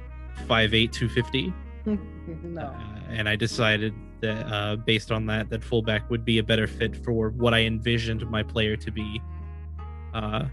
5'8, 0.47 0.93
250. 0.93 1.53
no. 2.45 2.63
Uh, 2.63 2.75
and 3.09 3.29
I 3.29 3.35
decided 3.35 3.95
that 4.21 4.47
uh, 4.47 4.77
based 4.77 5.11
on 5.11 5.27
that, 5.27 5.51
that 5.51 5.65
fullback 5.65 6.09
would 6.11 6.25
be 6.25 6.39
a 6.39 6.43
better 6.45 6.69
fit 6.69 6.95
for 7.05 7.31
what 7.31 7.55
I 7.55 7.63
envisioned 7.63 8.29
my 8.31 8.43
player 8.43 8.77
to 8.77 8.91
be. 8.93 9.21
Uh, 10.15 10.45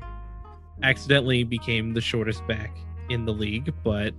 accidentally 0.84 1.44
became 1.44 1.94
the 1.94 2.02
shortest 2.02 2.46
back 2.48 2.76
in 3.10 3.26
the 3.26 3.34
league, 3.34 3.74
but 3.84 4.14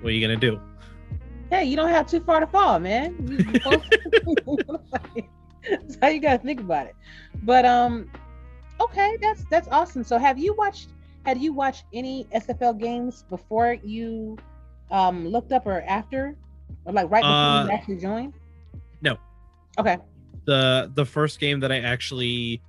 what 0.00 0.08
are 0.08 0.10
you 0.10 0.20
gonna 0.26 0.36
do? 0.40 0.60
Hey, 1.50 1.64
you 1.64 1.76
don't 1.76 1.88
have 1.90 2.06
too 2.06 2.20
far 2.20 2.40
to 2.40 2.46
fall, 2.46 2.78
man. 2.78 3.16
You- 3.28 3.38
you 3.38 3.60
both- 3.64 3.84
that's 5.70 5.98
how 6.00 6.08
you 6.08 6.20
gotta 6.20 6.38
think 6.42 6.60
about 6.60 6.86
it. 6.86 6.96
But 7.42 7.64
um, 7.64 8.10
okay, 8.80 9.16
that's 9.20 9.44
that's 9.50 9.68
awesome. 9.68 10.04
So 10.04 10.18
have 10.18 10.38
you 10.38 10.54
watched? 10.54 10.88
Had 11.26 11.38
you 11.38 11.52
watched 11.52 11.84
any 11.92 12.24
SFL 12.34 12.78
games 12.80 13.24
before 13.28 13.74
you 13.84 14.38
um 14.90 15.28
looked 15.28 15.52
up 15.52 15.66
or 15.66 15.82
after, 15.82 16.34
or 16.86 16.92
like 16.92 17.10
right 17.10 17.22
before 17.22 17.32
Uh, 17.34 17.64
you 17.66 17.70
actually 17.70 17.96
joined? 17.98 18.32
no. 19.02 19.16
Okay. 19.78 19.98
the 20.46 20.90
the 20.94 21.04
first 21.04 21.38
game 21.40 21.60
that 21.60 21.70
I 21.70 21.78
actually 21.80 22.60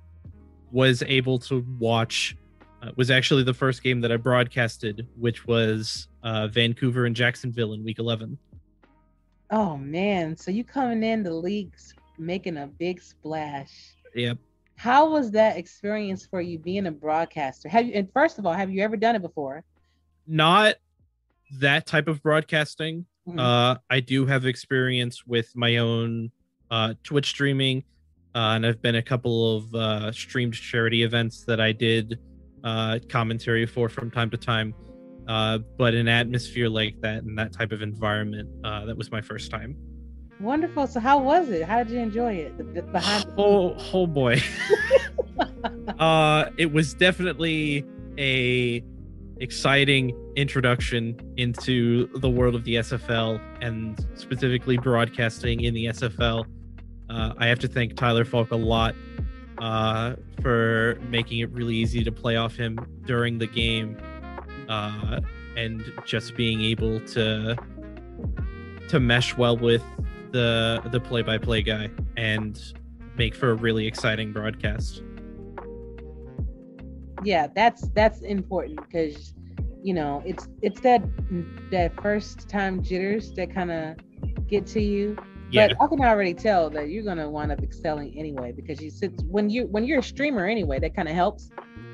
was 0.72 1.02
able 1.06 1.38
to 1.38 1.64
watch 1.78 2.36
uh, 2.82 2.90
was 2.96 3.10
actually 3.10 3.44
the 3.44 3.54
first 3.54 3.82
game 3.82 4.00
that 4.00 4.10
I 4.10 4.16
broadcasted, 4.16 5.06
which 5.16 5.46
was 5.46 6.08
uh, 6.24 6.48
Vancouver 6.48 7.06
and 7.06 7.14
Jacksonville 7.14 7.74
in 7.74 7.84
Week 7.84 8.00
11. 8.00 8.36
Oh 9.50 9.76
man, 9.76 10.36
so 10.36 10.50
you 10.50 10.64
coming 10.64 11.02
in 11.04 11.22
the 11.22 11.32
leagues 11.32 11.94
making 12.18 12.56
a 12.56 12.66
big 12.66 13.00
splash. 13.00 13.94
Yep. 14.14 14.38
How 14.76 15.10
was 15.10 15.30
that 15.32 15.58
experience 15.58 16.26
for 16.26 16.40
you 16.40 16.58
being 16.58 16.86
a 16.86 16.90
broadcaster? 16.90 17.68
Have 17.68 17.86
you 17.86 17.92
and 17.92 18.10
first 18.12 18.38
of 18.38 18.46
all, 18.46 18.52
have 18.52 18.70
you 18.70 18.82
ever 18.82 18.96
done 18.96 19.14
it 19.14 19.22
before? 19.22 19.62
Not 20.26 20.76
that 21.58 21.86
type 21.86 22.08
of 22.08 22.22
broadcasting. 22.22 23.04
Mhm. 23.28 23.38
Uh, 23.38 23.78
I 23.90 24.00
do 24.00 24.26
have 24.26 24.46
experience 24.46 25.26
with 25.26 25.54
my 25.54 25.76
own 25.76 26.32
uh, 26.70 26.94
Twitch 27.04 27.26
streaming, 27.28 27.84
uh, 28.34 28.54
and 28.54 28.66
I've 28.66 28.80
been 28.80 28.96
a 28.96 29.02
couple 29.02 29.56
of 29.56 29.74
uh, 29.74 30.12
streamed 30.12 30.54
charity 30.54 31.02
events 31.02 31.44
that 31.44 31.60
I 31.60 31.72
did 31.72 32.18
uh, 32.64 32.98
commentary 33.08 33.66
for 33.66 33.88
from 33.88 34.10
time 34.10 34.30
to 34.30 34.36
time. 34.36 34.74
Uh, 35.28 35.58
but 35.78 35.94
an 35.94 36.08
atmosphere 36.08 36.68
like 36.68 37.00
that 37.00 37.22
and 37.22 37.38
that 37.38 37.52
type 37.52 37.72
of 37.72 37.82
environment, 37.82 38.48
uh, 38.64 38.84
that 38.86 38.96
was 38.96 39.10
my 39.12 39.20
first 39.20 39.50
time. 39.50 39.76
Wonderful. 40.40 40.86
So 40.88 40.98
how 40.98 41.18
was 41.18 41.50
it? 41.50 41.62
How 41.62 41.82
did 41.84 41.92
you 41.92 42.00
enjoy 42.00 42.34
it? 42.34 42.74
The, 42.74 42.82
behind 42.82 43.26
Oh, 43.38 43.76
oh 43.92 44.06
boy. 44.06 44.42
uh, 45.98 46.46
it 46.56 46.72
was 46.72 46.94
definitely 46.94 47.84
a 48.18 48.82
exciting 49.38 50.16
introduction 50.36 51.18
into 51.36 52.08
the 52.18 52.30
world 52.30 52.54
of 52.54 52.64
the 52.64 52.76
SFL 52.76 53.40
and 53.60 54.04
specifically 54.14 54.76
broadcasting 54.76 55.60
in 55.60 55.74
the 55.74 55.86
SFL. 55.86 56.44
Uh, 57.12 57.34
I 57.36 57.46
have 57.46 57.58
to 57.60 57.68
thank 57.68 57.96
Tyler 57.96 58.24
Falk 58.24 58.50
a 58.52 58.56
lot 58.56 58.94
uh, 59.58 60.14
for 60.40 60.98
making 61.08 61.40
it 61.40 61.50
really 61.50 61.74
easy 61.74 62.02
to 62.04 62.10
play 62.10 62.36
off 62.36 62.56
him 62.56 62.78
during 63.04 63.38
the 63.38 63.46
game 63.46 63.98
uh, 64.68 65.20
and 65.56 65.84
just 66.06 66.34
being 66.36 66.62
able 66.62 67.00
to 67.00 67.56
to 68.88 69.00
mesh 69.00 69.36
well 69.36 69.56
with 69.56 69.82
the 70.30 70.82
the 70.90 71.00
play-by-play 71.00 71.62
guy 71.62 71.90
and 72.16 72.72
make 73.16 73.34
for 73.34 73.50
a 73.50 73.54
really 73.54 73.86
exciting 73.86 74.32
broadcast. 74.32 75.02
yeah, 77.24 77.46
that's 77.54 77.88
that's 77.88 78.20
important 78.20 78.80
because 78.88 79.34
you 79.82 79.94
know 79.94 80.22
it's 80.24 80.48
it's 80.60 80.80
that 80.80 81.02
that 81.70 82.00
first 82.00 82.48
time 82.48 82.82
jitters 82.82 83.32
that 83.32 83.52
kind 83.52 83.70
of 83.70 83.96
get 84.48 84.66
to 84.68 84.80
you. 84.80 85.16
Yeah, 85.52 85.68
But 85.68 85.84
I 85.84 85.86
can 85.88 86.02
already 86.02 86.34
tell 86.34 86.70
that 86.70 86.88
you're 86.88 87.04
gonna 87.04 87.28
wind 87.28 87.52
up 87.52 87.62
excelling 87.62 88.18
anyway 88.18 88.52
because 88.52 88.80
you 88.80 88.90
sit 88.90 89.12
when 89.24 89.50
you 89.50 89.66
when 89.66 89.84
you're 89.84 89.98
a 90.00 90.02
streamer 90.02 90.46
anyway. 90.46 90.78
That 90.78 90.96
kind 90.96 91.08
of 91.08 91.14
helps. 91.14 91.50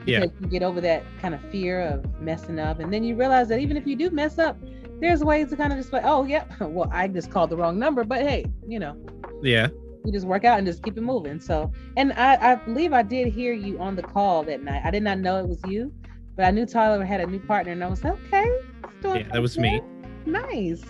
Yeah. 0.06 0.26
You 0.40 0.46
get 0.46 0.62
over 0.62 0.80
that 0.80 1.02
kind 1.20 1.34
of 1.34 1.40
fear 1.50 1.80
of 1.80 2.04
messing 2.20 2.58
up, 2.58 2.78
and 2.78 2.92
then 2.92 3.04
you 3.04 3.16
realize 3.16 3.48
that 3.48 3.58
even 3.58 3.76
if 3.76 3.86
you 3.86 3.96
do 3.96 4.10
mess 4.10 4.38
up, 4.38 4.56
there's 5.00 5.22
ways 5.22 5.50
to 5.50 5.56
kind 5.56 5.72
of 5.72 5.78
just 5.78 5.92
like, 5.92 6.04
oh 6.04 6.24
yeah, 6.24 6.44
well 6.60 6.88
I 6.92 7.08
just 7.08 7.30
called 7.30 7.50
the 7.50 7.56
wrong 7.56 7.78
number, 7.78 8.04
but 8.04 8.20
hey, 8.20 8.46
you 8.66 8.78
know, 8.78 8.96
yeah, 9.42 9.68
you 10.04 10.12
just 10.12 10.26
work 10.26 10.44
out 10.44 10.58
and 10.58 10.66
just 10.66 10.82
keep 10.82 10.96
it 10.96 11.02
moving. 11.02 11.40
So, 11.40 11.72
and 11.96 12.12
I, 12.12 12.52
I 12.52 12.54
believe 12.54 12.92
I 12.92 13.02
did 13.02 13.28
hear 13.28 13.52
you 13.52 13.78
on 13.80 13.96
the 13.96 14.02
call 14.02 14.44
that 14.44 14.62
night. 14.62 14.82
I 14.84 14.90
did 14.90 15.02
not 15.02 15.18
know 15.18 15.38
it 15.38 15.48
was 15.48 15.60
you, 15.66 15.92
but 16.36 16.46
I 16.46 16.50
knew 16.52 16.64
Tyler 16.64 17.04
had 17.04 17.20
a 17.20 17.26
new 17.26 17.40
partner, 17.40 17.72
and 17.72 17.82
I 17.82 17.88
was 17.88 18.02
like, 18.04 18.14
okay, 18.26 18.50
yeah. 19.04 19.28
That 19.32 19.42
was 19.42 19.58
me. 19.58 19.80
Nice. 20.26 20.84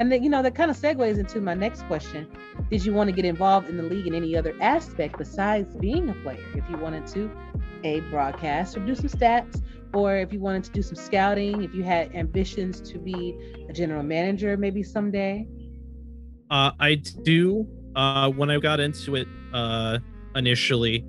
And 0.00 0.12
then 0.12 0.22
you 0.22 0.30
know 0.30 0.42
that 0.42 0.54
kind 0.54 0.70
of 0.70 0.76
segues 0.76 1.18
into 1.18 1.40
my 1.40 1.54
next 1.54 1.82
question. 1.86 2.28
Did 2.70 2.84
you 2.84 2.92
want 2.92 3.08
to 3.08 3.16
get 3.16 3.24
involved 3.24 3.68
in 3.68 3.76
the 3.76 3.82
league 3.82 4.06
in 4.06 4.14
any 4.14 4.36
other 4.36 4.54
aspect 4.60 5.18
besides 5.18 5.74
being 5.76 6.08
a 6.08 6.14
player? 6.14 6.44
If 6.54 6.64
you 6.70 6.76
wanted 6.76 7.06
to, 7.08 7.30
a 7.84 8.00
broadcast 8.10 8.76
or 8.76 8.80
do 8.80 8.94
some 8.94 9.08
stats, 9.08 9.62
or 9.94 10.16
if 10.16 10.32
you 10.32 10.40
wanted 10.40 10.64
to 10.64 10.70
do 10.70 10.82
some 10.82 10.94
scouting, 10.94 11.62
if 11.62 11.74
you 11.74 11.82
had 11.82 12.14
ambitions 12.14 12.80
to 12.90 12.98
be 12.98 13.36
a 13.68 13.72
general 13.72 14.02
manager 14.02 14.56
maybe 14.56 14.82
someday. 14.82 15.46
Uh, 16.50 16.72
I 16.78 16.96
do. 16.96 17.66
Uh, 17.96 18.30
when 18.30 18.50
I 18.50 18.58
got 18.58 18.80
into 18.80 19.16
it 19.16 19.26
uh, 19.52 19.98
initially, 20.36 21.04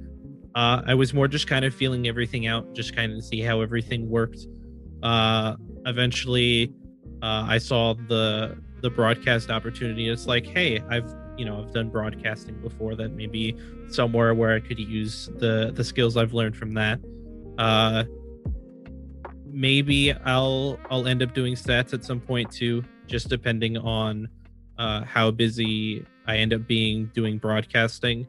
uh, 0.56 0.82
I 0.86 0.96
was 0.96 1.14
more 1.14 1.28
just 1.28 1.48
kind 1.48 1.64
of 1.64 1.74
feeling 1.74 2.08
everything 2.08 2.48
out, 2.48 2.74
just 2.74 2.96
kind 2.96 3.14
of 3.14 3.24
see 3.24 3.42
how 3.42 3.62
everything 3.62 4.10
worked. 4.10 4.48
Uh, 5.04 5.56
eventually, 5.86 6.74
uh, 7.22 7.46
I 7.48 7.58
saw 7.58 7.94
the 7.94 8.58
the 8.82 8.90
broadcast 8.90 9.50
opportunity. 9.50 10.10
It's 10.10 10.28
like, 10.28 10.46
hey, 10.46 10.82
I've 10.90 11.14
you 11.38 11.46
know 11.46 11.62
I've 11.62 11.74
done 11.74 11.90
broadcasting 11.90 12.56
before. 12.62 12.96
That 12.96 13.14
maybe 13.14 13.56
somewhere 13.90 14.34
where 14.34 14.54
I 14.56 14.60
could 14.60 14.80
use 14.80 15.30
the 15.38 15.72
the 15.74 15.84
skills 15.84 16.18
I've 16.18 16.34
learned 16.34 16.56
from 16.56 16.74
that. 16.76 17.00
Uh, 17.58 18.04
maybe 19.46 20.14
I'll 20.14 20.80
I'll 20.90 21.08
end 21.08 21.24
up 21.24 21.34
doing 21.34 21.56
stats 21.56 21.94
at 21.94 22.04
some 22.04 22.20
point 22.20 22.52
too, 22.52 22.84
just 23.08 23.30
depending 23.30 23.78
on 23.78 24.30
uh, 24.78 25.04
how 25.04 25.32
busy 25.32 26.06
I 26.28 26.38
end 26.38 26.54
up 26.54 26.68
being 26.68 27.12
doing 27.14 27.38
broadcasting. 27.38 28.28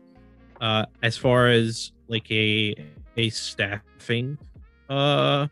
Uh, 0.60 0.84
as 1.02 1.16
far 1.16 1.48
as 1.48 1.92
like 2.08 2.30
a 2.30 2.74
a 3.16 3.30
staffing 3.30 4.38
uh 4.88 5.46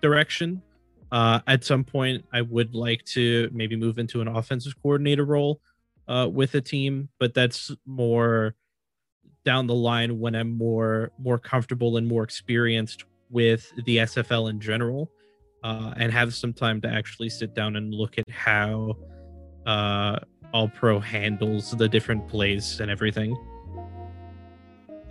direction, 0.00 0.62
uh, 1.12 1.40
at 1.46 1.64
some 1.64 1.84
point 1.84 2.24
I 2.32 2.42
would 2.42 2.74
like 2.74 3.04
to 3.06 3.50
maybe 3.52 3.76
move 3.76 3.98
into 3.98 4.20
an 4.20 4.28
offensive 4.28 4.74
coordinator 4.82 5.24
role 5.24 5.60
uh, 6.08 6.28
with 6.30 6.54
a 6.54 6.60
team, 6.60 7.08
but 7.18 7.34
that's 7.34 7.70
more 7.86 8.54
down 9.44 9.66
the 9.66 9.74
line 9.74 10.18
when 10.18 10.34
I'm 10.34 10.56
more 10.56 11.12
more 11.18 11.38
comfortable 11.38 11.96
and 11.96 12.06
more 12.06 12.22
experienced 12.22 13.04
with 13.30 13.72
the 13.84 13.98
SFL 13.98 14.50
in 14.50 14.60
general, 14.60 15.10
uh, 15.62 15.94
and 15.96 16.12
have 16.12 16.34
some 16.34 16.52
time 16.52 16.80
to 16.82 16.88
actually 16.88 17.30
sit 17.30 17.54
down 17.54 17.76
and 17.76 17.94
look 17.94 18.18
at 18.18 18.28
how 18.28 18.96
uh, 19.66 20.18
All 20.52 20.68
Pro 20.68 21.00
handles 21.00 21.70
the 21.72 21.88
different 21.88 22.28
plays 22.28 22.80
and 22.80 22.90
everything. 22.90 23.32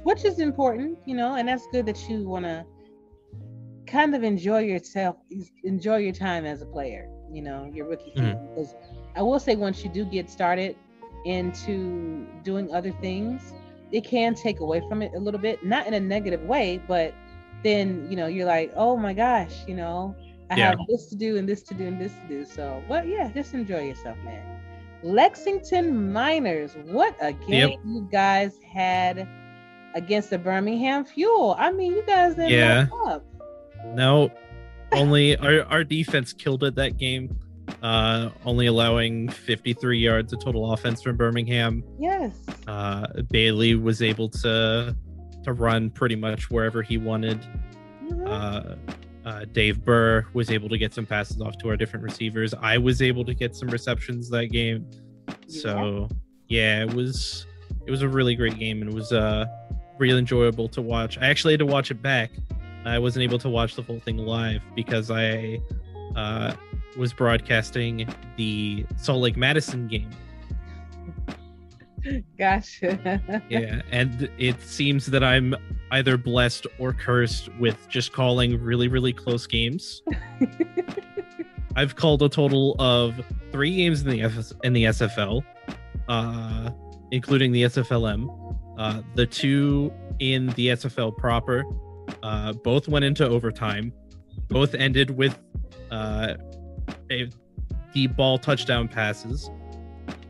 Which 0.04 0.26
is 0.26 0.40
important, 0.40 0.98
you 1.06 1.16
know, 1.16 1.36
and 1.36 1.48
that's 1.48 1.68
good 1.72 1.86
that 1.86 2.10
you 2.10 2.28
want 2.28 2.46
to 2.46 2.66
kind 3.90 4.16
of 4.16 4.24
enjoy 4.24 4.60
yourself, 4.60 5.18
enjoy 5.64 5.98
your 5.98 6.14
time 6.14 6.46
as 6.46 6.62
a 6.62 6.66
player, 6.66 7.10
you 7.32 7.42
know, 7.42 7.70
your 7.74 7.88
rookie 7.88 8.14
season. 8.16 8.38
Mhm. 8.38 8.50
Because 8.56 8.76
I 9.16 9.22
will 9.22 9.40
say, 9.40 9.56
once 9.56 9.84
you 9.84 9.90
do 9.90 10.06
get 10.06 10.30
started 10.30 10.76
into 11.26 12.26
doing 12.44 12.74
other 12.74 12.92
things, 12.92 13.54
it 13.92 14.04
can 14.06 14.36
take 14.36 14.60
away 14.60 14.82
from 14.88 15.02
it 15.02 15.12
a 15.16 15.20
little 15.20 15.40
bit, 15.40 15.64
not 15.66 15.88
in 15.88 15.94
a 15.94 16.00
negative 16.00 16.42
way, 16.44 16.80
but 16.88 17.14
then, 17.64 18.08
you 18.10 18.16
know, 18.16 18.28
you're 18.28 18.46
like, 18.48 18.72
oh 18.76 18.96
my 18.96 19.14
gosh, 19.14 19.54
you 19.68 19.76
know, 19.76 20.16
I 20.50 20.56
Yeah. 20.58 20.70
have 20.70 20.80
this 20.88 21.08
to 21.08 21.16
do 21.16 21.38
and 21.38 21.48
this 21.48 21.64
to 21.64 21.74
do 21.74 21.88
and 21.88 22.00
this 22.00 22.14
to 22.14 22.28
do. 22.28 22.46
So, 22.46 22.82
but 22.88 23.08
yeah, 23.08 23.30
just 23.32 23.54
enjoy 23.54 23.82
yourself, 23.88 24.18
man. 24.24 24.44
Lexington 25.04 26.12
Miners, 26.12 26.76
what 26.86 27.16
a 27.22 27.34
game 27.34 27.80
you 27.86 28.08
guys 28.12 28.60
had 28.74 29.28
against 29.96 30.30
the 30.30 30.38
Birmingham 30.38 31.06
Fuel. 31.06 31.56
I 31.58 31.72
mean, 31.72 31.94
you 31.94 32.04
guys 32.06 32.36
didn't 32.36 32.52
Yeah. 32.52 32.88
up. 33.06 33.26
No, 33.88 34.32
only 34.94 35.36
our 35.38 35.64
our 35.64 35.84
defense 35.84 36.34
killed 36.34 36.64
it 36.64 36.76
that 36.76 36.98
game. 36.98 37.38
Uh, 37.84 38.30
only 38.46 38.66
allowing 38.66 39.30
53 39.30 40.00
yards 40.00 40.34
of 40.34 40.40
total 40.44 40.74
offense 40.74 41.02
from 41.04 41.16
Birmingham. 41.16 41.84
Yes. 42.00 42.36
Uh, 42.68 43.08
Bailey 43.32 43.76
was 43.76 44.02
able 44.02 44.28
to 44.30 44.96
to 45.44 45.54
run 45.54 45.90
pretty 45.90 46.16
much 46.16 46.50
wherever 46.50 46.82
he 46.82 46.98
wanted. 46.98 47.40
Mhm. 48.04 48.28
Uh, 48.28 48.76
uh, 49.28 49.46
Dave 49.52 49.84
Burr 49.86 50.26
was 50.34 50.50
able 50.50 50.68
to 50.70 50.78
get 50.78 50.94
some 50.94 51.06
passes 51.06 51.40
off 51.42 51.58
to 51.60 51.70
our 51.70 51.78
different 51.78 52.04
receivers. 52.04 52.54
I 52.60 52.78
was 52.78 53.02
able 53.02 53.24
to 53.26 53.34
get 53.34 53.56
some 53.56 53.68
receptions 53.70 54.30
that 54.32 54.48
game. 54.48 54.86
So 55.48 56.10
yeah, 56.48 56.82
it 56.84 56.94
was 56.94 57.46
it 57.86 57.92
was 57.92 58.02
a 58.02 58.10
really 58.10 58.36
great 58.36 58.58
game 58.58 58.82
and 58.82 58.90
it 58.92 58.96
was 58.96 59.12
uh 59.14 59.46
real 60.00 60.18
enjoyable 60.18 60.68
to 60.70 60.82
watch. 60.82 61.18
I 61.20 61.28
actually 61.28 61.54
had 61.54 61.60
to 61.60 61.66
watch 61.66 61.92
it 61.92 62.02
back. 62.02 62.32
I 62.86 63.00
wasn't 63.00 63.24
able 63.24 63.40
to 63.40 63.50
watch 63.50 63.76
the 63.76 63.82
whole 63.82 64.00
thing 64.00 64.18
live 64.18 64.62
because 64.76 65.12
I 65.12 65.60
uh, 66.16 66.54
was 66.98 67.14
broadcasting 67.14 68.08
the 68.38 68.86
Salt 68.98 69.22
Lake 69.22 69.38
Madison 69.38 69.88
game. 69.88 70.10
Gotcha. 72.38 73.22
Yeah, 73.50 73.82
and 73.92 74.30
it 74.38 74.62
seems 74.62 75.08
that 75.08 75.24
I'm 75.24 75.56
either 75.92 76.18
blessed 76.18 76.68
or 76.78 76.94
cursed 76.94 77.50
with 77.60 77.88
just 77.90 78.14
calling 78.14 78.62
really, 78.62 78.88
really 78.88 79.14
close 79.14 79.48
games. 79.48 80.02
I've 81.76 81.96
called 81.96 82.22
a 82.24 82.30
total 82.30 82.76
of 82.80 83.22
three 83.52 83.76
games 83.76 84.02
in 84.02 84.10
the 84.10 84.22
F- 84.22 84.52
in 84.64 84.74
the 84.74 84.86
SFL, 84.86 85.44
uh, 86.08 86.72
including 87.12 87.52
the 87.52 87.64
SFLM. 87.64 88.56
Uh, 88.78 89.02
the 89.16 89.26
two 89.26 89.92
in 90.20 90.48
the 90.50 90.68
SFL 90.70 91.16
proper, 91.18 91.64
uh, 92.24 92.54
both 92.54 92.88
went 92.88 93.06
into 93.06 93.28
overtime. 93.28 93.94
Both 94.48 94.74
ended 94.74 95.12
with 95.12 95.38
uh, 95.92 96.36
a 97.12 97.30
deep 97.94 98.16
ball 98.16 98.38
touchdown 98.38 98.88
passes. 98.88 99.50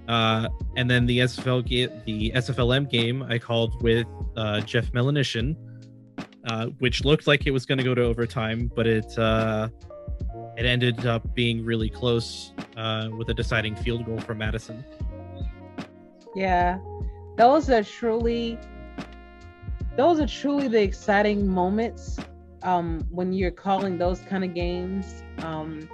Uh, 0.07 0.49
and 0.75 0.89
then 0.89 1.05
the 1.05 1.19
SFL 1.19 1.67
ga- 1.67 1.93
the 2.05 2.31
SFLM 2.35 2.89
game 2.89 3.21
I 3.23 3.37
called 3.37 3.81
with 3.83 4.07
uh, 4.35 4.61
Jeff 4.61 4.91
Melanishin, 4.91 5.55
uh, 6.45 6.67
which 6.79 7.05
looked 7.05 7.27
like 7.27 7.45
it 7.45 7.51
was 7.51 7.65
going 7.65 7.77
to 7.77 7.83
go 7.83 7.93
to 7.93 8.01
overtime, 8.01 8.71
but 8.75 8.87
it 8.87 9.17
uh, 9.19 9.69
it 10.57 10.65
ended 10.65 11.05
up 11.05 11.35
being 11.35 11.63
really 11.63 11.89
close 11.89 12.53
uh, 12.75 13.09
with 13.15 13.29
a 13.29 13.33
deciding 13.33 13.75
field 13.75 14.05
goal 14.05 14.19
from 14.19 14.39
Madison. 14.39 14.83
yeah. 16.35 16.79
Those 17.37 17.69
are 17.69 17.83
truly 17.83 18.57
those 19.97 20.19
are 20.19 20.27
truly 20.27 20.67
the 20.67 20.81
exciting 20.81 21.47
moments 21.47 22.17
um 22.63 23.05
when 23.09 23.31
you're 23.31 23.51
calling 23.51 23.97
those 23.97 24.19
kind 24.21 24.43
of 24.43 24.53
games. 24.53 25.23
Um 25.39 25.87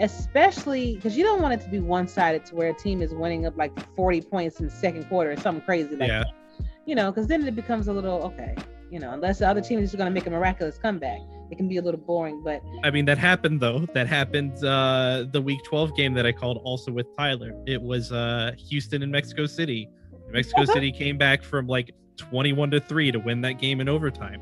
especially 0.00 0.94
because 0.94 1.16
you 1.16 1.24
don't 1.24 1.42
want 1.42 1.52
it 1.54 1.60
to 1.64 1.68
be 1.68 1.80
one-sided 1.80 2.44
to 2.46 2.54
where 2.54 2.68
a 2.70 2.74
team 2.74 3.02
is 3.02 3.12
winning 3.12 3.46
up 3.46 3.56
like 3.56 3.72
40 3.96 4.20
points 4.22 4.60
in 4.60 4.66
the 4.66 4.70
second 4.70 5.04
quarter 5.08 5.32
or 5.32 5.36
something 5.36 5.64
crazy 5.64 5.96
like 5.96 6.08
Yeah. 6.08 6.20
that. 6.20 6.66
You 6.86 6.94
know, 6.94 7.10
because 7.10 7.26
then 7.26 7.46
it 7.46 7.56
becomes 7.56 7.88
a 7.88 7.92
little 7.92 8.22
okay, 8.24 8.54
you 8.90 8.98
know, 8.98 9.10
unless 9.10 9.40
the 9.40 9.48
other 9.48 9.60
team 9.60 9.78
is 9.80 9.90
just 9.90 9.98
gonna 9.98 10.10
make 10.10 10.26
a 10.26 10.30
miraculous 10.30 10.78
comeback. 10.78 11.18
It 11.50 11.56
can 11.56 11.66
be 11.68 11.78
a 11.78 11.82
little 11.82 12.00
boring, 12.00 12.42
but 12.44 12.62
I 12.84 12.90
mean, 12.90 13.06
that 13.06 13.18
happened 13.18 13.60
though. 13.60 13.86
That 13.94 14.06
happened 14.06 14.62
uh, 14.64 15.24
the 15.32 15.40
Week 15.40 15.60
12 15.64 15.96
game 15.96 16.14
that 16.14 16.26
I 16.26 16.32
called 16.32 16.60
also 16.62 16.92
with 16.92 17.06
Tyler. 17.16 17.52
It 17.66 17.80
was 17.82 18.12
uh, 18.12 18.52
Houston 18.68 19.02
and 19.02 19.10
Mexico 19.10 19.46
City. 19.46 19.88
Mexico 20.30 20.64
City 20.76 20.92
came 20.92 21.16
back 21.18 21.42
from 21.42 21.66
like 21.66 21.90
21 22.18 22.70
to 22.72 22.80
three 22.80 23.10
to 23.10 23.18
win 23.18 23.40
that 23.42 23.54
game 23.54 23.80
in 23.80 23.88
overtime. 23.88 24.40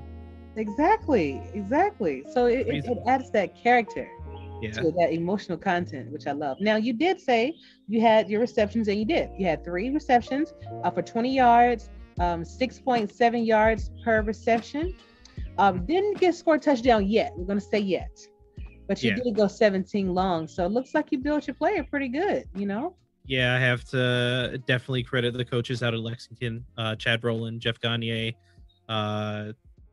exactly, 0.56 1.40
exactly. 1.54 2.24
So 2.32 2.46
it, 2.46 2.66
it, 2.66 2.84
it 2.84 2.98
adds 3.06 3.30
that 3.32 3.54
character. 3.56 4.08
Yeah. 4.62 4.70
to 4.70 4.90
that 4.92 5.12
emotional 5.12 5.58
content, 5.58 6.10
which 6.10 6.26
I 6.26 6.32
love. 6.32 6.56
Now, 6.62 6.76
you 6.76 6.94
did 6.94 7.20
say 7.20 7.54
you 7.88 8.00
had 8.00 8.30
your 8.30 8.40
receptions, 8.40 8.88
and 8.88 8.98
you 8.98 9.04
did. 9.04 9.28
You 9.36 9.44
had 9.46 9.62
three 9.62 9.90
receptions 9.90 10.54
uh, 10.82 10.90
for 10.90 11.02
20 11.02 11.30
yards, 11.34 11.90
um, 12.20 12.42
6.7 12.42 13.46
yards 13.46 13.90
per 14.02 14.22
reception. 14.22 14.94
Um, 15.58 15.84
didn't 15.84 16.18
get 16.20 16.34
score 16.34 16.56
touchdown 16.56 17.06
yet. 17.06 17.32
We're 17.36 17.44
going 17.44 17.58
to 17.58 17.64
say 17.66 17.80
yet. 17.80 18.18
But 18.88 19.02
you 19.02 19.10
Yeah. 19.10 19.24
did 19.24 19.36
go 19.36 19.46
17 19.46 20.14
long. 20.14 20.48
So 20.48 20.64
it 20.64 20.70
looks 20.72 20.94
like 20.94 21.12
you 21.12 21.18
built 21.18 21.46
your 21.46 21.54
player 21.56 21.84
pretty 21.84 22.08
good, 22.08 22.44
you 22.54 22.64
know? 22.64 22.96
Yeah, 23.26 23.54
I 23.54 23.58
have 23.58 23.84
to 23.86 24.60
definitely 24.66 25.02
credit 25.02 25.34
the 25.34 25.44
coaches 25.44 25.82
out 25.82 25.94
of 25.94 26.00
Lexington, 26.00 26.64
uh, 26.78 26.94
Chad 26.96 27.24
Rowland, 27.24 27.60
Jeff 27.60 27.80
Gagne. 27.80 28.36
Uh, 28.88 29.52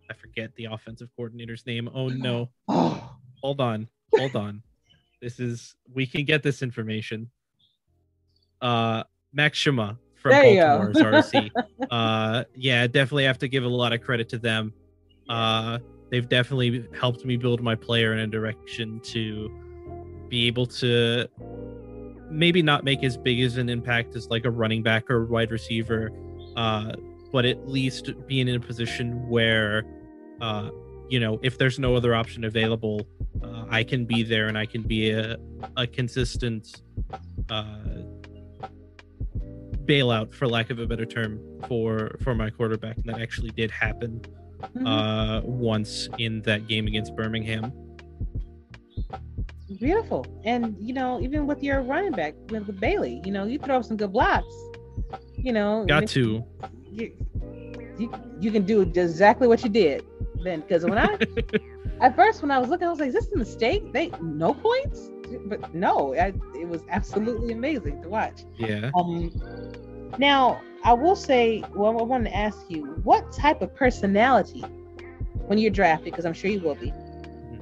I 0.09 0.13
forget 0.19 0.55
the 0.55 0.65
offensive 0.65 1.09
coordinator's 1.15 1.65
name. 1.65 1.89
Oh 1.93 2.09
no, 2.09 2.49
Oh, 2.67 3.15
hold 3.41 3.59
on, 3.59 3.87
hold 4.15 4.35
on. 4.35 4.61
This 5.21 5.39
is 5.39 5.75
we 5.93 6.05
can 6.05 6.25
get 6.25 6.43
this 6.43 6.61
information. 6.61 7.29
Uh, 8.61 9.03
Max 9.33 9.57
Shima 9.57 9.97
from 10.15 10.31
There. 10.31 10.67
Baltimore's 10.67 11.31
RC. 11.31 11.49
uh, 11.91 12.43
yeah, 12.55 12.85
definitely 12.87 13.25
have 13.25 13.39
to 13.39 13.47
give 13.47 13.63
a 13.63 13.67
lot 13.67 13.93
of 13.93 14.01
credit 14.01 14.29
to 14.29 14.37
them. 14.37 14.73
Uh, 15.27 15.79
they've 16.11 16.27
definitely 16.29 16.85
helped 16.97 17.25
me 17.25 17.37
build 17.37 17.61
my 17.61 17.75
player 17.75 18.13
in 18.13 18.19
a 18.19 18.27
direction 18.27 18.99
to 19.01 19.49
be 20.29 20.47
able 20.47 20.65
to 20.65 21.27
maybe 22.33 22.61
not 22.61 22.83
make 22.83 23.03
as 23.03 23.17
big 23.17 23.39
as 23.41 23.57
an 23.57 23.69
impact 23.69 24.15
as 24.15 24.29
like 24.29 24.45
a 24.45 24.51
running 24.51 24.83
back 24.83 25.09
or 25.09 25.25
wide 25.25 25.51
receiver, 25.51 26.11
uh, 26.55 26.91
but 27.31 27.45
at 27.45 27.67
least 27.67 28.11
being 28.27 28.47
in 28.47 28.55
a 28.55 28.59
position 28.59 29.27
where, 29.29 29.83
uh, 30.41 30.69
you 31.09 31.19
know, 31.19 31.39
if 31.43 31.57
there's 31.57 31.79
no 31.79 31.95
other 31.95 32.15
option 32.15 32.43
available, 32.43 33.07
uh, 33.43 33.65
I 33.69 33.83
can 33.83 34.05
be 34.05 34.23
there 34.23 34.47
and 34.47 34.57
I 34.57 34.65
can 34.65 34.81
be 34.81 35.11
a, 35.11 35.37
a 35.77 35.87
consistent 35.87 36.81
uh, 37.49 37.75
bailout, 39.85 40.33
for 40.33 40.47
lack 40.47 40.69
of 40.69 40.79
a 40.79 40.85
better 40.85 41.05
term, 41.05 41.39
for 41.67 42.15
for 42.21 42.33
my 42.33 42.49
quarterback. 42.49 42.97
And 42.97 43.05
that 43.05 43.21
actually 43.21 43.49
did 43.51 43.69
happen 43.69 44.21
mhm. 44.75 44.87
uh, 44.87 45.41
once 45.45 46.07
in 46.17 46.41
that 46.43 46.67
game 46.67 46.87
against 46.87 47.15
Birmingham. 47.15 47.71
Beautiful. 49.79 50.25
And, 50.43 50.75
you 50.79 50.93
know, 50.93 51.19
even 51.21 51.47
with 51.47 51.63
your 51.63 51.81
running 51.81 52.13
back, 52.13 52.35
with, 52.49 52.65
with 52.67 52.79
Bailey, 52.79 53.21
you 53.23 53.31
know, 53.31 53.45
you 53.45 53.59
throw 53.59 53.81
some 53.81 53.97
good 53.97 54.11
blocks, 54.11 54.53
you 55.37 55.51
know. 55.53 55.85
Got 55.87 56.07
to. 56.07 56.43
you, 56.91 57.11
you, 57.97 58.11
you 58.39 58.51
can 58.51 58.65
do 58.65 58.81
exactly 58.81 59.47
what 59.47 59.63
you 59.63 59.69
did 59.69 60.03
then 60.43 60.61
because 60.61 60.85
when 60.85 60.97
i 60.97 61.17
at 62.01 62.15
first 62.15 62.41
when 62.41 62.51
i 62.51 62.57
was 62.57 62.69
looking 62.69 62.87
i 62.87 62.89
was 62.89 62.99
like 62.99 63.07
is 63.09 63.13
this 63.13 63.31
a 63.33 63.37
mistake 63.37 63.91
they 63.93 64.11
no 64.21 64.53
points 64.53 65.09
but 65.45 65.73
no 65.73 66.13
I, 66.15 66.33
it 66.53 66.67
was 66.67 66.83
absolutely 66.89 67.51
amazing 67.51 68.01
to 68.01 68.09
watch 68.09 68.43
Yeah. 68.57 68.91
um 68.95 69.31
Now, 70.17 70.61
I 70.83 70.93
will 70.93 71.15
say, 71.15 71.65
well, 71.73 71.99
I 71.99 72.03
wanted 72.03 72.29
to 72.29 72.35
ask 72.35 72.69
you, 72.69 72.85
what 73.03 73.31
type 73.31 73.61
of 73.61 73.73
personality, 73.75 74.61
when 75.47 75.57
you're 75.57 75.71
drafted, 75.71 76.11
because 76.13 76.25
I'm 76.25 76.33
sure 76.33 76.49
you 76.49 76.59
will 76.59 76.75
be, 76.75 76.93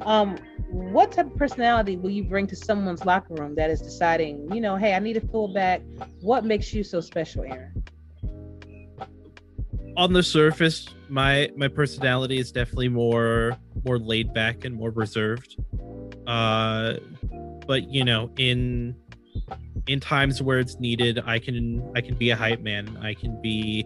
um, 0.05 0.37
what 0.71 1.11
type 1.11 1.27
of 1.27 1.37
personality 1.37 1.97
will 1.97 2.09
you 2.09 2.23
bring 2.23 2.47
to 2.47 2.55
someone's 2.55 3.05
locker 3.05 3.33
room 3.33 3.55
that 3.55 3.69
is 3.69 3.81
deciding, 3.81 4.51
you 4.53 4.61
know, 4.61 4.77
hey, 4.77 4.93
I 4.93 4.99
need 4.99 5.17
a 5.17 5.21
fullback? 5.27 5.81
What 6.21 6.45
makes 6.45 6.73
you 6.73 6.83
so 6.83 7.01
special, 7.01 7.43
Aaron? 7.43 7.83
On 9.97 10.13
the 10.13 10.23
surface, 10.23 10.87
my 11.09 11.49
my 11.57 11.67
personality 11.67 12.39
is 12.39 12.51
definitely 12.51 12.87
more 12.87 13.57
more 13.83 13.99
laid 13.99 14.33
back 14.33 14.63
and 14.63 14.73
more 14.73 14.91
reserved. 14.91 15.57
Uh, 16.25 16.93
but 17.67 17.89
you 17.89 18.05
know, 18.05 18.31
in 18.37 18.95
in 19.87 19.99
times 19.99 20.41
where 20.41 20.59
it's 20.59 20.79
needed, 20.79 21.19
I 21.25 21.39
can 21.39 21.91
I 21.95 22.01
can 22.01 22.15
be 22.15 22.29
a 22.29 22.35
hype 22.35 22.61
man. 22.61 22.97
I 23.01 23.13
can 23.13 23.41
be, 23.41 23.85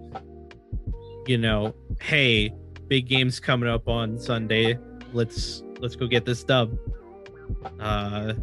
you 1.25 1.39
know, 1.39 1.73
hey, 1.99 2.53
big 2.87 3.07
games 3.07 3.39
coming 3.39 3.67
up 3.67 3.87
on 3.87 4.19
Sunday. 4.19 4.77
Let's 5.13 5.63
let's 5.79 5.95
go 5.95 6.07
get 6.07 6.25
this 6.25 6.43
dub. 6.43 6.77
Uh, 7.79 8.33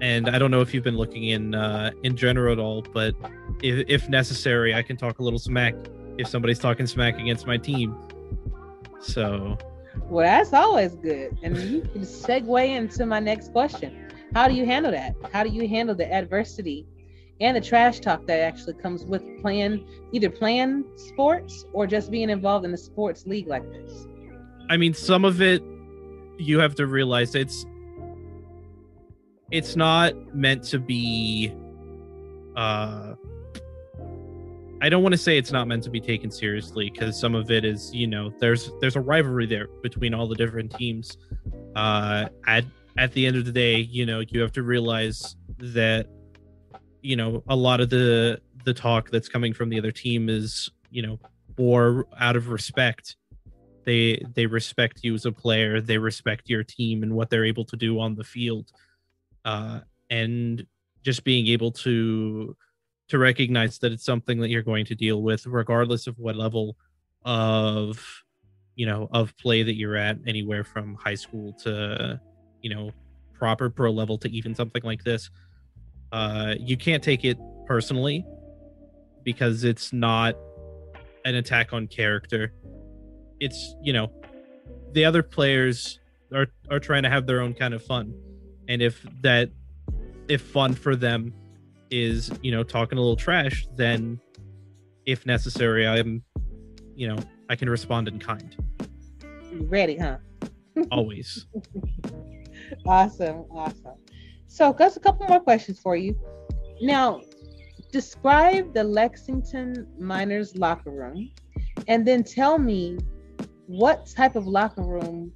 and 0.00 0.28
I 0.28 0.38
don't 0.38 0.50
know 0.50 0.60
if 0.60 0.74
you've 0.74 0.84
been 0.84 0.96
looking 0.96 1.24
in 1.24 1.54
uh, 1.54 1.90
in 2.02 2.16
general 2.16 2.52
at 2.52 2.58
all, 2.58 2.82
but 2.82 3.14
if, 3.62 3.86
if 3.88 4.08
necessary, 4.08 4.74
I 4.74 4.82
can 4.82 4.96
talk 4.96 5.18
a 5.18 5.22
little 5.22 5.38
smack 5.38 5.74
if 6.18 6.28
somebody's 6.28 6.58
talking 6.58 6.86
smack 6.86 7.18
against 7.18 7.46
my 7.46 7.56
team. 7.56 7.96
So, 9.00 9.56
well, 10.08 10.24
that's 10.24 10.52
always 10.52 10.94
good, 10.96 11.38
and 11.42 11.56
you 11.56 11.82
can 11.82 12.02
segue 12.02 12.68
into 12.68 13.06
my 13.06 13.20
next 13.20 13.52
question. 13.52 14.10
How 14.34 14.48
do 14.48 14.54
you 14.54 14.66
handle 14.66 14.92
that? 14.92 15.14
How 15.32 15.44
do 15.44 15.50
you 15.50 15.68
handle 15.68 15.94
the 15.94 16.12
adversity 16.12 16.86
and 17.40 17.56
the 17.56 17.60
trash 17.60 18.00
talk 18.00 18.26
that 18.26 18.40
actually 18.40 18.74
comes 18.74 19.04
with 19.04 19.22
playing 19.40 19.86
either 20.12 20.30
playing 20.30 20.84
sports 20.96 21.64
or 21.72 21.86
just 21.86 22.10
being 22.10 22.30
involved 22.30 22.64
in 22.64 22.74
a 22.74 22.76
sports 22.76 23.26
league 23.26 23.46
like 23.46 23.68
this? 23.70 24.06
I 24.68 24.76
mean, 24.76 24.94
some 24.94 25.24
of 25.24 25.42
it 25.42 25.62
you 26.38 26.58
have 26.58 26.74
to 26.74 26.86
realize 26.86 27.34
it's 27.34 27.64
it's 29.50 29.76
not 29.76 30.14
meant 30.34 30.64
to 30.64 30.78
be 30.78 31.54
uh 32.56 33.14
I 34.82 34.88
don't 34.88 35.02
want 35.02 35.12
to 35.12 35.18
say 35.18 35.38
it's 35.38 35.52
not 35.52 35.66
meant 35.68 35.82
to 35.84 35.90
be 35.90 36.00
taken 36.00 36.30
seriously 36.30 36.90
because 36.90 37.18
some 37.18 37.34
of 37.34 37.50
it 37.50 37.64
is, 37.64 37.94
you 37.94 38.06
know, 38.06 38.34
there's 38.38 38.70
there's 38.80 38.96
a 38.96 39.00
rivalry 39.00 39.46
there 39.46 39.68
between 39.82 40.12
all 40.12 40.26
the 40.26 40.34
different 40.34 40.74
teams. 40.74 41.16
Uh 41.76 42.28
at 42.46 42.64
at 42.96 43.12
the 43.12 43.26
end 43.26 43.36
of 43.36 43.44
the 43.44 43.52
day, 43.52 43.78
you 43.78 44.06
know, 44.06 44.22
you 44.28 44.40
have 44.40 44.52
to 44.52 44.62
realize 44.62 45.36
that 45.58 46.08
you 47.02 47.16
know, 47.16 47.42
a 47.48 47.56
lot 47.56 47.80
of 47.80 47.90
the 47.90 48.40
the 48.64 48.74
talk 48.74 49.10
that's 49.10 49.28
coming 49.28 49.52
from 49.52 49.68
the 49.68 49.78
other 49.78 49.92
team 49.92 50.28
is, 50.28 50.70
you 50.90 51.02
know, 51.02 51.18
more 51.58 52.06
out 52.18 52.34
of 52.34 52.48
respect. 52.48 53.16
They 53.84 54.22
they 54.34 54.46
respect 54.46 55.00
you 55.02 55.14
as 55.14 55.26
a 55.26 55.32
player, 55.32 55.80
they 55.80 55.98
respect 55.98 56.48
your 56.48 56.64
team 56.64 57.02
and 57.02 57.14
what 57.14 57.30
they're 57.30 57.44
able 57.44 57.64
to 57.66 57.76
do 57.76 58.00
on 58.00 58.14
the 58.14 58.24
field. 58.24 58.70
Uh 59.44 59.80
and 60.10 60.66
just 61.02 61.24
being 61.24 61.46
able 61.48 61.70
to 61.70 62.56
to 63.08 63.18
recognize 63.18 63.78
that 63.78 63.92
it's 63.92 64.04
something 64.04 64.40
that 64.40 64.48
you're 64.48 64.62
going 64.62 64.86
to 64.86 64.94
deal 64.94 65.22
with 65.22 65.46
regardless 65.46 66.06
of 66.06 66.18
what 66.18 66.36
level 66.36 66.76
of 67.24 68.22
you 68.74 68.86
know 68.86 69.08
of 69.12 69.36
play 69.36 69.62
that 69.62 69.74
you're 69.74 69.96
at 69.96 70.18
anywhere 70.26 70.64
from 70.64 70.94
high 70.94 71.14
school 71.14 71.52
to 71.52 72.20
you 72.62 72.74
know 72.74 72.90
proper 73.34 73.68
pro 73.68 73.90
level 73.90 74.16
to 74.18 74.30
even 74.30 74.54
something 74.54 74.82
like 74.82 75.04
this 75.04 75.30
uh 76.12 76.54
you 76.58 76.76
can't 76.76 77.02
take 77.02 77.24
it 77.24 77.38
personally 77.66 78.24
because 79.22 79.64
it's 79.64 79.92
not 79.92 80.34
an 81.24 81.34
attack 81.34 81.72
on 81.72 81.86
character 81.86 82.52
it's 83.40 83.74
you 83.82 83.92
know 83.92 84.10
the 84.92 85.04
other 85.04 85.22
players 85.22 85.98
are 86.32 86.46
are 86.70 86.80
trying 86.80 87.02
to 87.02 87.10
have 87.10 87.26
their 87.26 87.40
own 87.40 87.54
kind 87.54 87.74
of 87.74 87.82
fun. 87.82 88.14
And 88.68 88.80
if 88.80 89.04
that 89.20 89.50
if 90.28 90.42
fun 90.42 90.74
for 90.74 90.96
them 90.96 91.34
is 91.90 92.32
you 92.42 92.50
know 92.50 92.62
talking 92.62 92.98
a 92.98 93.00
little 93.00 93.16
trash 93.16 93.66
then 93.76 94.18
if 95.04 95.26
necessary 95.26 95.86
i'm 95.86 96.24
you 96.96 97.06
know 97.06 97.18
i 97.50 97.56
can 97.56 97.68
respond 97.68 98.08
in 98.08 98.18
kind. 98.18 98.56
Ready 99.52 99.98
huh? 99.98 100.18
Always. 100.90 101.46
Awesome 102.86 103.44
awesome. 103.50 103.98
So 104.46 104.72
got 104.72 104.96
a 104.96 105.00
couple 105.00 105.26
more 105.26 105.40
questions 105.40 105.78
for 105.78 105.96
you. 105.96 106.18
Now 106.80 107.20
describe 107.92 108.74
the 108.74 108.82
lexington 108.82 109.86
miners 109.98 110.56
locker 110.56 110.90
room 110.90 111.30
and 111.86 112.04
then 112.06 112.24
tell 112.24 112.58
me 112.58 112.98
what 113.66 114.06
type 114.06 114.36
of 114.36 114.46
locker 114.46 114.82
room 114.82 115.32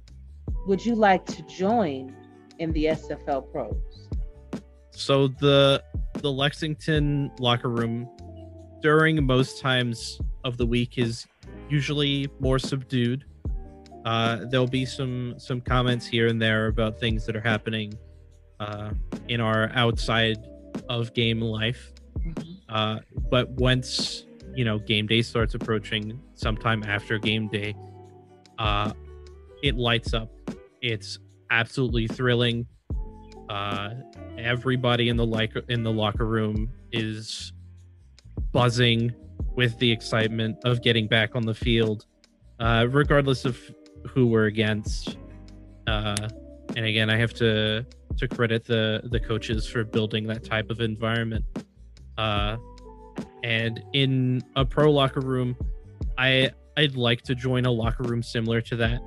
would 0.67 0.85
you 0.85 0.95
like 0.95 1.25
to 1.25 1.41
join 1.43 2.15
in 2.59 2.71
the 2.73 2.85
sfl 2.85 3.51
pros? 3.51 4.09
So 4.91 5.27
the 5.27 5.83
the 6.15 6.31
lexington 6.31 7.31
locker 7.39 7.69
room 7.69 8.09
during 8.81 9.23
most 9.25 9.59
times 9.59 10.19
of 10.43 10.57
the 10.57 10.65
week 10.65 10.97
is 10.97 11.25
usually 11.69 12.27
more 12.39 12.59
subdued. 12.59 13.25
Uh, 14.05 14.45
there'll 14.49 14.67
be 14.67 14.85
some 14.85 15.35
some 15.37 15.61
comments 15.61 16.05
here 16.05 16.27
and 16.27 16.41
there 16.41 16.67
about 16.67 16.99
things 16.99 17.25
that 17.25 17.35
are 17.35 17.41
happening 17.41 17.93
uh, 18.59 18.91
in 19.27 19.41
our 19.41 19.69
outside 19.73 20.37
of 20.89 21.13
game 21.13 21.41
life. 21.41 21.93
Uh, 22.69 22.99
but 23.29 23.49
once 23.51 24.25
you 24.55 24.65
know 24.65 24.79
game 24.79 25.07
day 25.07 25.21
starts 25.21 25.53
approaching, 25.55 26.19
sometime 26.35 26.83
after 26.83 27.17
game 27.17 27.47
day, 27.47 27.73
uh, 28.59 28.93
it 29.63 29.75
lights 29.75 30.13
up. 30.13 30.29
It's 30.81 31.17
absolutely 31.49 32.07
thrilling. 32.07 32.67
Uh, 33.49 33.91
everybody 34.37 35.09
in 35.09 35.17
the 35.17 35.25
like 35.25 35.53
in 35.69 35.83
the 35.83 35.91
locker 35.91 36.25
room 36.25 36.69
is 36.91 37.51
buzzing 38.51 39.13
with 39.55 39.77
the 39.79 39.91
excitement 39.91 40.57
of 40.65 40.81
getting 40.81 41.07
back 41.07 41.35
on 41.35 41.45
the 41.45 41.53
field, 41.53 42.05
uh, 42.59 42.85
regardless 42.89 43.45
of 43.45 43.59
who 44.07 44.27
we're 44.27 44.45
against. 44.45 45.17
Uh, 45.87 46.15
and 46.75 46.85
again, 46.85 47.09
I 47.09 47.17
have 47.17 47.33
to 47.35 47.85
to 48.17 48.27
credit 48.27 48.65
the 48.65 49.01
the 49.11 49.19
coaches 49.19 49.65
for 49.65 49.83
building 49.83 50.27
that 50.27 50.43
type 50.43 50.69
of 50.69 50.81
environment. 50.81 51.45
Uh, 52.17 52.57
and 53.43 53.83
in 53.93 54.43
a 54.55 54.65
pro 54.65 54.91
locker 54.91 55.21
room, 55.21 55.55
I 56.17 56.51
I'd 56.77 56.95
like 56.95 57.21
to 57.23 57.35
join 57.35 57.65
a 57.65 57.71
locker 57.71 58.03
room 58.03 58.23
similar 58.23 58.61
to 58.61 58.75
that. 58.77 59.01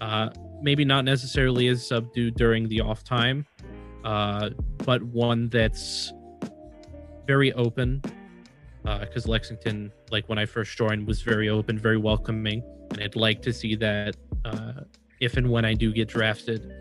Uh, 0.00 0.30
maybe 0.60 0.84
not 0.84 1.04
necessarily 1.04 1.68
as 1.68 1.86
subdued 1.86 2.34
during 2.34 2.68
the 2.68 2.80
off 2.80 3.04
time, 3.04 3.46
uh, 4.04 4.50
but 4.84 5.02
one 5.02 5.48
that's 5.48 6.12
very 7.26 7.52
open. 7.54 8.02
Because 8.82 9.26
uh, 9.26 9.30
Lexington, 9.30 9.92
like 10.10 10.28
when 10.28 10.38
I 10.38 10.46
first 10.46 10.76
joined, 10.76 11.06
was 11.06 11.22
very 11.22 11.48
open, 11.48 11.76
very 11.78 11.96
welcoming 11.96 12.62
and 12.90 13.02
I'd 13.02 13.16
like 13.16 13.42
to 13.42 13.52
see 13.52 13.74
that 13.76 14.16
uh, 14.44 14.72
if 15.20 15.36
and 15.36 15.50
when 15.50 15.64
I 15.64 15.74
do 15.74 15.92
get 15.92 16.08
drafted. 16.08 16.72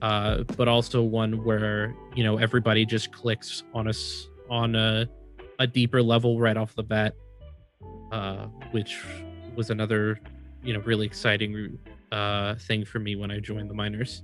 Uh, 0.00 0.44
but 0.56 0.68
also 0.68 1.02
one 1.02 1.44
where 1.44 1.92
you 2.14 2.22
know 2.22 2.38
everybody 2.38 2.86
just 2.86 3.12
clicks 3.12 3.64
on 3.74 3.88
us 3.88 4.28
on 4.48 4.76
a 4.76 5.08
a 5.58 5.66
deeper 5.66 6.00
level 6.00 6.38
right 6.38 6.56
off 6.56 6.74
the 6.76 6.84
bat, 6.84 7.14
uh, 8.12 8.46
which 8.70 9.02
was 9.58 9.70
another 9.70 10.20
you 10.62 10.72
know 10.72 10.80
really 10.80 11.04
exciting 11.04 11.78
uh, 12.12 12.54
thing 12.54 12.84
for 12.84 13.00
me 13.00 13.16
when 13.16 13.30
I 13.30 13.40
joined 13.40 13.68
the 13.68 13.74
miners. 13.74 14.22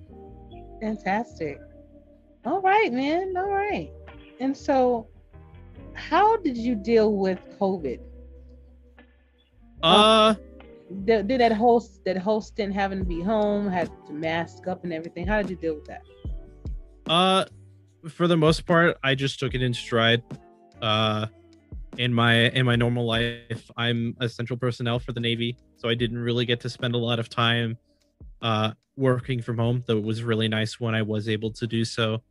Fantastic. 0.80 1.60
All 2.46 2.62
right, 2.62 2.92
man. 2.92 3.34
All 3.36 3.50
right. 3.50 3.90
And 4.40 4.56
so, 4.56 5.08
how 5.92 6.36
did 6.38 6.56
you 6.56 6.74
deal 6.74 7.12
with 7.14 7.38
COVID? 7.58 8.00
Uh, 9.82 10.34
did, 11.04 11.28
did 11.28 11.40
that 11.40 11.52
host 11.52 12.04
that 12.04 12.16
host 12.16 12.56
didn't 12.56 12.74
having 12.74 13.00
to 13.00 13.04
be 13.04 13.20
home, 13.20 13.68
had 13.68 13.90
to 14.06 14.12
mask 14.12 14.66
up 14.68 14.84
and 14.84 14.92
everything. 14.92 15.26
How 15.26 15.42
did 15.42 15.50
you 15.50 15.56
deal 15.56 15.74
with 15.74 15.86
that? 15.86 16.02
Uh, 17.06 17.44
for 18.08 18.28
the 18.28 18.36
most 18.36 18.66
part, 18.66 18.96
I 19.02 19.14
just 19.14 19.40
took 19.40 19.54
it 19.54 19.62
in 19.62 19.74
stride. 19.74 20.22
Uh, 20.80 21.26
in 21.98 22.12
my 22.12 22.50
in 22.50 22.66
my 22.66 22.76
normal 22.76 23.06
life, 23.06 23.70
I'm 23.76 24.16
essential 24.20 24.56
personnel 24.56 24.98
for 24.98 25.12
the 25.12 25.20
Navy, 25.20 25.56
so 25.76 25.88
I 25.88 25.94
didn't 25.94 26.18
really 26.18 26.44
get 26.44 26.60
to 26.60 26.70
spend 26.70 26.94
a 26.94 26.98
lot 26.98 27.18
of 27.18 27.28
time 27.28 27.78
uh 28.42 28.72
working 28.96 29.42
from 29.42 29.58
home. 29.58 29.82
Though 29.86 29.98
it 29.98 30.04
was 30.04 30.22
really 30.22 30.48
nice 30.48 30.80
when 30.80 30.94
I 30.94 31.02
was 31.02 31.28
able 31.28 31.52
to 31.52 31.66
do 31.66 31.84
so. 31.84 32.22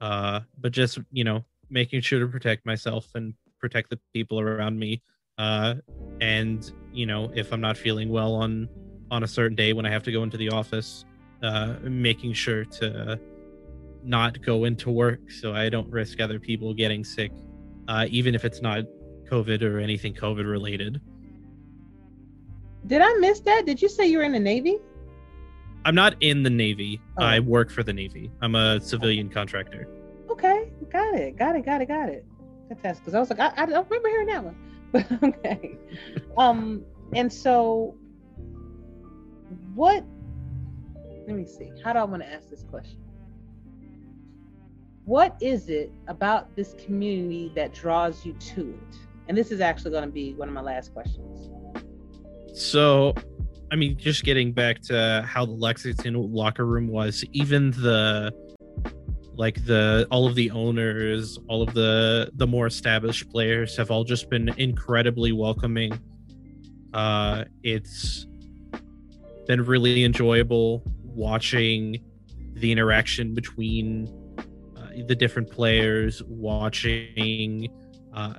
Uh, 0.00 0.40
but 0.58 0.72
just 0.72 0.98
you 1.10 1.24
know, 1.24 1.44
making 1.70 2.00
sure 2.00 2.20
to 2.20 2.26
protect 2.26 2.64
myself 2.66 3.08
and 3.14 3.34
protect 3.60 3.90
the 3.90 3.98
people 4.12 4.40
around 4.40 4.78
me 4.78 5.02
uh, 5.38 5.74
and 6.20 6.72
you 6.92 7.06
know 7.06 7.30
if 7.34 7.52
i'm 7.52 7.60
not 7.60 7.76
feeling 7.76 8.08
well 8.08 8.34
on 8.34 8.68
on 9.10 9.22
a 9.22 9.26
certain 9.26 9.56
day 9.56 9.72
when 9.72 9.86
i 9.86 9.90
have 9.90 10.02
to 10.02 10.12
go 10.12 10.22
into 10.22 10.36
the 10.36 10.48
office 10.50 11.04
uh, 11.42 11.74
making 11.82 12.32
sure 12.32 12.64
to 12.64 13.18
not 14.02 14.40
go 14.42 14.64
into 14.64 14.90
work 14.90 15.30
so 15.30 15.54
i 15.54 15.68
don't 15.68 15.90
risk 15.90 16.20
other 16.20 16.38
people 16.38 16.74
getting 16.74 17.04
sick 17.04 17.32
uh, 17.88 18.06
even 18.10 18.34
if 18.34 18.44
it's 18.44 18.60
not 18.60 18.84
COVID 19.30 19.62
or 19.62 19.80
anything 19.80 20.14
COVID 20.14 20.48
related. 20.48 21.00
Did 22.86 23.02
I 23.02 23.12
miss 23.14 23.40
that? 23.40 23.66
Did 23.66 23.82
you 23.82 23.88
say 23.88 24.06
you 24.06 24.18
were 24.18 24.24
in 24.24 24.32
the 24.32 24.40
Navy? 24.40 24.78
I'm 25.84 25.94
not 25.94 26.14
in 26.20 26.42
the 26.42 26.50
Navy. 26.50 27.00
Oh. 27.18 27.24
I 27.24 27.40
work 27.40 27.70
for 27.70 27.82
the 27.82 27.92
Navy. 27.92 28.30
I'm 28.40 28.54
a 28.54 28.80
civilian 28.80 29.28
contractor. 29.28 29.88
Okay, 30.30 30.70
got 30.90 31.14
it, 31.14 31.36
got 31.36 31.56
it, 31.56 31.64
got 31.64 31.80
it, 31.80 31.88
got 31.88 32.08
it. 32.08 32.24
Fantastic. 32.68 33.04
Because 33.04 33.14
I 33.14 33.20
was 33.20 33.30
like, 33.30 33.40
I, 33.40 33.52
I 33.56 33.66
don't 33.66 33.88
remember 33.88 34.08
hearing 34.08 34.26
that 34.28 34.44
one. 34.44 34.56
But 34.92 35.06
okay. 35.22 35.78
um, 36.36 36.84
and 37.14 37.32
so 37.32 37.96
what 39.74 40.04
let 41.26 41.36
me 41.36 41.46
see. 41.46 41.70
How 41.84 41.92
do 41.92 41.98
I 41.98 42.04
want 42.04 42.22
to 42.22 42.28
ask 42.30 42.48
this 42.48 42.64
question? 42.64 42.98
What 45.08 45.38
is 45.40 45.70
it 45.70 45.90
about 46.06 46.54
this 46.54 46.74
community 46.74 47.50
that 47.54 47.72
draws 47.72 48.26
you 48.26 48.34
to 48.34 48.74
it? 48.74 48.98
And 49.26 49.38
this 49.38 49.50
is 49.50 49.62
actually 49.62 49.92
going 49.92 50.04
to 50.04 50.10
be 50.10 50.34
one 50.34 50.48
of 50.48 50.54
my 50.54 50.60
last 50.60 50.92
questions. 50.92 51.48
So, 52.52 53.14
I 53.72 53.76
mean, 53.76 53.96
just 53.96 54.22
getting 54.22 54.52
back 54.52 54.82
to 54.82 55.24
how 55.26 55.46
the 55.46 55.52
Lexington 55.52 56.12
locker 56.30 56.66
room 56.66 56.88
was, 56.88 57.24
even 57.32 57.70
the 57.70 58.34
like 59.32 59.64
the 59.64 60.06
all 60.10 60.26
of 60.26 60.34
the 60.34 60.50
owners, 60.50 61.38
all 61.48 61.62
of 61.62 61.72
the 61.72 62.30
the 62.34 62.46
more 62.46 62.66
established 62.66 63.30
players 63.30 63.78
have 63.78 63.90
all 63.90 64.04
just 64.04 64.28
been 64.28 64.50
incredibly 64.58 65.32
welcoming. 65.32 65.98
Uh, 66.92 67.44
it's 67.62 68.26
been 69.46 69.64
really 69.64 70.04
enjoyable 70.04 70.82
watching 71.02 72.04
the 72.56 72.70
interaction 72.70 73.32
between 73.32 74.17
the 75.06 75.14
different 75.14 75.50
players, 75.50 76.22
watching 76.24 77.68
uh, 78.14 78.34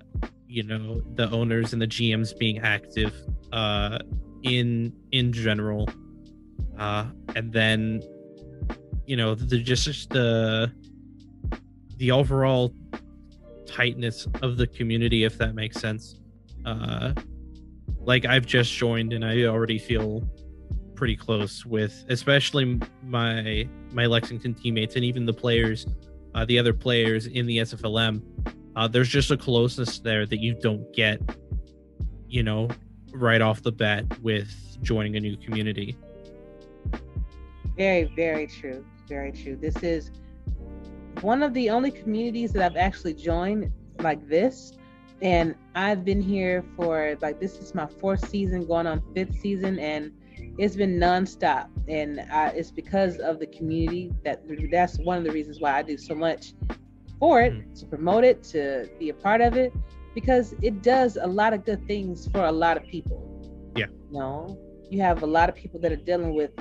you 0.48 0.64
know 0.64 1.02
the 1.16 1.30
owners 1.30 1.74
and 1.74 1.82
the 1.82 1.88
GMs 1.88 2.38
being 2.38 2.60
active 2.60 3.14
uh, 3.52 4.00
in 4.44 4.94
in 5.12 5.32
general, 5.32 5.90
uh, 6.78 7.06
and 7.36 7.52
then 7.52 8.02
you 9.06 9.16
know 9.16 9.36
the 9.36 9.58
just 9.58 10.10
the 10.10 10.72
the 11.98 12.12
overall 12.12 12.74
tightness 13.66 14.28
of 14.42 14.58
the 14.58 14.68
community, 14.68 15.24
if 15.24 15.38
that 15.38 15.54
makes 15.54 15.80
sense. 15.80 16.16
Uh, 16.66 17.14
like 18.00 18.26
I've 18.26 18.46
just 18.46 18.74
joined 18.74 19.14
and 19.14 19.24
I 19.24 19.44
already 19.44 19.78
feel 19.78 20.28
pretty 20.96 21.16
close 21.16 21.66
with, 21.66 22.06
especially 22.10 22.80
my 23.04 23.68
my 23.92 24.06
Lexington 24.06 24.54
teammates 24.54 24.96
and 24.96 25.06
even 25.06 25.26
the 25.26 25.34
players, 25.34 25.86
uh, 26.36 26.46
the 26.46 26.60
other 26.60 26.74
players 26.74 27.28
in 27.28 27.46
the 27.46 27.58
SFLM. 27.58 28.22
Uh, 28.76 28.88
there's 28.88 29.10
just 29.10 29.32
a 29.32 29.38
closeness 29.38 30.00
there 30.00 30.26
that 30.26 30.40
you 30.40 30.54
don't 30.54 30.92
get, 30.94 31.22
you 32.28 32.44
know, 32.44 32.70
right 33.12 33.42
off 33.42 33.62
the 33.62 33.72
bat 33.72 34.06
with 34.22 34.50
joining 34.82 35.16
a 35.16 35.20
new 35.20 35.36
community. 35.38 35.98
Very, 37.78 38.12
very 38.16 38.48
true. 38.48 38.86
Very 39.08 39.32
true. 39.32 39.56
This 39.56 39.76
is 39.84 40.12
one 41.22 41.44
of 41.44 41.54
the 41.54 41.70
only 41.70 41.92
communities 41.92 42.54
that 42.54 42.64
I've 42.64 42.78
actually 42.78 43.14
joined 43.14 43.72
like 44.00 44.28
this. 44.28 44.74
And 45.22 45.56
I've 45.76 46.06
been 46.06 46.22
here 46.22 46.64
for 46.78 47.18
like 47.22 47.40
this 47.40 47.58
is 47.58 47.76
my 47.76 47.88
fourth 47.88 48.30
season, 48.30 48.66
going 48.66 48.88
on 48.88 49.04
fifth 49.14 49.38
season, 49.40 49.78
and 49.80 50.12
it's 50.60 50.76
been 50.76 51.00
nonstop. 51.00 51.70
And 51.88 52.20
I, 52.32 52.50
it's 52.50 52.70
because 52.70 53.18
of 53.18 53.40
the 53.40 53.48
community 53.48 54.12
that 54.26 54.44
that's 54.72 55.00
one 55.00 55.18
of 55.18 55.24
the 55.24 55.32
reasons 55.32 55.60
why 55.60 55.72
I 55.72 55.82
do 55.82 55.98
so 55.98 56.14
much 56.14 56.54
for 57.18 57.42
it 57.42 57.54
mm-hmm. 57.54 57.74
to 57.74 57.86
promote 57.86 58.26
it, 58.26 58.44
to 58.44 58.90
be 59.00 59.10
a 59.10 59.14
part 59.14 59.40
of 59.42 59.56
it, 59.56 59.74
because 60.14 60.54
it 60.62 60.82
does 60.82 61.18
a 61.20 61.28
lot 61.28 61.54
of 61.54 61.66
good 61.66 61.88
things 61.88 62.28
for 62.28 62.44
a 62.46 62.52
lot 62.52 62.76
of 62.76 62.84
people. 62.84 63.26
Yeah. 63.76 63.86
You 64.12 64.20
know, 64.20 64.60
you 64.90 65.02
have 65.02 65.24
a 65.24 65.28
lot 65.28 65.48
of 65.48 65.56
people 65.56 65.80
that 65.80 65.94
are 65.94 66.04
dealing 66.12 66.36
with 66.36 66.52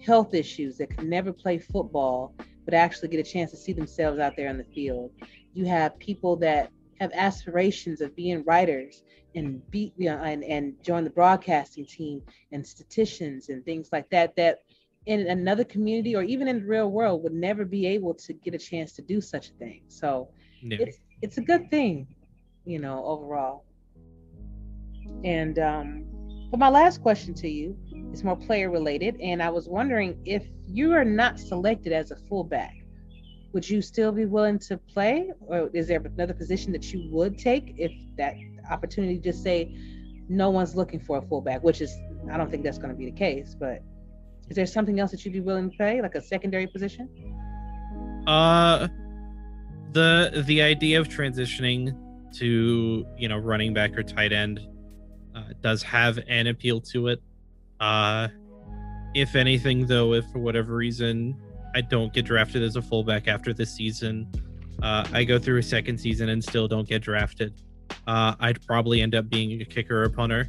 health 0.00 0.34
issues 0.34 0.78
that 0.78 0.96
can 0.96 1.08
never 1.08 1.32
play 1.32 1.58
football 1.58 2.34
but 2.64 2.74
actually 2.74 3.08
get 3.08 3.18
a 3.18 3.28
chance 3.28 3.50
to 3.50 3.56
see 3.56 3.72
themselves 3.72 4.18
out 4.18 4.36
there 4.36 4.48
in 4.48 4.58
the 4.58 4.64
field. 4.64 5.10
You 5.54 5.64
have 5.64 5.98
people 5.98 6.36
that 6.36 6.70
have 7.00 7.10
aspirations 7.14 8.02
of 8.02 8.14
being 8.14 8.44
writers 8.44 9.02
and 9.34 9.68
be 9.70 9.92
you 9.96 10.10
know 10.10 10.18
and, 10.22 10.42
and 10.44 10.74
join 10.82 11.04
the 11.04 11.10
broadcasting 11.10 11.84
team 11.86 12.22
and 12.52 12.66
statisticians 12.66 13.48
and 13.48 13.64
things 13.64 13.90
like 13.92 14.08
that 14.10 14.34
that 14.36 14.58
in 15.06 15.26
another 15.28 15.64
community 15.64 16.14
or 16.14 16.22
even 16.22 16.48
in 16.48 16.60
the 16.60 16.66
real 16.66 16.90
world 16.90 17.22
would 17.22 17.32
never 17.32 17.64
be 17.64 17.86
able 17.86 18.14
to 18.14 18.32
get 18.32 18.54
a 18.54 18.58
chance 18.58 18.92
to 18.92 19.02
do 19.02 19.20
such 19.20 19.48
a 19.50 19.52
thing. 19.54 19.82
So 19.88 20.28
Yeah. 20.62 20.78
it's 20.80 20.98
it's 21.22 21.38
a 21.38 21.42
good 21.42 21.70
thing, 21.70 22.06
you 22.64 22.78
know, 22.78 23.04
overall. 23.04 23.64
And 25.24 25.58
um, 25.58 26.04
but 26.50 26.58
my 26.60 26.68
last 26.68 27.00
question 27.02 27.34
to 27.34 27.48
you 27.48 27.76
is 28.12 28.22
more 28.24 28.36
player 28.36 28.70
related, 28.70 29.16
and 29.20 29.42
I 29.42 29.50
was 29.50 29.68
wondering 29.68 30.18
if 30.24 30.46
you 30.66 30.92
are 30.92 31.04
not 31.04 31.38
selected 31.38 31.92
as 31.92 32.10
a 32.10 32.16
fullback, 32.16 32.74
would 33.52 33.68
you 33.68 33.80
still 33.82 34.12
be 34.12 34.26
willing 34.26 34.58
to 34.60 34.76
play, 34.76 35.30
or 35.40 35.70
is 35.74 35.88
there 35.88 36.00
another 36.00 36.34
position 36.34 36.72
that 36.72 36.92
you 36.92 37.08
would 37.10 37.38
take 37.38 37.74
if 37.78 37.92
that 38.16 38.34
opportunity 38.70 39.16
to 39.16 39.22
just 39.22 39.42
say 39.42 39.76
no 40.28 40.50
one's 40.50 40.74
looking 40.74 41.00
for 41.00 41.18
a 41.18 41.22
fullback, 41.22 41.62
which 41.62 41.80
is 41.80 41.96
I 42.30 42.36
don't 42.36 42.50
think 42.50 42.64
that's 42.64 42.78
going 42.78 42.90
to 42.90 42.96
be 42.96 43.06
the 43.06 43.16
case, 43.16 43.56
but 43.58 43.82
is 44.48 44.56
there 44.56 44.66
something 44.66 44.98
else 45.00 45.10
that 45.10 45.24
you'd 45.24 45.32
be 45.32 45.40
willing 45.40 45.70
to 45.70 45.76
play, 45.76 46.00
like 46.00 46.14
a 46.14 46.22
secondary 46.22 46.66
position? 46.66 47.08
Uh, 48.26 48.88
the 49.92 50.42
the 50.46 50.62
idea 50.62 51.00
of 51.00 51.08
transitioning 51.08 51.96
to 52.34 53.06
you 53.16 53.28
know 53.28 53.38
running 53.38 53.72
back 53.72 53.96
or 53.96 54.02
tight 54.02 54.32
end 54.32 54.60
uh, 55.34 55.42
does 55.60 55.82
have 55.82 56.18
an 56.28 56.46
appeal 56.46 56.80
to 56.80 57.08
it. 57.08 57.22
Uh, 57.80 58.28
if 59.14 59.34
anything, 59.34 59.86
though, 59.86 60.12
if 60.14 60.24
for 60.26 60.38
whatever 60.38 60.74
reason 60.74 61.34
I 61.74 61.80
don't 61.80 62.12
get 62.12 62.24
drafted 62.24 62.62
as 62.62 62.76
a 62.76 62.82
fullback 62.82 63.28
after 63.28 63.52
this 63.52 63.72
season, 63.72 64.30
uh, 64.82 65.06
I 65.12 65.24
go 65.24 65.38
through 65.38 65.58
a 65.58 65.62
second 65.62 65.98
season 65.98 66.28
and 66.28 66.42
still 66.42 66.68
don't 66.68 66.88
get 66.88 67.02
drafted, 67.02 67.60
uh, 68.08 68.34
I'd 68.40 68.66
probably 68.66 69.02
end 69.02 69.14
up 69.14 69.28
being 69.28 69.60
a 69.60 69.64
kicker 69.66 70.02
or 70.02 70.08
punter, 70.08 70.48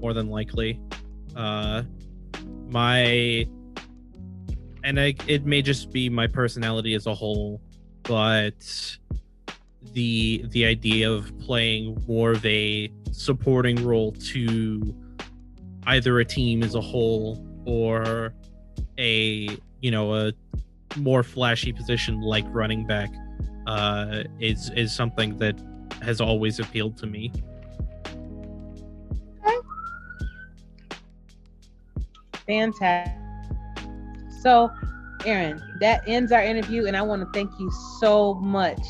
more 0.00 0.14
than 0.14 0.30
likely. 0.30 0.80
Uh, 1.36 1.82
my 2.68 3.46
and 4.82 4.98
I, 4.98 5.14
it 5.26 5.44
may 5.44 5.60
just 5.60 5.92
be 5.92 6.08
my 6.08 6.26
personality 6.26 6.94
as 6.94 7.06
a 7.06 7.14
whole, 7.14 7.60
but 8.04 8.96
the 9.92 10.42
the 10.48 10.64
idea 10.64 11.10
of 11.10 11.38
playing 11.38 12.02
more 12.08 12.32
of 12.32 12.44
a 12.46 12.90
supporting 13.12 13.84
role 13.84 14.12
to 14.12 14.94
either 15.86 16.20
a 16.20 16.24
team 16.24 16.62
as 16.62 16.74
a 16.74 16.80
whole 16.80 17.46
or 17.66 18.32
a 18.98 19.48
you 19.80 19.90
know 19.90 20.14
a 20.14 20.32
more 20.96 21.22
flashy 21.22 21.72
position 21.72 22.22
like 22.22 22.44
running 22.48 22.86
back 22.86 23.10
uh, 23.66 24.24
is 24.38 24.70
is 24.70 24.94
something 24.94 25.36
that 25.36 25.60
has 26.02 26.20
always 26.20 26.58
appealed 26.58 26.96
to 26.98 27.06
me. 27.06 27.32
Fantastic. 32.46 33.16
So, 34.42 34.70
Aaron, 35.24 35.62
that 35.80 36.02
ends 36.06 36.32
our 36.32 36.42
interview, 36.42 36.86
and 36.86 36.96
I 36.96 37.02
want 37.02 37.22
to 37.22 37.28
thank 37.32 37.50
you 37.60 37.70
so 38.00 38.34
much 38.34 38.80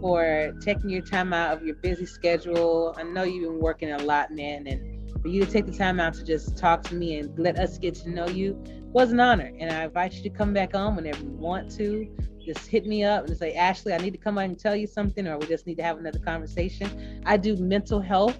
for 0.00 0.52
taking 0.60 0.88
your 0.88 1.02
time 1.02 1.32
out 1.32 1.56
of 1.56 1.64
your 1.64 1.74
busy 1.76 2.06
schedule. 2.06 2.94
I 2.96 3.02
know 3.02 3.24
you've 3.24 3.50
been 3.50 3.60
working 3.60 3.92
a 3.92 3.98
lot, 3.98 4.30
man, 4.30 4.66
and 4.66 5.20
for 5.20 5.28
you 5.28 5.44
to 5.44 5.50
take 5.50 5.66
the 5.66 5.72
time 5.72 6.00
out 6.00 6.14
to 6.14 6.24
just 6.24 6.56
talk 6.56 6.82
to 6.84 6.94
me 6.94 7.18
and 7.18 7.38
let 7.38 7.58
us 7.58 7.78
get 7.78 7.94
to 7.96 8.10
know 8.10 8.26
you 8.26 8.60
was 8.92 9.12
an 9.12 9.20
honor. 9.20 9.52
And 9.58 9.70
I 9.70 9.84
invite 9.84 10.14
you 10.14 10.22
to 10.22 10.30
come 10.30 10.52
back 10.52 10.74
on 10.74 10.96
whenever 10.96 11.22
you 11.22 11.30
want 11.30 11.70
to. 11.76 12.08
Just 12.44 12.66
hit 12.66 12.86
me 12.86 13.04
up 13.04 13.26
and 13.26 13.36
say, 13.36 13.54
Ashley, 13.54 13.92
I 13.92 13.98
need 13.98 14.12
to 14.12 14.18
come 14.18 14.38
out 14.38 14.44
and 14.44 14.58
tell 14.58 14.76
you 14.76 14.86
something, 14.86 15.26
or 15.26 15.38
we 15.38 15.46
just 15.46 15.66
need 15.66 15.76
to 15.76 15.82
have 15.82 15.98
another 15.98 16.18
conversation. 16.18 17.22
I 17.24 17.36
do 17.36 17.56
mental 17.56 18.00
health 18.00 18.38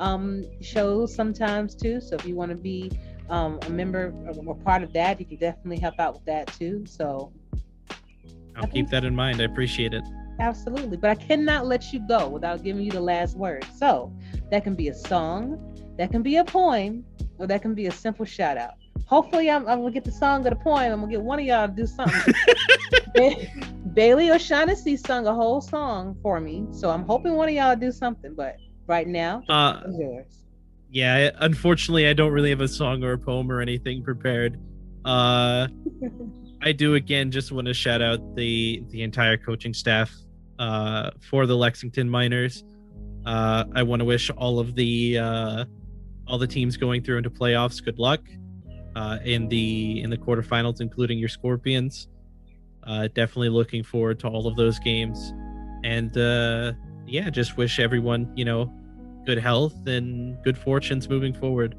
um, 0.00 0.44
shows 0.60 1.14
sometimes 1.14 1.74
too. 1.74 2.00
So 2.00 2.16
if 2.16 2.24
you 2.24 2.34
want 2.34 2.50
to 2.50 2.56
be 2.56 2.92
um, 3.28 3.58
a 3.66 3.70
member 3.70 4.14
or 4.46 4.54
part 4.56 4.82
of 4.82 4.92
that, 4.92 5.18
you 5.20 5.26
can 5.26 5.36
definitely 5.36 5.78
help 5.78 5.98
out 5.98 6.14
with 6.14 6.24
that 6.26 6.46
too. 6.48 6.84
So 6.86 7.32
I'll 8.56 8.68
keep 8.68 8.88
that 8.90 9.04
in 9.04 9.14
mind. 9.14 9.40
I 9.40 9.44
appreciate 9.44 9.94
it. 9.94 10.04
absolutely, 10.40 10.96
but 10.96 11.10
I 11.10 11.14
cannot 11.14 11.66
let 11.66 11.92
you 11.92 12.00
go 12.06 12.28
without 12.28 12.62
giving 12.62 12.82
you 12.82 12.90
the 12.90 13.00
last 13.00 13.36
word. 13.36 13.66
So 13.76 14.12
that 14.50 14.64
can 14.64 14.74
be 14.74 14.88
a 14.88 14.94
song, 14.94 15.58
that 15.96 16.10
can 16.10 16.22
be 16.22 16.36
a 16.36 16.44
poem, 16.44 17.04
or 17.38 17.46
that 17.46 17.62
can 17.62 17.74
be 17.74 17.86
a 17.86 17.92
simple 17.92 18.24
shout 18.24 18.56
out. 18.56 18.74
Hopefully, 19.06 19.50
I'm, 19.50 19.66
I'm 19.68 19.80
gonna 19.80 19.90
get 19.90 20.04
the 20.04 20.12
song 20.12 20.46
or 20.46 20.50
the 20.50 20.56
poem. 20.56 20.92
I'm 20.92 21.00
gonna 21.00 21.12
get 21.12 21.22
one 21.22 21.38
of 21.38 21.44
y'all 21.46 21.66
to 21.68 21.74
do 21.74 21.86
something. 21.86 22.34
Ba- 23.14 23.46
Bailey 23.94 24.30
O'Shaughnessy 24.30 24.96
sung 24.96 25.26
a 25.26 25.34
whole 25.34 25.60
song 25.60 26.16
for 26.22 26.40
me, 26.40 26.66
so 26.72 26.90
I'm 26.90 27.04
hoping 27.04 27.34
one 27.34 27.48
of 27.48 27.54
y'all 27.54 27.74
do 27.76 27.90
something. 27.90 28.34
But 28.34 28.56
right 28.86 29.08
now, 29.08 29.42
Uh, 29.48 29.82
yours. 29.98 30.44
yeah, 30.90 31.30
unfortunately, 31.40 32.06
I 32.06 32.12
don't 32.12 32.32
really 32.32 32.50
have 32.50 32.60
a 32.60 32.68
song 32.68 33.02
or 33.02 33.12
a 33.12 33.18
poem 33.18 33.50
or 33.50 33.60
anything 33.60 34.02
prepared. 34.02 34.58
Uh, 35.04 35.68
I 36.62 36.72
do 36.72 36.94
again 36.96 37.30
just 37.30 37.52
want 37.52 37.66
to 37.68 37.74
shout 37.74 38.02
out 38.02 38.34
the 38.36 38.82
the 38.90 39.02
entire 39.02 39.36
coaching 39.36 39.72
staff 39.72 40.12
uh, 40.58 41.10
for 41.20 41.46
the 41.46 41.56
Lexington 41.56 42.08
Miners. 42.10 42.64
Uh, 43.24 43.64
I 43.74 43.82
want 43.82 44.00
to 44.00 44.04
wish 44.04 44.28
all 44.30 44.58
of 44.58 44.74
the 44.74 45.18
uh, 45.18 45.64
all 46.26 46.38
the 46.38 46.46
teams 46.46 46.76
going 46.76 47.02
through 47.02 47.18
into 47.18 47.30
playoffs 47.30 47.82
good 47.84 47.98
luck 47.98 48.20
uh, 48.98 49.18
in 49.24 49.48
the 49.48 50.02
in 50.02 50.10
the 50.10 50.16
quarterfinals, 50.18 50.80
including 50.80 51.18
your 51.18 51.28
Scorpions. 51.28 52.08
Uh, 52.82 53.06
definitely 53.08 53.48
looking 53.50 53.82
forward 53.82 54.18
to 54.18 54.26
all 54.28 54.46
of 54.46 54.56
those 54.56 54.78
games, 54.78 55.32
and 55.84 56.16
uh, 56.18 56.72
yeah, 57.06 57.30
just 57.30 57.56
wish 57.56 57.78
everyone 57.78 58.32
you 58.34 58.44
know 58.44 58.72
good 59.24 59.38
health 59.38 59.86
and 59.86 60.42
good 60.42 60.58
fortunes 60.58 61.08
moving 61.08 61.32
forward. 61.32 61.76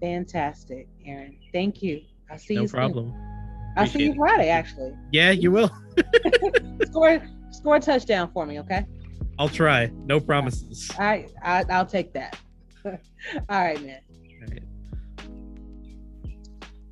Fantastic, 0.00 0.88
Aaron. 1.04 1.38
Thank 1.52 1.82
you. 1.82 2.02
I'll 2.30 2.38
see 2.38 2.54
No 2.54 2.62
you 2.62 2.68
soon. 2.68 2.76
problem. 2.76 3.14
I'll 3.76 3.86
see 3.86 4.04
you 4.04 4.14
Friday, 4.14 4.48
actually. 4.48 4.94
Yeah, 5.12 5.30
you 5.30 5.50
will. 5.52 5.70
Score, 6.86 7.22
score 7.50 7.76
a 7.76 7.80
touchdown 7.80 8.30
for 8.32 8.46
me, 8.46 8.58
okay? 8.60 8.86
I'll 9.38 9.50
try. 9.50 9.90
No 10.06 10.18
promises. 10.18 10.90
Right, 10.98 11.30
I, 11.42 11.64
I'll 11.70 11.84
take 11.86 12.14
that. 12.14 12.38
All 12.86 12.98
right, 13.50 13.80
man. 13.84 14.00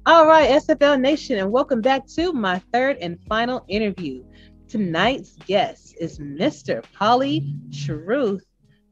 Alright. 0.06 0.50
SFL 0.50 1.00
Nation, 1.00 1.38
and 1.38 1.50
welcome 1.50 1.80
back 1.80 2.06
to 2.08 2.34
my 2.34 2.58
third 2.74 2.98
and 2.98 3.18
final 3.26 3.64
interview. 3.68 4.22
Tonight's 4.68 5.36
guest 5.46 5.96
is 5.98 6.18
Mr. 6.18 6.84
Polly 6.92 7.56
Truth, 7.72 8.44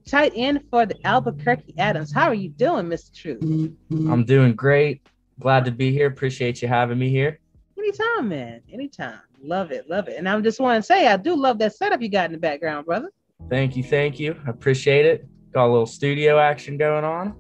tight 0.08 0.32
end 0.34 0.62
for 0.70 0.86
the 0.86 0.96
Albuquerque 1.06 1.74
Adams. 1.76 2.14
How 2.14 2.28
are 2.28 2.34
you 2.34 2.48
doing, 2.48 2.86
Mr. 2.86 3.14
Truth? 3.14 3.42
I'm 3.90 4.24
doing 4.24 4.54
great. 4.54 5.06
Glad 5.38 5.66
to 5.66 5.70
be 5.70 5.92
here. 5.92 6.06
Appreciate 6.06 6.62
you 6.62 6.68
having 6.68 6.98
me 6.98 7.10
here. 7.10 7.40
Anytime, 7.76 8.30
man. 8.30 8.62
Anytime. 8.72 9.20
Love 9.42 9.70
it. 9.70 9.90
Love 9.90 10.08
it. 10.08 10.16
And 10.16 10.26
I 10.26 10.40
just 10.40 10.60
want 10.60 10.82
to 10.82 10.86
say, 10.86 11.08
I 11.08 11.18
do 11.18 11.36
love 11.36 11.58
that 11.58 11.74
setup 11.74 12.00
you 12.00 12.08
got 12.08 12.24
in 12.26 12.32
the 12.32 12.38
background, 12.38 12.86
brother. 12.86 13.10
Thank 13.50 13.76
you. 13.76 13.84
Thank 13.84 14.18
you. 14.18 14.40
I 14.46 14.50
appreciate 14.50 15.04
it. 15.04 15.28
Got 15.52 15.66
a 15.66 15.70
little 15.70 15.84
studio 15.84 16.38
action 16.38 16.78
going 16.78 17.04
on. 17.04 17.36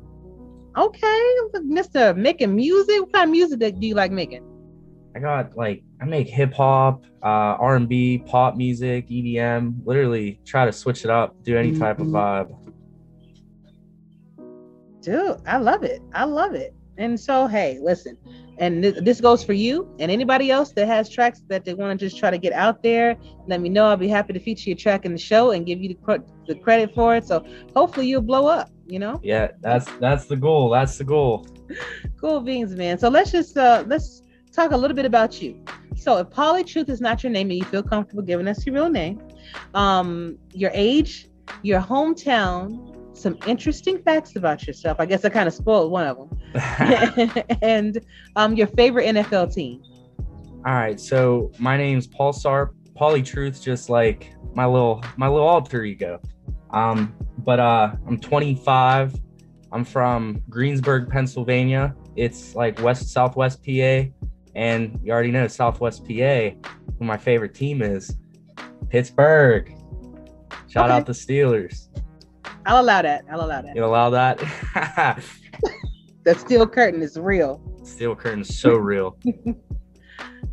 Okay, 0.76 1.36
Mr. 1.56 2.16
Making 2.16 2.56
music. 2.56 3.00
What 3.00 3.12
kind 3.12 3.28
of 3.28 3.32
music 3.32 3.78
do 3.78 3.86
you 3.86 3.94
like 3.94 4.10
making? 4.10 4.42
I 5.14 5.18
got 5.18 5.54
like 5.56 5.84
I 6.00 6.06
make 6.06 6.28
hip 6.28 6.54
hop, 6.54 7.04
uh, 7.22 7.56
R&B, 7.60 8.24
pop 8.26 8.56
music, 8.56 9.08
EDM. 9.08 9.74
Literally 9.84 10.40
try 10.46 10.64
to 10.64 10.72
switch 10.72 11.04
it 11.04 11.10
up, 11.10 11.36
do 11.42 11.58
any 11.58 11.78
type 11.78 11.98
of 11.98 12.06
vibe. 12.06 12.56
Dude, 15.02 15.36
I 15.46 15.58
love 15.58 15.82
it. 15.82 16.00
I 16.14 16.24
love 16.24 16.54
it. 16.54 16.74
And 16.96 17.18
so, 17.18 17.46
hey, 17.46 17.78
listen, 17.82 18.16
and 18.62 18.82
th- 18.82 18.98
this 19.02 19.20
goes 19.20 19.42
for 19.42 19.54
you 19.54 19.88
and 19.98 20.08
anybody 20.10 20.50
else 20.50 20.70
that 20.76 20.86
has 20.86 21.10
tracks 21.10 21.42
that 21.48 21.64
they 21.64 21.74
want 21.74 21.98
to 21.98 22.06
just 22.06 22.16
try 22.18 22.30
to 22.30 22.38
get 22.38 22.52
out 22.52 22.80
there. 22.82 23.16
Let 23.48 23.60
me 23.60 23.68
know. 23.68 23.86
I'll 23.86 23.96
be 23.96 24.08
happy 24.08 24.32
to 24.32 24.38
feature 24.38 24.70
your 24.70 24.76
track 24.76 25.04
in 25.04 25.12
the 25.12 25.18
show 25.18 25.50
and 25.50 25.66
give 25.66 25.80
you 25.82 25.88
the, 25.88 25.98
cr- 26.06 26.24
the 26.46 26.54
credit 26.54 26.94
for 26.94 27.16
it. 27.16 27.26
So 27.26 27.44
hopefully 27.74 28.06
you'll 28.06 28.22
blow 28.22 28.46
up. 28.46 28.70
You 28.86 29.00
know, 29.00 29.20
Yeah, 29.22 29.48
that's 29.60 29.90
that's 30.04 30.26
the 30.26 30.36
goal. 30.36 30.70
That's 30.70 30.96
the 30.98 31.04
goal. 31.04 31.46
cool 32.20 32.40
beans, 32.40 32.74
man. 32.76 32.98
So 32.98 33.08
let's 33.08 33.32
just 33.32 33.56
uh 33.56 33.84
let's 33.86 34.22
talk 34.52 34.70
a 34.72 34.76
little 34.76 34.94
bit 34.94 35.06
about 35.06 35.42
you. 35.42 35.64
So 35.96 36.18
if 36.18 36.30
Polly 36.30 36.62
Truth 36.62 36.88
is 36.88 37.00
not 37.00 37.22
your 37.22 37.32
name 37.32 37.50
and 37.50 37.58
you 37.58 37.64
feel 37.64 37.82
comfortable 37.82 38.22
giving 38.22 38.46
us 38.48 38.64
your 38.66 38.74
real 38.74 38.90
name, 38.90 39.20
um, 39.74 40.38
your 40.52 40.70
age, 40.74 41.28
your 41.62 41.80
hometown, 41.80 42.91
some 43.14 43.36
interesting 43.46 44.02
facts 44.02 44.36
about 44.36 44.66
yourself. 44.66 44.98
I 45.00 45.06
guess 45.06 45.24
I 45.24 45.28
kind 45.28 45.46
of 45.46 45.54
spoiled 45.54 45.90
one 45.92 46.06
of 46.06 46.16
them. 46.16 46.38
and 47.62 47.98
um, 48.36 48.54
your 48.54 48.66
favorite 48.68 49.06
NFL 49.06 49.54
team. 49.54 49.82
All 50.64 50.74
right, 50.74 50.98
so 50.98 51.50
my 51.58 51.76
name's 51.76 52.06
Paul 52.06 52.32
Sarp. 52.32 52.70
Pauly 52.94 53.24
Truth, 53.24 53.62
just 53.62 53.88
like 53.88 54.32
my 54.54 54.66
little 54.66 55.02
my 55.16 55.26
little 55.26 55.48
alter 55.48 55.82
ego. 55.82 56.20
Um, 56.70 57.14
but 57.38 57.58
uh, 57.58 57.94
I'm 58.06 58.18
25. 58.18 59.14
I'm 59.72 59.84
from 59.84 60.42
Greensburg, 60.48 61.08
Pennsylvania. 61.08 61.96
It's 62.16 62.54
like 62.54 62.80
west 62.82 63.08
southwest 63.08 63.64
PA, 63.64 64.04
and 64.54 65.00
you 65.02 65.10
already 65.12 65.30
know 65.30 65.48
Southwest 65.48 66.06
PA. 66.06 66.50
Who 66.98 67.04
my 67.04 67.16
favorite 67.16 67.54
team 67.54 67.82
is, 67.82 68.16
Pittsburgh. 68.90 69.74
Shout 70.68 70.84
Okay. 70.90 70.94
out 70.94 71.06
the 71.06 71.12
Steelers. 71.12 71.88
I'll 72.66 72.82
allow 72.82 73.02
that. 73.02 73.24
I'll 73.30 73.44
allow 73.44 73.62
that. 73.62 73.74
You 73.76 73.84
allow 73.84 74.10
that? 74.10 74.38
The 76.24 76.36
steel 76.36 76.68
curtain 76.68 77.02
is 77.02 77.18
real. 77.18 77.60
Steel 77.82 78.14
curtain's 78.14 78.56
so 78.58 78.74
real. 78.76 79.18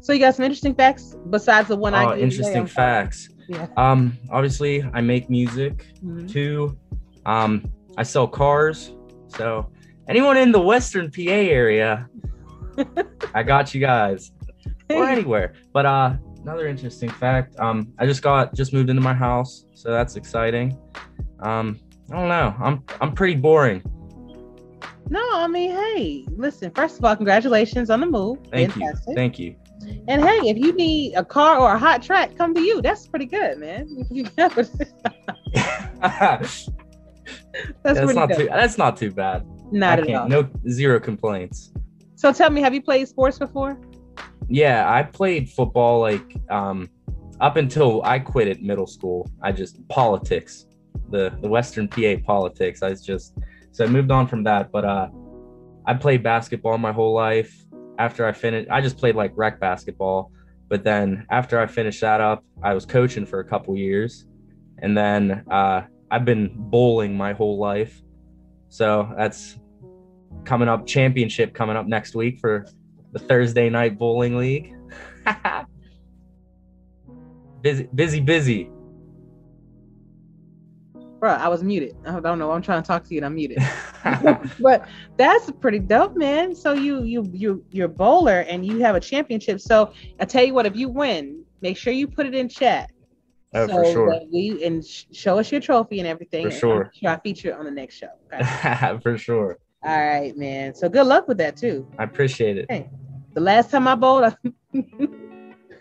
So 0.02 0.14
you 0.14 0.19
got 0.19 0.34
some 0.34 0.45
interesting 0.45 0.73
facts 0.73 1.15
besides 1.30 1.68
the 1.68 1.76
one 1.76 1.94
I 1.94 2.06
Oh, 2.06 2.15
gave 2.15 2.23
interesting 2.23 2.65
facts. 2.65 3.27
Yeah. 3.49 3.68
Um, 3.76 4.18
obviously, 4.31 4.81
I 4.94 5.02
make 5.02 5.30
music. 5.30 5.86
Mhm. 6.03 6.31
Two, 6.31 6.77
um, 7.26 7.65
I 7.98 8.03
sell 8.03 8.26
cars. 8.26 8.95
So 9.27 9.69
anyone 10.07 10.38
in 10.38 10.53
the 10.53 10.60
Western 10.61 11.11
PA 11.11 11.22
area, 11.30 12.07
I 13.36 13.44
got 13.44 13.76
you 13.76 13.81
guys. 13.81 14.31
Or 14.90 15.03
anywhere. 15.03 15.53
But 15.73 15.86
uh, 15.86 16.15
another 16.44 16.65
interesting 16.68 17.10
fact. 17.10 17.60
Um, 17.60 17.91
I 17.99 18.06
just 18.06 18.22
got 18.23 18.56
just 18.56 18.72
moved 18.73 18.90
into 18.90 19.02
my 19.02 19.14
house, 19.14 19.65
so 19.76 19.91
that's 19.91 20.15
exciting. 20.15 20.77
Um, 21.41 21.77
I 22.11 22.15
don't 22.15 22.27
know. 22.30 22.56
I'm 22.60 22.84
I'm 23.02 23.14
pretty 23.14 23.36
boring. 23.36 23.84
No, 25.10 25.27
I 25.34 25.48
mean, 25.48 25.72
hey, 25.72 26.26
listen. 26.36 26.72
First 26.72 26.99
of 26.99 27.06
all, 27.06 27.15
congratulations 27.15 27.90
on 27.90 27.99
the 28.02 28.06
move. 28.06 28.38
Thank 28.52 28.73
Fantastic. 28.73 29.07
you. 29.10 29.15
Thank 29.15 29.40
you. 29.40 29.56
And 30.07 30.22
hey, 30.23 30.38
if 30.49 30.57
you 30.57 30.72
need 30.73 31.15
a 31.15 31.26
car 31.26 31.57
or 31.60 31.73
a 31.73 31.80
hot 31.80 32.03
track, 32.03 32.36
come 32.38 32.53
to 32.53 32.61
you. 32.61 32.81
That's 32.81 33.07
pretty 33.07 33.26
good, 33.26 33.57
man. 33.57 34.06
You 34.11 34.23
got 34.23 34.56
it. 34.57 34.69
that's 35.52 36.69
That's 37.84 38.14
not 38.14 38.30
good. 38.30 38.38
too. 38.38 38.45
That's 38.48 38.77
not 38.77 38.98
too 38.98 39.11
bad. 39.11 39.45
Not 39.72 39.99
I 39.99 40.02
at 40.03 40.15
all. 40.15 40.27
No 40.30 40.49
zero 40.69 40.99
complaints. 40.99 41.72
So 42.15 42.31
tell 42.34 42.49
me, 42.49 42.61
have 42.61 42.73
you 42.73 42.81
played 42.81 43.07
sports 43.07 43.40
before? 43.40 43.80
Yeah, 44.48 44.91
I 44.91 45.03
played 45.03 45.49
football 45.49 45.99
like 46.02 46.36
um 46.49 46.90
up 47.40 47.56
until 47.56 48.03
I 48.03 48.19
quit 48.19 48.48
at 48.48 48.61
middle 48.61 48.88
school. 48.88 49.30
I 49.41 49.52
just 49.52 49.88
politics, 49.88 50.65
the 51.10 51.36
the 51.41 51.48
Western 51.48 51.88
PA 51.88 52.15
politics. 52.26 52.81
I 52.84 52.90
was 52.90 53.03
just 53.06 53.36
so 53.72 53.86
I 53.86 53.88
moved 53.88 54.11
on 54.11 54.27
from 54.27 54.44
that, 54.44 54.72
but 54.72 54.86
uh 54.86 55.07
I 55.86 55.94
played 55.95 56.23
basketball 56.23 56.77
my 56.77 56.91
whole 56.91 57.14
life. 57.14 57.65
After 57.98 58.26
I 58.26 58.31
finished, 58.31 58.69
I 58.69 58.80
just 58.80 58.98
played 58.98 59.15
like 59.15 59.31
rec 59.36 59.60
basketball. 59.60 60.31
But 60.68 60.84
then 60.84 61.26
after 61.31 61.60
I 61.60 61.65
finished 61.65 62.02
that 62.02 62.22
up, 62.22 62.45
I 62.61 62.73
was 62.73 62.86
coaching 62.86 63.26
for 63.26 63.40
a 63.40 63.44
couple 63.44 63.76
years, 63.76 64.26
and 64.77 64.95
then 64.95 65.44
uh, 65.49 65.81
I've 66.11 66.26
been 66.26 66.52
bowling 66.56 67.18
my 67.18 67.34
whole 67.34 67.57
life. 67.57 68.02
So 68.69 69.11
that's 69.18 69.57
coming 70.45 70.69
up 70.69 70.86
championship 70.86 71.53
coming 71.53 71.76
up 71.76 71.88
next 71.88 72.15
week 72.15 72.40
for 72.40 72.65
the 73.11 73.19
Thursday 73.19 73.69
night 73.69 73.98
bowling 73.98 74.38
league. 74.38 74.76
busy, 77.61 77.90
busy, 77.94 78.19
busy. 78.19 78.69
Bro, 81.20 81.32
I 81.32 81.50
was 81.50 81.64
muted. 81.64 81.98
I 82.06 82.20
don't 82.22 82.40
know. 82.40 82.52
I'm 82.52 82.62
trying 82.62 82.82
to 82.82 82.88
talk 82.88 83.04
to 83.06 83.14
you 83.14 83.20
and 83.20 83.26
I'm 83.26 83.36
muted. 83.36 83.58
but 84.60 84.88
that's 85.18 85.52
pretty 85.60 85.80
dope, 85.80 86.16
man. 86.16 86.56
So 86.56 86.74
you 86.74 87.04
you 87.04 87.30
you 87.34 87.66
you're 87.72 87.88
a 87.88 87.90
bowler 87.90 88.41
and 88.41 88.66
you 88.66 88.80
have 88.80 88.96
a 88.96 89.00
championship. 89.02 89.60
So 89.60 89.91
I 90.20 90.26
tell 90.26 90.46
you 90.46 90.54
what, 90.54 90.66
if 90.66 90.76
you 90.78 90.88
win, 90.88 91.44
make 91.62 91.76
sure 91.76 91.91
you 91.91 92.08
put 92.08 92.26
it 92.26 92.34
in 92.34 92.48
chat. 92.48 92.90
oh, 93.54 93.68
so 93.68 93.76
for 93.76 93.91
sure, 93.91 94.22
we 94.32 94.64
and 94.64 94.86
sh- 94.86 95.06
show 95.12 95.40
us 95.40 95.52
your 95.52 95.60
trophy 95.60 96.00
and 96.00 96.08
everything. 96.08 96.44
For 96.44 96.50
and 96.50 96.58
sure. 96.58 96.91
Sure 96.94 97.10
I 97.10 97.20
feature 97.20 97.50
it 97.50 97.56
on 97.56 97.66
the 97.66 97.72
next 97.72 97.96
show. 97.96 98.08
For 99.02 99.18
sure. 99.18 99.58
All 99.84 99.98
right, 99.98 100.36
man. 100.38 100.74
So 100.76 100.88
good 100.90 101.08
luck 101.08 101.28
with 101.28 101.38
that 101.40 101.58
too. 101.58 101.88
I 101.98 102.04
appreciate 102.04 102.58
it. 102.58 102.66
Hey. 102.70 102.90
The 103.34 103.41
last 103.41 103.72
time 103.72 103.88
I 103.88 103.96
bowled, 103.96 104.36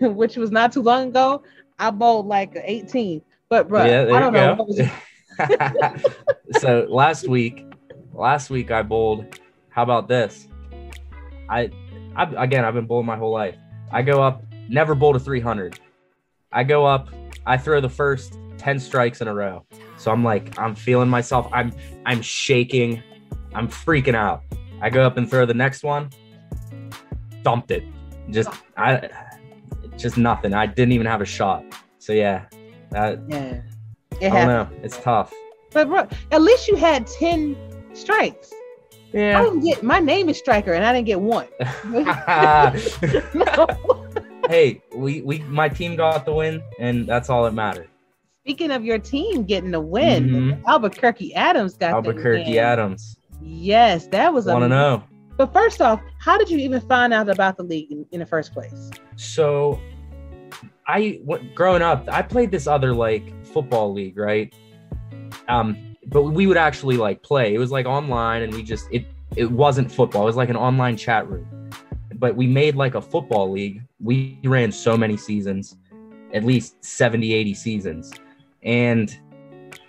which 0.01 0.37
was 0.37 0.51
not 0.51 0.73
too 0.73 0.83
long 0.83 1.09
ago, 1.09 1.43
I 1.79 1.91
bowled 1.91 2.27
like 2.27 2.53
18. 2.55 3.23
But 3.49 3.69
bro, 3.69 3.87
yeah, 3.87 4.03
I 4.15 4.21
don't 4.21 4.33
know. 4.33 4.55
go. 4.55 4.55
What 4.55 4.69
was 4.69 4.79
it? 4.79 4.91
so 6.59 6.87
last 6.89 7.29
week, 7.29 7.67
last 8.13 8.51
week 8.51 8.71
I 8.71 8.83
bowled. 8.83 9.39
How 9.71 9.83
about 9.83 10.09
this? 10.09 10.49
I, 11.49 11.71
I 12.17 12.25
again, 12.37 12.65
I've 12.65 12.75
been 12.75 12.87
bowling 12.87 13.07
my 13.07 13.17
whole 13.17 13.33
life. 13.33 13.57
I 13.91 14.03
go 14.03 14.23
up, 14.23 14.43
never 14.69 14.95
bowled 14.95 15.17
a 15.17 15.21
300. 15.21 15.79
I 16.53 16.65
go 16.65 16.85
up, 16.85 17.09
I 17.47 17.57
throw 17.57 17.81
the 17.81 17.89
first 17.89 18.39
10 18.59 18.79
strikes 18.79 19.21
in 19.21 19.29
a 19.29 19.35
row. 19.35 19.65
So 19.97 20.11
I'm 20.11 20.25
like, 20.25 20.59
I'm 20.59 20.75
feeling 20.75 21.09
myself. 21.09 21.49
I'm, 21.53 21.73
I'm 22.07 22.23
shaking. 22.23 23.03
I'm 23.55 23.69
freaking 23.69 24.15
out. 24.15 24.43
I 24.81 24.91
go 24.91 25.03
up 25.03 25.17
and 25.17 25.29
throw 25.29 25.47
the 25.47 25.55
next 25.55 25.83
one. 25.83 26.11
Dumped 27.43 27.71
it. 27.71 27.85
Just, 28.31 28.51
I, 28.77 29.09
just 29.97 30.17
nothing. 30.17 30.55
I 30.55 30.67
didn't 30.67 30.93
even 30.93 31.07
have 31.07 31.21
a 31.21 31.27
shot. 31.27 31.65
So 31.99 32.13
yeah, 32.13 32.47
that 32.91 33.21
Yeah. 33.29 33.61
I 34.21 34.29
don't 34.29 34.49
know. 34.49 34.69
It's 34.83 34.99
tough. 34.99 35.33
But 35.73 35.89
bro, 35.89 36.07
at 36.33 36.43
least 36.43 36.69
you 36.69 36.77
had 36.77 37.07
10 37.07 37.57
strikes. 37.95 38.53
Yeah. 39.13 39.41
I 39.41 39.45
didn't 39.45 39.61
get 39.61 39.83
my 39.83 40.01
name 40.01 40.29
is 40.29 40.37
Striker 40.39 40.73
and 40.75 40.85
I 40.85 40.93
didn't 40.93 41.07
get 41.07 41.21
one. 41.21 41.47
No. 41.87 42.05
hey, 44.49 44.83
we 44.95 45.23
we 45.23 45.39
my 45.41 45.69
team 45.69 45.97
got 45.97 46.25
the 46.27 46.33
win, 46.33 46.63
and 46.79 47.07
that's 47.07 47.31
all 47.31 47.45
that 47.45 47.55
mattered. 47.55 47.89
speaking 48.43 48.71
of 48.71 48.85
your 48.85 48.99
team 48.99 49.45
getting 49.45 49.71
the 49.71 49.81
win, 49.81 50.29
Mhm. 50.29 50.65
Albuquerque 50.67 51.35
Adams 51.35 51.75
got 51.75 52.03
the 52.03 52.11
Albuquerque. 52.11 52.59
Adams. 52.59 53.17
Yes, 53.41 54.07
that 54.09 54.33
was 54.33 54.47
Want 54.47 54.63
to 54.63 54.67
a. 54.67 54.69
know? 54.69 55.05
But 55.37 55.53
first 55.53 55.81
off, 55.81 56.01
how 56.19 56.37
did 56.37 56.51
you 56.51 56.59
even 56.59 56.81
find 56.81 57.15
out 57.15 57.29
about 57.29 57.57
the 57.57 57.63
league 57.63 57.93
in, 57.93 58.05
in 58.11 58.21
the 58.21 58.27
first 58.27 58.53
place? 58.53 58.91
So, 59.17 59.79
I 60.87 61.21
what, 61.25 61.55
growing 61.55 61.83
up, 61.83 62.09
I 62.11 62.23
played 62.23 62.51
this 62.51 62.67
other 62.67 62.93
like 62.93 63.23
football 63.49 63.93
league, 63.93 64.19
right? 64.19 64.53
Um, 65.49 65.97
but 66.07 66.23
we 66.23 66.47
would 66.47 66.57
actually 66.57 66.97
like 66.97 67.23
play. 67.23 67.55
It 67.55 67.59
was 67.59 67.71
like 67.71 67.87
online, 67.87 68.43
and 68.43 68.55
we 68.55 68.63
just 68.63 68.87
it 68.91 69.07
it 69.37 69.51
wasn't 69.51 69.91
football. 69.91 70.23
It 70.23 70.27
was 70.27 70.37
like 70.37 70.51
an 70.51 70.57
online 70.57 70.97
chat 70.97 71.29
room. 71.29 71.71
But 72.15 72.37
we 72.37 72.47
made 72.47 72.75
like 72.75 72.95
a 72.95 73.03
football 73.03 73.51
league. 73.51 73.83
We 74.01 74.39
ran 74.45 74.73
so 74.73 74.97
many 74.97 75.17
seasons, 75.17 75.77
at 76.33 76.45
least 76.45 76.85
70, 76.85 77.33
80 77.33 77.55
seasons. 77.55 78.13
And 78.63 79.17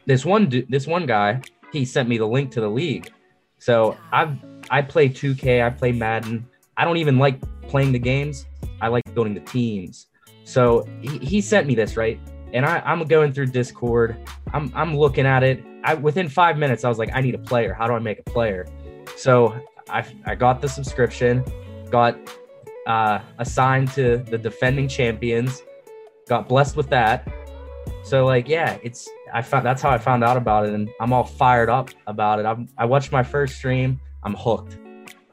this 0.06 0.26
one 0.26 0.65
this 0.69 0.88
one 0.88 1.06
guy, 1.06 1.41
he 1.72 1.86
sent 1.86 2.10
me 2.10 2.18
the 2.18 2.27
link 2.27 2.52
to 2.52 2.61
the 2.61 2.69
league. 2.69 3.11
So 3.57 3.98
I've 4.11 4.38
I 4.69 4.81
play 4.81 5.10
2K, 5.10 5.65
I 5.65 5.69
play 5.69 5.91
Madden. 5.91 6.48
I 6.77 6.86
don't 6.86 6.98
even 6.98 7.18
like 7.18 7.41
playing 7.64 7.91
the 7.91 7.99
games. 7.99 8.45
I 8.81 8.88
like 8.88 9.03
building 9.14 9.34
the 9.34 9.41
teams. 9.41 10.07
So 10.44 10.88
he, 11.02 11.18
he 11.19 11.41
sent 11.41 11.68
me 11.68 11.76
this, 11.76 11.98
right? 11.98 12.19
And 12.54 12.66
I, 12.66 12.80
I'm 12.86 13.04
going 13.06 13.34
through 13.34 13.48
Discord. 13.48 14.18
I'm, 14.54 14.72
I'm 14.76 14.96
looking 14.96 15.26
at 15.26 15.44
it. 15.44 15.64
I, 15.84 15.94
within 15.94 16.28
five 16.30 16.58
minutes, 16.58 16.84
I 16.84 16.90
was 16.90 16.98
like, 16.98 17.10
I 17.14 17.22
need 17.22 17.36
a 17.36 17.40
player. 17.40 17.74
How 17.74 17.88
do 17.88 17.94
I 17.94 18.00
make 18.00 18.20
a 18.20 18.24
player? 18.24 18.68
So 19.16 19.56
I, 19.90 20.06
I 20.26 20.36
got 20.36 20.62
the 20.62 20.70
subscription, 20.70 21.44
got 21.90 22.18
uh, 22.88 23.20
assigned 23.38 23.92
to 23.92 24.18
the 24.18 24.38
defending 24.38 24.88
champions, 24.88 25.62
got 26.28 26.48
blessed 26.48 26.76
with 26.76 26.90
that. 26.90 27.28
So 28.04 28.26
like, 28.26 28.48
yeah, 28.48 28.78
it's 28.84 29.10
I 29.34 29.42
found 29.42 29.66
that's 29.66 29.82
how 29.82 29.90
I 29.90 29.98
found 29.98 30.24
out 30.24 30.38
about 30.38 30.66
it, 30.66 30.74
and 30.74 30.90
I'm 31.00 31.14
all 31.14 31.24
fired 31.24 31.70
up 31.70 31.90
about 32.08 32.40
it. 32.40 32.46
I'm, 32.46 32.68
I 32.78 32.86
watched 32.86 33.12
my 33.12 33.24
first 33.24 33.56
stream. 33.58 34.00
I'm 34.24 34.34
hooked. 34.34 34.78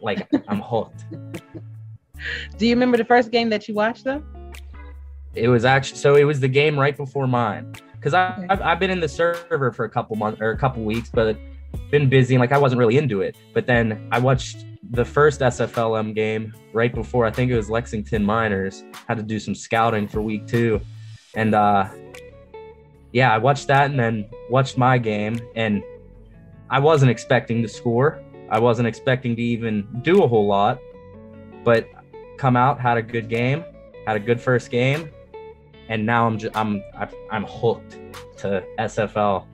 Like 0.00 0.28
I'm 0.48 0.60
hooked. 0.60 1.04
Do 2.58 2.66
you 2.66 2.74
remember 2.74 2.96
the 2.96 3.04
first 3.04 3.30
game 3.30 3.50
that 3.50 3.68
you 3.68 3.74
watched 3.74 4.04
though? 4.04 4.22
It 5.36 5.48
was 5.48 5.64
actually 5.64 5.98
so 5.98 6.16
it 6.16 6.24
was 6.24 6.40
the 6.40 6.48
game 6.48 6.78
right 6.78 6.96
before 6.96 7.26
mine 7.26 7.72
because 7.92 8.14
I've, 8.14 8.62
I've 8.62 8.80
been 8.80 8.90
in 8.90 9.00
the 9.00 9.08
server 9.08 9.72
for 9.72 9.84
a 9.84 9.90
couple 9.90 10.16
months 10.16 10.40
or 10.40 10.50
a 10.50 10.56
couple 10.56 10.82
weeks, 10.84 11.10
but 11.12 11.36
been 11.90 12.08
busy 12.08 12.34
and 12.34 12.40
like 12.40 12.52
I 12.52 12.58
wasn't 12.58 12.78
really 12.78 12.98
into 12.98 13.20
it. 13.20 13.36
But 13.52 13.66
then 13.66 14.08
I 14.12 14.18
watched 14.18 14.64
the 14.90 15.04
first 15.04 15.40
SFLM 15.40 16.14
game 16.14 16.54
right 16.72 16.94
before 16.94 17.26
I 17.26 17.30
think 17.30 17.50
it 17.50 17.56
was 17.56 17.68
Lexington 17.68 18.24
Miners. 18.24 18.84
Had 19.08 19.16
to 19.18 19.22
do 19.22 19.38
some 19.38 19.54
scouting 19.54 20.08
for 20.08 20.22
week 20.22 20.46
two, 20.46 20.80
and 21.34 21.54
uh, 21.54 21.88
yeah, 23.12 23.32
I 23.32 23.38
watched 23.38 23.66
that 23.68 23.90
and 23.90 23.98
then 23.98 24.28
watched 24.50 24.78
my 24.78 24.98
game, 24.98 25.40
and 25.54 25.82
I 26.70 26.78
wasn't 26.78 27.10
expecting 27.10 27.62
to 27.62 27.68
score. 27.68 28.22
I 28.50 28.58
wasn't 28.58 28.88
expecting 28.88 29.34
to 29.36 29.42
even 29.42 29.86
do 30.02 30.22
a 30.22 30.28
whole 30.28 30.46
lot, 30.46 30.80
but 31.64 31.88
come 32.38 32.56
out 32.56 32.80
had 32.80 32.96
a 32.96 33.02
good 33.02 33.28
game, 33.28 33.64
had 34.06 34.16
a 34.16 34.20
good 34.20 34.40
first 34.40 34.70
game, 34.70 35.10
and 35.88 36.04
now 36.06 36.26
I'm 36.26 36.38
just, 36.38 36.56
I'm 36.56 36.82
I'm 37.30 37.44
hooked 37.44 37.98
to 38.38 38.64
SFL. 38.78 39.46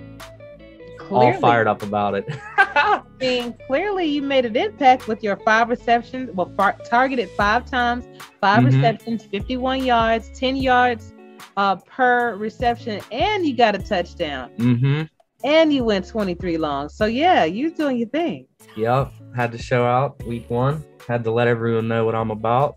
All 1.10 1.32
fired 1.34 1.66
up 1.66 1.82
about 1.82 2.14
it. 2.14 2.24
I 2.56 3.02
mean, 3.20 3.54
clearly 3.66 4.06
you 4.06 4.22
made 4.22 4.46
an 4.46 4.56
impact 4.56 5.08
with 5.08 5.22
your 5.22 5.36
five 5.36 5.68
receptions. 5.68 6.30
Well, 6.32 6.50
far, 6.56 6.74
targeted 6.86 7.28
five 7.30 7.66
times, 7.66 8.06
5 8.40 8.60
Mhm. 8.60 8.66
receptions, 8.66 9.24
51 9.24 9.84
yards, 9.84 10.30
10 10.38 10.56
yards 10.56 11.12
uh, 11.56 11.76
per 11.76 12.34
reception, 12.36 13.00
and 13.10 13.44
you 13.44 13.54
got 13.54 13.74
a 13.74 13.78
touchdown, 13.78 14.50
mm-hmm. 14.56 15.02
and 15.44 15.72
you 15.72 15.84
went 15.84 16.06
23 16.06 16.56
long. 16.56 16.88
So 16.88 17.04
yeah, 17.04 17.44
you're 17.44 17.70
doing 17.70 17.98
your 17.98 18.08
thing. 18.08 18.46
Yep. 18.76 19.12
Had 19.36 19.52
to 19.52 19.58
show 19.58 19.84
out 19.84 20.22
week 20.24 20.48
one. 20.48 20.82
Had 21.06 21.24
to 21.24 21.30
let 21.30 21.46
everyone 21.46 21.88
know 21.88 22.04
what 22.06 22.14
I'm 22.14 22.30
about. 22.30 22.76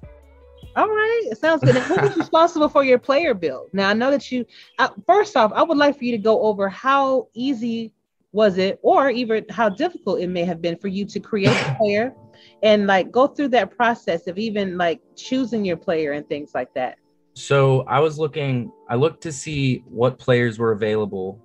All 0.76 0.88
right, 0.88 1.27
it 1.31 1.38
sounds 1.38 1.64
good. 1.64 1.76
Was 1.76 2.18
responsible 2.18 2.68
for 2.68 2.84
your 2.84 2.99
player 2.99 3.34
build? 3.34 3.69
Now 3.72 3.89
I 3.89 3.93
know 3.93 4.11
that 4.11 4.30
you. 4.31 4.45
Uh, 4.77 4.89
first 5.07 5.38
off, 5.38 5.53
I 5.53 5.64
would 5.64 5.77
like 5.77 5.97
for 5.97 6.03
you 6.03 6.11
to 6.11 6.18
go 6.18 6.41
over 6.41 6.68
how 6.68 7.30
easy 7.34 7.93
was 8.34 8.57
it, 8.57 8.80
or 8.81 9.10
even 9.10 9.45
how 9.49 9.69
difficult 9.69 10.19
it 10.19 10.27
may 10.27 10.43
have 10.43 10.61
been 10.61 10.77
for 10.77 10.89
you 10.89 11.06
to 11.06 11.19
create 11.22 11.56
a 11.56 11.76
player, 11.80 12.14
and 12.61 12.88
like 12.88 13.10
go 13.10 13.27
through 13.27 13.47
that 13.49 13.72
process 13.72 14.27
of 14.27 14.38
even 14.38 14.77
like 14.77 14.99
choosing 15.15 15.64
your 15.64 15.77
player 15.77 16.11
and 16.11 16.27
things 16.27 16.52
like 16.53 16.73
that. 16.73 16.97
So 17.35 17.81
I 17.81 17.99
was 17.99 18.19
looking, 18.19 18.72
I 18.89 18.95
looked 18.95 19.22
to 19.23 19.31
see 19.31 19.84
what 19.89 20.18
players 20.18 20.60
were 20.60 20.72
available 20.72 21.39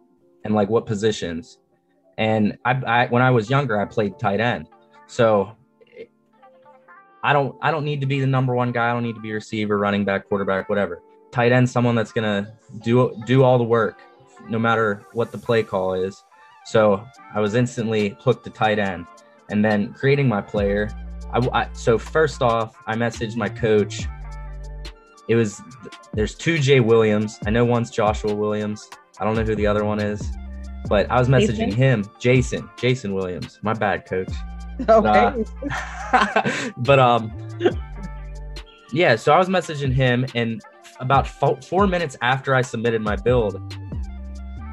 and 0.45 0.55
like 0.55 0.69
what 0.69 0.87
positions. 0.87 1.59
And 2.19 2.59
I, 2.65 2.73
I 2.73 3.07
when 3.07 3.23
I 3.23 3.31
was 3.31 3.49
younger, 3.49 3.81
I 3.81 3.85
played 3.85 4.19
tight 4.19 4.41
end. 4.41 4.69
So 5.07 5.57
I 7.23 7.33
don't 7.33 7.57
I 7.61 7.71
don't 7.71 7.85
need 7.85 8.01
to 8.01 8.07
be 8.07 8.21
the 8.21 8.27
number 8.27 8.55
one 8.55 8.73
guy. 8.73 8.91
I 8.91 8.93
don't 8.93 9.03
need 9.03 9.15
to 9.15 9.21
be 9.21 9.33
receiver, 9.33 9.79
running 9.79 10.05
back, 10.05 10.29
quarterback, 10.29 10.69
whatever. 10.69 11.03
Tight 11.31 11.53
end, 11.53 11.69
someone 11.69 11.95
that's 11.95 12.13
gonna 12.13 12.57
do 12.83 13.15
do 13.27 13.43
all 13.43 13.59
the 13.59 13.65
work, 13.65 14.01
no 14.49 14.59
matter 14.59 15.05
what 15.13 15.33
the 15.33 15.39
play 15.39 15.63
call 15.63 15.95
is. 15.95 16.25
So 16.65 17.05
I 17.35 17.41
was 17.41 17.55
instantly 17.55 18.17
hooked 18.21 18.45
to 18.45 18.51
tight 18.51 18.79
end, 18.79 19.07
and 19.51 19.65
then 19.65 19.93
creating 19.93 20.29
my 20.29 20.41
player. 20.41 20.91
I, 21.33 21.49
I 21.53 21.69
so 21.73 21.99
first 21.99 22.43
off, 22.43 22.77
I 22.87 22.95
messaged 22.95 23.37
my 23.37 23.49
coach. 23.49 24.07
It 25.29 25.35
was 25.37 25.61
there's 26.15 26.35
two 26.35 26.59
Jay 26.59 26.81
Williams. 26.81 27.39
I 27.47 27.51
know 27.51 27.65
one's 27.65 27.91
Joshua 27.91 28.35
Williams. 28.35 28.89
I 29.19 29.25
don't 29.25 29.37
know 29.37 29.45
who 29.45 29.55
the 29.55 29.67
other 29.67 29.85
one 29.85 30.01
is, 30.01 30.23
but 30.89 31.09
I 31.11 31.19
was 31.19 31.29
messaging 31.29 31.67
Jason? 31.67 31.73
him, 31.73 32.11
Jason, 32.19 32.71
Jason 32.79 33.15
Williams. 33.15 33.59
My 33.63 33.75
bad, 33.75 34.07
coach. 34.07 34.33
Okay. 34.89 35.45
but 36.79 36.99
um, 36.99 37.33
yeah. 38.93 39.17
So 39.17 39.33
I 39.33 39.39
was 39.39 39.49
messaging 39.49 39.93
him, 39.93 40.27
and 40.35 40.61
about 41.01 41.27
fo- 41.27 41.61
four 41.61 41.87
minutes 41.87 42.17
after 42.23 42.55
I 42.55 42.63
submitted 42.63 43.03
my 43.03 43.17
build, 43.17 43.61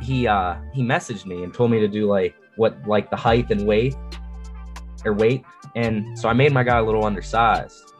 he 0.01 0.27
uh 0.27 0.55
he 0.73 0.81
messaged 0.81 1.25
me 1.25 1.43
and 1.43 1.53
told 1.53 1.71
me 1.71 1.79
to 1.79 1.87
do 1.87 2.07
like 2.07 2.35
what 2.55 2.77
like 2.87 3.09
the 3.09 3.15
height 3.15 3.51
and 3.51 3.67
weight 3.67 3.95
or 5.05 5.13
weight, 5.13 5.43
and 5.75 6.17
so 6.17 6.29
I 6.29 6.33
made 6.33 6.53
my 6.53 6.63
guy 6.63 6.77
a 6.77 6.83
little 6.83 7.05
undersized, 7.05 7.93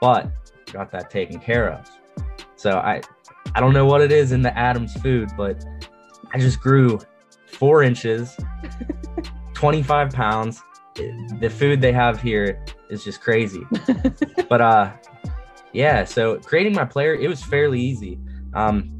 but 0.00 0.30
got 0.72 0.90
that 0.92 1.10
taken 1.10 1.40
care 1.40 1.72
of. 1.72 1.88
So 2.56 2.72
I 2.78 3.00
I 3.54 3.60
don't 3.60 3.72
know 3.72 3.86
what 3.86 4.00
it 4.00 4.12
is 4.12 4.32
in 4.32 4.42
the 4.42 4.56
Adams 4.56 4.94
food, 4.94 5.30
but 5.36 5.64
I 6.32 6.38
just 6.38 6.60
grew 6.60 6.98
four 7.46 7.82
inches, 7.82 8.36
25 9.54 10.10
pounds. 10.10 10.62
The 11.40 11.50
food 11.50 11.80
they 11.80 11.92
have 11.92 12.20
here 12.20 12.64
is 12.90 13.04
just 13.04 13.20
crazy. 13.20 13.62
but 14.48 14.60
uh 14.60 14.92
yeah, 15.72 16.04
so 16.04 16.38
creating 16.38 16.74
my 16.74 16.84
player, 16.84 17.14
it 17.14 17.28
was 17.28 17.42
fairly 17.42 17.80
easy. 17.80 18.18
Um 18.54 18.96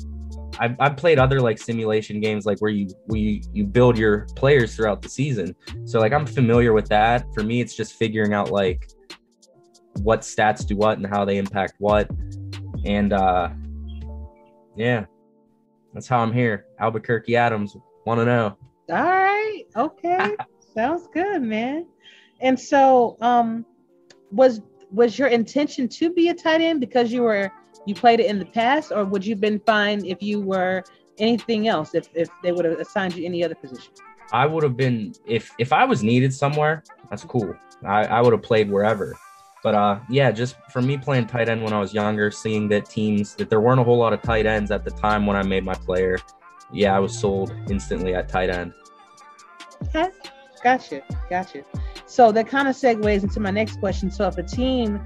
I've, 0.61 0.77
I've 0.81 0.97
played 0.97 1.19
other 1.19 1.41
like 1.41 1.59
simulation 1.59 2.21
games 2.21 2.45
like 2.45 2.59
where 2.59 2.71
you 2.71 2.89
where 3.07 3.21
you, 3.21 3.41
you 3.53 3.65
build 3.65 3.97
your 3.97 4.27
players 4.37 4.75
throughout 4.75 5.03
the 5.03 5.09
season. 5.09 5.55
So 5.85 6.01
like 6.01 6.13
I'm 6.13 6.27
familiar 6.27 6.73
with 6.73 6.89
that. 6.89 7.25
For 7.35 7.43
me, 7.43 7.61
it's 7.61 7.75
just 7.75 7.95
figuring 7.95 8.35
out 8.35 8.51
like 8.51 8.91
what 10.03 10.21
stats 10.21 10.67
do 10.67 10.77
what 10.77 10.99
and 10.99 11.07
how 11.07 11.25
they 11.25 11.39
impact 11.39 11.75
what. 11.79 12.11
And 12.85 13.13
uh 13.13 13.51
yeah, 14.77 15.07
that's 15.93 16.07
how 16.07 16.21
I'm 16.21 16.33
here. 16.33 16.67
Albuquerque 16.79 17.37
Adams, 17.37 17.77
want 18.07 18.21
to 18.21 18.25
know. 18.25 18.57
All 18.91 19.03
right. 19.03 19.65
Okay. 19.77 20.37
Sounds 20.75 21.09
good, 21.13 21.43
man. 21.43 21.87
And 22.41 22.59
so, 22.59 23.17
um, 23.21 23.65
was 24.31 24.61
was 24.91 25.19
your 25.19 25.29
intention 25.29 25.89
to 25.89 26.11
be 26.11 26.29
a 26.29 26.35
tight 26.35 26.61
end 26.61 26.81
because 26.81 27.13
you 27.13 27.23
were 27.23 27.51
you 27.87 27.95
played 27.95 28.21
it 28.21 28.27
in 28.27 28.39
the 28.39 28.47
past, 28.47 28.93
or 28.93 29.05
would 29.05 29.25
you 29.25 29.37
been 29.37 29.61
fine 29.61 30.05
if 30.05 30.23
you 30.23 30.41
were 30.41 30.83
anything 31.19 31.69
else? 31.69 31.95
If 31.95 32.09
if 32.15 32.29
they 32.43 32.53
would 32.53 32.65
have 32.65 32.79
assigned 32.79 33.17
you 33.17 33.25
any 33.25 33.45
other 33.45 33.55
position? 33.55 33.93
I 34.33 34.47
would 34.47 34.63
have 34.63 34.77
been 34.77 35.15
if 35.27 35.55
if 35.59 35.73
I 35.73 35.85
was 35.85 36.03
needed 36.03 36.33
somewhere, 36.35 36.85
that's 37.11 37.25
cool. 37.25 37.55
I, 37.87 38.05
I 38.05 38.21
would 38.21 38.33
have 38.33 38.43
played 38.43 38.71
wherever. 38.71 39.17
But 39.63 39.75
uh 39.75 40.01
yeah, 40.09 40.31
just 40.31 40.57
for 40.71 40.83
me 40.83 40.97
playing 40.97 41.27
tight 41.27 41.49
end 41.49 41.63
when 41.63 41.73
I 41.73 41.81
was 41.81 41.93
younger, 41.95 42.31
seeing 42.31 42.69
that 42.69 42.89
teams 42.89 43.35
that 43.37 43.51
there 43.51 43.61
weren't 43.61 43.81
a 43.81 43.85
whole 43.85 43.99
lot 43.99 44.13
of 44.13 44.23
tight 44.23 44.47
ends 44.47 44.71
at 44.71 44.85
the 44.85 44.91
time 44.91 45.27
when 45.27 45.37
I 45.37 45.43
made 45.43 45.65
my 45.65 45.75
player, 45.75 46.19
yeah, 46.73 46.95
I 46.95 47.01
was 47.01 47.19
sold 47.19 47.55
instantly 47.69 48.15
at 48.15 48.29
tight 48.29 48.51
end. 48.51 48.73
Okay. 49.89 50.09
Gotcha. 50.63 51.03
Gotcha. 51.31 51.63
So 52.07 52.33
that 52.33 52.49
kind 52.49 52.69
of 52.69 52.75
segues 52.75 53.23
into 53.23 53.41
my 53.41 53.51
next 53.51 53.79
question. 53.81 54.11
So 54.11 54.27
if 54.27 54.37
a 54.39 54.43
team 54.43 55.01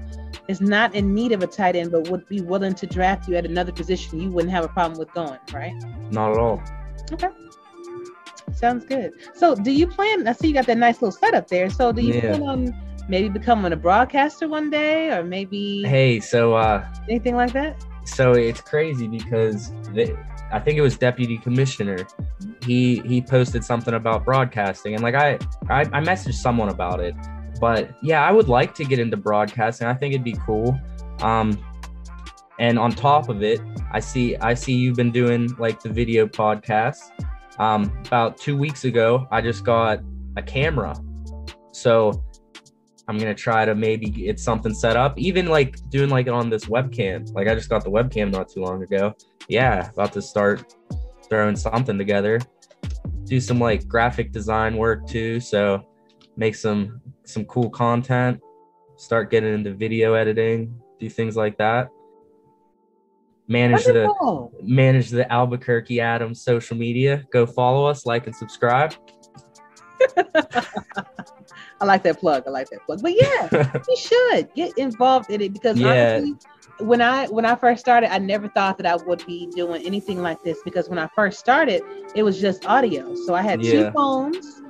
is 0.47 0.61
not 0.61 0.93
in 0.95 1.13
need 1.13 1.31
of 1.31 1.41
a 1.43 1.47
tight 1.47 1.75
end 1.75 1.91
but 1.91 2.09
would 2.09 2.27
be 2.27 2.41
willing 2.41 2.73
to 2.75 2.87
draft 2.87 3.27
you 3.27 3.35
at 3.35 3.45
another 3.45 3.71
position, 3.71 4.19
you 4.19 4.29
wouldn't 4.31 4.51
have 4.53 4.63
a 4.65 4.69
problem 4.69 4.97
with 4.99 5.11
going, 5.13 5.39
right? 5.53 5.73
Not 6.11 6.31
at 6.31 6.37
all. 6.37 6.61
Okay. 7.11 7.27
Sounds 8.53 8.85
good. 8.85 9.11
So, 9.35 9.55
do 9.55 9.71
you 9.71 9.87
plan? 9.87 10.27
I 10.27 10.33
see 10.33 10.49
you 10.49 10.53
got 10.53 10.65
that 10.67 10.77
nice 10.77 11.01
little 11.01 11.11
setup 11.11 11.47
there. 11.47 11.69
So, 11.69 11.91
do 11.91 12.01
you 12.01 12.13
Yeah. 12.15 12.21
plan 12.37 12.43
on 12.43 12.75
maybe 13.09 13.29
becoming 13.29 13.71
a 13.73 13.75
broadcaster 13.75 14.47
one 14.47 14.69
day, 14.69 15.11
or 15.11 15.23
maybe 15.23 15.83
Hey, 15.85 16.19
so 16.19 16.53
uh 16.55 16.85
anything 17.09 17.35
like 17.35 17.51
that? 17.53 17.75
so 18.05 18.33
it's 18.33 18.61
crazy 18.61 19.07
because 19.07 19.71
the, 19.93 20.15
I 20.53 20.59
think 20.59 20.77
it 20.77 20.81
was 20.81 20.95
deputy 20.97 21.37
commissioner. 21.37 22.05
He 22.63 22.99
he 22.99 23.21
posted 23.21 23.63
something 23.63 23.95
about 23.95 24.23
broadcasting, 24.23 24.93
and 24.93 25.03
like 25.03 25.15
I 25.15 25.39
I, 25.69 25.81
I 25.81 26.01
messaged 26.01 26.35
someone 26.35 26.69
about 26.69 26.99
it. 26.99 27.15
But 27.59 27.95
yeah, 28.03 28.23
I 28.23 28.31
would 28.31 28.47
like 28.47 28.75
to 28.75 28.85
get 28.85 28.99
into 28.99 29.17
broadcasting. 29.17 29.87
I 29.87 29.95
think 29.95 30.13
it'd 30.13 30.23
be 30.23 30.37
cool. 30.45 30.79
Um, 31.21 31.57
and 32.59 32.77
on 32.77 32.91
top 32.91 33.29
of 33.29 33.41
it, 33.41 33.61
I 33.91 33.99
see 33.99 34.35
I 34.37 34.53
see 34.53 34.73
you've 34.73 34.95
been 34.95 35.11
doing 35.11 35.47
like 35.57 35.81
the 35.81 35.89
video 35.89 36.27
podcast. 36.27 37.11
Um, 37.57 37.91
about 38.05 38.37
two 38.37 38.55
weeks 38.55 38.85
ago, 38.85 39.27
I 39.31 39.41
just 39.41 39.63
got 39.63 40.01
a 40.37 40.41
camera, 40.41 40.95
so 41.71 42.23
I'm 43.13 43.19
gonna 43.19 43.35
try 43.35 43.63
to 43.63 43.75
maybe 43.75 44.07
get 44.07 44.39
something 44.39 44.73
set 44.73 44.97
up. 44.97 45.19
Even 45.19 45.45
like 45.45 45.77
doing 45.91 46.09
like 46.09 46.25
it 46.25 46.33
on 46.33 46.49
this 46.49 46.65
webcam. 46.65 47.31
Like 47.35 47.47
I 47.47 47.53
just 47.53 47.69
got 47.69 47.83
the 47.83 47.91
webcam 47.91 48.31
not 48.31 48.49
too 48.49 48.61
long 48.61 48.81
ago. 48.81 49.13
Yeah, 49.47 49.87
about 49.91 50.13
to 50.13 50.21
start 50.21 50.73
throwing 51.29 51.55
something 51.55 51.95
together. 51.95 52.39
Do 53.25 53.39
some 53.39 53.59
like 53.59 53.87
graphic 53.87 54.31
design 54.31 54.77
work 54.77 55.05
too. 55.05 55.39
So 55.39 55.87
make 56.37 56.55
some 56.55 57.01
some 57.23 57.45
cool 57.45 57.69
content. 57.69 58.41
Start 58.95 59.29
getting 59.29 59.53
into 59.53 59.75
video 59.75 60.15
editing. 60.15 60.75
Do 60.99 61.07
things 61.07 61.37
like 61.37 61.55
that. 61.59 61.89
Manage 63.47 63.85
Wonderful. 63.85 64.53
the 64.57 64.63
manage 64.63 65.11
the 65.11 65.31
Albuquerque 65.31 66.01
Adams 66.01 66.41
social 66.41 66.75
media. 66.75 67.25
Go 67.31 67.45
follow 67.45 67.85
us, 67.85 68.07
like 68.07 68.25
and 68.25 68.35
subscribe. 68.35 68.95
I 71.83 71.85
like 71.85 72.03
that 72.03 72.19
plug. 72.19 72.43
I 72.47 72.51
like 72.51 72.69
that 72.71 72.85
plug. 72.85 73.01
But 73.03 73.13
yeah, 73.13 73.49
you 73.89 73.97
should 73.97 74.53
get 74.55 74.77
involved 74.77 75.29
in 75.29 75.41
it 75.41 75.53
because 75.53 75.81
Yeah. 75.81 75.83
honestly, 75.83 76.35
when 76.79 77.01
I 77.01 77.27
when 77.27 77.45
I 77.45 77.55
first 77.55 77.81
started, 77.81 78.11
I 78.13 78.19
never 78.19 78.47
thought 78.47 78.77
that 78.77 78.87
I 78.87 78.95
would 78.95 79.25
be 79.25 79.47
doing 79.53 79.85
anything 79.85 80.21
like 80.21 80.41
this 80.43 80.61
because 80.63 80.89
when 80.89 80.97
I 80.97 81.09
first 81.15 81.39
started, 81.39 81.83
it 82.15 82.23
was 82.23 82.39
just 82.39 82.65
audio. 82.65 83.13
So 83.15 83.35
I 83.35 83.41
had 83.41 83.61
Yeah. 83.61 83.71
two 83.71 83.91
phones 83.95 84.62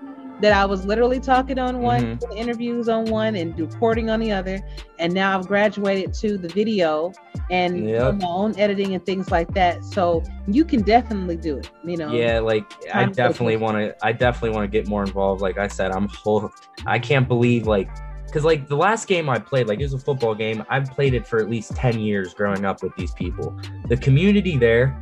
that 0.44 0.52
I 0.52 0.66
was 0.66 0.86
literally 0.86 1.22
talking 1.22 1.58
on 1.58 1.80
one, 1.80 2.02
Mhm. 2.02 2.20
doing 2.20 2.38
interviews 2.38 2.90
on 2.90 3.06
one, 3.06 3.38
and 3.38 3.58
recording 3.58 4.10
on 4.10 4.20
the 4.20 4.34
other. 4.34 4.60
And 5.00 5.14
now 5.14 5.40
I've 5.40 5.48
graduated 5.48 6.14
to 6.16 6.38
the 6.38 6.50
video 6.50 7.14
and 7.50 7.90
Yep. 7.90 8.16
my 8.16 8.28
own 8.28 8.54
editing 8.60 8.94
and 8.94 9.06
things 9.06 9.32
like 9.32 9.54
that. 9.54 9.86
So 9.86 10.22
you 10.46 10.66
can 10.66 10.82
definitely 10.82 11.38
do 11.38 11.58
it. 11.60 11.72
You 11.86 11.96
know. 11.96 12.12
yeah 12.12 12.40
like 12.40 12.66
i 12.94 13.06
definitely 13.06 13.56
want 13.58 13.78
to 13.78 13.96
i 14.06 14.12
definitely 14.12 14.50
want 14.50 14.70
to 14.70 14.78
get 14.78 14.88
more 14.88 15.04
involved 15.04 15.42
like 15.42 15.58
i 15.58 15.68
said 15.68 15.92
i'm 15.92 16.08
whole 16.10 16.50
i 16.86 16.98
can't 17.00 17.28
believe 17.28 17.66
like 17.68 17.88
because 18.26 18.44
like 18.44 18.68
the 18.68 18.76
last 18.76 19.08
game 19.08 19.30
i 19.30 19.38
played 19.40 19.68
like 19.68 19.80
it 19.80 19.84
was 19.84 19.94
a 19.94 20.00
football 20.00 20.34
game 20.36 20.64
i've 20.70 20.90
played 20.92 21.14
it 21.14 21.26
for 21.28 21.40
at 21.40 21.50
least 21.50 21.76
10 21.76 22.00
years 22.00 22.34
growing 22.34 22.66
up 22.66 22.82
with 22.84 22.94
these 22.98 23.12
people 23.14 23.56
the 23.90 23.98
community 23.98 24.58
there 24.58 24.96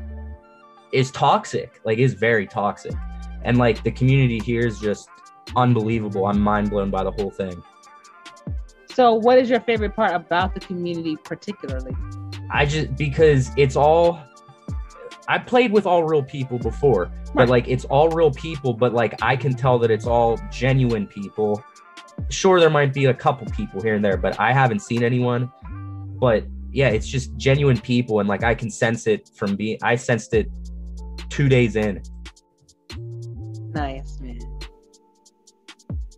is 0.91 1.11
toxic 1.11 1.79
like 1.85 1.97
is 1.97 2.13
very 2.13 2.45
toxic 2.45 2.93
and 3.43 3.57
like 3.57 3.81
the 3.83 3.91
community 3.91 4.39
here 4.39 4.65
is 4.65 4.79
just 4.79 5.09
unbelievable 5.55 6.25
i'm 6.25 6.39
mind 6.39 6.69
blown 6.69 6.89
by 6.89 7.03
the 7.03 7.11
whole 7.11 7.31
thing 7.31 7.61
So 8.93 9.13
what 9.13 9.37
is 9.37 9.49
your 9.49 9.61
favorite 9.61 9.95
part 9.95 10.13
about 10.13 10.53
the 10.53 10.59
community, 10.59 11.15
particularly? 11.23 11.95
I 12.51 12.65
just 12.65 12.95
because 12.97 13.51
it's 13.55 13.75
all 13.77 14.19
I 15.29 15.37
played 15.37 15.71
with 15.71 15.85
all 15.85 16.03
real 16.03 16.23
people 16.23 16.59
before, 16.59 17.09
but 17.33 17.47
like 17.47 17.67
it's 17.69 17.85
all 17.85 18.09
real 18.09 18.31
people, 18.31 18.73
but 18.73 18.93
like 18.93 19.13
I 19.21 19.37
can 19.37 19.53
tell 19.53 19.79
that 19.79 19.91
it's 19.91 20.05
all 20.05 20.37
genuine 20.51 21.07
people. 21.07 21.63
Sure, 22.29 22.59
there 22.59 22.69
might 22.69 22.93
be 22.93 23.05
a 23.05 23.13
couple 23.13 23.47
people 23.55 23.81
here 23.81 23.95
and 23.95 24.03
there, 24.03 24.17
but 24.17 24.37
I 24.39 24.51
haven't 24.51 24.81
seen 24.81 25.03
anyone. 25.03 25.49
But 26.19 26.43
yeah, 26.71 26.89
it's 26.89 27.07
just 27.07 27.35
genuine 27.37 27.79
people, 27.79 28.19
and 28.19 28.27
like 28.27 28.43
I 28.43 28.53
can 28.53 28.69
sense 28.69 29.07
it 29.07 29.29
from 29.33 29.55
being. 29.55 29.77
I 29.81 29.95
sensed 29.95 30.33
it 30.33 30.49
two 31.29 31.47
days 31.47 31.77
in. 31.77 32.01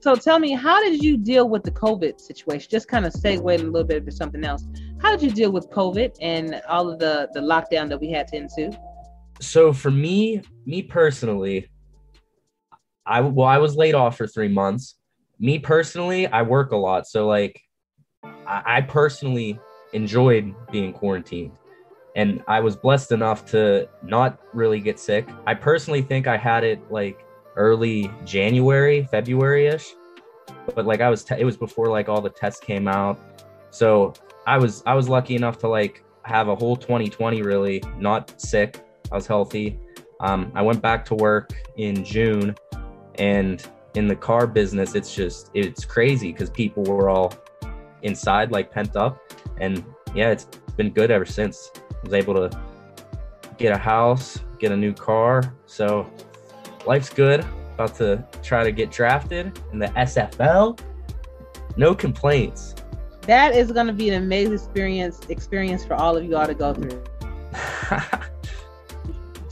So 0.03 0.15
tell 0.15 0.38
me, 0.38 0.51
how 0.51 0.84
did 0.84 1.01
you 1.01 1.17
deal 1.17 1.47
with 1.47 1.63
the 1.63 1.71
COVID 1.71 2.19
situation? 2.19 2.67
Just 2.69 2.89
kind 2.89 3.05
of 3.05 3.13
segue 3.13 3.53
a 3.53 3.63
little 3.63 3.85
bit 3.85 4.05
to 4.05 4.11
something 4.11 4.43
else. 4.43 4.65
How 5.01 5.11
did 5.11 5.23
you 5.23 5.31
deal 5.31 5.51
with 5.51 5.69
COVID 5.69 6.17
and 6.19 6.61
all 6.67 6.89
of 6.89 6.99
the 6.99 7.30
the 7.34 7.39
lockdown 7.39 7.88
that 7.89 7.99
we 7.99 8.09
had 8.11 8.27
to 8.30 8.38
ensue? 8.38 8.71
so 9.43 9.73
for 9.73 9.91
me 9.91 10.41
me 10.65 10.81
personally 10.81 11.67
i 13.05 13.19
well 13.19 13.47
i 13.47 13.57
was 13.57 13.75
laid 13.75 13.95
off 13.95 14.17
for 14.17 14.27
three 14.27 14.47
months 14.47 14.95
me 15.39 15.59
personally 15.59 16.27
i 16.27 16.41
work 16.41 16.71
a 16.71 16.75
lot 16.75 17.07
so 17.07 17.27
like 17.27 17.59
i, 18.23 18.77
I 18.77 18.81
personally 18.81 19.59
enjoyed 19.91 20.53
being 20.71 20.93
quarantined 20.93 21.51
and 22.15 22.43
i 22.47 22.59
was 22.59 22.75
blessed 22.75 23.11
enough 23.11 23.45
to 23.51 23.89
not 24.01 24.39
really 24.53 24.80
get 24.80 24.99
sick 24.99 25.27
i 25.45 25.53
personally 25.53 26.01
think 26.01 26.27
i 26.27 26.38
had 26.38 26.63
it 26.63 26.80
like 26.91 27.25
early 27.55 28.11
january 28.25 29.07
february-ish 29.11 29.93
but 30.75 30.85
like 30.85 31.01
i 31.01 31.09
was 31.09 31.23
te- 31.23 31.39
it 31.39 31.45
was 31.45 31.57
before 31.57 31.88
like 31.88 32.09
all 32.09 32.21
the 32.21 32.30
tests 32.30 32.59
came 32.59 32.88
out 32.88 33.19
so 33.69 34.13
i 34.47 34.57
was 34.57 34.84
i 34.85 34.93
was 34.93 35.09
lucky 35.09 35.35
enough 35.35 35.57
to 35.57 35.67
like 35.67 36.03
have 36.23 36.47
a 36.47 36.55
whole 36.55 36.75
2020 36.75 37.41
really 37.41 37.84
not 37.97 38.39
sick 38.39 38.84
I 39.13 39.15
was 39.15 39.27
healthy. 39.27 39.80
Um, 40.21 40.51
I 40.55 40.63
went 40.63 40.81
back 40.81 41.05
to 41.05 41.15
work 41.15 41.53
in 41.77 42.03
June, 42.03 42.55
and 43.15 43.65
in 43.93 44.07
the 44.07 44.15
car 44.15 44.47
business, 44.47 44.95
it's 44.95 45.13
just 45.13 45.51
it's 45.53 45.85
crazy 45.85 46.31
because 46.31 46.49
people 46.49 46.84
were 46.84 47.09
all 47.09 47.34
inside, 48.01 48.51
like 48.51 48.71
pent 48.71 48.95
up, 48.95 49.19
and 49.57 49.85
yeah, 50.15 50.31
it's 50.31 50.45
been 50.77 50.89
good 50.89 51.11
ever 51.11 51.25
since. 51.25 51.71
I 51.75 51.95
was 52.03 52.13
able 52.13 52.34
to 52.34 52.59
get 53.57 53.71
a 53.71 53.77
house, 53.77 54.39
get 54.57 54.71
a 54.71 54.77
new 54.77 54.93
car, 54.93 55.55
so 55.67 56.09
life's 56.85 57.10
good. 57.10 57.45
About 57.76 57.95
to 57.95 58.23
try 58.43 58.64
to 58.64 58.72
get 58.72 58.91
drafted 58.91 59.57
in 59.72 59.80
the 59.80 59.88
SFL. 59.88 60.80
No 61.77 61.95
complaints. 61.95 62.76
That 63.22 63.55
is 63.55 63.72
going 63.72 63.88
to 63.88 63.93
be 63.93 64.10
an 64.10 64.22
amazing 64.22 64.53
experience 64.53 65.22
experience 65.30 65.84
for 65.85 65.95
all 65.95 66.15
of 66.18 66.23
you 66.23 66.35
all 66.35 66.45
to 66.45 66.53
go 66.53 66.73
through. 66.73 67.01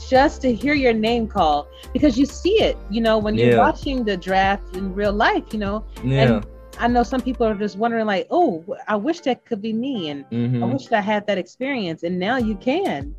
Just 0.08 0.42
to 0.42 0.52
hear 0.54 0.74
your 0.74 0.92
name 0.92 1.26
called 1.26 1.66
because 1.92 2.18
you 2.18 2.26
see 2.26 2.60
it, 2.62 2.76
you 2.90 3.00
know, 3.00 3.16
when 3.18 3.34
you're 3.34 3.52
Yeah. 3.52 3.58
watching 3.58 4.04
the 4.04 4.16
draft 4.16 4.76
in 4.76 4.94
real 4.94 5.12
life, 5.12 5.44
you 5.52 5.58
know. 5.58 5.84
yeah. 6.04 6.22
And 6.36 6.46
I 6.78 6.88
know 6.88 7.02
some 7.02 7.20
people 7.22 7.46
are 7.46 7.54
just 7.54 7.76
wondering, 7.78 8.06
like, 8.06 8.26
oh, 8.30 8.62
I 8.88 8.96
wish 8.96 9.20
that 9.20 9.44
could 9.46 9.62
be 9.62 9.72
me, 9.72 10.08
and 10.10 10.24
I 10.30 10.34
Mhm. 10.34 10.72
wish 10.72 10.86
that 10.86 10.98
I 10.98 11.00
had 11.00 11.26
that 11.28 11.38
experience, 11.38 12.02
and 12.02 12.18
now 12.18 12.36
you 12.36 12.56
can. 12.56 13.14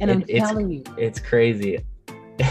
And 0.00 0.10
I'm 0.10 0.22
It- 0.22 0.30
it's- 0.30 0.48
telling 0.48 0.70
you, 0.70 0.82
It's 0.98 1.18
crazy. 1.20 1.78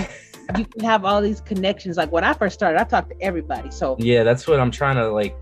you 0.57 0.65
can 0.65 0.83
have 0.83 1.05
all 1.05 1.21
these 1.21 1.41
connections. 1.41 1.97
Like 1.97 2.11
when 2.11 2.23
I 2.23 2.33
first 2.33 2.53
started, 2.53 2.79
I 2.79 2.83
talked 2.83 3.09
to 3.11 3.21
everybody. 3.21 3.71
So 3.71 3.95
Yeah, 3.99 4.23
that's 4.23 4.47
what 4.47 4.59
I'm 4.59 4.71
trying 4.71 4.95
to 4.97 5.09
like 5.09 5.35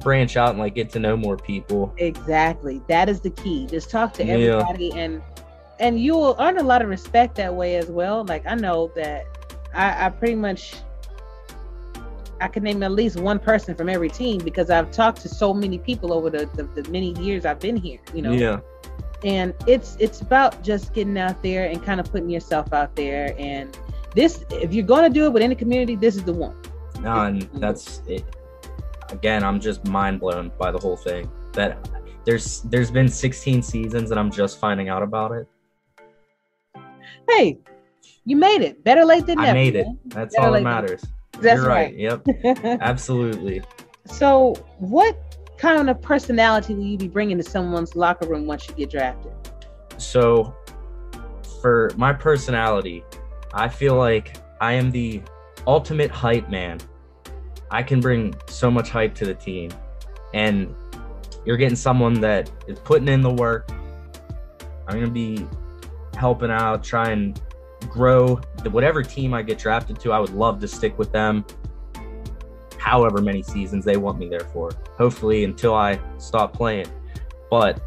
branch 0.00 0.36
out 0.36 0.50
and 0.50 0.58
like 0.58 0.74
get 0.74 0.90
to 0.90 0.98
know 0.98 1.16
more 1.16 1.36
people. 1.36 1.92
exactly, 1.98 2.82
that 2.88 3.08
is 3.08 3.20
the 3.20 3.30
key. 3.30 3.66
Just 3.66 3.90
talk 3.90 4.12
to 4.14 4.24
Yeah. 4.24 4.34
everybody, 4.34 4.92
and 4.92 5.22
and 5.80 5.98
you 6.00 6.14
will 6.14 6.36
earn 6.38 6.58
a 6.58 6.62
lot 6.62 6.82
of 6.82 6.88
respect 6.88 7.34
that 7.36 7.52
way 7.54 7.76
as 7.76 7.86
well. 7.88 8.24
Like 8.24 8.44
I 8.46 8.54
know 8.54 8.90
that 8.96 9.24
I, 9.74 10.06
I 10.06 10.08
pretty 10.10 10.36
much 10.36 10.74
I 12.40 12.48
can 12.48 12.62
name 12.64 12.82
at 12.82 12.92
least 12.92 13.18
one 13.18 13.38
person 13.38 13.74
from 13.74 13.88
every 13.88 14.08
team 14.10 14.38
because 14.44 14.68
I've 14.70 14.90
talked 14.90 15.20
to 15.22 15.28
so 15.28 15.54
many 15.54 15.78
people 15.78 16.12
over 16.12 16.28
the, 16.30 16.46
the, 16.54 16.64
the 16.80 16.88
many 16.90 17.12
years 17.20 17.46
I've 17.46 17.60
been 17.60 17.76
here. 17.76 18.00
You 18.12 18.22
know, 18.22 18.32
Yeah. 18.32 18.60
and 19.24 19.54
it's 19.66 19.96
it's 20.00 20.20
about 20.20 20.62
just 20.62 20.92
getting 20.92 21.16
out 21.16 21.42
there 21.42 21.66
and 21.68 21.82
kind 21.82 22.00
of 22.00 22.10
putting 22.10 22.28
yourself 22.28 22.72
out 22.72 22.94
there 22.96 23.34
and 23.38 23.76
this 24.14 24.44
if 24.50 24.72
you're 24.72 24.86
going 24.86 25.02
to 25.02 25.10
do 25.10 25.26
it 25.26 25.32
with 25.32 25.42
any 25.42 25.54
community 25.54 25.96
this 25.96 26.16
is 26.16 26.22
the 26.24 26.32
one 26.32 26.54
No, 27.00 27.24
and 27.24 27.42
that's 27.54 28.00
it. 28.06 28.24
Again, 29.10 29.44
I'm 29.44 29.60
just 29.60 29.84
mind 29.86 30.20
blown 30.20 30.50
by 30.58 30.70
the 30.72 30.78
whole 30.78 30.96
thing. 30.96 31.30
That 31.52 31.88
there's 32.24 32.62
there's 32.62 32.90
been 32.90 33.08
16 33.08 33.62
seasons 33.62 34.10
and 34.10 34.18
I'm 34.18 34.30
just 34.30 34.58
finding 34.58 34.88
out 34.88 35.02
about 35.02 35.32
it. 35.32 35.46
hey 37.28 37.58
you 38.24 38.36
made 38.36 38.62
it 38.62 38.82
better 38.84 39.04
late 39.04 39.26
than 39.26 39.36
never 39.36 39.50
I 39.50 39.52
made 39.52 39.76
it. 39.76 39.86
man. 39.86 39.98
That's 40.06 40.34
Better 40.34 40.46
all 40.46 40.52
that 40.54 40.62
matters. 40.62 41.04
that's 41.40 41.60
You're 41.60 41.68
right. 41.68 41.94
right, 41.94 42.24
Yep. 42.46 42.78
Absolutely. 42.80 43.62
so 44.06 44.54
what 44.78 45.16
kind 45.58 45.88
of 45.90 46.00
personality 46.02 46.74
will 46.74 46.84
you 46.84 46.98
be 46.98 47.08
bringing 47.08 47.36
to 47.36 47.42
someone's 47.44 47.94
locker 47.94 48.26
room 48.26 48.46
once 48.46 48.66
you 48.68 48.74
get 48.74 48.90
drafted 48.90 49.32
So, 49.98 50.54
for 51.62 51.90
my 51.96 52.12
personality, 52.12 53.04
I 53.54 53.68
feel 53.68 53.94
like 53.94 54.36
I 54.60 54.72
am 54.72 54.90
the 54.90 55.22
ultimate 55.66 56.10
hype 56.10 56.50
man. 56.50 56.80
I 57.70 57.82
can 57.82 58.00
bring 58.00 58.34
so 58.48 58.70
much 58.70 58.90
hype 58.90 59.14
to 59.16 59.24
the 59.24 59.34
team, 59.34 59.70
and 60.32 60.74
you're 61.44 61.56
getting 61.56 61.76
someone 61.76 62.20
that 62.20 62.50
is 62.66 62.78
putting 62.80 63.08
in 63.08 63.20
the 63.20 63.32
work. 63.32 63.70
I'm 64.86 64.98
gonna 64.98 65.10
be 65.10 65.46
helping 66.16 66.50
out, 66.50 66.82
try 66.84 67.10
and 67.10 67.40
grow 67.88 68.36
whatever 68.70 69.02
team 69.02 69.34
I 69.34 69.42
get 69.42 69.58
drafted 69.58 70.00
to. 70.00 70.12
I 70.12 70.18
would 70.18 70.34
love 70.34 70.60
to 70.60 70.68
stick 70.68 70.98
with 70.98 71.12
them, 71.12 71.44
however 72.78 73.20
many 73.20 73.42
seasons 73.42 73.84
they 73.84 73.96
want 73.96 74.18
me 74.18 74.28
there 74.28 74.40
for. 74.40 74.72
Hopefully, 74.96 75.44
until 75.44 75.74
I 75.74 76.00
stop 76.18 76.52
playing. 76.54 76.86
But, 77.50 77.80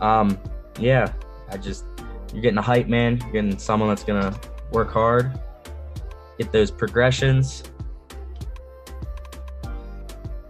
um, 0.00 0.38
yeah, 0.78 1.12
I 1.50 1.56
just 1.56 1.84
You're 2.32 2.42
getting 2.42 2.58
a 2.58 2.62
hype 2.62 2.86
man. 2.86 3.18
You're 3.20 3.32
getting 3.32 3.58
someone 3.58 3.88
that's 3.88 4.04
gonna 4.04 4.38
work 4.72 4.90
hard, 4.90 5.38
get 6.38 6.52
those 6.52 6.70
progressions. 6.70 7.62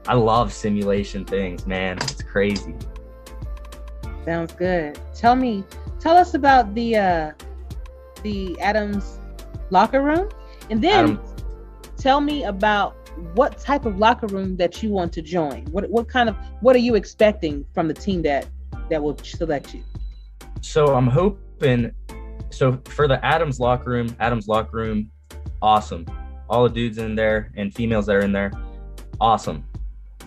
I 0.07 0.15
love 0.15 0.53
simulation 0.53 1.25
things, 1.25 1.67
man. 1.67 1.99
It's 1.99 2.23
crazy. 2.23 2.75
Sounds 4.25 4.53
good. 4.53 4.99
Tell 5.15 5.37
me, 5.37 5.65
tell 5.99 6.17
us 6.17 6.35
about 6.35 6.75
the 6.75 6.97
uh 6.97 7.33
the 8.23 8.59
Adams 8.61 9.19
locker 9.71 10.03
room, 10.03 10.29
and 10.69 10.83
then 10.83 11.05
Adam- 11.05 11.21
tell 11.97 12.21
me 12.21 12.45
about 12.45 12.97
what 13.35 13.59
type 13.59 13.85
of 13.85 13.99
locker 13.99 14.27
room 14.27 14.57
that 14.57 14.83
you 14.83 14.91
want 14.91 15.13
to 15.13 15.23
join. 15.23 15.65
What 15.67 15.89
what 15.91 16.09
kind 16.09 16.29
of 16.29 16.37
what 16.61 16.75
are 16.77 16.81
you 16.81 16.95
expecting 16.95 17.65
from 17.73 17.89
the 17.89 17.95
team 17.95 18.23
that 18.23 18.47
that 18.89 19.03
will 19.03 19.17
select 19.19 19.75
you? 19.75 19.83
So 20.61 20.95
I'm 20.95 21.07
hoping. 21.07 21.93
So 22.51 22.81
for 22.87 23.09
the 23.09 23.25
Adams 23.25 23.61
locker 23.61 23.91
room, 23.91 24.15
Adams 24.21 24.49
locker 24.49 24.77
room, 24.77 25.11
awesome. 25.63 26.07
All 26.49 26.65
the 26.65 26.71
dudes 26.71 26.99
in 26.99 27.15
there 27.15 27.53
and 27.57 27.73
females 27.75 28.07
that 28.07 28.17
are 28.17 28.21
in 28.21 28.33
there, 28.33 28.51
awesome. 29.21 29.65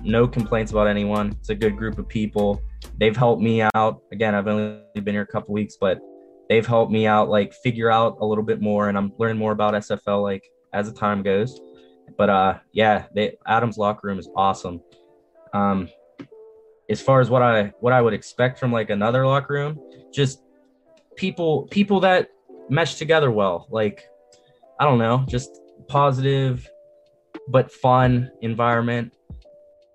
No 0.04 0.28
complaints 0.28 0.72
about 0.72 0.88
anyone. 0.88 1.32
It's 1.40 1.50
a 1.50 1.56
good 1.56 1.78
group 1.78 1.98
of 1.98 2.08
people. 2.08 2.62
They've 3.00 3.16
helped 3.16 3.42
me 3.42 3.62
out. 3.76 4.02
Again, 4.12 4.36
I've 4.36 4.48
only 4.48 4.82
been 4.96 5.14
here 5.14 5.22
a 5.22 5.28
couple 5.28 5.54
weeks, 5.54 5.78
but 5.80 6.00
they've 6.50 6.66
helped 6.66 6.92
me 6.92 7.08
out, 7.08 7.30
like 7.30 7.54
figure 7.54 7.90
out 7.90 8.18
a 8.20 8.26
little 8.26 8.44
bit 8.44 8.62
more, 8.62 8.90
and 8.90 8.98
I'm 8.98 9.14
learning 9.18 9.38
more 9.38 9.52
about 9.52 9.74
SFL 9.74 10.22
like 10.22 10.44
as 10.74 10.92
the 10.92 10.98
time 10.98 11.24
goes. 11.24 11.60
But 12.18 12.30
uh, 12.30 12.60
yeah, 12.74 13.06
they 13.16 13.38
Adams 13.48 13.78
locker 13.78 14.08
room 14.08 14.20
is 14.20 14.30
awesome. 14.36 14.82
Um, 15.54 15.90
as 16.90 17.02
far 17.02 17.22
as 17.22 17.30
what 17.30 17.42
I 17.42 17.74
what 17.80 17.94
I 17.94 18.02
would 18.02 18.14
expect 18.14 18.60
from 18.60 18.72
like 18.72 18.90
another 18.90 19.26
locker 19.26 19.54
room, 19.54 19.80
just 20.14 20.43
people 21.16 21.68
people 21.72 22.00
that 22.02 22.30
mesh 22.70 22.96
together 22.96 23.32
well. 23.32 23.68
Like 23.70 24.04
I 24.80 24.86
don't 24.86 25.00
know, 25.00 25.24
just 25.28 25.60
positive 25.88 26.70
but 27.48 27.72
fun 27.72 28.32
environment. 28.42 29.14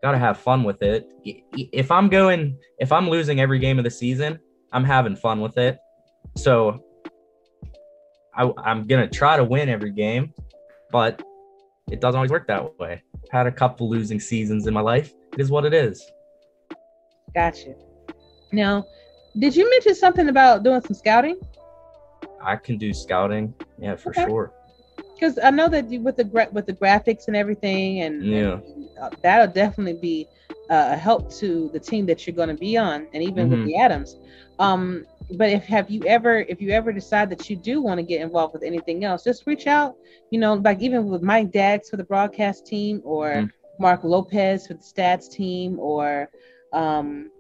Got 0.03 0.13
to 0.13 0.19
have 0.19 0.39
fun 0.39 0.65
with 0.65 0.83
it. 0.83 1.11
If 1.25 1.91
I'm 1.91 2.09
going, 2.09 2.57
if 2.79 2.93
I'm 2.93 3.09
losing 3.09 3.41
every 3.41 3.59
game 3.59 3.79
of 3.79 3.85
the 3.85 3.91
season, 3.91 4.39
I'm 4.73 4.85
having 4.85 5.17
fun 5.17 5.41
with 5.41 5.59
it. 5.59 5.79
So 6.37 6.85
I, 8.35 8.51
I'm 8.65 8.87
gonna 8.87 9.09
try 9.09 9.37
to 9.37 9.45
win 9.45 9.69
every 9.69 9.91
game, 9.91 10.33
but 10.93 11.23
it 11.91 12.01
doesn't 12.01 12.17
always 12.17 12.31
work 12.31 12.47
that 12.47 12.79
way. 12.79 13.03
Had 13.31 13.47
a 13.47 13.53
couple 13.53 13.89
losing 13.89 14.21
seasons 14.21 14.67
in 14.67 14.75
my 14.75 14.81
life. 14.81 15.13
It 15.33 15.41
is 15.41 15.51
what 15.51 15.65
it 15.65 15.75
is. 15.75 16.05
Gotcha. 17.35 17.75
Now, 18.53 18.85
did 19.39 19.57
you 19.57 19.69
mention 19.71 19.95
something 19.95 20.29
about 20.29 20.63
doing 20.63 20.81
some 20.81 20.95
scouting? 20.95 21.39
I 22.43 22.57
can 22.57 22.79
do 22.79 22.93
scouting, 22.93 23.55
yeah, 23.79 23.97
for 23.97 24.11
Okay. 24.11 24.25
sure. 24.25 24.53
Because 25.15 25.39
I 25.43 25.51
know 25.51 25.69
that 25.69 25.91
you, 25.91 26.01
with 26.01 26.17
the 26.17 26.25
gra- 26.25 26.49
with 26.53 26.67
the 26.67 26.73
graphics 26.75 27.27
and 27.27 27.37
everything, 27.37 28.01
and, 28.03 28.25
Yeah. 28.25 28.53
and, 28.55 28.89
uh, 29.03 29.11
that'll 29.23 29.53
definitely 29.53 29.95
be 30.01 30.29
uh, 30.71 30.91
a 30.93 30.97
help 30.97 31.31
to 31.33 31.71
the 31.73 31.81
team 31.81 32.07
that 32.07 32.27
you're 32.27 32.37
going 32.37 32.49
to 32.49 32.55
be 32.55 32.77
on, 32.77 33.07
and 33.13 33.23
even 33.23 33.49
with 33.49 33.59
Mhm. 33.61 33.65
the 33.65 33.77
Adams. 33.79 34.17
Um, 34.59 35.07
but 35.33 35.51
if 35.51 35.65
have 35.65 35.91
you 35.91 36.05
ever 36.07 36.39
if 36.41 36.61
you 36.61 36.71
ever 36.71 36.93
decide 36.93 37.31
that 37.31 37.49
you 37.51 37.57
do 37.57 37.83
want 37.83 37.99
to 37.99 38.03
get 38.03 38.21
involved 38.21 38.53
with 38.55 38.63
anything 38.63 39.05
else, 39.05 39.25
just 39.25 39.47
reach 39.47 39.67
out. 39.67 39.95
You 40.31 40.39
know, 40.41 40.55
like 40.55 40.81
even 40.81 41.07
with 41.09 41.23
Mike 41.23 41.51
Dax 41.51 41.89
for 41.91 41.97
the 41.97 42.05
broadcast 42.05 42.67
team, 42.67 43.01
or 43.05 43.29
Mhm. 43.29 43.51
Mark 43.79 44.05
Lopez 44.05 44.67
for 44.67 44.75
the 44.75 44.81
stats 44.81 45.31
team, 45.31 45.79
or 45.81 46.29
um, 46.73 47.31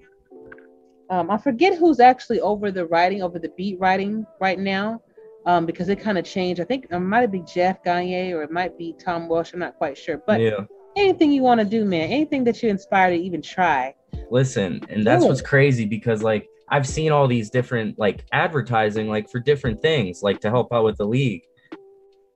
um, 1.10 1.30
I 1.30 1.38
forget 1.38 1.78
who's 1.78 2.00
actually 2.00 2.40
over 2.40 2.70
the 2.70 2.86
writing, 2.86 3.22
over 3.22 3.38
the 3.38 3.50
beat 3.50 3.78
writing 3.80 4.26
right 4.40 4.58
now, 4.58 5.02
um, 5.46 5.64
because 5.64 5.88
it 5.88 5.96
kind 5.96 6.18
of 6.18 6.24
changed. 6.24 6.60
I 6.60 6.64
think 6.64 6.86
it 6.90 6.98
might 6.98 7.32
be 7.32 7.40
Jeff 7.40 7.82
Gagne 7.82 8.32
or 8.32 8.42
it 8.42 8.50
might 8.50 8.76
be 8.76 8.94
Tom 8.98 9.28
Walsh. 9.28 9.52
I'm 9.52 9.60
not 9.60 9.76
quite 9.76 9.96
sure. 9.96 10.22
But 10.26 10.40
yeah. 10.40 10.64
anything 10.96 11.32
you 11.32 11.42
want 11.42 11.60
to 11.60 11.64
do, 11.64 11.84
man, 11.84 12.10
anything 12.10 12.44
that 12.44 12.62
you're 12.62 12.70
inspired 12.70 13.16
to 13.16 13.16
even 13.16 13.40
try. 13.40 13.94
Listen, 14.30 14.82
and 14.90 15.06
that's 15.06 15.24
what's 15.24 15.40
crazy 15.40 15.86
because 15.86 16.22
like 16.22 16.46
I've 16.68 16.86
seen 16.86 17.12
all 17.12 17.26
these 17.26 17.50
different 17.50 17.98
like 17.98 18.24
advertising 18.32 19.08
like 19.08 19.30
for 19.30 19.40
different 19.40 19.80
things 19.80 20.22
like 20.22 20.40
to 20.40 20.50
help 20.50 20.72
out 20.72 20.84
with 20.84 20.98
the 20.98 21.06
league. 21.06 21.42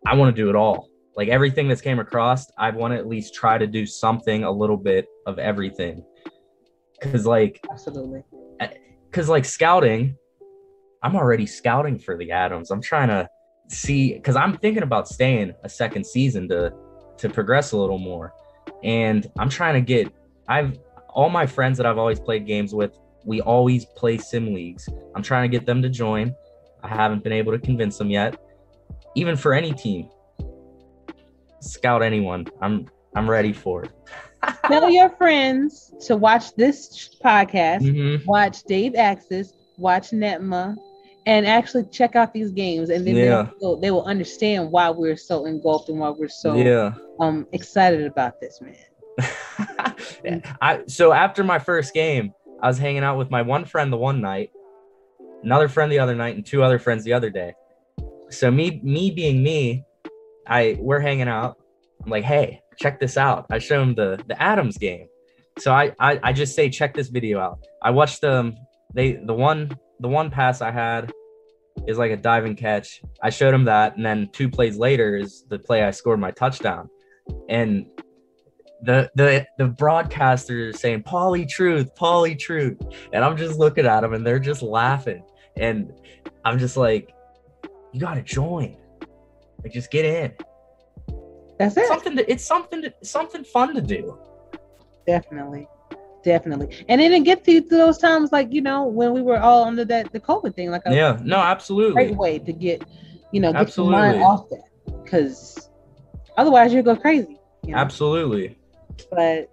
I 0.07 0.15
want 0.17 0.35
to 0.35 0.43
do 0.43 0.49
it 0.49 0.57
all. 0.57 0.89
Like 1.17 1.29
everything 1.29 1.69
that's 1.69 1.83
came 1.83 1.99
across, 1.99 2.51
I 2.59 2.71
want 2.71 2.95
to 2.95 2.99
at 2.99 3.07
least 3.07 3.35
try 3.35 3.59
to 3.59 3.67
do 3.67 3.85
something 3.85 4.45
a 4.45 4.51
little 4.51 4.79
bit 4.79 5.07
of 5.27 5.39
everything. 5.39 6.03
Cuz 7.03 7.27
like 7.27 7.61
Absolutely. 7.71 8.23
Cuz 9.11 9.29
like 9.29 9.45
scouting, 9.45 10.17
I'm 11.03 11.17
already 11.17 11.47
scouting 11.47 11.99
for 11.99 12.17
the 12.17 12.31
Adams. 12.31 12.71
I'm 12.71 12.81
trying 12.81 13.09
to 13.09 13.29
see 13.69 14.19
cuz 14.21 14.37
I'm 14.37 14.57
thinking 14.59 14.83
about 14.83 15.09
staying 15.09 15.55
a 15.65 15.69
second 15.69 16.05
season 16.05 16.49
to 16.49 16.73
to 17.19 17.29
progress 17.29 17.73
a 17.73 17.77
little 17.77 17.99
more. 17.99 18.33
And 18.83 19.31
I'm 19.39 19.49
trying 19.49 19.75
to 19.75 19.81
get 19.81 20.13
I've 20.49 20.79
all 21.09 21.29
my 21.29 21.47
friends 21.47 21.77
that 21.79 21.87
I've 21.87 21.99
always 21.99 22.19
played 22.19 22.47
games 22.47 22.75
with, 22.75 22.99
we 23.25 23.41
always 23.41 23.85
play 23.85 24.19
sim 24.19 24.55
leagues. 24.55 24.89
I'm 25.15 25.23
trying 25.23 25.49
to 25.49 25.57
get 25.57 25.67
them 25.67 25.83
to 25.83 25.89
join. 25.89 26.35
I 26.83 26.89
haven't 26.89 27.23
been 27.23 27.33
able 27.33 27.53
to 27.53 27.59
convince 27.59 27.99
them 27.99 28.11
yet. 28.11 28.37
Even 29.15 29.37
for 29.37 29.55
any 29.55 29.73
team. 29.73 30.09
Scout 31.61 32.03
anyone. 32.03 32.47
I'm 32.61 32.89
I'm 33.15 33.29
ready 33.29 33.53
for 33.53 33.85
it. 33.85 33.91
Tell 34.67 34.91
your 34.91 35.11
friends 35.11 35.93
to 36.07 36.17
watch 36.17 36.55
this 36.57 37.17
podcast, 37.25 37.83
Mhm. 37.83 38.25
watch 38.27 38.63
Dave 38.65 38.95
Axis, 38.97 39.53
watch 39.79 40.11
Netma, 40.11 40.77
and 41.27 41.47
actually 41.47 41.85
check 41.85 42.17
out 42.17 42.33
these 42.33 42.51
games, 42.51 42.91
and 42.91 43.07
then 43.07 43.15
Yeah. 43.17 43.51
they'll, 43.61 43.77
they 43.77 43.91
will 43.91 44.05
understand 44.05 44.71
why 44.73 44.91
we're 44.91 45.17
so 45.17 45.45
engulfed 45.47 45.89
and 45.89 45.99
why 46.01 46.11
we're 46.11 46.29
so 46.29 46.55
yeah. 46.57 46.93
um 47.21 47.47
excited 47.53 48.05
about 48.05 48.41
this, 48.41 48.61
man. 48.61 48.75
I 50.61 50.81
so 50.87 51.13
after 51.13 51.45
my 51.45 51.59
first 51.59 51.95
game, 51.95 52.33
I 52.61 52.67
was 52.69 52.79
hanging 52.79 53.05
out 53.05 53.19
with 53.19 53.31
my 53.31 53.43
one 53.43 53.65
friend 53.65 53.93
the 53.93 53.97
one 53.97 54.21
night, 54.21 54.51
another 55.43 55.69
friend 55.69 55.93
the 55.93 55.99
other 55.99 56.15
night, 56.15 56.35
and 56.37 56.45
two 56.45 56.63
other 56.63 56.79
friends 56.79 57.05
the 57.05 57.13
other 57.13 57.31
day. 57.31 57.55
So 58.31 58.51
me 58.51 58.81
me 58.83 59.11
being 59.11 59.43
me, 59.43 59.85
I 60.47 60.77
we're 60.81 61.01
hanging 61.01 61.29
out. 61.29 61.59
I'm 62.03 62.11
like, 62.11 62.25
hey, 62.25 62.62
check 62.79 63.01
this 63.01 63.17
out. 63.17 63.47
I 63.51 63.59
show 63.59 63.83
him 63.83 63.95
the 63.95 64.23
the 64.27 64.41
Adams 64.41 64.79
game. 64.79 65.07
So 65.59 65.73
I 65.73 65.93
I, 65.99 66.21
I 66.23 66.33
just 66.33 66.55
say 66.55 66.71
check 66.71 66.95
this 66.95 67.09
video 67.09 67.39
out. 67.41 67.59
I 67.83 67.91
watched 67.91 68.21
them. 68.21 68.47
Um, 68.47 68.57
they 68.95 69.13
the 69.13 69.35
one 69.35 69.71
the 70.01 70.09
one 70.09 70.31
pass 70.31 70.61
I 70.61 70.71
had 70.71 71.13
is 71.87 71.99
like 71.99 72.11
a 72.11 72.17
diving 72.17 72.57
catch. 72.57 73.03
I 73.23 73.31
showed 73.31 73.55
him 73.55 73.65
that, 73.65 73.97
and 73.97 74.05
then 74.05 74.29
two 74.33 74.51
plays 74.51 74.77
later 74.77 75.17
is 75.17 75.45
the 75.49 75.59
play 75.59 75.83
I 75.83 75.91
scored 75.91 76.21
my 76.21 76.31
touchdown. 76.31 76.89
And 77.49 77.87
the 78.83 79.11
the 79.15 79.47
the 79.59 79.69
broadcasters 79.69 80.77
saying 80.77 81.05
Polly 81.05 81.47
Truth, 81.47 81.95
Polly 81.95 82.35
Truth, 82.35 82.81
and 83.13 83.25
I'm 83.25 83.37
just 83.37 83.59
looking 83.59 83.87
at 83.87 84.01
them 84.01 84.13
and 84.13 84.27
they're 84.27 84.39
just 84.39 84.63
laughing, 84.63 85.25
and 85.57 85.93
I'm 86.45 86.59
just 86.59 86.77
like, 86.77 87.15
you 87.93 88.01
gotta 88.01 88.23
join, 88.23 88.77
like 89.63 89.73
just 89.73 89.91
get 89.91 90.05
in. 90.05 90.33
That's 91.63 91.77
it. 91.77 91.87
something 91.89 92.17
to, 92.17 92.31
it's 92.31 92.45
something 92.45 92.83
to, 92.83 92.95
something 93.03 93.45
fun 93.45 93.75
to 93.75 93.81
do. 93.81 94.19
Definitely. 95.07 95.69
Definitely. 96.25 96.85
And 96.89 97.01
then 97.01 97.13
it 97.13 97.25
get 97.25 97.45
to 97.45 97.61
those 97.61 97.99
times 97.99 98.31
like, 98.31 98.53
you 98.53 98.61
know, 98.61 98.85
when 98.85 99.13
we 99.13 99.23
were 99.23 99.39
all 99.39 99.65
under 99.65 99.85
that 99.87 100.13
the 100.13 100.21
COVID 100.21 100.55
thing, 100.55 100.71
like 100.71 100.83
a 100.87 100.95
Yeah, 100.95 101.19
no, 101.23 101.39
absolutely. 101.39 101.95
great 101.95 102.17
way 102.17 102.39
to 102.39 102.53
get, 102.53 102.85
you 103.33 103.41
know, 103.41 103.53
get 103.53 103.77
your 103.77 103.91
mind 103.91 104.23
off 104.23 104.49
that. 104.51 104.69
Because 105.03 105.69
otherwise 106.37 106.73
you'll 106.73 106.85
go 106.85 106.97
crazy. 106.97 107.39
You 107.65 107.73
know? 107.73 107.79
Absolutely. 107.79 108.57
But 109.11 109.49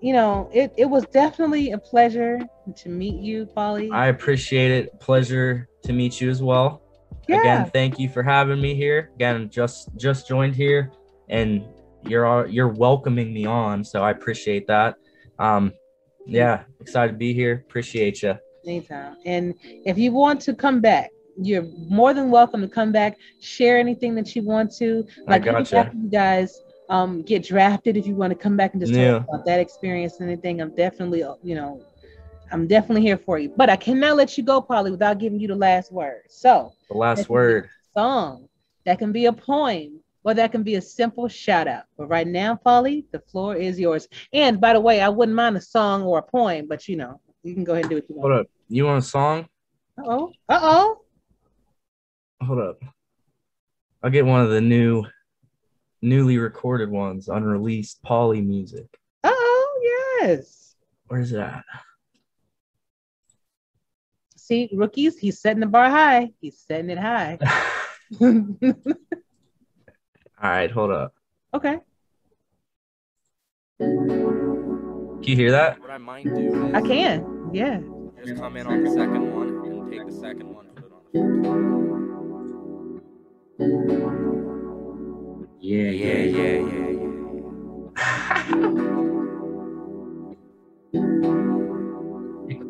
you 0.00 0.12
know, 0.12 0.50
it, 0.52 0.72
it 0.76 0.84
was 0.84 1.04
definitely 1.06 1.72
a 1.72 1.78
pleasure 1.78 2.38
to 2.76 2.88
meet 2.88 3.20
you, 3.20 3.46
Polly. 3.46 3.90
I 3.90 4.08
appreciate 4.08 4.70
it. 4.70 5.00
Pleasure 5.00 5.68
to 5.82 5.92
meet 5.92 6.20
you 6.20 6.30
as 6.30 6.42
well. 6.42 6.82
yeah. 7.28 7.40
Again, 7.40 7.70
thank 7.70 7.98
you 7.98 8.08
for 8.08 8.22
having 8.22 8.60
me 8.60 8.74
here. 8.74 9.10
Again, 9.16 9.48
just 9.50 9.88
just 9.96 10.28
joined 10.28 10.54
here, 10.54 10.92
and 11.28 11.64
you're 12.04 12.26
all, 12.26 12.46
you're 12.46 12.68
welcoming 12.68 13.32
me 13.32 13.46
on, 13.46 13.84
so 13.84 14.02
I 14.02 14.10
appreciate 14.10 14.66
that. 14.68 14.96
Um, 15.38 15.72
yeah, 16.26 16.64
excited 16.80 17.12
to 17.12 17.18
be 17.18 17.32
here. 17.32 17.64
Appreciate 17.68 18.22
you. 18.22 18.36
Anytime. 18.66 19.16
And 19.24 19.54
if 19.62 19.96
you 19.96 20.12
want 20.12 20.40
to 20.42 20.54
come 20.54 20.80
back, 20.80 21.10
you're 21.40 21.66
more 21.88 22.14
than 22.14 22.30
welcome 22.30 22.62
to 22.62 22.68
come 22.68 22.92
back, 22.92 23.18
share 23.40 23.78
anything 23.78 24.14
that 24.14 24.34
you 24.34 24.42
want 24.42 24.74
to. 24.76 25.06
Like 25.26 25.44
gotcha. 25.44 25.92
you 25.94 26.08
guys 26.08 26.62
um 26.88 27.22
get 27.22 27.44
drafted, 27.44 27.96
if 27.96 28.06
you 28.06 28.14
want 28.14 28.30
to 28.32 28.38
come 28.38 28.56
back 28.56 28.72
and 28.72 28.80
just 28.80 28.94
Yeah. 28.94 29.18
talk 29.18 29.28
about 29.28 29.44
that 29.46 29.60
experience 29.60 30.18
and 30.20 30.30
anything, 30.30 30.60
I'm 30.60 30.74
definitely 30.74 31.20
you 31.42 31.54
know, 31.54 31.80
I'm 32.50 32.66
definitely 32.66 33.02
here 33.02 33.18
for 33.18 33.38
you. 33.38 33.52
But 33.56 33.70
I 33.70 33.76
cannot 33.76 34.16
let 34.16 34.36
you 34.38 34.44
go, 34.44 34.60
Polly, 34.60 34.90
without 34.90 35.18
giving 35.18 35.38
you 35.38 35.48
the 35.48 35.56
last 35.56 35.92
word. 35.92 36.22
So 36.28 36.72
The 36.90 36.96
last 36.96 37.28
word. 37.28 37.68
song, 37.96 38.48
that 38.84 38.98
can 38.98 39.12
be 39.12 39.26
a 39.26 39.32
poem, 39.32 40.00
or 40.26 40.34
that 40.34 40.50
can 40.50 40.64
be 40.64 40.74
a 40.74 40.82
simple 40.82 41.28
shout 41.28 41.68
out. 41.68 41.84
But 41.96 42.08
right 42.08 42.26
now, 42.26 42.56
Polly, 42.56 43.06
the 43.12 43.20
floor 43.20 43.54
is 43.54 43.78
yours. 43.78 44.08
And 44.32 44.60
by 44.60 44.72
the 44.72 44.80
way, 44.80 45.00
I 45.00 45.08
wouldn't 45.08 45.36
mind 45.36 45.56
a 45.56 45.60
song 45.60 46.02
or 46.02 46.18
a 46.18 46.22
poem, 46.22 46.66
but 46.68 46.88
you 46.88 46.96
know, 46.96 47.20
you 47.44 47.54
can 47.54 47.62
go 47.62 47.74
ahead 47.74 47.84
and 47.84 47.90
do 47.90 47.96
what 47.96 48.08
you 48.10 48.16
want. 48.16 48.32
Hold 48.32 48.40
up. 48.40 48.46
You 48.68 48.86
want 48.86 49.04
a 49.04 49.06
song? 49.06 49.46
Uh 49.96 50.02
oh. 50.04 50.32
Uh 50.48 50.58
oh. 50.60 51.00
hold 52.42 52.58
up. 52.58 52.82
I'll 54.02 54.10
get 54.10 54.26
one 54.26 54.40
of 54.40 54.50
the 54.50 54.60
new, 54.60 55.04
newly 56.02 56.38
recorded 56.38 56.90
ones, 56.90 57.28
unreleased 57.28 58.02
Polly 58.02 58.40
music. 58.40 58.86
Uh 59.22 59.30
oh 59.32 60.18
yes. 60.20 60.74
Where's 61.06 61.30
that? 61.30 61.62
See, 64.36 64.70
rookies, 64.72 65.18
he's 65.18 65.40
setting 65.40 65.60
the 65.60 65.66
bar 65.66 65.88
high. 65.88 66.30
He's 66.40 66.58
setting 66.58 66.90
it 66.90 66.98
high. 66.98 67.38
All 70.42 70.50
right, 70.50 70.70
hold 70.70 70.90
up. 70.90 71.14
okay. 71.54 71.78
Can 73.78 75.22
you 75.22 75.36
hear 75.36 75.50
that? 75.50 75.80
What 75.80 75.90
I 75.90 75.98
might 75.98 76.24
do 76.24 76.66
is 76.68 76.74
I 76.74 76.80
can. 76.82 77.50
Yeah. 77.52 77.80
just 78.24 78.40
come 78.40 78.56
in 78.56 78.66
on 78.66 78.84
the 78.84 78.90
second 78.90 79.34
one 79.34 79.48
and 79.48 79.90
take 79.90 80.06
the 80.06 80.12
second 80.12 80.54
one, 80.54 80.66
put 80.74 80.84
it 80.84 80.92
on 80.92 81.02
the 83.58 85.46
Yeah, 85.60 85.90
Yeah, 85.90 86.18
yeah, 86.20 86.60
yeah, 86.60 86.60
yeah. 86.60 86.96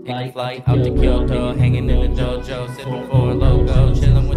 Take 0.07 0.29
a 0.29 0.33
flight 0.33 0.63
out 0.69 0.85
to 0.85 0.91
Kyoto, 0.95 1.53
hanging 1.55 1.91
in 1.91 2.15
the 2.15 2.23
dojo, 2.23 2.75
sipping 2.77 3.07
for 3.09 3.31
a 3.31 3.35
logo, 3.35 3.93
chilling 3.95 4.29
with 4.29 4.36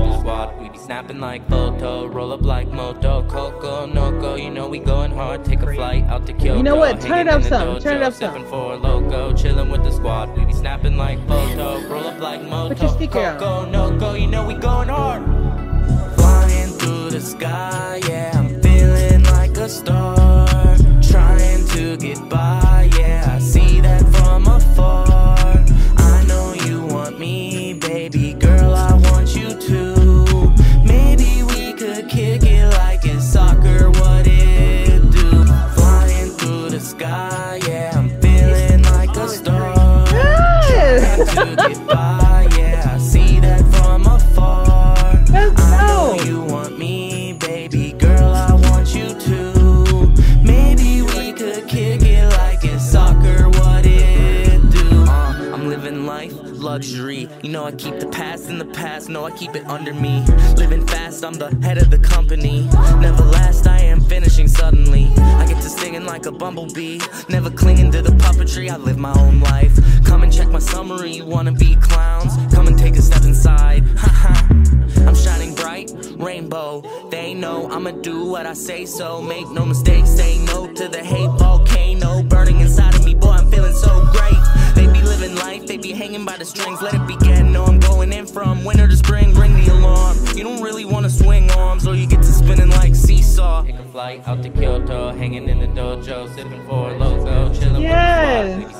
snapping 0.89 1.19
like 1.19 1.47
photo, 1.47 2.07
roll 2.07 2.33
up 2.33 2.41
like 2.41 2.67
moto, 2.69 3.21
coco, 3.29 3.85
noco. 3.85 4.43
You 4.43 4.49
know 4.49 4.67
we 4.67 4.79
going 4.79 5.11
hard. 5.11 5.45
Take 5.45 5.61
a 5.61 5.71
flight 5.75 6.03
out 6.05 6.25
to 6.25 6.33
Kyoto. 6.33 6.57
You 6.57 6.63
know 6.63 6.77
what? 6.77 6.99
Turn 6.99 7.19
it 7.19 7.27
up 7.27 7.35
in 7.35 7.41
the 7.43 7.49
some, 7.49 7.79
turn 7.79 7.97
it 7.97 8.01
up 8.01 8.13
some. 8.13 8.33
Sipping 8.33 8.49
for 8.49 8.73
a 8.73 8.75
logo, 8.75 9.31
chilling 9.35 9.69
with 9.69 9.83
the 9.83 9.91
squad. 9.91 10.35
We 10.35 10.45
be 10.45 10.53
snapping 10.53 10.97
like 10.97 11.19
photo, 11.27 11.87
roll 11.87 12.07
up 12.07 12.19
like 12.19 12.41
moto, 12.41 12.69
Put 12.73 12.81
your 12.81 12.89
speaker 12.89 13.19
on. 13.19 13.37
coco, 13.37 13.71
noco. 13.71 14.19
You 14.19 14.25
know 14.25 14.47
we 14.47 14.55
going 14.55 14.89
hard. 14.89 15.23
Flying 16.15 16.69
through 16.79 17.11
the 17.11 17.21
sky, 17.21 18.01
yeah, 18.07 18.31
I'm 18.33 18.59
feeling 18.59 19.21
like 19.25 19.55
a 19.57 19.69
star. 19.69 20.47
Trying 21.03 21.67
to 21.67 21.97
get 21.97 22.27
by, 22.29 22.89
yeah, 22.97 23.35
I 23.35 23.37
see 23.37 23.79
that 23.81 24.01
from 24.15 24.47
afar. 24.47 25.08
Get 41.67 41.87
by, 41.87 42.47
yeah, 42.57 42.93
I 42.95 42.97
see 42.97 43.39
that 43.39 43.61
from 43.75 44.05
afar. 44.05 44.95
Let's 45.31 45.61
I 45.61 45.87
know 45.87 46.17
go. 46.17 46.23
you 46.23 46.41
want 46.41 46.77
me, 46.77 47.33
baby 47.33 47.93
girl. 47.93 48.33
I 48.33 48.53
want 48.69 48.93
you 48.95 49.09
to. 49.13 50.13
Maybe 50.43 51.01
we 51.01 51.33
could 51.33 51.67
kick 51.67 52.01
it 52.01 52.29
like 52.37 52.63
it's 52.63 52.83
soccer. 52.91 53.49
What 53.49 53.85
it 53.85 54.69
do? 54.71 55.03
Uh, 55.03 55.51
I'm 55.53 55.69
living 55.69 56.05
life 56.05 56.33
luxury. 56.33 57.28
You 57.41 57.51
know 57.51 57.63
I 57.63 57.71
keep 57.71 57.97
the 57.99 58.07
past 58.07 58.49
in 58.49 58.57
the 58.57 58.65
past. 58.65 59.07
No, 59.07 59.23
I 59.25 59.31
keep 59.31 59.55
it 59.55 59.65
under 59.67 59.93
me. 59.93 60.25
Living 60.57 60.85
fast, 60.85 61.23
I'm 61.23 61.33
the 61.33 61.55
head 61.63 61.77
of 61.77 61.89
the 61.89 61.97
company. 61.97 62.67
Never 62.99 63.23
last, 63.23 63.65
I 63.65 63.79
am 63.79 64.01
finishing 64.01 64.49
suddenly. 64.49 65.07
I 65.17 65.45
get 65.47 65.61
to 65.63 65.69
stinging 65.69 66.05
like 66.05 66.25
a 66.25 66.33
bumblebee. 66.33 66.99
Never 67.29 67.49
clinging 67.49 67.91
to 67.91 68.01
the 68.01 68.11
puppetry. 68.11 68.69
I 68.69 68.75
live 68.75 68.97
my 68.97 69.13
own 69.19 69.39
life. 69.39 69.71
Come 70.03 70.23
and 70.23 70.33
check 70.33 70.49
my 70.49 70.59
summary. 70.59 71.21
Wanna 71.21 71.53
be 71.53 71.75
clowns? 71.77 72.33
Come 72.53 72.67
and 72.67 72.77
take 72.77 72.97
a 72.97 73.01
step 73.01 73.23
inside. 73.23 73.85
I'm 75.07 75.15
shining 75.15 75.55
bright, 75.55 75.91
rainbow. 76.17 76.83
They 77.09 77.33
know 77.33 77.69
I'ma 77.71 77.91
do 77.91 78.25
what 78.25 78.47
I 78.47 78.53
say 78.53 78.85
so. 78.85 79.21
Make 79.21 79.49
no 79.49 79.65
mistakes, 79.65 80.09
say 80.09 80.39
no 80.45 80.67
to 80.73 80.89
the 80.89 81.01
hate 81.01 81.31
volcano 81.39 82.21
burning 82.23 82.59
inside 82.59 82.95
of 82.95 83.05
me. 83.05 83.13
Boy, 83.15 83.31
I'm 83.31 83.49
feeling 83.49 83.73
so 83.73 84.05
great. 84.11 84.39
They 84.75 84.91
be 84.91 85.01
living 85.01 85.35
life, 85.35 85.65
they 85.67 85.77
be 85.77 85.93
hanging 85.93 86.25
by 86.25 86.37
the 86.37 86.45
strings. 86.45 86.81
Let 86.81 86.95
it 86.95 87.07
begin. 87.07 87.28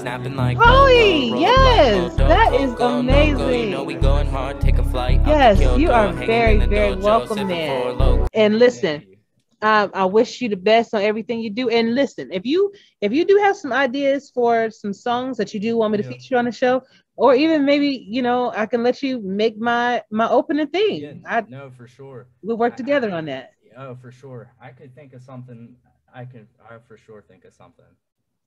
Snapping 0.10 0.36
like 0.38 0.58
Holly, 0.58 1.30
Coco, 1.30 1.34
roll 1.36 1.46
up 1.46 1.52
yes, 1.52 1.94
like 1.94 2.12
Moto, 2.18 2.28
that 2.30 2.54
is 2.56 2.72
Coco, 2.72 2.84
Noco. 2.84 3.00
amazing. 3.02 3.60
You 3.66 3.70
know 3.70 3.84
we 3.84 3.94
going 3.94 4.26
hard, 4.26 4.60
take 4.60 4.80
a 4.80 4.84
flight 4.84 5.22
Yes, 5.28 5.60
Kyoto, 5.60 5.78
you 5.78 5.92
are 5.92 6.12
very, 6.14 6.58
very 6.58 6.96
dojo, 6.96 7.02
welcome, 7.04 7.38
sipping 7.38 7.48
man. 7.50 7.84
for 7.84 7.90
a 7.90 7.94
logo. 7.94 8.28
And 8.34 8.58
listen, 8.58 9.06
um, 9.62 9.92
I 9.94 10.06
wish 10.06 10.42
you 10.42 10.50
the 10.50 10.56
best 10.58 10.96
on 10.96 11.04
everything 11.04 11.42
you 11.42 11.52
do. 11.52 11.70
And 11.70 11.94
listen, 11.94 12.32
if 12.32 12.44
you 12.44 12.74
if 13.02 13.14
you 13.14 13.24
do 13.24 13.38
have 13.38 13.56
some 13.56 13.72
ideas 13.72 14.32
for 14.34 14.72
some 14.72 14.94
songs 14.94 15.38
that 15.38 15.54
you 15.54 15.60
do 15.60 15.78
want 15.78 15.92
me 15.92 16.00
to 16.00 16.04
Yeah. 16.04 16.10
feature 16.10 16.38
on 16.38 16.46
the 16.46 16.52
show, 16.52 16.82
or 17.16 17.36
even 17.36 17.64
maybe 17.64 18.04
you 18.10 18.24
know 18.24 18.50
I 18.50 18.66
can 18.66 18.82
let 18.82 19.04
you 19.04 19.22
make 19.22 19.60
my 19.60 20.02
my 20.10 20.28
opening 20.28 20.70
thing. 20.70 21.02
Yeah, 21.04 21.14
I 21.28 21.42
no, 21.48 21.70
for 21.70 21.88
sure. 21.88 22.26
we'll 22.42 22.58
work 22.58 22.76
together 22.76 23.12
on 23.12 23.26
that. 23.26 23.52
Oh, 23.78 23.94
for 23.94 24.12
sure. 24.12 24.50
I 24.60 24.70
could 24.70 24.96
think 24.96 25.14
of 25.14 25.22
something. 25.22 25.76
I 26.12 26.26
could. 26.26 26.48
I 26.68 26.80
for 26.88 26.98
sure 26.98 27.22
think 27.22 27.46
of 27.46 27.54
something. 27.54 27.86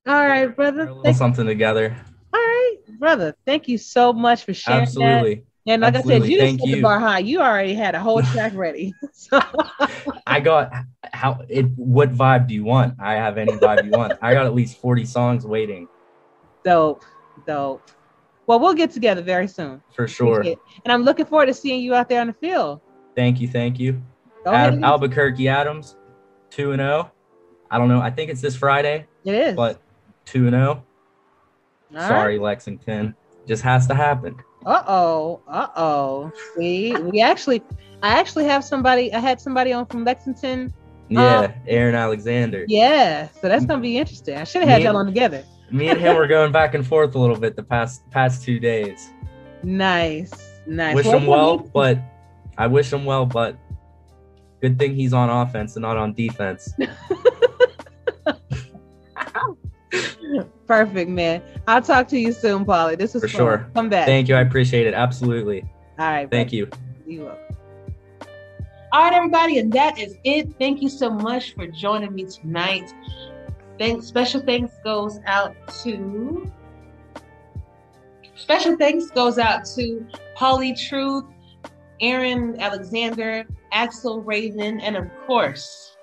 All 0.07 0.27
right, 0.27 0.47
brother. 0.47 0.87
Put 0.87 0.97
little 0.97 1.15
something 1.15 1.47
together. 1.47 1.97
all 2.35 2.41
right, 2.41 2.77
brother. 2.99 3.37
Thank 3.47 3.69
you 3.69 3.79
so 3.79 4.13
much 4.13 4.45
for 4.45 4.55
sharing 4.55 4.81
that. 4.81 4.89
Absolutely. 4.89 5.45
And 5.65 5.83
like 5.83 5.95
I 5.95 5.99
said, 5.99 6.23
Absolutely. 6.23 6.31
you 6.33 6.37
just 6.39 6.47
Thank 6.59 6.61
set 6.61 6.75
the 6.75 6.83
bar 6.83 6.99
high. 6.99 7.21
You 7.21 7.41
already 7.41 7.75
had 7.75 7.95
a 7.95 8.01
whole 8.01 8.21
track 8.33 8.53
ready. 8.55 8.93
so 9.13 9.41
I 10.27 10.41
got 10.41 10.73
how 11.13 11.43
it. 11.49 11.67
What 11.77 12.13
vibe 12.13 12.49
do 12.49 12.55
you 12.55 12.65
want? 12.65 12.97
I 13.01 13.15
have 13.15 13.39
any 13.39 13.53
vibe 13.53 13.85
you 13.85 13.93
want. 13.93 14.15
I 14.21 14.35
got 14.35 14.47
at 14.47 14.55
least 14.55 14.81
forty 14.81 15.05
songs 15.05 15.47
waiting 15.47 15.89
dope, 16.65 17.05
dope. 17.47 17.91
Well, 18.47 18.59
we'll 18.59 18.75
get 18.75 18.91
together 18.91 19.23
very 19.23 19.49
soon. 19.49 19.83
for 19.95 20.09
sure. 20.09 20.43
And 20.43 20.57
I'm 20.93 21.03
looking 21.05 21.27
forward 21.27 21.47
to 21.47 21.55
seeing 21.55 21.81
you 21.81 21.95
out 21.95 22.09
there 22.09 22.21
on 22.21 22.27
the 22.27 22.33
field. 22.33 22.81
Thank 23.15 23.41
you. 23.41 23.49
Thank 23.49 23.79
you. 23.79 24.03
Albuquerque 24.47 25.49
Adams, 25.49 25.97
two 26.51 26.73
and 26.73 26.81
zero. 26.81 27.13
I 27.71 27.79
don't 27.79 27.89
know. 27.89 28.01
I 28.01 28.11
think 28.11 28.31
it's 28.31 28.41
this 28.41 28.57
Friday, 28.57 29.07
it 29.25 29.35
is. 29.35 29.55
but 29.55 29.81
two 30.25 30.47
and 30.47 30.55
zero. 30.55 30.85
All 31.95 32.09
Sorry, 32.09 32.39
Lexington. 32.39 33.15
Just 33.47 33.63
has 33.63 33.87
to 33.89 33.95
happen. 33.95 34.37
Uh 34.65 34.83
oh. 34.87 35.41
Uh 35.49 35.67
oh. 35.77 36.33
We 36.57 36.95
we 37.03 37.21
actually, 37.21 37.63
I 38.03 38.19
actually 38.19 38.45
have 38.45 38.65
somebody. 38.65 39.13
I 39.13 39.19
had 39.19 39.41
somebody 39.41 39.73
on 39.73 39.87
from 39.87 40.05
Lexington. 40.05 40.73
Yeah, 41.09 41.53
Aaron 41.67 41.95
Alexander. 41.95 42.65
Yeah. 42.69 43.29
So 43.41 43.49
that's 43.49 43.67
gonna 43.67 43.83
be 43.83 43.99
interesting. 43.99 44.37
I 44.37 44.45
should 44.45 44.63
have 44.63 44.71
had 44.71 44.83
y'all 44.83 44.97
on 44.97 45.07
together. 45.07 45.45
Me 45.71 45.89
and 45.89 46.01
him 46.01 46.17
were 46.17 46.27
going 46.27 46.53
back 46.53 46.75
and 46.75 46.87
forth 46.87 47.15
a 47.15 47.19
little 47.19 47.37
bit 47.37 47.57
the 47.57 47.63
past 47.63 48.09
past 48.11 48.43
two 48.43 48.59
days. 48.59 49.11
Nice. 49.63 50.33
Nice. 50.67 50.95
Wish 50.95 51.07
Well, 51.07 51.19
him 51.19 51.27
well, 51.27 51.59
but 51.59 51.99
I 52.57 52.67
wish 52.67 52.93
him 52.93 53.05
well, 53.05 53.27
but 53.27 53.57
good 54.61 54.79
thing 54.79 54.95
he's 54.95 55.13
on 55.13 55.29
offense 55.29 55.77
and 55.77 55.83
not 55.83 55.97
on 55.97 56.13
defense. 56.15 56.73
Perfect, 60.67 61.11
man. 61.11 61.43
I'll 61.67 61.83
talk 61.83 62.09
to 62.09 62.19
you 62.19 62.33
soon, 62.33 62.65
Polly. 62.65 62.97
This 62.97 63.15
was 63.15 63.23
For 63.25 63.29
fun. 63.29 63.39
sure. 63.39 63.71
Come 63.75 63.89
back. 63.89 64.07
Thank 64.07 64.29
you. 64.29 64.35
I 64.35 64.41
appreciate 64.41 64.87
it. 64.87 64.95
Absolutely. 64.95 65.63
All 65.99 66.07
right. 66.07 66.31
Thank 66.31 66.51
brother. 66.51 66.57
you. 66.57 66.71
You 67.07 67.25
welcome. 67.25 67.57
All 68.93 69.05
right, 69.05 69.13
everybody, 69.15 69.59
and 69.59 69.73
that 69.73 69.99
is 69.99 70.17
it. 70.25 70.55
Thank 70.59 70.83
you 70.83 70.89
so 70.91 71.09
much 71.11 71.55
for 71.55 71.67
joining 71.67 72.15
me 72.15 72.25
tonight. 72.25 72.93
Thanks, 73.79 74.07
special 74.07 74.43
thanks 74.43 74.73
goes 74.85 75.19
out 75.27 75.55
to 75.83 76.51
special 78.35 78.77
thanks 78.77 79.11
goes 79.11 79.39
out 79.39 79.65
to 79.77 80.07
Polly 80.35 80.75
Truth, 80.75 81.25
Aaron 82.03 82.61
Alexander, 82.61 83.45
Axl 83.73 84.23
Raven, 84.27 84.79
and 84.81 84.97
of 84.97 85.07
course, 85.27 85.97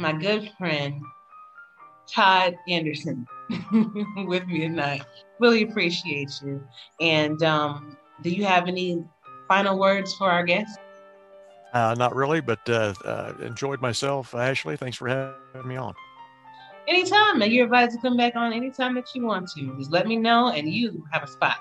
my 0.00 0.12
good 0.12 0.50
friend 0.58 1.00
Todd 2.14 2.56
Anderson 2.68 3.26
with 4.26 4.46
me 4.46 4.60
tonight. 4.60 5.02
Really 5.40 5.62
appreciate 5.62 6.30
you. 6.44 6.62
And 7.00 7.42
um, 7.42 7.96
do 8.22 8.30
you 8.30 8.44
have 8.44 8.68
any 8.68 9.02
final 9.48 9.78
words 9.78 10.14
for 10.14 10.30
our 10.30 10.44
guests? 10.44 10.78
Uh, 11.72 11.94
not 11.98 12.14
really, 12.14 12.40
but 12.40 12.60
uh, 12.68 12.94
uh, 13.04 13.32
enjoyed 13.42 13.80
myself. 13.80 14.32
Ashley, 14.34 14.76
thanks 14.76 14.96
for 14.96 15.08
having 15.08 15.68
me 15.68 15.76
on. 15.76 15.92
Anytime, 16.86 17.42
and 17.42 17.52
you're 17.52 17.64
invited 17.64 17.90
to 17.92 17.98
come 17.98 18.16
back 18.16 18.36
on 18.36 18.52
anytime 18.52 18.94
that 18.94 19.06
you 19.14 19.26
want 19.26 19.48
to. 19.56 19.76
Just 19.78 19.90
let 19.90 20.06
me 20.06 20.16
know, 20.16 20.48
and 20.50 20.68
you 20.68 21.04
have 21.12 21.24
a 21.24 21.26
spot. 21.26 21.56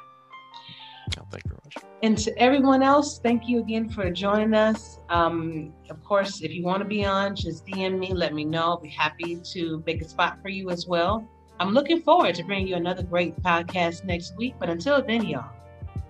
Oh, 1.17 1.23
thank 1.31 1.43
you 1.45 1.49
very 1.49 1.59
much. 1.63 1.75
And 2.01 2.17
to 2.17 2.37
everyone 2.39 2.83
else, 2.83 3.19
thank 3.19 3.47
you 3.47 3.59
again 3.59 3.89
for 3.89 4.09
joining 4.11 4.53
us. 4.53 4.99
Um, 5.09 5.73
of 5.89 6.03
course, 6.03 6.41
if 6.41 6.51
you 6.51 6.63
want 6.63 6.81
to 6.81 6.87
be 6.87 7.05
on, 7.05 7.35
just 7.35 7.65
DM 7.65 7.99
me, 7.99 8.13
let 8.13 8.33
me 8.33 8.45
know. 8.45 8.61
I'll 8.61 8.79
be 8.79 8.89
happy 8.89 9.39
to 9.53 9.83
make 9.85 10.01
a 10.01 10.07
spot 10.07 10.39
for 10.41 10.49
you 10.49 10.69
as 10.69 10.87
well. 10.87 11.27
I'm 11.59 11.73
looking 11.73 12.01
forward 12.01 12.35
to 12.35 12.43
bringing 12.43 12.67
you 12.67 12.75
another 12.75 13.03
great 13.03 13.41
podcast 13.41 14.03
next 14.05 14.35
week. 14.37 14.55
But 14.59 14.69
until 14.69 15.01
then, 15.03 15.25
y'all, 15.25 15.51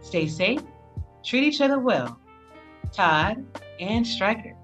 stay 0.02 0.28
safe, 0.28 0.62
treat 1.24 1.44
each 1.44 1.62
other 1.62 1.80
well, 1.80 2.20
Todd, 2.92 3.46
and 3.80 4.06
Striker. 4.06 4.56